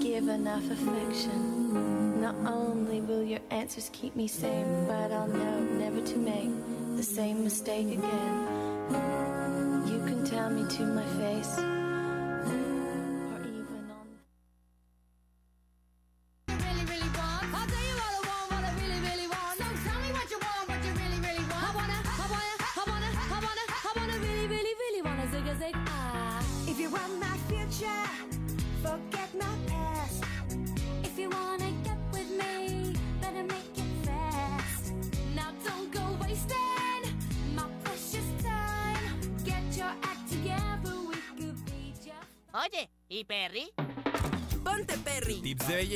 give 0.01 0.29
enough 0.29 0.69
affection? 0.71 2.21
Not 2.21 2.35
only 2.47 3.01
will 3.01 3.23
your 3.23 3.41
answers 3.51 3.91
keep 3.93 4.15
me 4.17 4.29
sane, 4.29 4.87
but 4.87 5.13
I'll 5.13 5.29
know 5.29 5.61
never 5.79 6.01
to 6.01 6.17
make 6.19 6.51
the 6.97 7.03
same 7.03 7.45
mistake 7.45 7.87
again. 7.87 8.47
You 9.87 9.99
can 10.05 10.25
tell 10.25 10.51
me 10.51 10.69
to 10.77 10.83
my 10.87 11.05
face, 11.19 11.80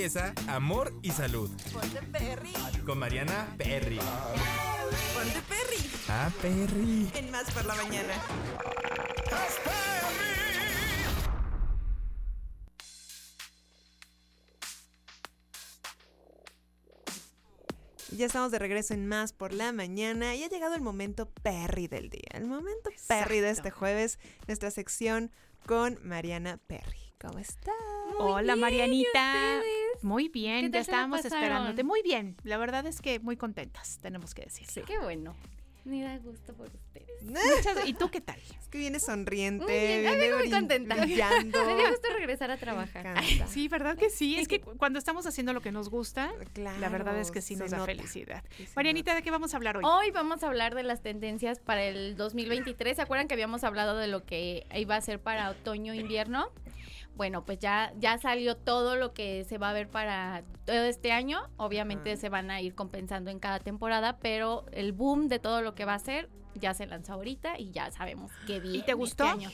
belleza, 0.05 0.35
amor 0.49 0.93
y 1.03 1.11
salud. 1.11 1.51
Ponte 1.73 2.03
Perry. 2.13 2.53
Con 2.85 2.99
Mariana 2.99 3.55
Perry. 3.57 3.99
Ponte 5.15 5.41
Perry. 5.49 5.91
Ah, 6.09 6.31
Perry. 6.43 7.11
En 7.15 7.31
más 7.31 7.51
por 7.51 7.65
la 7.65 7.75
mañana. 7.75 8.13
Ya 18.11 18.27
estamos 18.27 18.53
de 18.53 18.59
regreso 18.59 18.95
en 18.95 19.09
Más 19.09 19.33
por 19.33 19.55
la 19.55 19.73
mañana 19.73 20.37
y 20.37 20.45
ha 20.45 20.49
llegado 20.49 20.75
el 20.75 20.83
momento 20.83 21.31
Perry 21.43 21.89
del 21.89 22.11
día. 22.11 22.29
El 22.35 22.47
momento 22.47 22.91
Perry 23.09 23.41
de 23.41 23.51
este 23.51 23.71
jueves, 23.71 24.19
nuestra 24.47 24.71
sección 24.71 25.33
con 25.67 25.99
Mariana 26.03 26.61
Perry. 26.67 27.04
¿Cómo 27.27 27.39
está? 27.39 27.73
Hola, 28.19 28.55
bien, 28.55 28.61
Marianita. 28.61 29.61
Muy 30.03 30.29
bien, 30.29 30.67
¿Qué 30.67 30.71
ya 30.73 30.81
estábamos 30.81 31.25
esperándote. 31.25 31.83
Muy 31.83 32.03
bien, 32.03 32.37
la 32.45 32.59
verdad 32.59 32.87
es 32.87 33.01
que 33.01 33.19
muy 33.21 33.37
contentas, 33.37 33.99
tenemos 34.03 34.35
que 34.35 34.43
decir. 34.43 34.67
Qué 34.85 34.99
bueno. 34.99 35.35
Me 35.85 36.03
da 36.03 36.17
gusto 36.19 36.55
por 36.55 36.67
ustedes. 36.69 37.23
Muchas- 37.23 37.87
¿Y 37.87 37.93
tú 37.93 38.11
qué 38.11 38.21
tal? 38.23 38.39
Es 38.59 38.69
que 38.69 38.79
viene 38.79 38.99
sonriente, 39.01 39.65
Muy 39.65 39.73
bien, 39.75 39.93
ay, 39.93 40.01
viene 40.03 40.17
vengo 40.19 40.37
muy 40.39 40.47
brin- 40.49 40.51
contenta. 40.53 40.95
brillando. 40.97 41.59
Me 41.67 41.75
dio 41.77 41.89
gusto 41.91 42.09
regresar 42.15 42.51
a 42.51 42.57
trabajar. 42.57 43.23
Sí, 43.49 43.69
¿verdad 43.69 43.97
que 43.97 44.09
sí? 44.11 44.39
Es 44.39 44.49
que 44.49 44.61
cu- 44.63 44.77
cuando 44.79 44.99
estamos 44.99 45.27
haciendo 45.27 45.53
lo 45.53 45.61
que 45.61 45.73
nos 45.73 45.91
gusta, 45.91 46.33
la 46.57 46.89
verdad 46.89 47.19
es 47.19 47.31
que 47.31 47.41
sí 47.43 47.55
nos 47.57 47.71
da 47.71 47.79
nota. 47.79 47.87
felicidad. 47.87 48.43
Marianita, 48.77 49.15
¿de 49.15 49.23
qué 49.23 49.31
vamos 49.31 49.53
a 49.53 49.59
hablar 49.59 49.77
hoy? 49.79 49.83
Hoy 49.87 50.11
vamos 50.11 50.43
a 50.43 50.47
hablar 50.47 50.75
de 50.75 50.85
las 50.85 51.03
tendencias 51.03 51.59
para 51.61 51.83
el 51.85 52.17
2023. 52.17 52.97
¿Se 52.97 53.03
acuerdan 53.03 53.29
que 53.29 53.35
habíamos 53.35 53.63
hablado 53.65 53.97
de 53.99 54.09
lo 54.09 54.25
que 54.25 54.67
iba 54.75 54.97
a 54.97 55.01
ser 55.03 55.21
para 55.21 55.51
otoño-invierno? 55.51 56.51
Bueno, 57.17 57.45
pues 57.45 57.59
ya, 57.61 57.93
ya 57.99 58.19
salió 58.19 58.57
todo 58.57 58.97
lo 58.97 59.13
que 59.15 59.45
se 59.45 59.57
va 59.59 59.71
a 59.71 59.73
ver 59.73 59.89
para 59.89 60.43
todo 60.65 60.77
este 60.83 61.13
año. 61.13 61.41
Obviamente 61.57 62.17
se 62.17 62.29
van 62.29 62.51
a 62.51 62.61
ir 62.61 62.75
compensando 62.75 63.31
en 63.31 63.39
cada 63.39 63.61
temporada, 63.61 64.19
pero 64.19 64.67
el 64.73 64.93
boom 64.93 65.29
de 65.29 65.39
todo 65.39 65.63
lo 65.63 65.75
que 65.75 65.85
va 65.85 65.95
a 65.95 65.99
ser 66.01 66.29
ya 66.55 66.75
se 66.75 66.87
lanzó 66.87 67.13
ahorita 67.15 67.59
y 67.59 67.71
ya 67.71 67.91
sabemos 67.93 68.33
qué 68.47 68.59
viene. 68.61 68.79
¿Y 68.79 68.83
te 68.83 68.95
gustó? 68.95 69.25
este 69.27 69.45
año. 69.47 69.51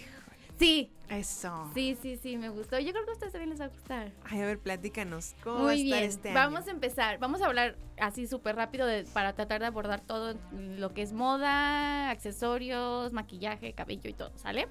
Sí. 0.58 0.90
Eso. 1.08 1.70
Sí, 1.74 1.96
sí, 2.00 2.16
sí, 2.18 2.36
me 2.36 2.50
gustó. 2.50 2.78
Yo 2.78 2.92
creo 2.92 3.04
que 3.04 3.10
a 3.10 3.14
ustedes 3.14 3.32
también 3.32 3.50
les 3.50 3.60
va 3.60 3.64
a 3.64 3.68
gustar. 3.68 4.12
Ay, 4.24 4.40
a 4.42 4.46
ver, 4.46 4.58
platícanos. 4.58 5.34
¿Cómo 5.42 5.56
va 5.56 5.60
a 5.62 5.64
Muy 5.64 5.82
estar 5.82 5.98
bien, 6.00 6.10
este 6.10 6.28
año? 6.28 6.34
vamos 6.38 6.68
a 6.68 6.70
empezar. 6.70 7.18
Vamos 7.18 7.42
a 7.42 7.46
hablar 7.46 7.76
así 7.98 8.26
súper 8.26 8.56
rápido 8.56 8.86
de- 8.86 9.04
para 9.12 9.32
tratar 9.32 9.60
de 9.60 9.66
abordar 9.66 10.00
todo 10.00 10.34
lo 10.52 10.92
que 10.94 11.02
es 11.02 11.12
moda, 11.12 12.10
accesorios, 12.10 13.12
maquillaje, 13.12 13.72
cabello 13.72 14.08
y 14.08 14.12
todo, 14.12 14.30
¿sale? 14.36 14.68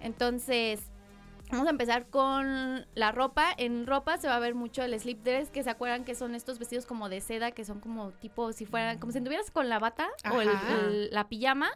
Entonces, 0.00 0.80
vamos 1.50 1.66
a 1.66 1.70
empezar 1.70 2.08
con 2.10 2.86
la 2.94 3.12
ropa. 3.12 3.48
En 3.56 3.86
ropa 3.86 4.18
se 4.18 4.28
va 4.28 4.36
a 4.36 4.38
ver 4.38 4.54
mucho 4.54 4.82
el 4.82 4.98
slip 4.98 5.22
dress, 5.22 5.50
que 5.50 5.62
se 5.62 5.70
acuerdan 5.70 6.04
que 6.04 6.14
son 6.14 6.34
estos 6.34 6.58
vestidos 6.58 6.86
como 6.86 7.08
de 7.08 7.20
seda, 7.20 7.50
que 7.52 7.64
son 7.64 7.80
como 7.80 8.10
tipo, 8.12 8.52
si 8.52 8.66
fueran, 8.66 8.98
como 8.98 9.12
si 9.12 9.18
anduvieras 9.18 9.50
con 9.50 9.68
la 9.68 9.78
bata 9.78 10.08
o 10.30 10.40
el- 10.40 11.10
la 11.10 11.28
pijama. 11.28 11.70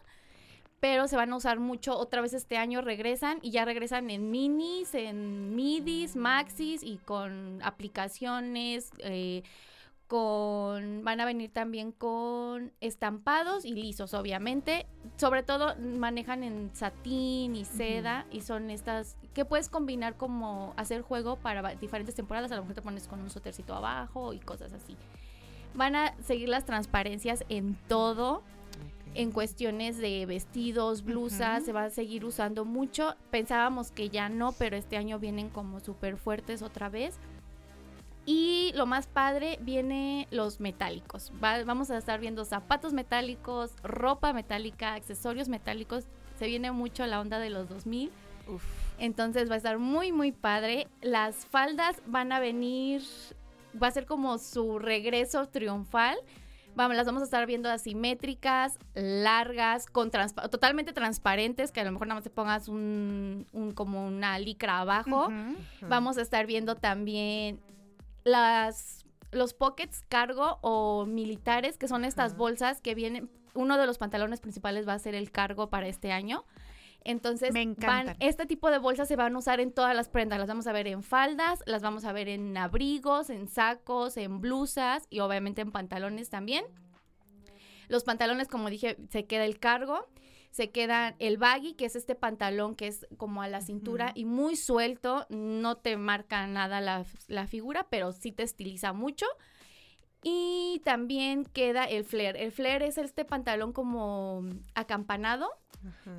Pero 0.81 1.07
se 1.07 1.15
van 1.17 1.33
a 1.33 1.37
usar 1.37 1.61
mucho, 1.61 1.97
otra 1.97 2.21
vez 2.21 2.33
este 2.35 2.57
año 2.57 2.81
regresan 2.81 3.39
y 3.41 3.53
ya 3.53 3.65
regresan 3.65 4.11
en 4.11 4.33
minis, 4.33 4.95
en 4.97 5.55
midis, 5.55 6.17
maxis 6.17 6.83
y 6.83 6.99
con 6.99 7.63
aplicaciones, 7.63 8.91
eh, 8.99 9.45
con 10.13 11.05
van 11.05 11.23
a 11.23 11.25
venir 11.25 11.51
también 11.51 11.91
con 11.91 12.71
estampados 12.83 13.65
y 13.65 13.73
lisos 13.73 14.13
obviamente. 14.13 14.85
Sobre 15.17 15.43
todo 15.43 15.75
manejan 15.79 16.45
en 16.45 16.71
satín 16.75 17.57
y 17.57 17.65
seda 17.65 18.27
y 18.31 18.43
son 18.43 18.69
estas 18.69 19.17
que 19.33 19.47
puedes 19.47 19.71
combinar 19.71 20.19
como 20.19 20.75
hacer 20.77 21.01
juego 21.01 21.37
para 21.37 21.77
diferentes 21.77 22.15
temporadas. 22.15 22.53
A 22.53 22.57
lo 22.57 22.61
mejor 22.61 22.75
te 22.75 22.83
pones 22.83 23.09
con 23.09 23.23
un 23.23 23.31
suétercito 23.31 23.75
abajo 23.75 24.35
y 24.35 24.39
cosas 24.39 24.75
así. 24.75 24.99
Van 25.73 25.97
a 25.97 26.15
seguir 26.23 26.51
las 26.51 26.67
transparencias 26.67 27.47
en 27.49 27.75
todo 27.89 28.43
en 29.15 29.33
cuestiones 29.33 29.97
de 29.97 30.27
vestidos, 30.27 31.05
blusas, 31.05 31.65
se 31.65 31.73
va 31.73 31.85
a 31.85 31.91
seguir 31.91 32.27
usando 32.27 32.67
mucho. 32.67 33.17
Pensábamos 33.31 33.93
que 33.93 34.11
ya 34.11 34.29
no, 34.29 34.53
pero 34.53 34.77
este 34.77 34.99
año 34.99 35.19
vienen 35.19 35.49
como 35.49 35.81
súper 35.81 36.19
fuertes 36.19 36.61
otra 36.61 36.91
vez. 36.91 37.19
Y 38.25 38.73
lo 38.77 38.87
más 38.87 39.07
padre 39.09 39.59
viene 39.63 40.29
los 40.31 40.61
metálicos. 40.61 41.33
Va- 41.43 41.65
vamos 41.65 41.91
a 41.91 41.99
estar 41.99 42.21
viendo 42.21 42.45
zapatos 42.45 42.93
metálicos, 42.93 43.73
ropa 43.83 44.33
metálica, 44.33 44.95
accesorios 44.95 45.49
metálicos. 45.49 46.05
Se 46.39 46.47
viene 46.47 46.71
mucho 46.71 47.05
la 47.07 47.21
onda 47.21 47.39
de 47.41 47.51
los 47.51 47.69
2000. 47.69 48.11
Entonces 48.99 49.51
va 49.51 49.55
a 49.55 49.57
estar 49.59 49.79
muy, 49.79 50.13
muy 50.13 50.31
padre. 50.33 50.87
Las 51.01 51.47
faldas 51.47 52.01
van 52.07 52.31
a 52.33 52.39
venir, 52.41 53.03
va 53.81 53.89
a 53.89 53.91
ser 53.91 54.07
como 54.07 54.39
su 54.39 54.79
regreso 54.79 55.49
triunfal. 55.49 56.17
Vamos, 56.75 56.97
las 56.97 57.05
vamos 57.07 57.21
a 57.23 57.25
estar 57.27 57.45
viendo 57.47 57.69
asimétricas, 57.71 58.79
largas, 58.95 59.87
con 59.87 60.11
transpa- 60.11 60.49
totalmente 60.49 60.93
transparentes, 60.93 61.71
que 61.71 61.81
a 61.81 61.85
lo 61.85 61.93
mejor 61.93 62.07
nada 62.07 62.17
más 62.19 62.25
te 62.25 62.31
pongas 62.31 62.69
un, 62.69 63.47
un- 63.53 63.73
como 63.73 64.07
una 64.07 64.39
licra 64.39 64.79
abajo. 64.79 65.29
Vamos 65.89 66.17
a 66.19 66.23
estar 66.23 66.47
viendo 66.47 66.75
también 66.77 67.61
las 68.25 69.03
los 69.33 69.55
pockets 69.55 70.03
cargo 70.09 70.59
o 70.61 71.07
militares, 71.07 71.79
que 71.79 71.89
son 71.89 72.05
estas 72.05 72.37
bolsas 72.37 72.81
que 72.81 72.95
vienen. 72.95 73.31
Uno 73.55 73.79
de 73.79 73.87
los 73.87 73.99
pantalones 73.99 74.41
principales 74.41 74.87
va 74.87 74.95
a 74.95 74.99
ser 74.99 75.15
el 75.15 75.31
cargo 75.31 75.71
para 75.71 75.89
este 75.89 76.13
año. 76.13 76.45
Entonces, 77.05 77.53
Me 77.53 77.67
van, 77.79 78.17
este 78.21 78.47
tipo 78.47 78.71
de 78.71 78.79
bolsas 78.79 79.09
se 79.09 79.17
van 79.17 79.35
a 79.35 79.39
usar 79.39 79.59
en 79.59 79.73
todas 79.73 79.97
las 79.97 80.09
prendas. 80.09 80.39
Las 80.39 80.49
vamos 80.49 80.67
a 80.67 80.73
ver 80.73 80.87
en 80.87 81.03
faldas, 81.03 81.63
las 81.67 81.83
vamos 81.83 82.05
a 82.05 82.13
ver 82.13 82.29
en 82.29 82.57
abrigos, 82.57 83.29
en 83.31 83.49
sacos, 83.49 84.17
en 84.17 84.41
blusas 84.41 85.07
y 85.11 85.21
obviamente 85.21 85.63
en 85.63 85.73
pantalones 85.73 86.31
también. 86.31 86.65
Los 87.89 88.05
pantalones, 88.05 88.49
como 88.49 88.71
dije, 88.71 88.97
se 89.11 89.27
queda 89.27 89.45
el 89.45 89.59
cargo. 89.59 90.07
Se 90.53 90.71
queda 90.71 91.17
el 91.19 91.39
baggy, 91.39 91.73
que 91.75 91.87
es 91.87 91.97
este 91.97 92.15
pantalón 92.15 92.77
que 92.77 92.87
es 92.87 93.07
como 93.17 93.43
a 93.43 93.49
la 93.49 93.63
cintura 93.63 94.13
y 94.15 94.25
muy 94.27 94.55
suelto. 94.55 95.27
No 95.31 95.79
te 95.79 95.97
marca 95.97 96.47
nada 96.47 96.81
la, 96.81 97.05
la 97.27 97.47
figura, 97.47 97.89
pero 97.91 98.13
sí 98.13 98.31
te 98.33 98.45
estiliza 98.45 98.93
mucho. 98.93 99.27
Y 100.23 100.81
también 100.85 101.45
queda 101.45 101.85
el 101.85 102.05
flare. 102.05 102.45
El 102.45 102.53
flare 102.53 102.87
es 102.87 102.99
este 102.99 103.25
pantalón 103.25 103.73
como 103.73 104.45
acampanado, 104.75 105.49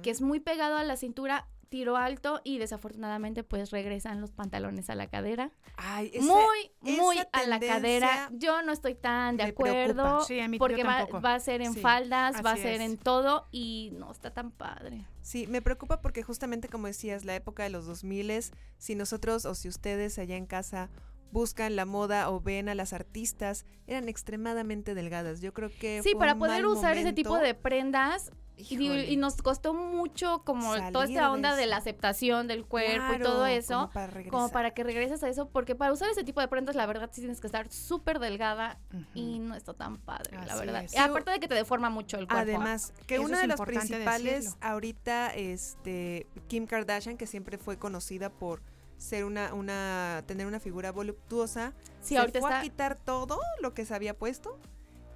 que 0.01 0.09
es 0.09 0.19
muy 0.19 0.41
pegado 0.41 0.75
a 0.77 0.83
la 0.83 0.97
cintura, 0.97 1.47
tiro 1.73 1.97
alto 1.97 2.39
y 2.43 2.59
desafortunadamente 2.59 3.43
pues 3.43 3.71
regresan 3.71 4.21
los 4.21 4.29
pantalones 4.31 4.91
a 4.91 4.95
la 4.95 5.07
cadera. 5.07 5.49
Ay, 5.75 6.11
ese- 6.13 6.21
muy, 6.21 6.71
esa 6.85 7.01
muy 7.01 7.17
a 7.31 7.47
la 7.47 7.59
cadera. 7.59 8.29
Yo 8.31 8.61
no 8.61 8.71
estoy 8.71 8.93
tan 8.93 9.37
de 9.37 9.43
acuerdo 9.45 10.21
Sí, 10.23 10.39
a 10.39 10.47
mí- 10.47 10.59
porque 10.59 10.83
va, 10.83 11.05
va 11.05 11.33
a 11.33 11.39
ser 11.39 11.63
en 11.63 11.73
Sí, 11.73 11.79
faldas, 11.79 12.45
va 12.45 12.51
a 12.51 12.57
ser 12.57 12.79
es. 12.79 12.91
en 12.91 12.97
todo 12.99 13.47
y 13.51 13.89
no 13.97 14.11
está 14.11 14.31
tan 14.31 14.51
padre. 14.51 15.07
Sí, 15.21 15.47
me 15.47 15.63
preocupa 15.63 15.99
porque 15.99 16.21
justamente 16.21 16.69
como 16.69 16.85
decías, 16.85 17.25
la 17.25 17.33
época 17.33 17.63
de 17.63 17.71
los 17.71 17.87
2000, 17.87 18.51
si 18.77 18.93
nosotros 18.93 19.45
o 19.45 19.55
si 19.55 19.67
ustedes 19.67 20.19
allá 20.19 20.35
en 20.35 20.45
casa 20.45 20.91
buscan 21.31 21.75
la 21.75 21.85
moda 21.85 22.29
o 22.29 22.39
ven 22.39 22.69
a 22.69 22.75
las 22.75 22.93
artistas, 22.93 23.65
eran 23.87 24.07
extremadamente 24.09 24.93
delgadas. 24.93 25.41
Yo 25.41 25.51
creo 25.55 25.69
que 25.69 26.03
Sí, 26.03 26.11
fue 26.11 26.19
para 26.19 26.33
un 26.33 26.39
poder 26.39 26.61
mal 26.61 26.65
usar 26.67 26.97
ese 26.97 27.13
tipo 27.13 27.39
de 27.39 27.55
prendas. 27.55 28.31
Y, 28.55 28.77
digo, 28.77 28.93
Híjole. 28.93 29.11
y 29.11 29.17
nos 29.17 29.35
costó 29.41 29.73
mucho 29.73 30.43
como 30.45 30.73
Salir 30.73 30.91
toda 30.93 31.05
esta 31.05 31.31
onda 31.31 31.55
de 31.55 31.65
la 31.65 31.77
aceptación 31.77 32.47
del 32.47 32.65
cuerpo 32.65 33.13
y 33.15 33.19
todo 33.19 33.45
eso. 33.47 33.73
como 33.73 33.91
para 33.91 34.07
como 34.07 34.15
regresar. 34.15 34.51
para 34.51 34.71
que 34.71 34.83
regreses 34.83 35.23
a 35.23 35.29
eso, 35.29 35.49
porque 35.49 35.75
para 35.75 35.91
usar 35.91 36.09
ese 36.09 36.23
tipo 36.23 36.39
de 36.39 36.47
prendas, 36.47 36.75
la 36.75 36.85
verdad, 36.85 37.09
sí 37.11 37.21
tienes 37.21 37.41
que 37.41 37.47
estar 37.47 37.71
súper 37.71 38.19
delgada 38.19 38.79
y 39.13 39.39
no 39.39 39.55
está 39.55 39.73
tan 39.73 39.97
padre, 39.97 40.37
la 40.45 40.55
verdad. 40.55 40.83
es. 40.83 40.93
Y 40.93 40.97
aparte 40.97 41.31
de 41.31 41.39
que 41.39 41.47
te 41.47 41.55
deforma 41.55 41.89
mucho 41.89 42.17
el 42.17 42.27
cuerpo. 42.27 42.41
Además, 42.41 42.93
que 43.07 43.15
Eso 43.15 43.23
una 43.23 43.39
de 43.39 43.47
las 43.47 43.59
principales 43.61 44.45
decirlo. 44.45 44.57
ahorita, 44.61 45.33
este, 45.33 46.27
Kim 46.47 46.67
Kardashian, 46.67 47.17
que 47.17 47.25
siempre 47.27 47.57
fue 47.57 47.77
conocida 47.77 48.29
por 48.29 48.61
ser 48.97 49.25
una, 49.25 49.53
una, 49.53 50.23
tener 50.27 50.47
una 50.47 50.59
figura 50.59 50.91
voluptuosa, 50.91 51.73
Sí, 52.01 52.13
se 52.13 52.17
ahorita 52.19 52.39
fue 52.39 52.53
a 52.53 52.61
quitar 52.61 52.95
todo 52.95 53.39
lo 53.61 53.73
que 53.73 53.83
se 53.85 53.93
había 53.93 54.17
puesto 54.17 54.59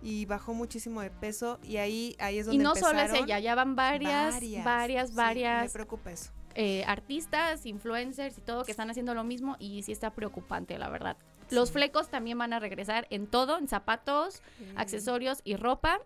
y 0.01 0.25
bajó 0.25 0.53
muchísimo 0.53 1.01
de 1.01 1.09
peso 1.09 1.59
y 1.63 1.77
ahí, 1.77 2.15
ahí 2.19 2.39
es 2.39 2.45
y 2.47 2.49
donde 2.49 2.63
no 2.63 2.75
solo 2.75 2.99
es 2.99 3.13
ella, 3.13 3.39
ya 3.39 3.55
van 3.55 3.75
varias, 3.75 4.35
varias, 4.35 4.63
varias, 4.63 5.09
sí, 5.09 5.15
varias. 5.15 5.63
me 5.63 5.69
preocupa 5.69 6.11
eso. 6.11 6.31
eh, 6.55 6.83
artistas, 6.87 7.65
influencers 7.65 8.37
y 8.37 8.41
todo 8.41 8.63
que 8.63 8.71
están 8.71 8.89
haciendo 8.89 9.13
lo 9.13 9.23
mismo 9.23 9.55
y 9.59 9.83
sí 9.83 9.91
está 9.91 10.11
preocupante, 10.13 10.77
la 10.77 10.89
verdad. 10.89 11.17
Los 11.49 11.71
flecos 11.71 12.09
también 12.09 12.37
van 12.37 12.51
a 12.51 12.59
regresar 12.59 13.07
en 13.09 13.25
todo, 13.27 13.57
en 13.57 13.67
zapatos, 13.67 14.41
accesorios 14.75 15.39
y 15.43 15.55
ropa. 15.55 15.99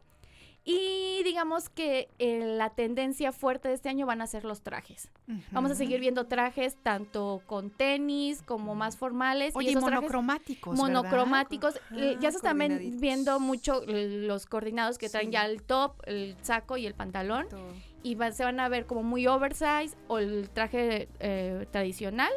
Y 0.63 1.23
digamos 1.23 1.69
que 1.69 2.09
eh, 2.19 2.39
la 2.55 2.69
tendencia 2.69 3.31
fuerte 3.31 3.67
de 3.69 3.73
este 3.73 3.89
año 3.89 4.05
van 4.05 4.21
a 4.21 4.27
ser 4.27 4.45
los 4.45 4.61
trajes. 4.61 5.09
Vamos 5.51 5.71
a 5.71 5.75
seguir 5.75 5.99
viendo 5.99 6.27
trajes 6.27 6.75
tanto 6.83 7.41
con 7.47 7.71
tenis 7.71 8.43
como 8.43 8.75
más 8.75 8.95
formales. 8.95 9.55
Oye, 9.55 9.69
y 9.69 9.71
esos 9.71 9.83
monocromáticos. 9.83 10.77
Monocromáticos. 10.77 11.79
Eh, 11.97 12.15
ya 12.19 12.29
se 12.29 12.37
están 12.37 12.59
viendo 12.99 13.39
mucho 13.39 13.81
eh, 13.87 14.23
los 14.27 14.45
coordinados 14.45 14.97
que 14.99 15.09
traen 15.09 15.27
Sí. 15.27 15.33
ya 15.33 15.45
el 15.47 15.63
top, 15.63 15.93
el 16.05 16.35
saco 16.41 16.77
y 16.77 16.85
el 16.85 16.93
pantalón. 16.93 17.47
Y 18.03 18.13
va- 18.15 18.31
se 18.31 18.43
van 18.43 18.59
a 18.59 18.69
ver 18.69 18.85
como 18.85 19.01
muy 19.01 19.25
oversize 19.27 19.95
o 20.07 20.19
el 20.19 20.49
traje 20.51 21.07
eh, 21.19 21.65
tradicional 21.71 22.31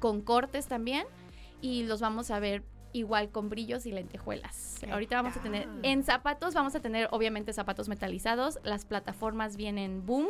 con 0.00 0.20
cortes 0.20 0.66
también. 0.66 1.06
Y 1.60 1.84
los 1.84 2.00
vamos 2.00 2.30
a 2.32 2.38
ver 2.40 2.62
igual 2.96 3.30
con 3.30 3.48
brillos 3.48 3.86
y 3.86 3.92
lentejuelas. 3.92 4.76
¿Qué 4.80 4.90
Ahorita 4.90 5.16
vamos 5.16 5.36
a 5.36 5.42
tener 5.42 5.68
en 5.82 6.02
zapatos 6.04 6.54
vamos 6.54 6.74
a 6.74 6.80
tener 6.80 7.08
obviamente 7.10 7.52
zapatos 7.52 7.88
metalizados, 7.88 8.58
las 8.64 8.84
plataformas 8.84 9.56
vienen 9.56 10.04
boom. 10.06 10.28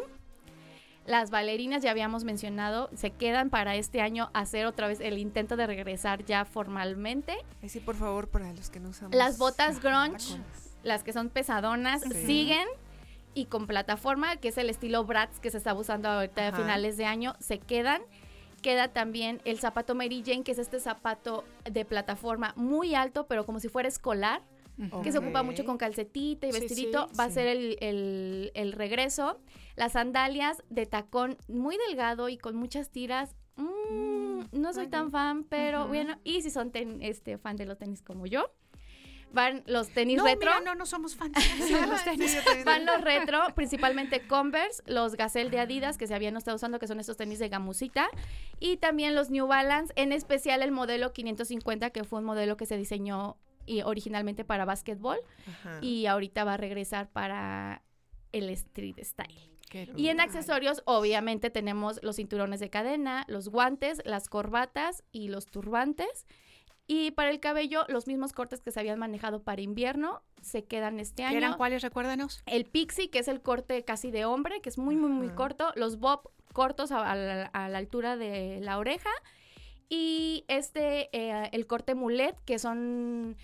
Las 1.07 1.31
bailarinas 1.31 1.85
ya 1.85 1.93
habíamos 1.93 2.25
mencionado, 2.25 2.91
se 2.97 3.11
quedan 3.11 3.49
para 3.49 3.77
este 3.77 4.01
año 4.01 4.29
hacer 4.35 4.67
otra 4.67 4.89
vez 4.89 4.99
el 4.99 5.19
intento 5.19 5.57
de 5.57 5.69
regresar 5.69 6.25
ya 6.25 6.45
formalmente. 6.45 7.37
Sí, 7.69 7.79
por 7.79 7.95
favor, 7.95 8.29
para 8.29 8.53
los 8.53 8.71
que 8.71 8.81
no 8.81 8.89
usamos. 8.89 9.15
Las 9.15 9.39
botas 9.39 9.81
grunge, 9.83 10.17
tacones. 10.33 10.75
las 10.83 11.05
que 11.05 11.13
son 11.13 11.29
pesadonas, 11.29 12.03
Sí. 12.03 12.27
siguen 12.27 12.67
y 13.35 13.45
con 13.45 13.69
plataforma, 13.69 14.35
que 14.37 14.49
es 14.49 14.59
el 14.59 14.69
estilo 14.69 15.05
Bratz 15.05 15.39
que 15.39 15.51
se 15.53 15.59
está 15.59 15.75
usando 15.75 16.09
ahorita 16.09 16.43
a 16.45 16.49
Ajá. 16.49 16.57
finales 16.57 16.97
de 16.97 17.05
año, 17.05 17.37
se 17.39 17.61
quedan. 17.61 18.03
Queda 18.67 18.89
también 18.89 19.41
el 19.45 19.61
zapato 19.61 19.95
Mary 19.95 20.25
Jane, 20.27 20.43
que 20.43 20.51
es 20.51 20.59
este 20.59 20.81
zapato 20.81 21.45
de 21.71 21.85
plataforma 21.85 22.53
muy 22.57 22.97
alto, 22.97 23.29
pero 23.29 23.47
como 23.47 23.61
si 23.61 23.69
fuera 23.69 23.87
escolar, 23.89 24.43
que 25.05 25.13
se 25.13 25.19
ocupa 25.19 25.45
mucho 25.45 25.65
con 25.65 25.79
calcetita 25.79 26.49
y 26.49 26.53
Sí, 26.53 26.59
vestidito. 26.61 27.07
sí, 27.09 27.15
Va 27.17 27.25
a 27.27 27.31
ser 27.31 27.47
el, 27.47 27.77
el- 27.81 28.51
el 28.55 28.73
regreso. 28.73 29.39
Las 29.77 29.93
sandalias 29.93 30.65
de 30.69 30.85
tacón 30.85 31.37
muy 31.47 31.77
delgado 31.87 32.29
y 32.29 32.39
con 32.39 32.57
muchas 32.57 32.91
tiras. 32.91 33.37
mm, 33.55 34.41
no 34.51 34.73
soy 34.73 34.89
tan 34.89 35.13
fan, 35.13 35.45
pero 35.45 35.87
bueno. 35.87 36.19
Y 36.25 36.43
si 36.43 36.51
son 36.51 36.73
ten- 36.73 37.01
este, 37.03 37.39
fan 37.39 37.55
de 37.57 37.67
los 37.67 37.79
tenis 37.79 38.03
como 38.03 38.27
yo, 38.27 38.51
van 39.37 39.63
los 39.67 39.91
tenis 39.91 40.17
No, 40.17 40.25
retro. 40.25 40.51
mira, 40.51 40.61
no, 40.65 40.75
no 40.75 40.85
somos 40.87 41.15
fans 41.15 41.33
de 41.71 41.87
los 41.87 42.03
tenis. 42.03 42.37
Van 42.65 42.85
los 42.85 43.01
retro, 43.03 43.41
principalmente 43.55 44.27
Converse, 44.27 44.83
los 44.87 45.15
Gazelle 45.15 45.51
de 45.51 45.61
Adidas 45.61 45.97
que 45.97 46.09
se 46.09 46.15
habían 46.17 46.37
estado 46.37 46.57
usando, 46.57 46.81
que 46.81 46.89
son 46.89 46.99
estos 46.99 47.17
tenis 47.17 47.39
de 47.39 47.49
gamusita, 47.49 48.09
y 48.59 48.79
también 48.79 49.15
los 49.15 49.31
New 49.31 49.47
Balance, 49.47 49.93
en 49.97 50.11
especial 50.13 50.63
el 50.63 50.73
modelo 50.73 51.13
550, 51.13 51.91
que 51.91 52.03
fue 52.03 52.19
un 52.19 52.25
modelo 52.25 52.57
que 52.57 52.67
se 52.67 52.77
diseñó 52.77 53.37
y 53.65 53.83
originalmente 53.83 54.45
para 54.45 54.65
básquetbol 54.65 55.19
Ajá. 55.49 55.79
y 55.81 56.07
ahorita 56.07 56.45
va 56.45 56.55
a 56.55 56.57
regresar 56.57 57.09
para 57.11 57.83
el 58.33 58.49
street 58.51 58.97
style. 59.03 59.51
Qué 59.69 59.91
Y 59.97 60.09
en 60.09 60.21
accesorios, 60.21 60.83
obviamente, 60.85 61.51
tenemos 61.51 61.99
los 62.03 62.17
cinturones 62.17 62.61
de 62.61 62.71
cadena, 62.71 63.25
los 63.29 63.49
guantes, 63.49 64.01
las 64.05 64.29
corbatas 64.29 65.03
y 65.11 65.29
los 65.29 65.47
turbantes. 65.47 66.27
Y 66.87 67.11
para 67.13 67.31
el 67.31 67.41
cabello, 67.41 67.85
los 67.89 68.07
mismos 68.07 68.33
cortes 68.33 68.61
que 68.61 68.71
se 68.71 68.79
habían 68.79 68.99
manejado 68.99 69.43
para 69.43 69.61
invierno 69.61 70.23
se 70.41 70.65
quedan 70.65 71.01
este 71.01 71.17
¿Qué 71.17 71.25
año. 71.25 71.39
eran 71.39 71.55
cuáles? 71.55 71.83
Recuérdanos. 71.83 72.43
El 72.47 72.65
pixie, 72.65 73.11
que 73.11 73.19
es 73.19 73.29
el 73.29 73.43
corte 73.43 73.85
casi 73.85 74.11
de 74.13 74.25
hombre, 74.25 74.61
que 74.61 74.69
es 74.69 74.79
muy, 74.79 74.95
muy, 74.95 75.11
muy 75.11 75.31
corto. 75.31 75.73
Los 75.75 75.99
bob 75.99 76.31
cortos 76.53 76.93
a, 76.93 77.11
a 77.11 77.17
la, 77.17 77.47
a 77.47 77.69
la 77.69 77.79
altura 77.79 78.17
de 78.17 78.61
la 78.63 78.79
oreja. 78.79 79.11
Y 79.89 80.45
este, 80.49 81.09
eh, 81.13 81.49
el 81.53 81.67
corte 81.67 81.95
mulet, 81.95 82.37
que 82.45 82.59
son 82.59 83.37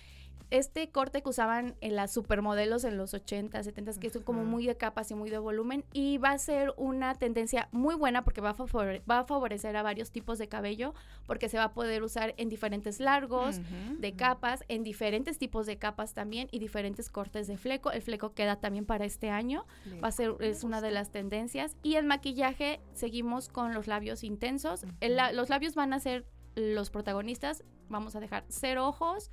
este 0.53 0.91
corte 0.91 1.23
que 1.23 1.29
usaban 1.29 1.75
en 1.81 1.97
las 1.97 2.13
supermodelos 2.13 2.85
en 2.85 2.97
los 2.97 3.15
80, 3.15 3.63
70, 3.63 3.93
que 4.01 4.11
son 4.11 4.23
como 4.23 4.45
muy 4.45 4.67
de 4.67 4.77
capas 4.77 5.11
y 5.11 5.15
muy 5.15 5.31
de 5.31 5.39
volumen. 5.39 5.85
Y 5.93 6.19
va 6.19 6.31
a 6.31 6.39
ser 6.39 6.73
una 6.77 7.15
tendencia 7.15 7.69
muy 7.73 7.95
buena 7.95 8.23
porque 8.25 8.41
va 8.41 8.51
a, 8.51 8.55
favore- 8.55 9.03
va 9.11 9.21
a 9.21 9.25
favorecer 9.25 9.77
a 9.77 9.83
varios 9.83 10.11
tipos 10.11 10.39
de 10.39 10.49
cabello, 10.49 10.95
porque 11.27 11.49
se 11.49 11.57
va 11.59 11.65
a 11.65 11.73
poder 11.73 12.03
usar 12.03 12.35
en 12.37 12.49
diferentes 12.49 13.01
largos, 13.01 13.61
de 13.99 14.13
capas, 14.15 14.65
en 14.69 14.83
diferentes 14.83 15.39
tipos 15.39 15.67
de 15.67 15.79
capas 15.79 16.15
también 16.15 16.49
y 16.51 16.59
diferentes 16.59 17.09
cortes 17.09 17.47
de 17.47 17.57
fleco. 17.57 17.91
El 17.91 18.03
fleco 18.03 18.35
queda 18.35 18.57
también 18.57 18.85
para 18.87 19.05
este 19.05 19.31
año. 19.31 19.65
Va 20.03 20.09
a 20.09 20.13
ser, 20.13 20.35
es 20.41 20.65
una 20.65 20.81
de 20.81 20.91
las 20.91 21.11
tendencias. 21.11 21.77
Y 21.83 21.95
en 21.97 22.07
maquillaje 22.07 22.81
seguimos 22.93 23.49
con 23.49 23.75
los 23.75 23.87
labios 23.87 24.23
intensos. 24.25 24.85
El 25.01 25.17
la- 25.17 25.33
los 25.33 25.49
labios 25.49 25.75
van 25.75 25.93
a 25.93 26.01
ser 26.01 26.27
los 26.55 26.91
protagonistas. 26.91 27.65
Vamos 27.89 28.15
a 28.17 28.21
dejar 28.21 28.45
cero 28.49 28.87
ojos, 28.87 29.31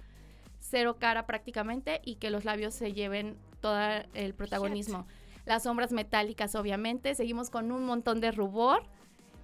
cero 0.60 0.98
cara 1.00 1.26
prácticamente 1.26 2.02
y 2.04 2.16
que 2.16 2.30
los 2.30 2.46
labios 2.46 2.74
se 2.74 2.94
lleven 2.94 3.38
todo 3.62 3.80
el 4.14 4.34
protagonismo. 4.34 5.08
Las 5.46 5.64
sombras 5.64 5.92
metálicas, 5.92 6.56
obviamente. 6.56 7.16
Seguimos 7.16 7.50
con 7.50 7.72
un 7.72 7.86
montón 7.86 8.22
de 8.22 8.32
rubor. 8.32 8.84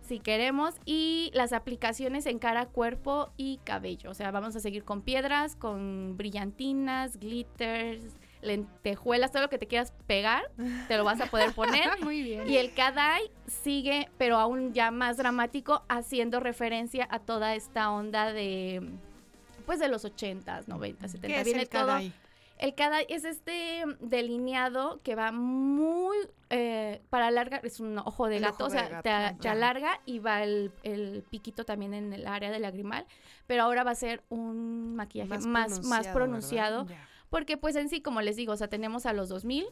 si 0.01 0.19
queremos 0.19 0.75
y 0.85 1.31
las 1.33 1.51
aplicaciones 1.51 2.27
en 2.27 2.37
cara, 2.37 2.67
cuerpo 2.67 3.31
y 3.37 3.57
cabello. 3.63 4.11
O 4.11 4.13
sea, 4.13 4.29
vamos 4.29 4.55
a 4.55 4.59
seguir 4.59 4.83
con 4.83 5.01
piedras, 5.01 5.55
con 5.55 6.15
brillantinas, 6.15 7.17
glitters, 7.17 8.03
lentejuelas, 8.45 9.31
todo 9.31 9.41
lo 9.41 9.49
que 9.49 9.57
te 9.57 9.65
quieras 9.65 9.93
pegar, 10.05 10.43
te 10.87 10.97
lo 10.97 11.03
vas 11.03 11.19
a 11.21 11.25
poder 11.25 11.53
poner. 11.53 11.89
Muy 12.03 12.21
bien. 12.21 12.47
Y 12.47 12.57
el 12.57 12.73
Kadai 12.75 13.31
sigue, 13.47 14.09
pero 14.19 14.37
aún 14.37 14.73
ya 14.73 14.91
más 14.91 15.17
dramático, 15.17 15.83
haciendo 15.89 16.39
referencia 16.39 17.07
a 17.09 17.17
toda 17.17 17.55
esta 17.55 17.91
onda 17.91 18.31
de 18.31 18.87
pues 19.65 19.79
de 19.79 19.87
los 19.87 20.05
80s, 20.05 20.65
90s, 20.65 21.07
70 21.11 21.27
¿Qué 21.27 21.39
es 21.39 21.45
Viene 21.45 21.61
el 21.63 21.69
todo- 21.69 21.87
Kadai? 21.87 22.13
El 22.57 22.73
Kadai 22.73 23.05
es 23.09 23.25
este 23.25 23.83
delineado 23.99 25.01
que 25.03 25.13
va 25.15 25.33
muy 25.33 26.15
eh, 26.49 27.01
para 27.09 27.27
alargar, 27.27 27.65
es 27.65 27.81
un 27.81 27.97
ojo 27.97 28.27
de 28.27 28.37
El 28.37 28.43
gato, 28.43 28.55
ojo 28.63 28.67
o 28.67 28.69
sea, 28.69 28.87
gato, 28.87 29.37
te, 29.41 29.49
alarga 29.49 29.99
y 30.05 30.19
va 30.19 30.41
el, 30.41 30.71
el 30.83 31.23
piquito 31.29 31.65
también 31.65 31.93
en 31.93 32.13
el 32.13 32.25
área 32.27 32.51
del 32.51 32.61
lagrimal, 32.61 33.05
pero 33.45 33.63
ahora 33.63 33.83
va 33.83 33.91
a 33.91 33.95
ser 33.95 34.23
un 34.29 34.95
maquillaje 34.95 35.27
Más 35.29 35.45
más, 35.45 35.83
más, 35.85 36.07
pronunciado. 36.07 36.87
Porque 37.35 37.57
pues 37.57 37.75
en 37.75 37.89
sí, 37.89 37.99
como 37.99 38.21
les 38.21 38.37
digo, 38.37 38.53
o 38.53 38.55
sea, 38.55 38.69
tenemos 38.69 39.05
a 39.05 39.11
los 39.11 39.27
2000, 39.27 39.65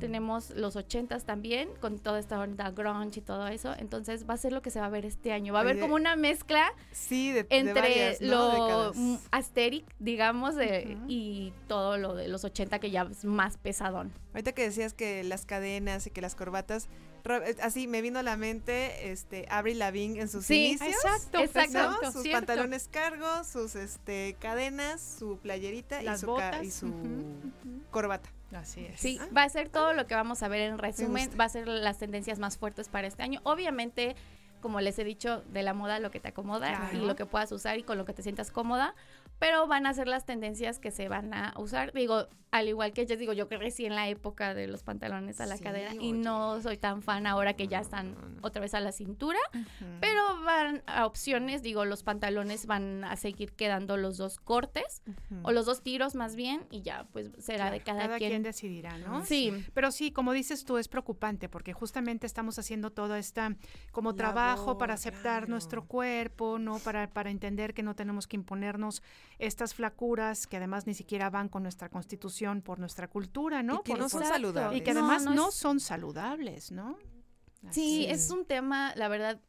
tenemos 0.00 0.50
los 0.50 0.74
80s 0.74 1.22
también, 1.24 1.68
con 1.80 2.00
toda 2.00 2.18
esta 2.18 2.40
onda 2.40 2.72
grunge 2.72 3.20
y 3.20 3.22
todo 3.22 3.46
eso, 3.46 3.72
entonces 3.78 4.28
va 4.28 4.34
a 4.34 4.36
ser 4.36 4.52
lo 4.52 4.62
que 4.62 4.70
se 4.72 4.80
va 4.80 4.86
a 4.86 4.88
ver 4.88 5.06
este 5.06 5.30
año, 5.32 5.52
va 5.52 5.60
a 5.60 5.62
haber 5.62 5.78
como 5.78 5.94
una 5.94 6.16
mezcla 6.16 6.72
Sí, 6.90 7.28
de, 7.30 7.44
de 7.44 7.56
entre 7.56 7.72
varias, 7.80 8.20
¿no? 8.20 8.90
lo 8.92 9.18
asteric, 9.30 9.84
digamos, 10.00 10.56
de- 10.56 10.98
y 11.06 11.52
todo 11.68 11.98
lo 11.98 12.14
de 12.16 12.26
los 12.26 12.42
80 12.44 12.80
que 12.80 12.90
ya 12.90 13.02
es 13.08 13.24
más 13.24 13.58
pesadón. 13.58 14.12
Ahorita 14.34 14.50
que 14.50 14.62
decías 14.62 14.92
que 14.92 15.22
las 15.22 15.46
cadenas 15.46 16.08
y 16.08 16.10
que 16.10 16.20
las 16.20 16.34
corbatas, 16.34 16.88
así 17.62 17.86
me 17.86 18.00
vino 18.02 18.18
a 18.18 18.22
la 18.22 18.36
mente 18.36 19.10
este 19.12 19.46
Avril 19.50 19.78
Lavigne 19.78 20.20
en 20.20 20.28
sus 20.28 20.44
Sí, 20.46 20.66
inicios. 20.66 20.90
exacto, 20.90 21.38
¿no? 21.38 21.44
exacto, 21.44 22.12
Sus 22.12 22.22
cierto. 22.22 22.46
pantalones 22.46 22.88
cargos, 22.90 23.46
sus 23.46 23.74
este 23.76 24.36
cadenas, 24.40 25.00
su 25.18 25.38
playerita 25.38 26.02
y 26.02 26.18
su, 26.18 26.26
botas. 26.26 26.64
y 26.64 26.70
su 26.70 26.92
corbata. 27.90 28.28
Así 28.54 28.84
es. 28.84 29.00
Sí, 29.00 29.18
va 29.36 29.44
a 29.44 29.48
ser 29.48 29.68
todo 29.68 29.94
lo 29.94 30.06
que 30.06 30.14
vamos 30.14 30.42
a 30.42 30.48
ver 30.48 30.60
en 30.62 30.78
resumen, 30.78 31.30
va 31.40 31.44
a 31.44 31.48
ser 31.48 31.66
las 31.68 31.98
tendencias 31.98 32.38
más 32.38 32.58
fuertes 32.58 32.88
para 32.88 33.06
este 33.06 33.22
año. 33.22 33.40
Obviamente, 33.44 34.14
como 34.60 34.80
les 34.80 34.98
he 34.98 35.04
dicho, 35.04 35.42
de 35.52 35.62
la 35.62 35.72
moda 35.74 35.98
lo 36.00 36.10
que 36.10 36.20
te 36.20 36.28
acomoda 36.28 36.76
Claro. 36.76 36.96
y 36.98 37.06
lo 37.06 37.16
que 37.16 37.24
puedas 37.26 37.50
usar 37.52 37.78
y 37.78 37.82
con 37.82 37.96
lo 37.98 38.04
que 38.04 38.12
te 38.12 38.22
sientas 38.22 38.50
cómoda, 38.50 38.94
pero 39.42 39.66
van 39.66 39.86
a 39.86 39.92
ser 39.92 40.06
las 40.06 40.24
tendencias 40.24 40.78
que 40.78 40.92
se 40.92 41.08
van 41.08 41.34
a 41.34 41.52
usar. 41.58 41.92
Digo, 41.92 42.28
al 42.52 42.68
igual 42.68 42.92
que 42.92 43.06
yo 43.06 43.16
digo, 43.16 43.32
yo 43.32 43.48
crecí 43.48 43.86
en 43.86 43.96
la 43.96 44.08
época 44.08 44.54
de 44.54 44.68
los 44.68 44.84
pantalones 44.84 45.40
a 45.40 45.46
la 45.46 45.56
Sí, 45.56 45.64
cadera 45.64 45.94
y 45.94 46.12
no 46.12 46.60
soy 46.60 46.76
tan 46.76 47.02
fan 47.02 47.26
ahora 47.26 47.54
que 47.54 47.66
ya 47.66 47.80
están 47.80 48.14
no, 48.14 48.20
no. 48.28 48.38
otra 48.42 48.60
vez 48.60 48.74
a 48.74 48.80
la 48.80 48.92
cintura. 48.92 49.38
Pero 50.00 50.20
van 50.44 50.82
a 50.86 51.06
opciones, 51.06 51.62
digo, 51.62 51.84
los 51.84 52.02
pantalones 52.04 52.66
van 52.66 53.02
a 53.04 53.16
seguir 53.16 53.52
quedando 53.52 53.96
los 53.96 54.16
dos 54.16 54.38
cortes 54.38 55.02
o 55.42 55.50
los 55.50 55.66
dos 55.66 55.82
tiros 55.82 56.14
más 56.14 56.36
bien 56.36 56.66
y 56.70 56.82
ya 56.82 57.08
pues 57.12 57.30
será 57.38 57.70
de 57.72 57.80
cada, 57.80 58.02
Cada 58.02 58.18
quien. 58.18 58.30
quien 58.30 58.42
decidirá, 58.44 58.96
¿no? 58.98 59.24
Sí. 59.24 59.52
Pero 59.74 59.90
sí, 59.90 60.12
como 60.12 60.32
dices 60.34 60.64
tú, 60.64 60.76
es 60.78 60.86
preocupante 60.86 61.48
porque 61.48 61.72
justamente 61.72 62.26
estamos 62.28 62.58
haciendo 62.60 62.92
todo 62.92 63.16
esta 63.16 63.56
como 63.90 64.14
trabajo 64.14 64.78
para 64.78 64.94
aceptar 64.94 65.22
claro. 65.40 65.46
nuestro 65.48 65.86
cuerpo, 65.86 66.58
¿no? 66.60 66.78
Para, 66.78 67.10
para 67.10 67.30
entender 67.30 67.74
que 67.74 67.82
no 67.82 67.96
tenemos 67.96 68.28
que 68.28 68.36
imponernos 68.36 69.02
estas 69.46 69.74
flacuras 69.74 70.46
que 70.46 70.56
además 70.56 70.86
ni 70.86 70.94
siquiera 70.94 71.28
van 71.30 71.48
con 71.48 71.62
nuestra 71.62 71.88
constitución 71.88 72.62
por 72.62 72.78
nuestra 72.78 73.08
cultura, 73.08 73.62
¿no? 73.62 73.74
Y 73.76 73.82
que 73.82 73.92
Por- 73.92 73.98
no 74.00 74.08
son 74.08 74.20
por- 74.20 74.28
saludables. 74.28 74.80
Y 74.80 74.84
que 74.84 74.90
además 74.92 75.24
no 75.24 75.34
no, 75.34 75.48
es- 75.48 75.54
son 75.54 75.80
saludables, 75.80 76.70
¿no? 76.70 76.96
Sí, 77.70 78.06
es 78.08 78.30
un 78.30 78.44
tema, 78.44 78.92
la 78.96 79.08
verdad, 79.08 79.40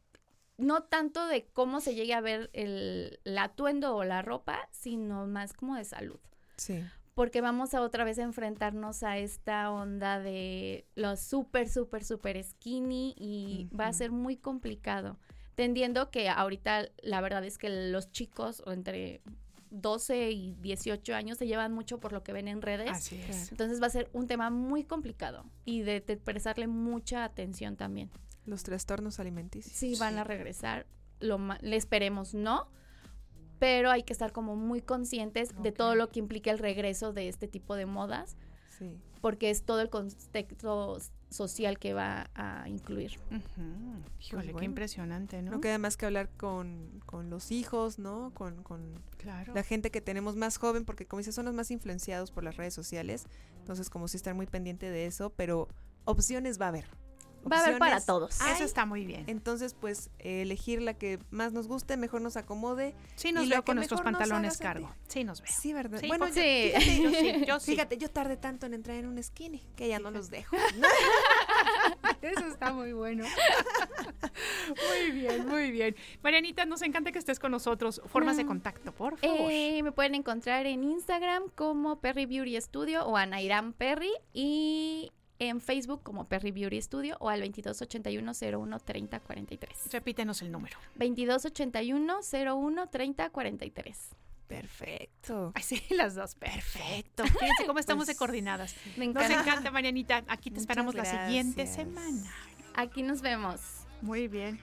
no 0.56 0.84
tanto 0.84 1.26
de 1.26 1.46
cómo 1.52 1.80
se 1.80 1.94
llegue 1.94 2.14
a 2.14 2.20
ver 2.20 2.48
el, 2.52 3.18
el 3.24 3.38
atuendo 3.38 3.96
o 3.96 4.04
la 4.04 4.22
ropa, 4.22 4.68
sino 4.70 5.26
más 5.26 5.52
como 5.52 5.74
de 5.76 5.84
salud. 5.84 6.20
Sí. 6.56 6.80
Porque 7.14 7.40
vamos 7.40 7.74
a 7.74 7.80
otra 7.80 8.04
vez 8.04 8.18
a 8.18 8.22
enfrentarnos 8.22 9.02
a 9.02 9.18
esta 9.18 9.70
onda 9.70 10.18
de 10.20 10.86
los 10.94 11.20
súper, 11.20 11.68
súper, 11.68 12.04
súper 12.04 12.42
skinny 12.42 13.14
y 13.16 13.68
va 13.76 13.86
a 13.88 13.92
ser 13.92 14.10
muy 14.12 14.36
complicado. 14.36 15.18
Tendiendo 15.54 16.10
que 16.10 16.28
ahorita 16.28 16.88
la 17.02 17.20
verdad 17.20 17.44
es 17.44 17.58
que 17.58 17.70
los 17.90 18.10
chicos 18.10 18.62
o 18.66 18.72
entre 18.72 19.22
12 19.70 20.30
y 20.30 20.54
18 20.60 21.14
años 21.14 21.38
se 21.38 21.46
llevan 21.46 21.72
mucho 21.72 21.98
por 22.00 22.12
lo 22.12 22.22
que 22.22 22.32
ven 22.32 22.48
en 22.48 22.62
redes. 22.62 22.90
Así 22.90 23.20
es. 23.28 23.50
Entonces 23.50 23.82
va 23.82 23.86
a 23.86 23.90
ser 23.90 24.08
un 24.12 24.26
tema 24.26 24.50
muy 24.50 24.84
complicado 24.84 25.44
y 25.64 25.82
de, 25.82 26.00
de 26.00 26.16
prestarle 26.16 26.66
mucha 26.66 27.24
atención 27.24 27.76
también. 27.76 28.10
Los 28.46 28.62
trastornos 28.62 29.20
alimenticios. 29.20 29.74
Sí, 29.76 29.94
van 29.98 30.18
a 30.18 30.24
regresar. 30.24 30.86
Lo 31.20 31.38
ma- 31.38 31.58
le 31.62 31.76
esperemos 31.76 32.34
no, 32.34 32.68
pero 33.58 33.90
hay 33.90 34.02
que 34.02 34.12
estar 34.12 34.32
como 34.32 34.56
muy 34.56 34.80
conscientes 34.82 35.50
de 35.62 35.72
todo 35.72 35.94
lo 35.94 36.10
que 36.10 36.18
implica 36.20 36.50
el 36.50 36.58
regreso 36.58 37.12
de 37.12 37.28
este 37.28 37.48
tipo 37.48 37.76
de 37.76 37.86
modas, 37.86 38.36
Sí. 38.78 38.98
porque 39.20 39.48
es 39.50 39.64
todo 39.64 39.80
el 39.80 39.88
contexto 39.90 40.98
social 41.34 41.78
que 41.78 41.92
va 41.94 42.30
a 42.34 42.68
incluir. 42.68 43.18
Ujú. 43.30 43.42
Híjole, 44.20 44.46
qué 44.46 44.52
bueno. 44.52 44.64
impresionante, 44.66 45.42
¿no? 45.42 45.50
No 45.52 45.60
queda 45.60 45.78
más 45.78 45.96
que 45.96 46.06
hablar 46.06 46.30
con, 46.36 47.02
con 47.06 47.28
los 47.30 47.50
hijos, 47.50 47.98
¿no? 47.98 48.30
Con, 48.34 48.62
con 48.62 49.02
Claro. 49.18 49.52
la 49.54 49.62
gente 49.62 49.90
que 49.90 50.00
tenemos 50.00 50.36
más 50.36 50.56
joven, 50.58 50.84
porque 50.84 51.06
como 51.06 51.18
dices, 51.18 51.34
son 51.34 51.46
los 51.46 51.54
más 51.54 51.70
influenciados 51.70 52.30
por 52.30 52.44
las 52.44 52.56
redes 52.56 52.74
sociales. 52.74 53.26
Entonces, 53.58 53.90
como 53.90 54.08
sí 54.08 54.16
estar 54.16 54.34
muy 54.34 54.46
pendiente 54.46 54.90
de 54.90 55.06
eso, 55.06 55.30
pero 55.30 55.68
opciones 56.04 56.60
va 56.60 56.66
a 56.66 56.68
haber. 56.68 56.86
Va 57.50 57.58
a 57.58 57.64
haber 57.64 57.78
para 57.78 58.00
todos. 58.00 58.40
Eso 58.40 58.64
está 58.64 58.86
muy 58.86 59.04
bien. 59.04 59.24
Entonces, 59.26 59.74
pues, 59.74 60.10
eh, 60.18 60.42
elegir 60.42 60.80
la 60.82 60.94
que 60.94 61.18
más 61.30 61.52
nos 61.52 61.68
guste, 61.68 61.96
mejor 61.96 62.20
nos 62.22 62.36
acomode. 62.36 62.94
Sí 63.16 63.32
nos 63.32 63.44
y 63.44 63.48
la 63.48 63.56
veo 63.56 63.62
que 63.62 63.66
con 63.66 63.76
nuestros 63.76 64.00
pantalones 64.00 64.58
cargo. 64.58 64.90
Sí 65.08 65.24
nos 65.24 65.40
veo. 65.42 65.52
Sí, 65.52 65.72
¿verdad? 65.72 66.00
Sí, 66.00 66.08
bueno, 66.08 66.26
yo- 66.28 66.34
Sí. 66.34 66.72
fíjate, 66.74 67.02
Yo 67.02 67.10
sí, 67.10 67.44
yo 67.46 67.60
sí. 67.60 67.70
fíjate, 67.72 67.98
yo 67.98 68.10
tardé 68.10 68.36
tanto 68.36 68.66
en 68.66 68.74
entrar 68.74 68.96
en 68.96 69.06
un 69.06 69.22
skinny 69.22 69.62
que 69.76 69.88
ya 69.88 69.98
no 69.98 70.10
los 70.10 70.30
dejo. 70.30 70.56
Eso 72.22 72.46
está 72.46 72.72
muy 72.72 72.92
bueno. 72.92 73.24
muy 74.68 75.10
bien, 75.12 75.46
muy 75.46 75.70
bien. 75.70 75.94
Marianita, 76.22 76.64
nos 76.64 76.82
encanta 76.82 77.12
que 77.12 77.18
estés 77.18 77.38
con 77.38 77.50
nosotros. 77.52 78.00
Formas 78.06 78.36
de 78.36 78.46
contacto, 78.46 78.92
por 78.92 79.18
favor. 79.18 79.50
Eh, 79.50 79.82
me 79.82 79.92
pueden 79.92 80.14
encontrar 80.14 80.66
en 80.66 80.84
Instagram 80.84 81.44
como 81.54 82.00
Perry 82.00 82.26
Beauty 82.26 82.60
Studio 82.60 83.04
o 83.06 83.16
Anairam 83.16 83.72
Perry 83.72 84.10
y 84.32 85.12
en 85.38 85.60
Facebook 85.60 86.02
como 86.02 86.28
Perry 86.28 86.50
Beauty 86.52 86.80
Studio 86.80 87.16
o 87.20 87.28
al 87.28 87.40
2281 87.40 88.32
01 88.58 88.78
30 88.80 89.20
43. 89.20 89.92
Repítenos 89.92 90.42
el 90.42 90.52
número. 90.52 90.78
2281 90.96 92.20
01 92.56 92.86
30 92.88 93.30
43. 93.30 94.10
Perfecto. 94.46 95.52
Ay, 95.54 95.62
sí, 95.62 95.82
las 95.90 96.14
dos. 96.14 96.34
Perfecto. 96.34 97.24
Fíjense 97.24 97.66
cómo 97.66 97.78
estamos 97.78 98.06
de 98.06 98.12
Pues, 98.12 98.18
coordinadas. 98.18 98.74
Me 98.96 99.06
Nos 99.08 99.24
encanta. 99.24 99.40
encanta, 99.40 99.70
Marianita. 99.70 100.18
Aquí 100.28 100.50
te 100.50 100.60
Muchas 100.60 100.62
esperamos 100.62 100.94
la 100.94 101.04
siguiente 101.04 101.66
semana. 101.66 102.30
Aquí 102.74 103.02
nos 103.02 103.20
vemos. 103.22 103.60
Muy 104.02 104.28
bien. 104.28 104.60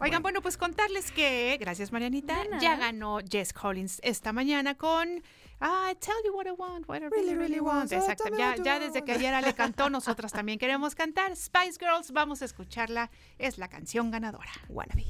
Oigan, 0.00 0.22
bueno, 0.22 0.40
pues 0.40 0.56
contarles 0.56 1.12
que, 1.12 1.56
gracias 1.60 1.92
Marianita, 1.92 2.38
ya 2.58 2.76
ganó 2.76 3.18
Jess 3.20 3.52
Collins 3.52 4.00
esta 4.02 4.32
mañana 4.32 4.74
con 4.74 5.22
I 5.62 5.94
tell 6.00 6.14
you 6.24 6.34
what 6.34 6.46
I 6.46 6.52
want, 6.52 6.88
what 6.88 7.02
I 7.02 7.08
really, 7.10 7.34
really 7.34 7.60
want. 7.60 7.92
Oh, 7.92 7.96
Exacto. 7.96 8.24
Ya, 8.34 8.78
desde 8.78 9.04
que 9.04 9.12
ayer 9.12 9.44
le 9.44 9.54
cantó, 9.54 9.90
nosotras 9.90 10.32
también 10.32 10.58
queremos 10.58 10.94
cantar. 10.94 11.36
Spice 11.36 11.78
Girls, 11.78 12.12
vamos 12.12 12.40
a 12.40 12.46
escucharla. 12.46 13.10
Es 13.36 13.58
la 13.58 13.68
canción 13.68 14.10
ganadora. 14.10 14.50
Wannabe. 14.70 15.04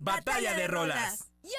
Batalla 0.00 0.54
de 0.54 0.66
rolas. 0.66 1.30
Yo, 1.44 1.50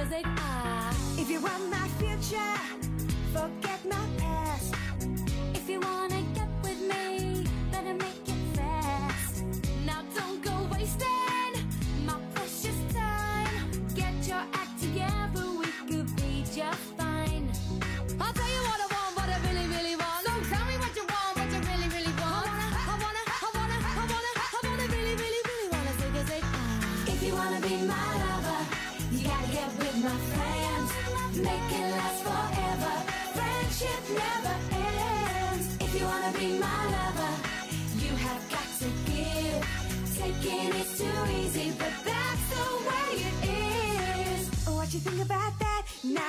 really 0.00 0.12
wanna 0.12 0.24
zig 0.24 0.24
a 0.24 0.24
zig 0.24 0.26
ah. 0.38 0.94
If 1.18 1.30
you 1.30 1.40
want 1.40 1.70
my 1.70 1.88
future, 1.98 3.59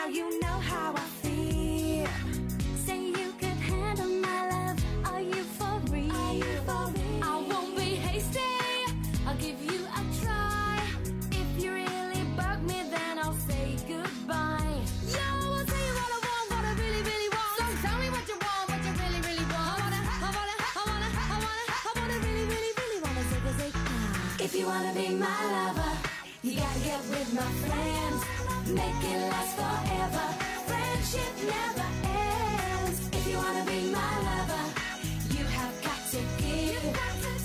Now 0.01 0.07
you 0.07 0.39
know 0.39 0.57
how 0.71 0.95
I 0.95 1.05
feel. 1.21 2.07
Say 2.85 2.99
you 3.19 3.33
could 3.39 3.59
handle 3.69 4.07
my 4.07 4.39
love. 4.49 4.77
Are 5.05 5.21
you 5.21 5.43
for 5.57 5.77
real? 5.93 6.11
Are 6.11 6.33
you 6.33 6.57
for 6.65 6.85
real? 6.89 7.21
I 7.21 7.45
won't 7.47 7.77
be 7.77 8.01
hasty. 8.01 8.39
I'll 9.27 9.37
give 9.37 9.61
you 9.61 9.85
a 9.85 10.01
try. 10.19 10.81
If 11.29 11.49
you 11.63 11.73
really 11.73 12.23
bug 12.35 12.63
me, 12.63 12.81
then 12.89 13.19
I'll 13.19 13.37
say 13.45 13.77
goodbye. 13.87 14.81
Yo, 15.05 15.21
I'll 15.21 15.65
tell 15.69 15.83
you 15.87 15.93
what 15.99 16.09
I 16.17 16.19
want, 16.25 16.45
what 16.49 16.65
I 16.65 16.73
really, 16.81 17.03
really 17.11 17.29
want. 17.37 17.53
So 17.59 17.65
tell 17.85 17.97
me 18.01 18.09
what 18.09 18.25
you 18.25 18.37
want, 18.41 18.63
what 18.73 18.81
you 18.81 18.93
really, 19.03 19.21
really 19.21 19.47
want. 19.53 19.85
I 19.85 19.85
wanna, 19.85 20.01
I 20.17 20.29
wanna, 20.33 20.53
I 20.73 20.83
wanna, 20.89 21.09
I 21.13 21.37
wanna, 21.45 21.65
I 21.77 21.91
wanna 21.97 22.17
really, 22.25 22.45
really, 22.49 22.73
really 22.81 22.99
wanna 23.05 23.23
zig 23.29 23.75
a. 23.77 24.43
If 24.45 24.55
you 24.55 24.65
wanna 24.65 24.93
be 24.95 25.09
my 25.13 25.41
lover, 25.53 25.93
you 26.41 26.55
gotta 26.57 26.79
get 26.89 27.01
with 27.05 27.33
my 27.35 27.49
friends. 27.69 27.90
Make 28.73 29.03
it 29.03 29.19
last 29.31 29.53
forever. 29.59 30.25
Friendship 30.67 31.33
never 31.43 31.87
ends. 32.07 32.97
If 33.11 33.27
you 33.27 33.35
wanna 33.35 33.65
be 33.65 33.91
my 33.91 34.13
lover, 34.27 34.63
you 35.35 35.43
have 35.43 35.75
got 35.83 36.01
to 36.15 36.19
give. 36.39 36.83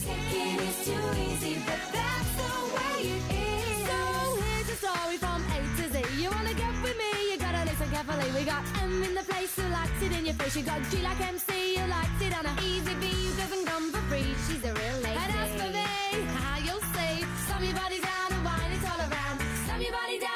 Taking 0.07 0.59
is 0.63 0.79
too 0.87 1.07
easy, 1.27 1.55
but 1.67 1.83
that's 1.91 2.31
the 2.39 2.53
way 2.77 2.99
it 3.11 3.25
is. 3.43 3.79
So 3.91 3.99
here's 4.39 4.71
a 4.71 4.79
story 4.87 5.17
from 5.19 5.43
A 5.51 5.59
to 5.79 5.85
Z. 5.91 6.23
You 6.23 6.31
wanna 6.31 6.55
get 6.55 6.71
with 6.85 6.97
me? 7.03 7.11
You 7.31 7.37
gotta 7.39 7.63
listen 7.71 7.89
carefully. 7.91 8.29
We 8.31 8.45
got 8.45 8.63
M 8.87 9.03
in 9.03 9.15
the 9.19 9.25
place 9.27 9.53
who 9.59 9.67
likes 9.75 9.99
it 10.07 10.13
in 10.17 10.27
your 10.27 10.35
face. 10.39 10.55
You 10.55 10.63
got 10.63 10.81
G 10.91 11.03
like 11.03 11.21
MC, 11.21 11.51
who 11.75 11.87
likes 11.91 12.21
it 12.23 12.33
on 12.39 12.47
a 12.47 12.55
easy 12.63 12.95
B. 13.03 13.07
who 13.11 13.35
doesn't 13.43 13.67
come 13.67 13.91
for 13.91 14.03
free. 14.07 14.31
She's 14.47 14.63
a 14.63 14.71
real 14.71 14.99
lady. 15.03 15.19
And 15.19 15.33
as 15.43 15.51
for 15.59 15.71
me, 15.75 16.23
how 16.39 16.57
you'll 16.67 16.87
see, 16.95 17.15
slam 17.51 17.65
your 17.67 17.75
body 17.75 17.99
down 17.99 18.29
and 18.31 18.45
wine 18.47 18.73
it 18.79 18.85
all 18.87 19.01
around. 19.11 19.37
Slam 19.67 19.81
your 19.83 19.91
body 19.91 20.19
down 20.21 20.36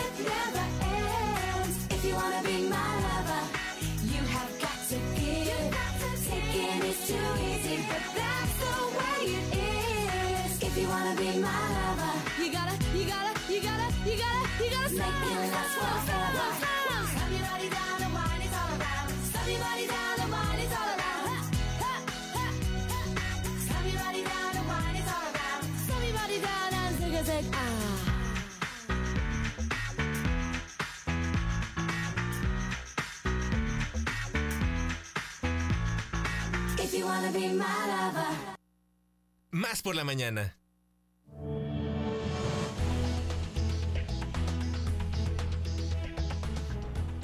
Friendship 0.00 0.26
never 0.32 0.66
ends. 0.96 1.76
If 1.90 2.04
you 2.04 2.14
wanna 2.14 2.42
be 2.42 2.68
my 2.68 2.90
lover, 3.06 3.42
you 4.12 4.22
have 4.34 4.52
got 4.60 4.78
to 4.90 4.96
give. 5.20 5.70
Taking 6.28 6.82
is 6.90 7.00
too 7.06 7.28
easy, 7.50 7.76
but 7.88 8.04
that's 8.16 8.52
the 8.62 8.74
way 8.96 9.20
it 9.38 9.46
is. 9.60 10.62
If 10.62 10.76
you 10.78 10.88
wanna 10.88 11.14
be 11.16 11.38
my 11.38 11.62
lover, 11.76 12.14
you 12.40 12.48
gotta, 12.52 12.76
you 12.96 13.04
gotta, 13.12 13.32
you 13.52 13.60
gotta, 13.60 13.88
you 14.08 14.16
gotta, 14.24 14.42
you 14.62 14.70
gotta 14.76 14.92
make 15.00 15.20
it 15.30 15.52
last 15.52 15.74
forever. 15.76 16.48
Slam 17.12 17.32
your 17.32 17.44
body 17.50 17.68
down 17.68 17.98
and 18.04 18.14
wine 18.14 18.42
it 18.46 18.54
all 18.60 18.72
around. 18.80 19.10
Slam 19.30 19.48
your 19.52 19.60
body 19.60 19.86
down 19.86 20.16
and 20.22 20.30
wine 20.32 20.60
it 20.64 20.72
all 20.80 20.92
around. 20.96 21.24
Slam 23.66 23.82
your 23.84 23.98
body 24.00 24.22
down 24.24 24.56
and 24.56 24.68
wine 24.68 24.96
it 27.36 27.46
ah. 27.54 27.69
Más 39.50 39.82
por 39.82 39.96
la 39.96 40.04
mañana. 40.04 40.59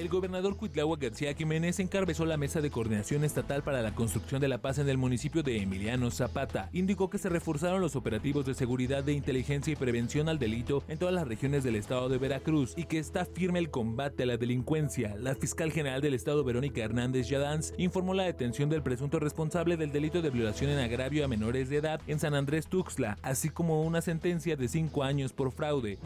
El 0.07 0.13
gobernador 0.13 0.57
Cuitlagua 0.57 0.97
García 1.01 1.35
Jiménez 1.35 1.81
encabezó 1.81 2.25
la 2.27 2.37
mesa 2.37 2.61
de 2.61 2.71
coordinación 2.71 3.25
estatal 3.25 3.65
para 3.65 3.83
la 3.83 3.93
construcción 3.93 4.41
de 4.41 4.47
la 4.47 4.59
paz 4.59 4.79
en 4.79 4.89
el 4.89 4.99
municipio 4.99 5.43
de 5.43 5.61
Emiliano 5.61 6.13
Zapata. 6.13 6.71
Indicó 6.73 7.11
que 7.11 7.19
se 7.19 7.29
reforzaron 7.29 7.81
los 7.81 7.97
operativos 7.97 8.47
de 8.47 8.55
seguridad 8.55 9.03
de 9.03 9.15
inteligencia 9.15 9.73
y 9.73 9.75
prevención 9.75 10.29
al 10.29 10.39
delito 10.39 10.85
en 10.87 10.99
todas 10.99 11.13
las 11.13 11.27
regiones 11.27 11.65
del 11.65 11.75
estado 11.75 12.09
de 12.09 12.19
Veracruz 12.19 12.75
y 12.77 12.85
que 12.85 13.01
está 13.01 13.25
firme 13.25 13.59
el 13.59 13.71
combate 13.71 14.23
a 14.23 14.27
la 14.27 14.37
delincuencia. 14.37 15.17
La 15.19 15.35
fiscal 15.35 15.73
general 15.73 16.01
del 16.01 16.15
estado 16.15 16.45
Verónica 16.45 16.85
Hernández 16.85 17.29
Yadanz 17.29 17.73
informó 17.77 18.15
la 18.15 18.23
detención 18.23 18.71
del 18.71 18.85
presunto 18.85 19.19
responsable 19.19 19.77
del 19.77 19.91
delito 19.91 20.23
de 20.23 20.31
violación 20.31 20.71
en 20.71 20.79
agravio 20.79 21.25
a 21.25 21.29
menores 21.29 21.69
de 21.69 21.79
edad 21.79 22.01
en 22.07 22.21
San 22.21 22.35
Andrés 22.35 22.69
Tuxtla, 22.69 23.19
así 23.23 23.49
como 23.49 23.83
una 23.83 24.01
sentencia 24.03 24.55
de 24.55 24.69
cinco 24.69 25.03
años 25.03 25.33
por 25.33 25.51
fraude. 25.51 25.99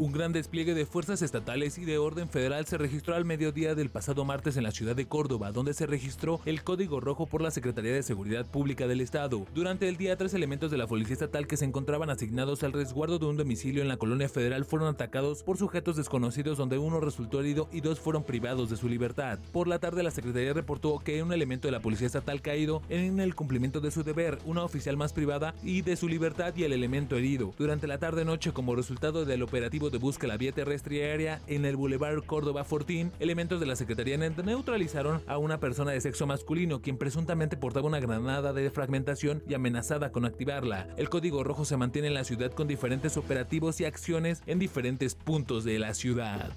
Un 0.00 0.12
gran 0.12 0.32
despliegue 0.32 0.74
de 0.74 0.86
fuerzas 0.86 1.22
estatales 1.22 1.76
y 1.76 1.84
de 1.84 1.98
orden 1.98 2.28
federal 2.28 2.64
se 2.66 2.78
registró 2.78 3.16
al 3.16 3.24
mediodía 3.24 3.74
del 3.74 3.90
pasado 3.90 4.24
martes 4.24 4.56
en 4.56 4.62
la 4.62 4.70
ciudad 4.70 4.94
de 4.94 5.08
Córdoba, 5.08 5.50
donde 5.50 5.74
se 5.74 5.86
registró 5.86 6.38
el 6.44 6.62
código 6.62 7.00
rojo 7.00 7.26
por 7.26 7.42
la 7.42 7.50
Secretaría 7.50 7.92
de 7.92 8.04
Seguridad 8.04 8.46
Pública 8.46 8.86
del 8.86 9.00
Estado. 9.00 9.44
Durante 9.56 9.88
el 9.88 9.96
día, 9.96 10.16
tres 10.16 10.34
elementos 10.34 10.70
de 10.70 10.78
la 10.78 10.86
Policía 10.86 11.14
Estatal 11.14 11.48
que 11.48 11.56
se 11.56 11.64
encontraban 11.64 12.10
asignados 12.10 12.62
al 12.62 12.74
resguardo 12.74 13.18
de 13.18 13.26
un 13.26 13.36
domicilio 13.36 13.82
en 13.82 13.88
la 13.88 13.96
colonia 13.96 14.28
federal 14.28 14.64
fueron 14.64 14.86
atacados 14.86 15.42
por 15.42 15.58
sujetos 15.58 15.96
desconocidos, 15.96 16.58
donde 16.58 16.78
uno 16.78 17.00
resultó 17.00 17.40
herido 17.40 17.68
y 17.72 17.80
dos 17.80 17.98
fueron 17.98 18.22
privados 18.22 18.70
de 18.70 18.76
su 18.76 18.88
libertad. 18.88 19.40
Por 19.50 19.66
la 19.66 19.80
tarde, 19.80 20.04
la 20.04 20.12
Secretaría 20.12 20.52
reportó 20.52 21.00
que 21.00 21.24
un 21.24 21.32
elemento 21.32 21.66
de 21.66 21.72
la 21.72 21.80
Policía 21.80 22.06
Estatal 22.06 22.40
caído 22.40 22.82
en 22.88 23.18
el 23.18 23.34
cumplimiento 23.34 23.80
de 23.80 23.90
su 23.90 24.04
deber, 24.04 24.38
una 24.44 24.62
oficial 24.62 24.96
más 24.96 25.12
privada 25.12 25.56
y 25.64 25.82
de 25.82 25.96
su 25.96 26.06
libertad 26.06 26.54
y 26.54 26.62
el 26.62 26.72
elemento 26.72 27.16
herido. 27.16 27.52
Durante 27.58 27.88
la 27.88 27.98
tarde-noche, 27.98 28.52
como 28.52 28.76
resultado 28.76 29.24
del 29.24 29.42
operativo 29.42 29.87
de 29.90 29.98
busca 29.98 30.26
a 30.26 30.28
la 30.28 30.36
vía 30.36 30.52
terrestre 30.52 30.96
y 30.96 31.00
aérea 31.00 31.40
en 31.46 31.64
el 31.64 31.76
Boulevard 31.76 32.24
Córdoba 32.24 32.64
Fortín, 32.64 33.12
elementos 33.20 33.60
de 33.60 33.66
la 33.66 33.76
Secretaría 33.76 34.18
neutralizaron 34.18 35.22
a 35.26 35.38
una 35.38 35.60
persona 35.60 35.92
de 35.92 36.00
sexo 36.00 36.26
masculino 36.26 36.80
quien 36.80 36.98
presuntamente 36.98 37.56
portaba 37.56 37.86
una 37.86 38.00
granada 38.00 38.52
de 38.52 38.70
fragmentación 38.70 39.42
y 39.48 39.54
amenazada 39.54 40.12
con 40.12 40.24
activarla. 40.24 40.88
El 40.96 41.08
código 41.08 41.44
rojo 41.44 41.64
se 41.64 41.76
mantiene 41.76 42.08
en 42.08 42.14
la 42.14 42.24
ciudad 42.24 42.52
con 42.52 42.68
diferentes 42.68 43.16
operativos 43.16 43.80
y 43.80 43.84
acciones 43.84 44.42
en 44.46 44.58
diferentes 44.58 45.14
puntos 45.14 45.64
de 45.64 45.78
la 45.78 45.94
ciudad. 45.94 46.52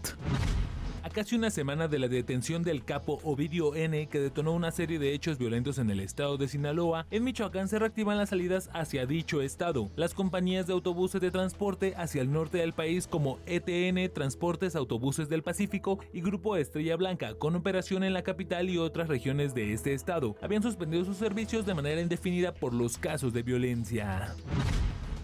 A 1.03 1.10
casi 1.10 1.36
una 1.36 1.49
semana 1.49 1.88
de 1.88 1.98
la 1.98 2.07
detención 2.07 2.61
del 2.61 2.86
capo 2.86 3.19
Ovidio 3.23 3.73
N, 3.73 4.07
que 4.07 4.19
detonó 4.19 4.53
una 4.53 4.72
serie 4.72 4.99
de 4.99 5.14
hechos 5.14 5.40
violentos 5.40 5.80
en 5.80 5.90
el 5.90 5.99
estado 5.99 6.38
de 6.38 6.48
Sinaloa, 6.48 7.07
en 7.10 7.23
Michoacán 7.23 7.68
se 7.68 7.80
reactivan 7.80 8.19
las 8.19 8.30
salidas 8.30 8.69
hacia 8.72 9.07
dicho 9.07 9.41
estado. 9.41 9.90
Las 9.95 10.14
compañías 10.14 10.68
de 10.68 10.73
autobuses 10.73 11.19
de 11.19 11.32
transporte 11.32 11.95
hacia 11.98 12.22
el 12.22 12.32
norte 12.32 12.60
del 12.60 12.73
país 12.73 13.07
como 13.07 13.40
ETN, 13.48 14.14
Transportes 14.14 14.76
Autobuses 14.76 15.28
del 15.28 15.41
Pacífico 15.41 15.98
y 16.14 16.22
Grupo 16.22 16.56
Estrella 16.56 16.95
Blanca, 16.98 17.34
con 17.34 17.56
operación 17.56 18.03
en 18.03 18.14
la 18.14 18.22
capital 18.22 18.69
y 18.69 18.78
otras 18.78 19.07
regiones 19.07 19.56
de 19.56 19.73
este 19.73 19.95
estado, 19.95 20.36
habían 20.40 20.61
suspendido 20.61 21.03
sus 21.03 21.18
servicios 21.18 21.65
de 21.65 21.73
manera 21.73 21.99
indefinida 21.99 22.53
por 22.53 22.76
los 22.76 22.99
casos 22.99 23.34
de 23.34 23.41
violencia. 23.41 24.36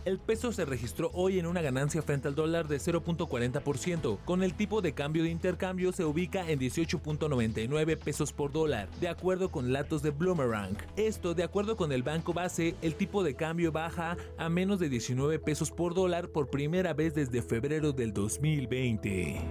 El 0.07 0.19
peso 0.19 0.53
se 0.53 0.63
registró 0.63 1.11
hoy 1.13 1.37
en 1.37 1.45
una 1.45 1.61
ganancia 1.61 2.01
frente 2.01 2.29
al 2.29 2.35
dólar 2.35 2.69
de 2.69 2.77
0.40%, 2.77 4.19
con 4.23 4.41
el 4.41 4.53
tipo 4.53 4.81
de 4.81 4.93
cambio 4.93 5.23
de 5.23 5.29
intercambio 5.29 5.91
se 5.91 6.05
ubica 6.05 6.49
en 6.49 6.61
18.99 6.61 7.97
pesos 7.97 8.31
por 8.31 8.53
dólar, 8.53 8.87
de 9.01 9.09
acuerdo 9.09 9.51
con 9.51 9.69
datos 9.69 10.01
de 10.01 10.11
Bloomerang. 10.11 10.77
Esto, 10.95 11.33
de 11.33 11.43
acuerdo 11.43 11.75
con 11.75 11.91
el 11.91 12.03
banco 12.03 12.31
base, 12.31 12.75
el 12.81 12.95
tipo 12.95 13.21
de 13.21 13.35
cambio 13.35 13.73
baja 13.73 14.15
a 14.37 14.47
menos 14.47 14.79
de 14.79 14.87
19 14.87 15.39
pesos 15.39 15.71
por 15.71 15.93
dólar 15.93 16.29
por 16.29 16.49
primera 16.49 16.93
vez 16.93 17.13
desde 17.13 17.41
febrero 17.41 17.91
del 17.91 18.13
2020. 18.13 19.41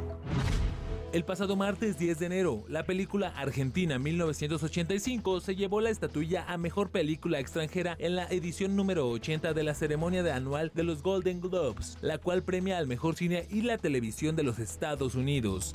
El 1.17 1.25
pasado 1.25 1.57
martes 1.57 1.99
10 1.99 2.19
de 2.19 2.27
enero, 2.27 2.65
la 2.69 2.85
película 2.85 3.29
Argentina 3.29 3.99
1985 3.99 5.41
se 5.41 5.57
llevó 5.57 5.81
la 5.81 5.89
estatuilla 5.89 6.45
a 6.47 6.59
Mejor 6.59 6.91
Película 6.91 7.39
Extranjera 7.39 7.97
en 7.99 8.17
la 8.17 8.27
edición 8.27 8.77
número 8.77 9.09
80 9.09 9.55
de 9.55 9.65
la 9.65 9.73
ceremonia 9.73 10.37
anual 10.37 10.73
de 10.75 10.83
los 10.83 11.03
Golden 11.03 11.41
Globes, 11.41 11.97
la 12.03 12.19
cual 12.19 12.43
premia 12.43 12.77
al 12.77 12.87
mejor 12.87 13.17
cine 13.17 13.47
y 13.49 13.63
la 13.63 13.79
televisión 13.79 14.37
de 14.37 14.43
los 14.43 14.59
Estados 14.59 15.15
Unidos. 15.15 15.75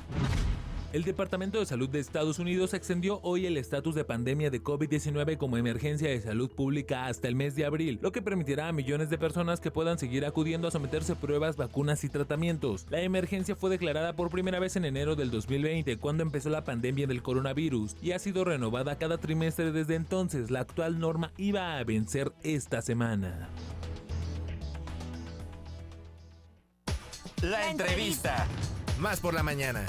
El 0.94 1.06
Departamento 1.06 1.58
de 1.58 1.66
Salud 1.66 1.88
de 1.88 2.02
Estados 2.02 2.38
Unidos 2.38 2.74
extendió 2.74 3.22
hoy 3.24 3.46
el 3.46 3.56
estatus 3.56 3.96
de 3.96 4.04
pandemia 4.04 4.50
de 4.50 4.62
COVID-19 4.62 5.38
como 5.38 5.56
emergencia 5.56 6.10
de 6.10 6.20
salud 6.20 6.52
pública 6.52 7.06
hasta 7.06 7.30
el 7.30 7.36
mes 7.36 7.56
de 7.56 7.64
abril, 7.64 7.98
lo 8.02 8.12
que 8.12 8.22
permitirá 8.22 8.68
a 8.68 8.74
millones 8.74 9.10
de 9.10 9.18
personas 9.18 9.62
que 9.62 9.72
puedan 9.72 9.98
seguir 9.98 10.26
acudiendo 10.26 10.68
a 10.68 10.72
someterse 10.72 11.16
pruebas, 11.16 11.56
vacunas 11.56 12.04
y 12.04 12.10
tratamientos. 12.10 12.88
La 12.90 13.00
emergencia 13.00 13.56
fue 13.56 13.70
declarada 13.70 14.18
por 14.18 14.30
primera 14.30 14.60
vez 14.60 14.76
en 14.76 14.84
enero 14.84 15.16
del 15.16 15.32
2020, 15.32 15.96
cuando 15.96 16.24
empezó 16.24 16.50
la 16.50 16.66
pandemia 16.66 17.08
del 17.08 17.24
coronavirus, 17.24 17.96
y 18.02 18.12
ha 18.12 18.20
sido 18.20 18.44
renovada 18.44 18.98
cada 18.98 19.18
trimestre 19.18 19.72
desde 19.72 19.96
entonces. 19.96 20.52
La 20.52 20.60
actual 20.60 21.00
norma 21.00 21.32
iba 21.38 21.78
a 21.78 21.84
vencer 21.86 22.34
esta 22.44 22.82
semana. 22.82 23.48
La 27.42 27.72
entrevista. 27.72 28.46
Más 29.00 29.22
por 29.22 29.34
la 29.34 29.42
mañana. 29.42 29.86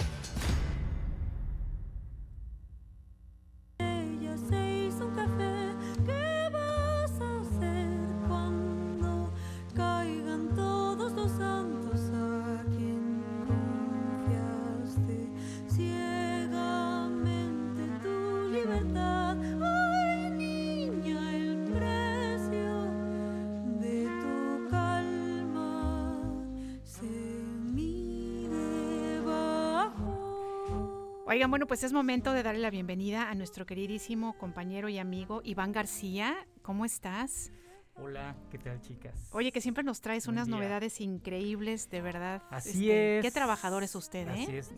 Bueno, 31.62 31.68
pues 31.68 31.84
es 31.84 31.92
momento 31.92 32.32
de 32.32 32.42
darle 32.42 32.60
la 32.60 32.70
bienvenida 32.70 33.30
a 33.30 33.36
nuestro 33.36 33.66
queridísimo 33.66 34.36
compañero 34.36 34.88
y 34.88 34.98
amigo 34.98 35.42
Iván 35.44 35.70
García. 35.70 36.34
¿Cómo 36.60 36.84
estás? 36.84 37.52
Hola, 37.94 38.34
¿qué 38.50 38.58
tal 38.58 38.80
chicas? 38.80 39.28
Oye, 39.30 39.52
que 39.52 39.60
siempre 39.60 39.84
nos 39.84 40.00
traes 40.00 40.26
Buen 40.26 40.38
unas 40.38 40.48
día. 40.48 40.56
novedades 40.56 41.00
increíbles, 41.00 41.88
de 41.88 42.00
verdad. 42.00 42.42
Así 42.50 42.90
Este, 42.90 43.18
es. 43.18 43.24
Qué 43.24 43.30
trabajador 43.30 43.84
es 43.84 43.94
usted, 43.94 44.26
¿eh? 44.26 44.42
Así 44.42 44.56
es. 44.56 44.74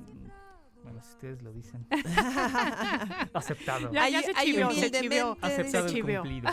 Bueno, 0.83 1.01
si 1.03 1.09
ustedes 1.09 1.41
lo 1.41 1.55
dicen. 1.55 1.87
Aceptado. 3.33 3.91
Ya, 3.91 4.11
ya 4.11 4.21
se 4.21 4.35
chivió, 4.35 4.71
se 4.71 4.91
chivió. 4.91 5.39
Aceptado 5.41 5.89
se 5.89 5.95
chivió. 5.95 6.21
cumplido. 6.21 6.51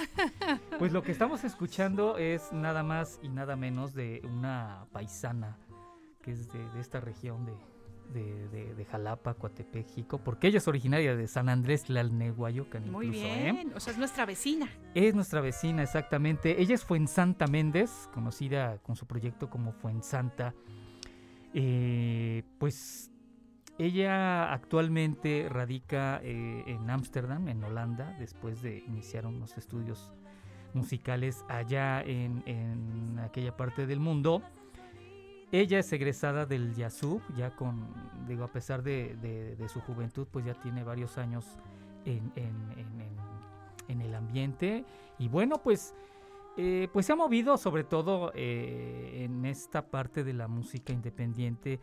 Pues 0.79 0.93
lo 0.93 1.03
que 1.03 1.11
estamos 1.11 1.43
escuchando 1.43 2.17
es 2.17 2.53
nada 2.53 2.83
más 2.83 3.19
y 3.21 3.27
nada 3.27 3.57
menos 3.57 3.93
de 3.93 4.21
una 4.23 4.87
paisana 4.93 5.57
que 6.21 6.31
es 6.31 6.49
de, 6.53 6.69
de 6.69 6.79
esta 6.79 7.01
región 7.01 7.45
de, 7.45 7.53
de, 8.11 8.47
de- 8.49 8.75
de 8.75 8.85
Jalapa, 8.85 9.33
Coatepec, 9.33 9.87
Jico, 9.87 10.19
porque 10.19 10.47
ella 10.47 10.57
es 10.59 10.67
originaria 10.67 11.15
de 11.15 11.27
San 11.27 11.49
Andrés 11.49 11.83
Tlalnehuayocan 11.85 12.91
Muy 12.91 13.07
incluso, 13.07 13.25
¿eh? 13.27 13.51
bien, 13.51 13.71
o 13.75 13.79
sea, 13.79 13.93
es 13.93 13.99
nuestra 13.99 14.25
vecina. 14.25 14.69
Es 14.93 15.15
nuestra 15.15 15.41
vecina, 15.41 15.83
exactamente. 15.83 16.61
Ella 16.61 16.75
es 16.75 16.83
Fuensanta 16.85 17.47
Méndez, 17.47 18.09
conocida 18.13 18.77
con 18.79 18.95
su 18.95 19.05
proyecto 19.07 19.49
como 19.49 19.71
Fuensanta. 19.71 20.53
Eh, 21.53 22.43
pues 22.59 23.11
ella 23.77 24.53
actualmente 24.53 25.47
radica 25.49 26.19
eh, 26.23 26.63
en 26.67 26.89
Ámsterdam, 26.89 27.47
en 27.47 27.63
Holanda, 27.63 28.15
después 28.19 28.61
de 28.61 28.79
iniciar 28.87 29.25
unos 29.25 29.57
estudios 29.57 30.13
musicales 30.73 31.43
allá 31.49 32.01
en, 32.01 32.43
en 32.45 33.19
aquella 33.19 33.57
parte 33.57 33.85
del 33.87 33.99
mundo. 33.99 34.41
Ella 35.51 35.79
es 35.79 35.91
egresada 35.91 36.45
del 36.45 36.73
YASUB, 36.75 37.21
ya 37.35 37.51
con, 37.55 37.87
digo, 38.27 38.43
a 38.45 38.51
pesar 38.51 38.83
de, 38.83 39.15
de- 39.21 39.55
de 39.57 39.69
su 39.69 39.81
juventud, 39.81 40.25
pues 40.31 40.45
ya 40.45 40.53
tiene 40.53 40.83
varios 40.83 41.17
años 41.17 41.45
en, 42.05 42.31
en- 42.35 42.71
en- 43.87 44.01
el 44.01 44.15
ambiente. 44.15 44.85
Y 45.19 45.27
bueno, 45.27 45.61
pues, 45.61 45.93
eh, 46.57 46.87
pues 46.93 47.05
se 47.05 47.11
ha 47.11 47.15
movido 47.17 47.57
sobre 47.57 47.83
todo 47.83 48.31
eh, 48.33 49.23
en 49.25 49.45
esta 49.45 49.85
parte 49.87 50.23
de 50.23 50.31
la 50.33 50.47
música 50.47 50.93
independiente. 50.93 51.81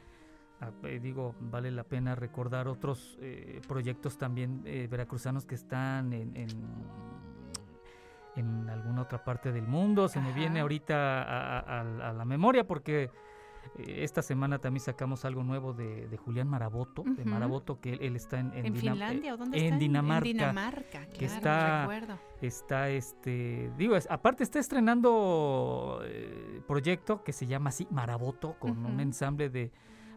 Ah, 0.63 0.71
eh, 0.85 0.99
digo, 1.01 1.35
vale 1.39 1.71
la 1.71 1.85
pena 1.85 2.15
recordar 2.15 2.67
otros 2.67 3.19
proyectos 3.69 4.17
también 4.17 4.63
veracruzanos 4.91 5.45
que 5.45 5.55
están 5.57 6.15
en, 6.15 6.35
en- 6.35 6.49
en 8.37 8.69
alguna 8.71 9.03
otra 9.03 9.23
parte 9.25 9.53
del 9.53 9.67
mundo. 9.67 10.09
Se 10.09 10.21
me 10.21 10.33
viene 10.33 10.61
ahorita 10.61 11.23
a, 11.23 11.59
a- 11.59 11.81
a- 11.81 12.09
a 12.11 12.13
la 12.15 12.25
memoria 12.25 12.67
porque 12.67 13.11
esta 13.79 14.23
semana 14.23 14.59
también 14.59 14.81
sacamos 14.85 15.25
algo 15.25 15.43
nuevo 15.45 15.73
de, 15.73 16.09
de 16.09 16.17
Julián 16.17 16.49
Maraboto, 16.49 17.03
de. 17.05 17.25
Maraboto, 17.25 17.81
que 17.81 17.93
él, 17.95 17.99
él 18.03 18.17
está 18.17 18.39
en, 18.41 18.53
¿En 18.55 18.75
Dinam- 18.75 18.79
Finlandia 18.81 19.31
eh, 19.31 19.35
o 19.35 19.37
dónde 19.37 19.59
en 19.59 19.65
está? 19.65 19.79
Dinamarca. 19.79 20.29
En 20.29 20.37
Dinamarca, 20.37 21.07
que 21.07 21.19
claro, 21.19 21.35
está, 21.35 21.81
recuerdo. 21.83 22.19
está 22.43 22.89
este, 22.91 23.71
digo, 23.77 23.97
es- 23.97 24.09
aparte 24.11 24.43
está 24.43 24.59
estrenando 24.59 26.01
eh, 26.05 26.61
proyecto 26.67 27.23
que 27.25 27.33
se 27.33 27.47
llama 27.47 27.71
así 27.71 27.87
Maraboto, 27.91 28.55
con 28.59 28.85
un 28.85 29.01
ensamble 29.01 29.49
de 29.51 29.71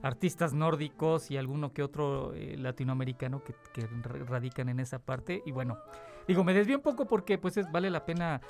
artistas 0.03 0.53
nórdicos 0.53 1.30
y 1.30 1.38
alguno 1.38 1.73
que 1.73 1.84
otro 1.84 2.34
eh, 2.34 2.56
latinoamericano 2.57 3.44
que, 3.44 3.53
que 3.73 3.86
ra- 4.02 4.26
radican 4.26 4.69
en 4.69 4.80
esa 4.80 4.99
parte. 4.99 5.44
Y 5.45 5.52
bueno, 5.52 5.78
digo, 6.28 6.44
me 6.44 6.53
desvío 6.53 6.78
un 6.78 6.82
poco 6.84 7.06
porque 7.06 7.38
pues 7.38 7.57
es- 7.57 7.72
vale 7.72 7.90
la 7.91 8.03
pena 8.06 8.41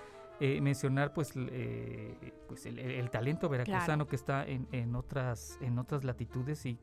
eh, 0.44 0.60
mencionar 0.60 1.14
pues, 1.14 1.34
eh, 1.36 2.34
pues 2.48 2.66
el, 2.66 3.10
talento 3.12 3.48
veracruzano 3.48 3.86
Claro. 3.86 4.08
que 4.08 4.16
está 4.16 4.44
en, 4.44 4.68
en 4.72 4.96
otras, 4.96 5.60
en 5.62 5.78
otras 5.78 6.04
latitudes 6.04 6.66
y, 6.66 6.80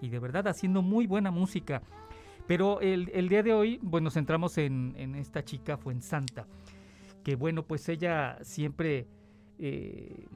y 0.00 0.10
de 0.10 0.18
verdad 0.20 0.46
haciendo 0.46 0.80
muy 0.80 1.08
buena 1.08 1.32
música. 1.32 1.82
Pero 2.46 2.80
el, 2.80 3.10
el 3.12 3.28
día 3.28 3.42
de 3.42 3.52
hoy, 3.52 3.80
bueno, 3.82 4.04
nos 4.04 4.14
centramos 4.14 4.56
en, 4.58 4.94
en 4.96 5.16
esta 5.16 5.44
chica 5.44 5.76
Fuensanta, 5.76 6.46
que 7.24 7.34
bueno, 7.34 7.64
pues 7.64 7.88
ella 7.88 8.38
siempre 8.42 9.08
eh, 9.58 10.26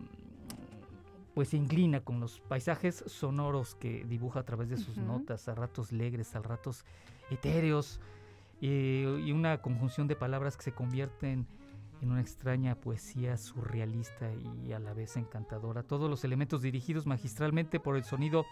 pues 1.33 1.51
se 1.51 1.57
inclina 1.57 2.01
con 2.01 2.19
los 2.19 2.41
paisajes 2.41 3.05
sonoros 3.07 3.77
que 3.77 4.05
dibuja 4.05 4.41
a 4.41 4.45
través 4.45 4.69
de 4.69 4.79
sus 4.79 4.97
notas, 4.97 5.49
a 5.49 5.55
ratos 5.55 5.93
alegres, 5.93 6.35
a 6.35 6.41
ratos 6.43 6.85
etéreos, 7.31 8.01
eh, 8.61 9.23
y 9.25 9.31
una 9.31 9.63
conjunción 9.63 10.09
de 10.09 10.17
palabras 10.17 10.57
que 10.57 10.65
se 10.65 10.73
convierten 10.73 11.47
en 12.05 12.13
una 12.13 12.21
extraña 12.21 12.75
poesía 12.77 13.37
surrealista 13.37 14.31
y 14.63 14.73
a 14.73 14.79
la 14.79 14.93
vez 14.93 15.17
encantadora. 15.17 15.83
Todos 15.83 16.09
los 16.09 16.23
elementos 16.23 16.63
dirigidos 16.63 17.07
magistralmente 17.07 17.81
por 17.81 17.97
el 17.97 18.05
sonido 18.05 18.45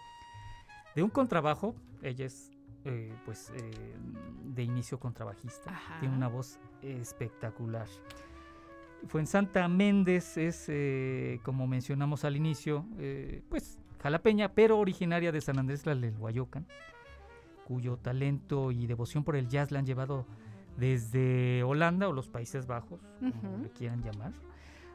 de 0.95 1.03
un 1.03 1.09
contrabajo. 1.09 1.75
Ella 2.01 2.25
es, 2.25 2.51
eh, 2.83 3.13
pues, 3.25 3.51
eh, 3.51 3.71
de 4.43 4.63
inicio 4.63 4.99
contrabajista. 4.99 5.71
Ajá. 5.71 5.99
Tiene 5.99 6.15
una 6.15 6.27
voz 6.27 6.59
espectacular. 6.81 7.87
Fuensanta 9.07 9.67
Méndez 9.67 10.37
es, 10.37 10.65
eh, 10.69 11.39
como 11.43 11.67
mencionamos 11.67 12.25
al 12.25 12.35
inicio, 12.35 12.85
pues 13.49 13.77
jalapeña, 14.01 14.53
pero 14.53 14.79
originaria 14.79 15.31
de 15.31 15.41
San 15.41 15.59
Andrés 15.59 15.83
Tlalnehuayocan, 15.83 16.65
cuyo 17.65 17.97
talento 17.97 18.71
y 18.71 18.87
devoción 18.87 19.23
por 19.23 19.35
el 19.35 19.49
jazz 19.49 19.71
la 19.71 19.79
han 19.79 19.85
llevado 19.85 20.25
desde 20.77 21.63
Holanda 21.63 22.07
o 22.07 22.13
los 22.13 22.29
Países 22.29 22.65
Bajos, 22.67 23.01
como 23.19 23.57
le 23.57 23.69
quieran 23.69 24.01
llamar, 24.03 24.33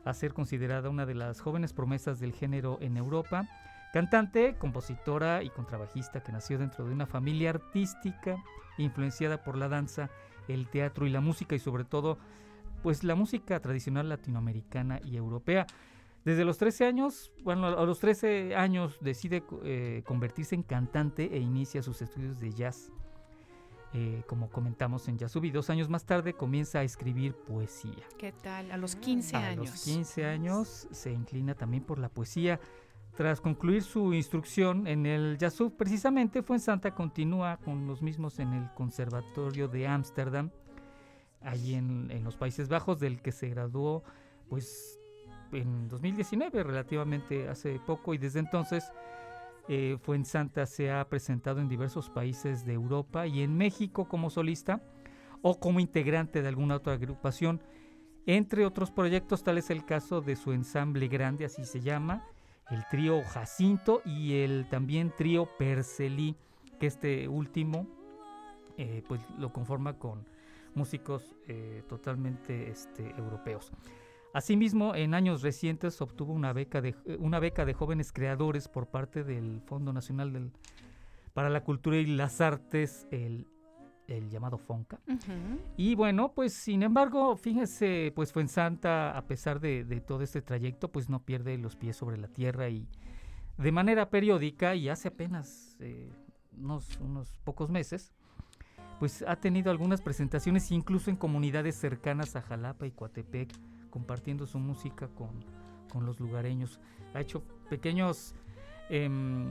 a 0.04 0.14
ser 0.14 0.32
considerada 0.32 0.88
una 0.88 1.06
de 1.06 1.14
las 1.14 1.40
jóvenes 1.40 1.72
promesas 1.72 2.20
del 2.20 2.32
género 2.32 2.78
en 2.80 2.96
Europa. 2.96 3.48
Cantante, 3.92 4.56
compositora 4.58 5.42
y 5.42 5.50
contrabajista 5.50 6.22
que 6.22 6.32
nació 6.32 6.58
dentro 6.58 6.84
de 6.84 6.92
una 6.92 7.06
familia 7.06 7.50
artística 7.50 8.36
influenciada 8.76 9.42
por 9.42 9.56
la 9.56 9.68
danza, 9.68 10.10
el 10.46 10.68
teatro 10.68 11.06
y 11.06 11.10
la 11.10 11.20
música 11.20 11.54
y 11.54 11.58
sobre 11.58 11.84
todo 11.84 12.18
pues 12.82 13.02
la 13.02 13.14
música 13.14 13.60
tradicional 13.60 14.08
latinoamericana 14.08 15.00
y 15.04 15.16
europea. 15.16 15.66
Desde 16.24 16.44
los 16.44 16.58
13 16.58 16.84
años, 16.84 17.32
bueno, 17.42 17.66
a 17.66 17.84
los 17.84 18.00
13 18.00 18.54
años 18.54 18.98
decide 19.00 19.42
eh, 19.64 20.02
convertirse 20.04 20.54
en 20.54 20.62
cantante 20.62 21.34
e 21.34 21.38
inicia 21.38 21.82
sus 21.82 22.02
estudios 22.02 22.38
de 22.38 22.52
jazz. 22.52 22.92
Eh, 23.94 24.22
como 24.26 24.50
comentamos 24.50 25.08
en 25.08 25.16
Yasubi, 25.16 25.50
dos 25.50 25.70
años 25.70 25.88
más 25.88 26.04
tarde 26.04 26.34
comienza 26.34 26.80
a 26.80 26.82
escribir 26.82 27.34
poesía. 27.34 28.04
¿Qué 28.18 28.32
tal? 28.32 28.70
A 28.70 28.76
los 28.76 28.96
15 28.96 29.36
A 29.36 29.46
años. 29.48 29.70
los 29.70 29.84
15 29.84 30.26
años 30.26 30.88
se 30.90 31.10
inclina 31.12 31.54
también 31.54 31.82
por 31.84 31.98
la 31.98 32.10
poesía. 32.10 32.60
Tras 33.16 33.40
concluir 33.40 33.82
su 33.82 34.12
instrucción 34.12 34.86
en 34.86 35.06
el 35.06 35.38
Yasub, 35.38 35.74
precisamente 35.74 36.42
fue 36.42 36.56
en 36.56 36.60
Santa, 36.60 36.94
continúa 36.94 37.56
con 37.56 37.86
los 37.86 38.02
mismos 38.02 38.38
en 38.38 38.52
el 38.52 38.70
Conservatorio 38.74 39.68
de 39.68 39.88
Ámsterdam, 39.88 40.50
allí 41.40 41.74
en, 41.74 42.10
en 42.10 42.22
los 42.24 42.36
Países 42.36 42.68
Bajos, 42.68 43.00
del 43.00 43.22
que 43.22 43.32
se 43.32 43.48
graduó 43.48 44.04
pues 44.50 45.00
en 45.50 45.88
2019, 45.88 46.62
relativamente 46.62 47.48
hace 47.48 47.80
poco, 47.86 48.12
y 48.12 48.18
desde 48.18 48.38
entonces 48.38 48.84
eh, 49.68 49.98
Fuensanta 50.00 50.66
se 50.66 50.90
ha 50.90 51.06
presentado 51.08 51.60
en 51.60 51.68
diversos 51.68 52.10
países 52.10 52.64
de 52.64 52.72
Europa 52.72 53.26
y 53.26 53.42
en 53.42 53.56
México 53.56 54.08
como 54.08 54.30
solista 54.30 54.82
o 55.42 55.60
como 55.60 55.80
integrante 55.80 56.42
de 56.42 56.48
alguna 56.48 56.76
otra 56.76 56.94
agrupación. 56.94 57.62
Entre 58.26 58.66
otros 58.66 58.90
proyectos, 58.90 59.42
tal 59.42 59.58
es 59.58 59.70
el 59.70 59.84
caso 59.84 60.20
de 60.20 60.36
su 60.36 60.52
ensamble 60.52 61.08
grande, 61.08 61.44
así 61.44 61.64
se 61.64 61.80
llama, 61.80 62.26
el 62.70 62.84
trío 62.90 63.22
Jacinto 63.24 64.02
y 64.04 64.40
el 64.40 64.68
también 64.68 65.12
trío 65.16 65.48
Percelí, 65.58 66.36
que 66.78 66.86
este 66.86 67.28
último 67.28 67.86
eh, 68.76 69.02
pues 69.08 69.20
lo 69.38 69.52
conforma 69.52 69.98
con 69.98 70.24
músicos 70.74 71.34
eh, 71.46 71.82
totalmente 71.88 72.70
este, 72.70 73.10
europeos. 73.16 73.72
Asimismo, 74.34 74.94
en 74.94 75.14
años 75.14 75.42
recientes 75.42 76.00
obtuvo 76.00 76.32
una 76.32 76.52
beca 76.52 76.80
de, 76.80 76.94
una 77.18 77.38
beca 77.40 77.64
de 77.64 77.74
jóvenes 77.74 78.12
creadores 78.12 78.68
por 78.68 78.88
parte 78.88 79.24
del 79.24 79.60
Fondo 79.62 79.92
Nacional 79.92 80.32
del, 80.32 80.52
para 81.32 81.48
la 81.48 81.64
Cultura 81.64 81.96
y 81.96 82.06
las 82.06 82.40
Artes, 82.40 83.06
el, 83.10 83.46
el 84.06 84.28
llamado 84.30 84.58
FONCA. 84.58 85.00
Y 85.76 85.94
bueno, 85.94 86.32
pues 86.34 86.52
sin 86.52 86.82
embargo, 86.82 87.36
fíjese, 87.36 88.12
pues 88.14 88.32
fue 88.32 88.42
en 88.42 88.48
Santa, 88.48 89.16
a 89.16 89.26
pesar 89.26 89.60
de, 89.60 89.84
de 89.84 90.00
todo 90.00 90.22
este 90.22 90.42
trayecto, 90.42 90.90
pues 90.90 91.08
no 91.08 91.24
pierde 91.24 91.56
los 91.58 91.76
pies 91.76 91.96
sobre 91.96 92.18
la 92.18 92.28
tierra 92.28 92.68
y 92.68 92.86
de 93.58 93.72
manera 93.72 94.08
periódica 94.08 94.74
y 94.74 94.88
hace 94.88 95.08
apenas 95.08 95.76
eh, 95.80 96.10
unos, 96.56 96.98
unos 97.00 97.38
pocos 97.44 97.70
meses, 97.70 98.12
pues 98.98 99.24
ha 99.26 99.36
tenido 99.36 99.70
algunas 99.70 100.00
presentaciones 100.00 100.70
incluso 100.70 101.10
en 101.10 101.16
comunidades 101.16 101.76
cercanas 101.76 102.36
a 102.36 102.42
Jalapa 102.42 102.86
y 102.86 102.92
Coatepec, 102.92 103.50
compartiendo 103.90 104.46
su 104.46 104.58
música 104.58 105.08
con, 105.08 105.30
con 105.92 106.04
los 106.06 106.20
lugareños. 106.20 106.80
Ha 107.14 107.20
hecho 107.20 107.42
pequeños 107.70 108.34
em, 108.90 109.50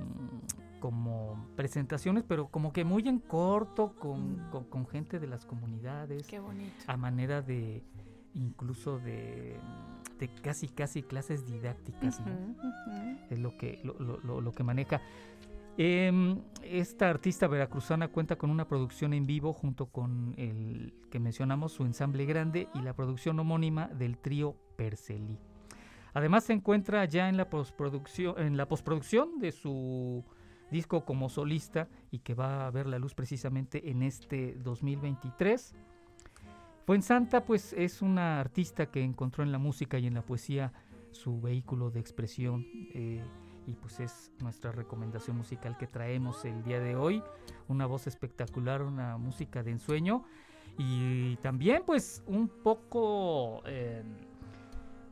como 0.80 1.47
presentaciones, 1.55 2.23
pero 2.27 2.47
como 2.47 2.72
que 2.72 2.84
muy 2.85 3.07
en 3.07 3.19
corto, 3.19 3.93
con, 3.95 4.38
con- 4.51 4.65
con 4.65 4.88
gente 4.88 5.19
de 5.19 5.27
las 5.27 5.45
comunidades. 5.45 6.26
Qué 6.27 6.39
bonito. 6.39 6.72
A 6.88 6.97
manera 6.97 7.41
de, 7.41 7.84
incluso 8.35 8.99
de, 8.99 9.57
de 10.19 10.27
casi, 10.41 10.68
casi 10.68 11.01
clases 11.03 11.45
didácticas, 11.47 12.19
¿no? 12.22 12.27
Es 13.30 13.39
lo 13.39 13.57
que, 13.57 13.81
lo, 13.84 13.93
lo- 13.99 14.19
lo- 14.19 14.41
lo 14.41 14.51
que 14.51 14.64
maneja. 14.64 15.01
Em, 15.80 16.41
esta 16.64 17.08
artista 17.08 17.48
veracruzana 17.48 18.08
cuenta 18.08 18.36
con 18.36 18.49
una 18.49 18.68
producción 18.68 19.14
en 19.14 19.28
vivo 19.28 19.54
junto 19.54 19.86
con 19.86 20.34
el 20.36 20.91
que 21.12 21.20
mencionamos, 21.20 21.72
su 21.72 21.84
ensamble 21.84 22.26
grande 22.26 22.68
y 22.74 22.82
la 22.82 22.95
producción 22.95 23.40
homónima 23.40 23.88
del 23.88 24.18
trío 24.18 24.56
Percelí. 24.76 25.38
Además 26.14 26.45
se 26.45 26.54
encuentra 26.54 27.06
ya 27.06 27.30
en 27.30 27.38
la 27.38 27.52
postproducción, 27.52 28.40
en 28.40 28.58
la 28.58 28.68
postproducción 28.68 29.38
de 29.38 29.52
su 29.52 30.26
disco 30.72 31.06
como 31.06 31.30
solista 31.30 31.88
y 32.10 32.20
que 32.20 32.34
va 32.34 32.66
a 32.66 32.72
ver 32.72 32.88
la 32.88 32.98
luz 32.98 33.14
precisamente 33.14 33.91
en 33.91 34.02
este 34.02 34.56
2023. 34.56 35.76
Fuensanta 36.88 37.45
pues 37.45 37.74
es 37.74 38.02
una 38.02 38.40
artista 38.40 38.90
que 38.90 39.04
encontró 39.04 39.44
en 39.44 39.52
la 39.52 39.60
música 39.60 39.99
y 39.99 40.08
en 40.08 40.16
la 40.16 40.24
poesía 40.24 40.74
su 41.12 41.40
vehículo 41.40 41.91
de 41.91 41.99
expresión 41.99 42.66
eh, 42.95 43.24
y 43.68 43.73
pues 43.73 43.99
es 43.99 44.31
nuestra 44.39 44.72
recomendación 44.72 45.38
musical 45.38 45.77
que 45.77 45.88
traemos 45.88 46.44
el 46.45 46.64
día 46.64 46.80
de 46.80 46.95
hoy. 46.95 47.22
Una 47.68 47.85
voz 47.85 48.07
espectacular, 48.07 48.81
una 48.81 49.18
música 49.18 49.61
de 49.61 49.72
ensueño 49.72 50.23
y 50.77 51.35
también 51.38 51.84
pues 51.85 52.23
un 52.27 52.48
poco 52.48 53.61
eh, 53.65 54.03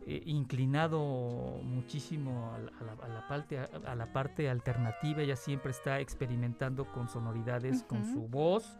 eh, 0.07 0.21
inclinado 0.25 0.99
muchísimo 1.63 2.53
a 2.53 2.59
la, 2.59 2.71
a 2.79 2.83
la- 2.83 3.03
a 3.05 3.07
la 3.09 3.27
parte, 3.27 3.59
a 3.59 3.95
la 3.95 4.13
parte 4.13 4.49
alternativa. 4.49 5.21
Ella 5.21 5.35
siempre 5.35 5.71
está 5.71 5.99
experimentando 5.99 6.85
con 6.91 7.09
sonoridades, 7.09 7.83
con 7.83 8.05
su 8.05 8.27
voz 8.27 8.77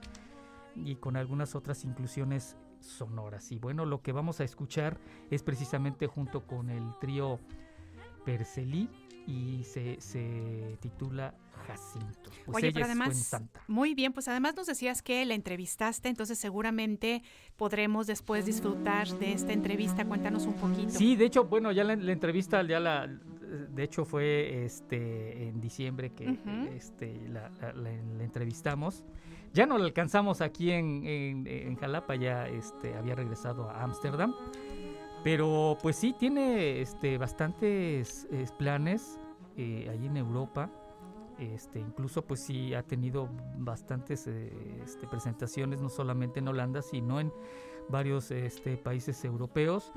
y 0.75 0.95
con 0.95 1.17
algunas 1.17 1.53
otras 1.55 1.83
inclusiones 1.83 2.55
sonoras. 2.79 3.51
Y 3.51 3.59
bueno, 3.59 3.85
lo 3.85 4.01
que 4.01 4.11
vamos 4.13 4.39
a 4.39 4.43
escuchar 4.43 4.99
es 5.31 5.41
precisamente 5.43 6.07
junto 6.07 6.45
con 6.45 6.69
el 6.69 6.83
trío 7.01 7.39
Percelí 8.23 8.89
y 9.27 9.63
se, 9.63 9.99
se 10.01 10.77
titula 10.81 11.33
Jacinto. 11.67 12.29
Pues 12.45 12.57
Oye, 12.57 12.67
ella 12.67 12.73
pero 12.75 12.85
además, 12.85 13.35
muy 13.67 13.95
bien, 13.95 14.13
pues 14.13 14.27
además 14.27 14.55
nos 14.55 14.67
decías 14.67 15.01
que 15.01 15.25
la 15.25 15.33
entrevistaste, 15.33 16.09
entonces 16.09 16.37
seguramente 16.37 17.23
podremos 17.55 18.05
después 18.07 18.45
disfrutar 18.45 19.07
de 19.17 19.33
esta 19.33 19.51
entrevista. 19.53 20.05
Cuéntanos 20.05 20.45
un 20.45 20.53
poquito. 20.53 20.91
Sí, 20.91 21.15
de 21.15 21.25
hecho, 21.25 21.45
bueno, 21.45 21.71
ya 21.71 21.83
la, 21.83 21.95
la 21.95 22.11
entrevista, 22.11 22.61
ya 22.63 22.79
la, 22.79 23.07
de 23.07 23.83
hecho 23.83 24.05
fue 24.05 24.63
este 24.65 25.47
en 25.47 25.59
diciembre 25.59 26.11
que 26.11 26.37
este, 26.75 27.19
la, 27.29 27.49
la- 27.61 27.73
la- 27.73 27.91
la 28.17 28.23
entrevistamos. 28.23 29.03
Ya 29.53 29.65
no 29.65 29.77
la 29.77 29.85
alcanzamos 29.85 30.41
aquí 30.41 30.69
en, 30.71 31.05
en- 31.05 31.47
en 31.47 31.75
Jalapa, 31.77 32.15
ya 32.15 32.47
este, 32.47 32.93
había 32.95 33.15
regresado 33.15 33.69
a 33.69 33.83
Ámsterdam. 33.83 34.35
Pero 35.25 35.75
pues 35.81 35.95
sí, 35.95 36.13
tiene 36.13 36.81
este, 36.81 37.17
bastantes 37.17 38.27
es, 38.29 38.51
planes 38.51 39.19
eh, 39.57 39.89
allí 39.91 40.05
en 40.05 40.17
Europa. 40.17 40.69
Este, 41.39 41.79
incluso 41.79 42.21
pues 42.21 42.41
sí 42.41 42.75
ha 42.75 42.83
tenido 42.83 43.27
bastantes 43.57 44.27
eh, 44.27 44.53
este, 44.83 45.07
presentaciones, 45.07 45.81
no 45.81 45.89
solamente 45.89 46.41
en 46.41 46.47
Holanda, 46.47 46.83
sino 46.83 47.19
en 47.19 47.33
varios 47.89 48.29
este, 48.29 48.77
países 48.77 49.25
europeos 49.25 49.91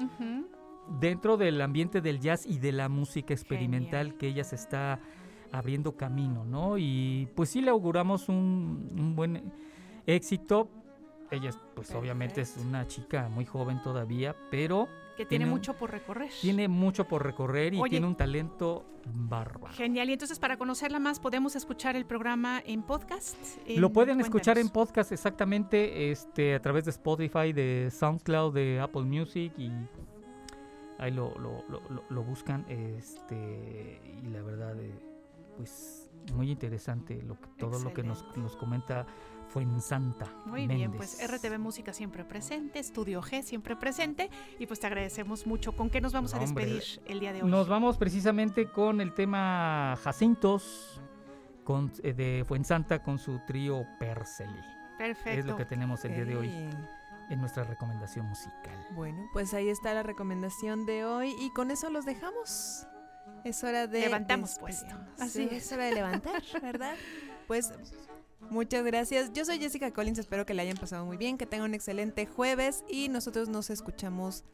dentro 0.99 1.37
del 1.37 1.61
ambiente 1.61 2.01
del 2.01 2.21
jazz 2.21 2.47
y 2.47 2.59
de 2.59 2.73
la 2.73 2.89
música 2.89 3.35
experimental 3.35 4.17
que 4.17 4.29
ella 4.29 4.45
se 4.45 4.55
está 4.55 4.99
abriendo 5.53 5.95
camino, 5.95 6.47
¿no? 6.47 6.79
Y 6.79 7.29
pues 7.35 7.51
sí 7.51 7.61
le 7.61 7.69
auguramos 7.69 8.31
un, 8.31 8.95
un 8.99 9.15
buen 9.15 9.53
éxito. 10.07 10.71
Ella, 11.31 11.51
es, 11.51 11.59
pues 11.75 11.95
obviamente 11.95 12.41
es 12.41 12.57
una 12.57 12.87
chica 12.87 13.29
muy 13.29 13.45
joven 13.45 13.83
todavía, 13.83 14.35
pero 14.51 14.89
Que 15.19 15.27
tiene 15.27 15.45
mucho 15.47 15.75
por 15.77 15.91
recorrer. 15.91 16.31
tiene 16.41 16.69
mucho 16.69 17.07
por 17.09 17.25
recorrer 17.25 17.75
y 17.75 17.81
Oye. 17.81 17.91
tiene 17.91 18.07
un 18.07 18.15
talento 18.15 18.87
bárbaro. 19.05 19.75
Genial, 19.75 20.09
y 20.09 20.13
entonces 20.13 20.39
para 20.39 20.57
conocerla 20.57 20.99
más 21.01 21.19
podemos 21.21 21.57
escuchar 21.57 21.97
el 21.97 22.07
programa 22.07 22.63
en 22.65 22.83
podcast. 22.83 23.37
Lo 23.67 23.89
En- 23.89 23.93
pueden 23.93 24.21
escuchar 24.21 24.59
en 24.59 24.69
podcast 24.69 25.11
exactamente 25.13 26.11
este, 26.13 26.55
a 26.55 26.63
través 26.63 26.85
de 26.85 26.91
Spotify, 26.93 27.53
de 27.53 27.91
SoundCloud, 27.91 28.55
de 28.55 28.81
Apple 28.81 29.03
Music 29.03 29.53
y 29.59 29.71
ahí 30.99 31.11
lo, 31.11 31.37
lo- 31.39 31.65
lo- 31.69 31.83
lo- 31.91 32.05
lo 32.09 32.23
buscan. 32.23 32.65
Este, 32.69 34.01
y 34.23 34.29
la 34.29 34.43
verdad, 34.43 34.79
eh, 34.81 34.93
pues 35.57 36.11
muy 36.35 36.51
interesante 36.51 37.23
lo 37.23 37.41
que, 37.41 37.49
todo 37.59 37.79
lo 37.81 37.93
que 37.93 38.03
nos, 38.03 38.25
nos 38.37 38.57
comenta 38.57 39.07
Fuensanta. 39.49 40.27
Muy 40.45 40.67
bien, 40.67 40.93
pues 40.93 41.19
RTV 41.27 41.59
Música 41.59 41.93
siempre 41.93 42.25
presente, 42.25 42.79
Estudio 42.79 43.23
G 43.23 43.43
siempre 43.43 43.77
presente, 43.77 44.31
y 44.59 44.67
pues 44.67 44.81
te 44.81 44.87
agradecemos 44.87 45.47
mucho. 45.47 45.73
¿Con 45.73 45.91
qué 45.91 46.01
nos 46.01 46.13
vamos 46.13 46.35
a 46.35 46.39
Hombre, 46.39 46.67
despedir 46.67 47.03
el 47.07 47.21
día 47.21 47.33
de 47.33 47.43
hoy? 47.43 47.51
Nos 47.51 47.69
vamos 47.69 47.97
precisamente 47.97 48.71
con 48.71 49.01
el 49.01 49.15
tema 49.15 49.97
Jacintos 50.03 51.01
con, 51.65 51.91
eh, 52.03 52.13
de 52.13 52.45
Fuensanta 52.47 53.03
con 53.03 53.19
su 53.19 53.41
trío 53.47 53.87
Perceli. 53.99 54.61
Perfecto. 54.99 55.41
Es 55.41 55.45
lo 55.47 55.57
que 55.57 55.65
tenemos 55.65 56.05
el 56.05 56.15
día 56.15 56.25
de 56.25 56.37
hoy 56.37 56.51
en 57.31 57.41
nuestra 57.41 57.65
recomendación 57.65 58.27
musical. 58.27 58.87
Bueno, 58.93 59.29
pues 59.33 59.55
ahí 59.55 59.69
está 59.69 59.95
la 59.95 60.03
recomendación 60.03 60.87
de 60.87 61.05
hoy 61.05 61.35
y 61.39 61.51
con 61.51 61.71
eso 61.71 61.91
los 61.91 62.05
dejamos. 62.05 62.87
Es 63.45 63.63
hora 63.65 63.87
de 63.87 64.01
Levantamos 64.01 64.59
puesto. 64.59 64.95
Así 65.19 65.47
Sí, 65.49 65.49
es. 65.57 65.67
es 65.67 65.73
hora 65.73 65.85
de 65.85 65.93
levantar, 65.95 66.43
¿verdad? 66.63 66.95
Pues 67.47 67.73
muchas 68.51 68.85
gracias. 68.85 69.33
Yo 69.33 69.45
soy 69.45 69.59
Jessica 69.59 69.91
Collins, 69.93 70.19
espero 70.19 70.47
que 70.47 70.55
la 70.55 70.63
hayan 70.63 70.77
pasado 70.77 71.05
muy 71.05 71.17
bien, 71.17 71.39
que 71.39 71.47
tengan 71.47 71.69
un 71.71 71.75
excelente 71.75 72.27
jueves 72.27 72.85
y 72.89 73.09
nosotros 73.09 73.49
nos 73.49 73.71
escuchamos 73.71 74.45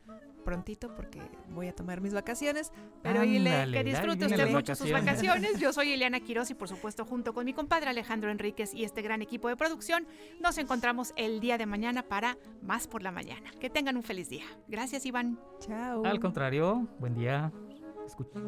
prontito 0.44 0.94
porque 0.94 1.20
voy 1.48 1.66
a 1.66 1.74
tomar 1.74 2.00
mis 2.00 2.14
vacaciones. 2.14 2.70
Pero 3.02 3.24
Ile, 3.24 3.50
Ándale, 3.50 3.78
que 3.78 3.84
disfrute 3.84 4.26
usted 4.26 4.50
mucho 4.50 4.74
sus 4.76 4.92
vacaciones. 4.92 5.58
Yo 5.58 5.72
soy 5.72 5.92
Eliana 5.92 6.20
Quiroz 6.20 6.50
y 6.50 6.54
por 6.54 6.68
supuesto 6.68 7.04
junto 7.04 7.32
con 7.32 7.44
mi 7.46 7.52
compadre 7.52 7.90
Alejandro 7.90 8.30
Enríquez 8.30 8.72
y 8.74 8.84
este 8.84 9.02
gran 9.02 9.22
equipo 9.22 9.48
de 9.48 9.56
producción 9.56 10.06
nos 10.40 10.58
encontramos 10.58 11.12
el 11.16 11.40
día 11.40 11.58
de 11.58 11.66
mañana 11.66 12.02
para 12.04 12.36
Más 12.62 12.86
por 12.86 13.02
la 13.02 13.10
Mañana. 13.10 13.50
Que 13.58 13.70
tengan 13.70 13.96
un 13.96 14.02
feliz 14.02 14.28
día. 14.28 14.44
Gracias 14.68 15.06
Iván. 15.06 15.40
Chao. 15.58 16.04
Al 16.04 16.20
contrario, 16.20 16.86
buen 17.00 17.14
día. 17.14 17.50
Escucha. 18.06 18.38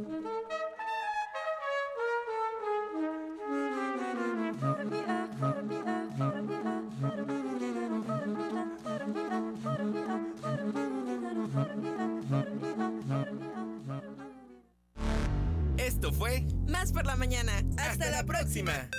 La 17.17 17.21
mañana. 17.21 17.53
Hasta 17.79 18.11
la 18.11 18.25
próxima. 18.25 18.91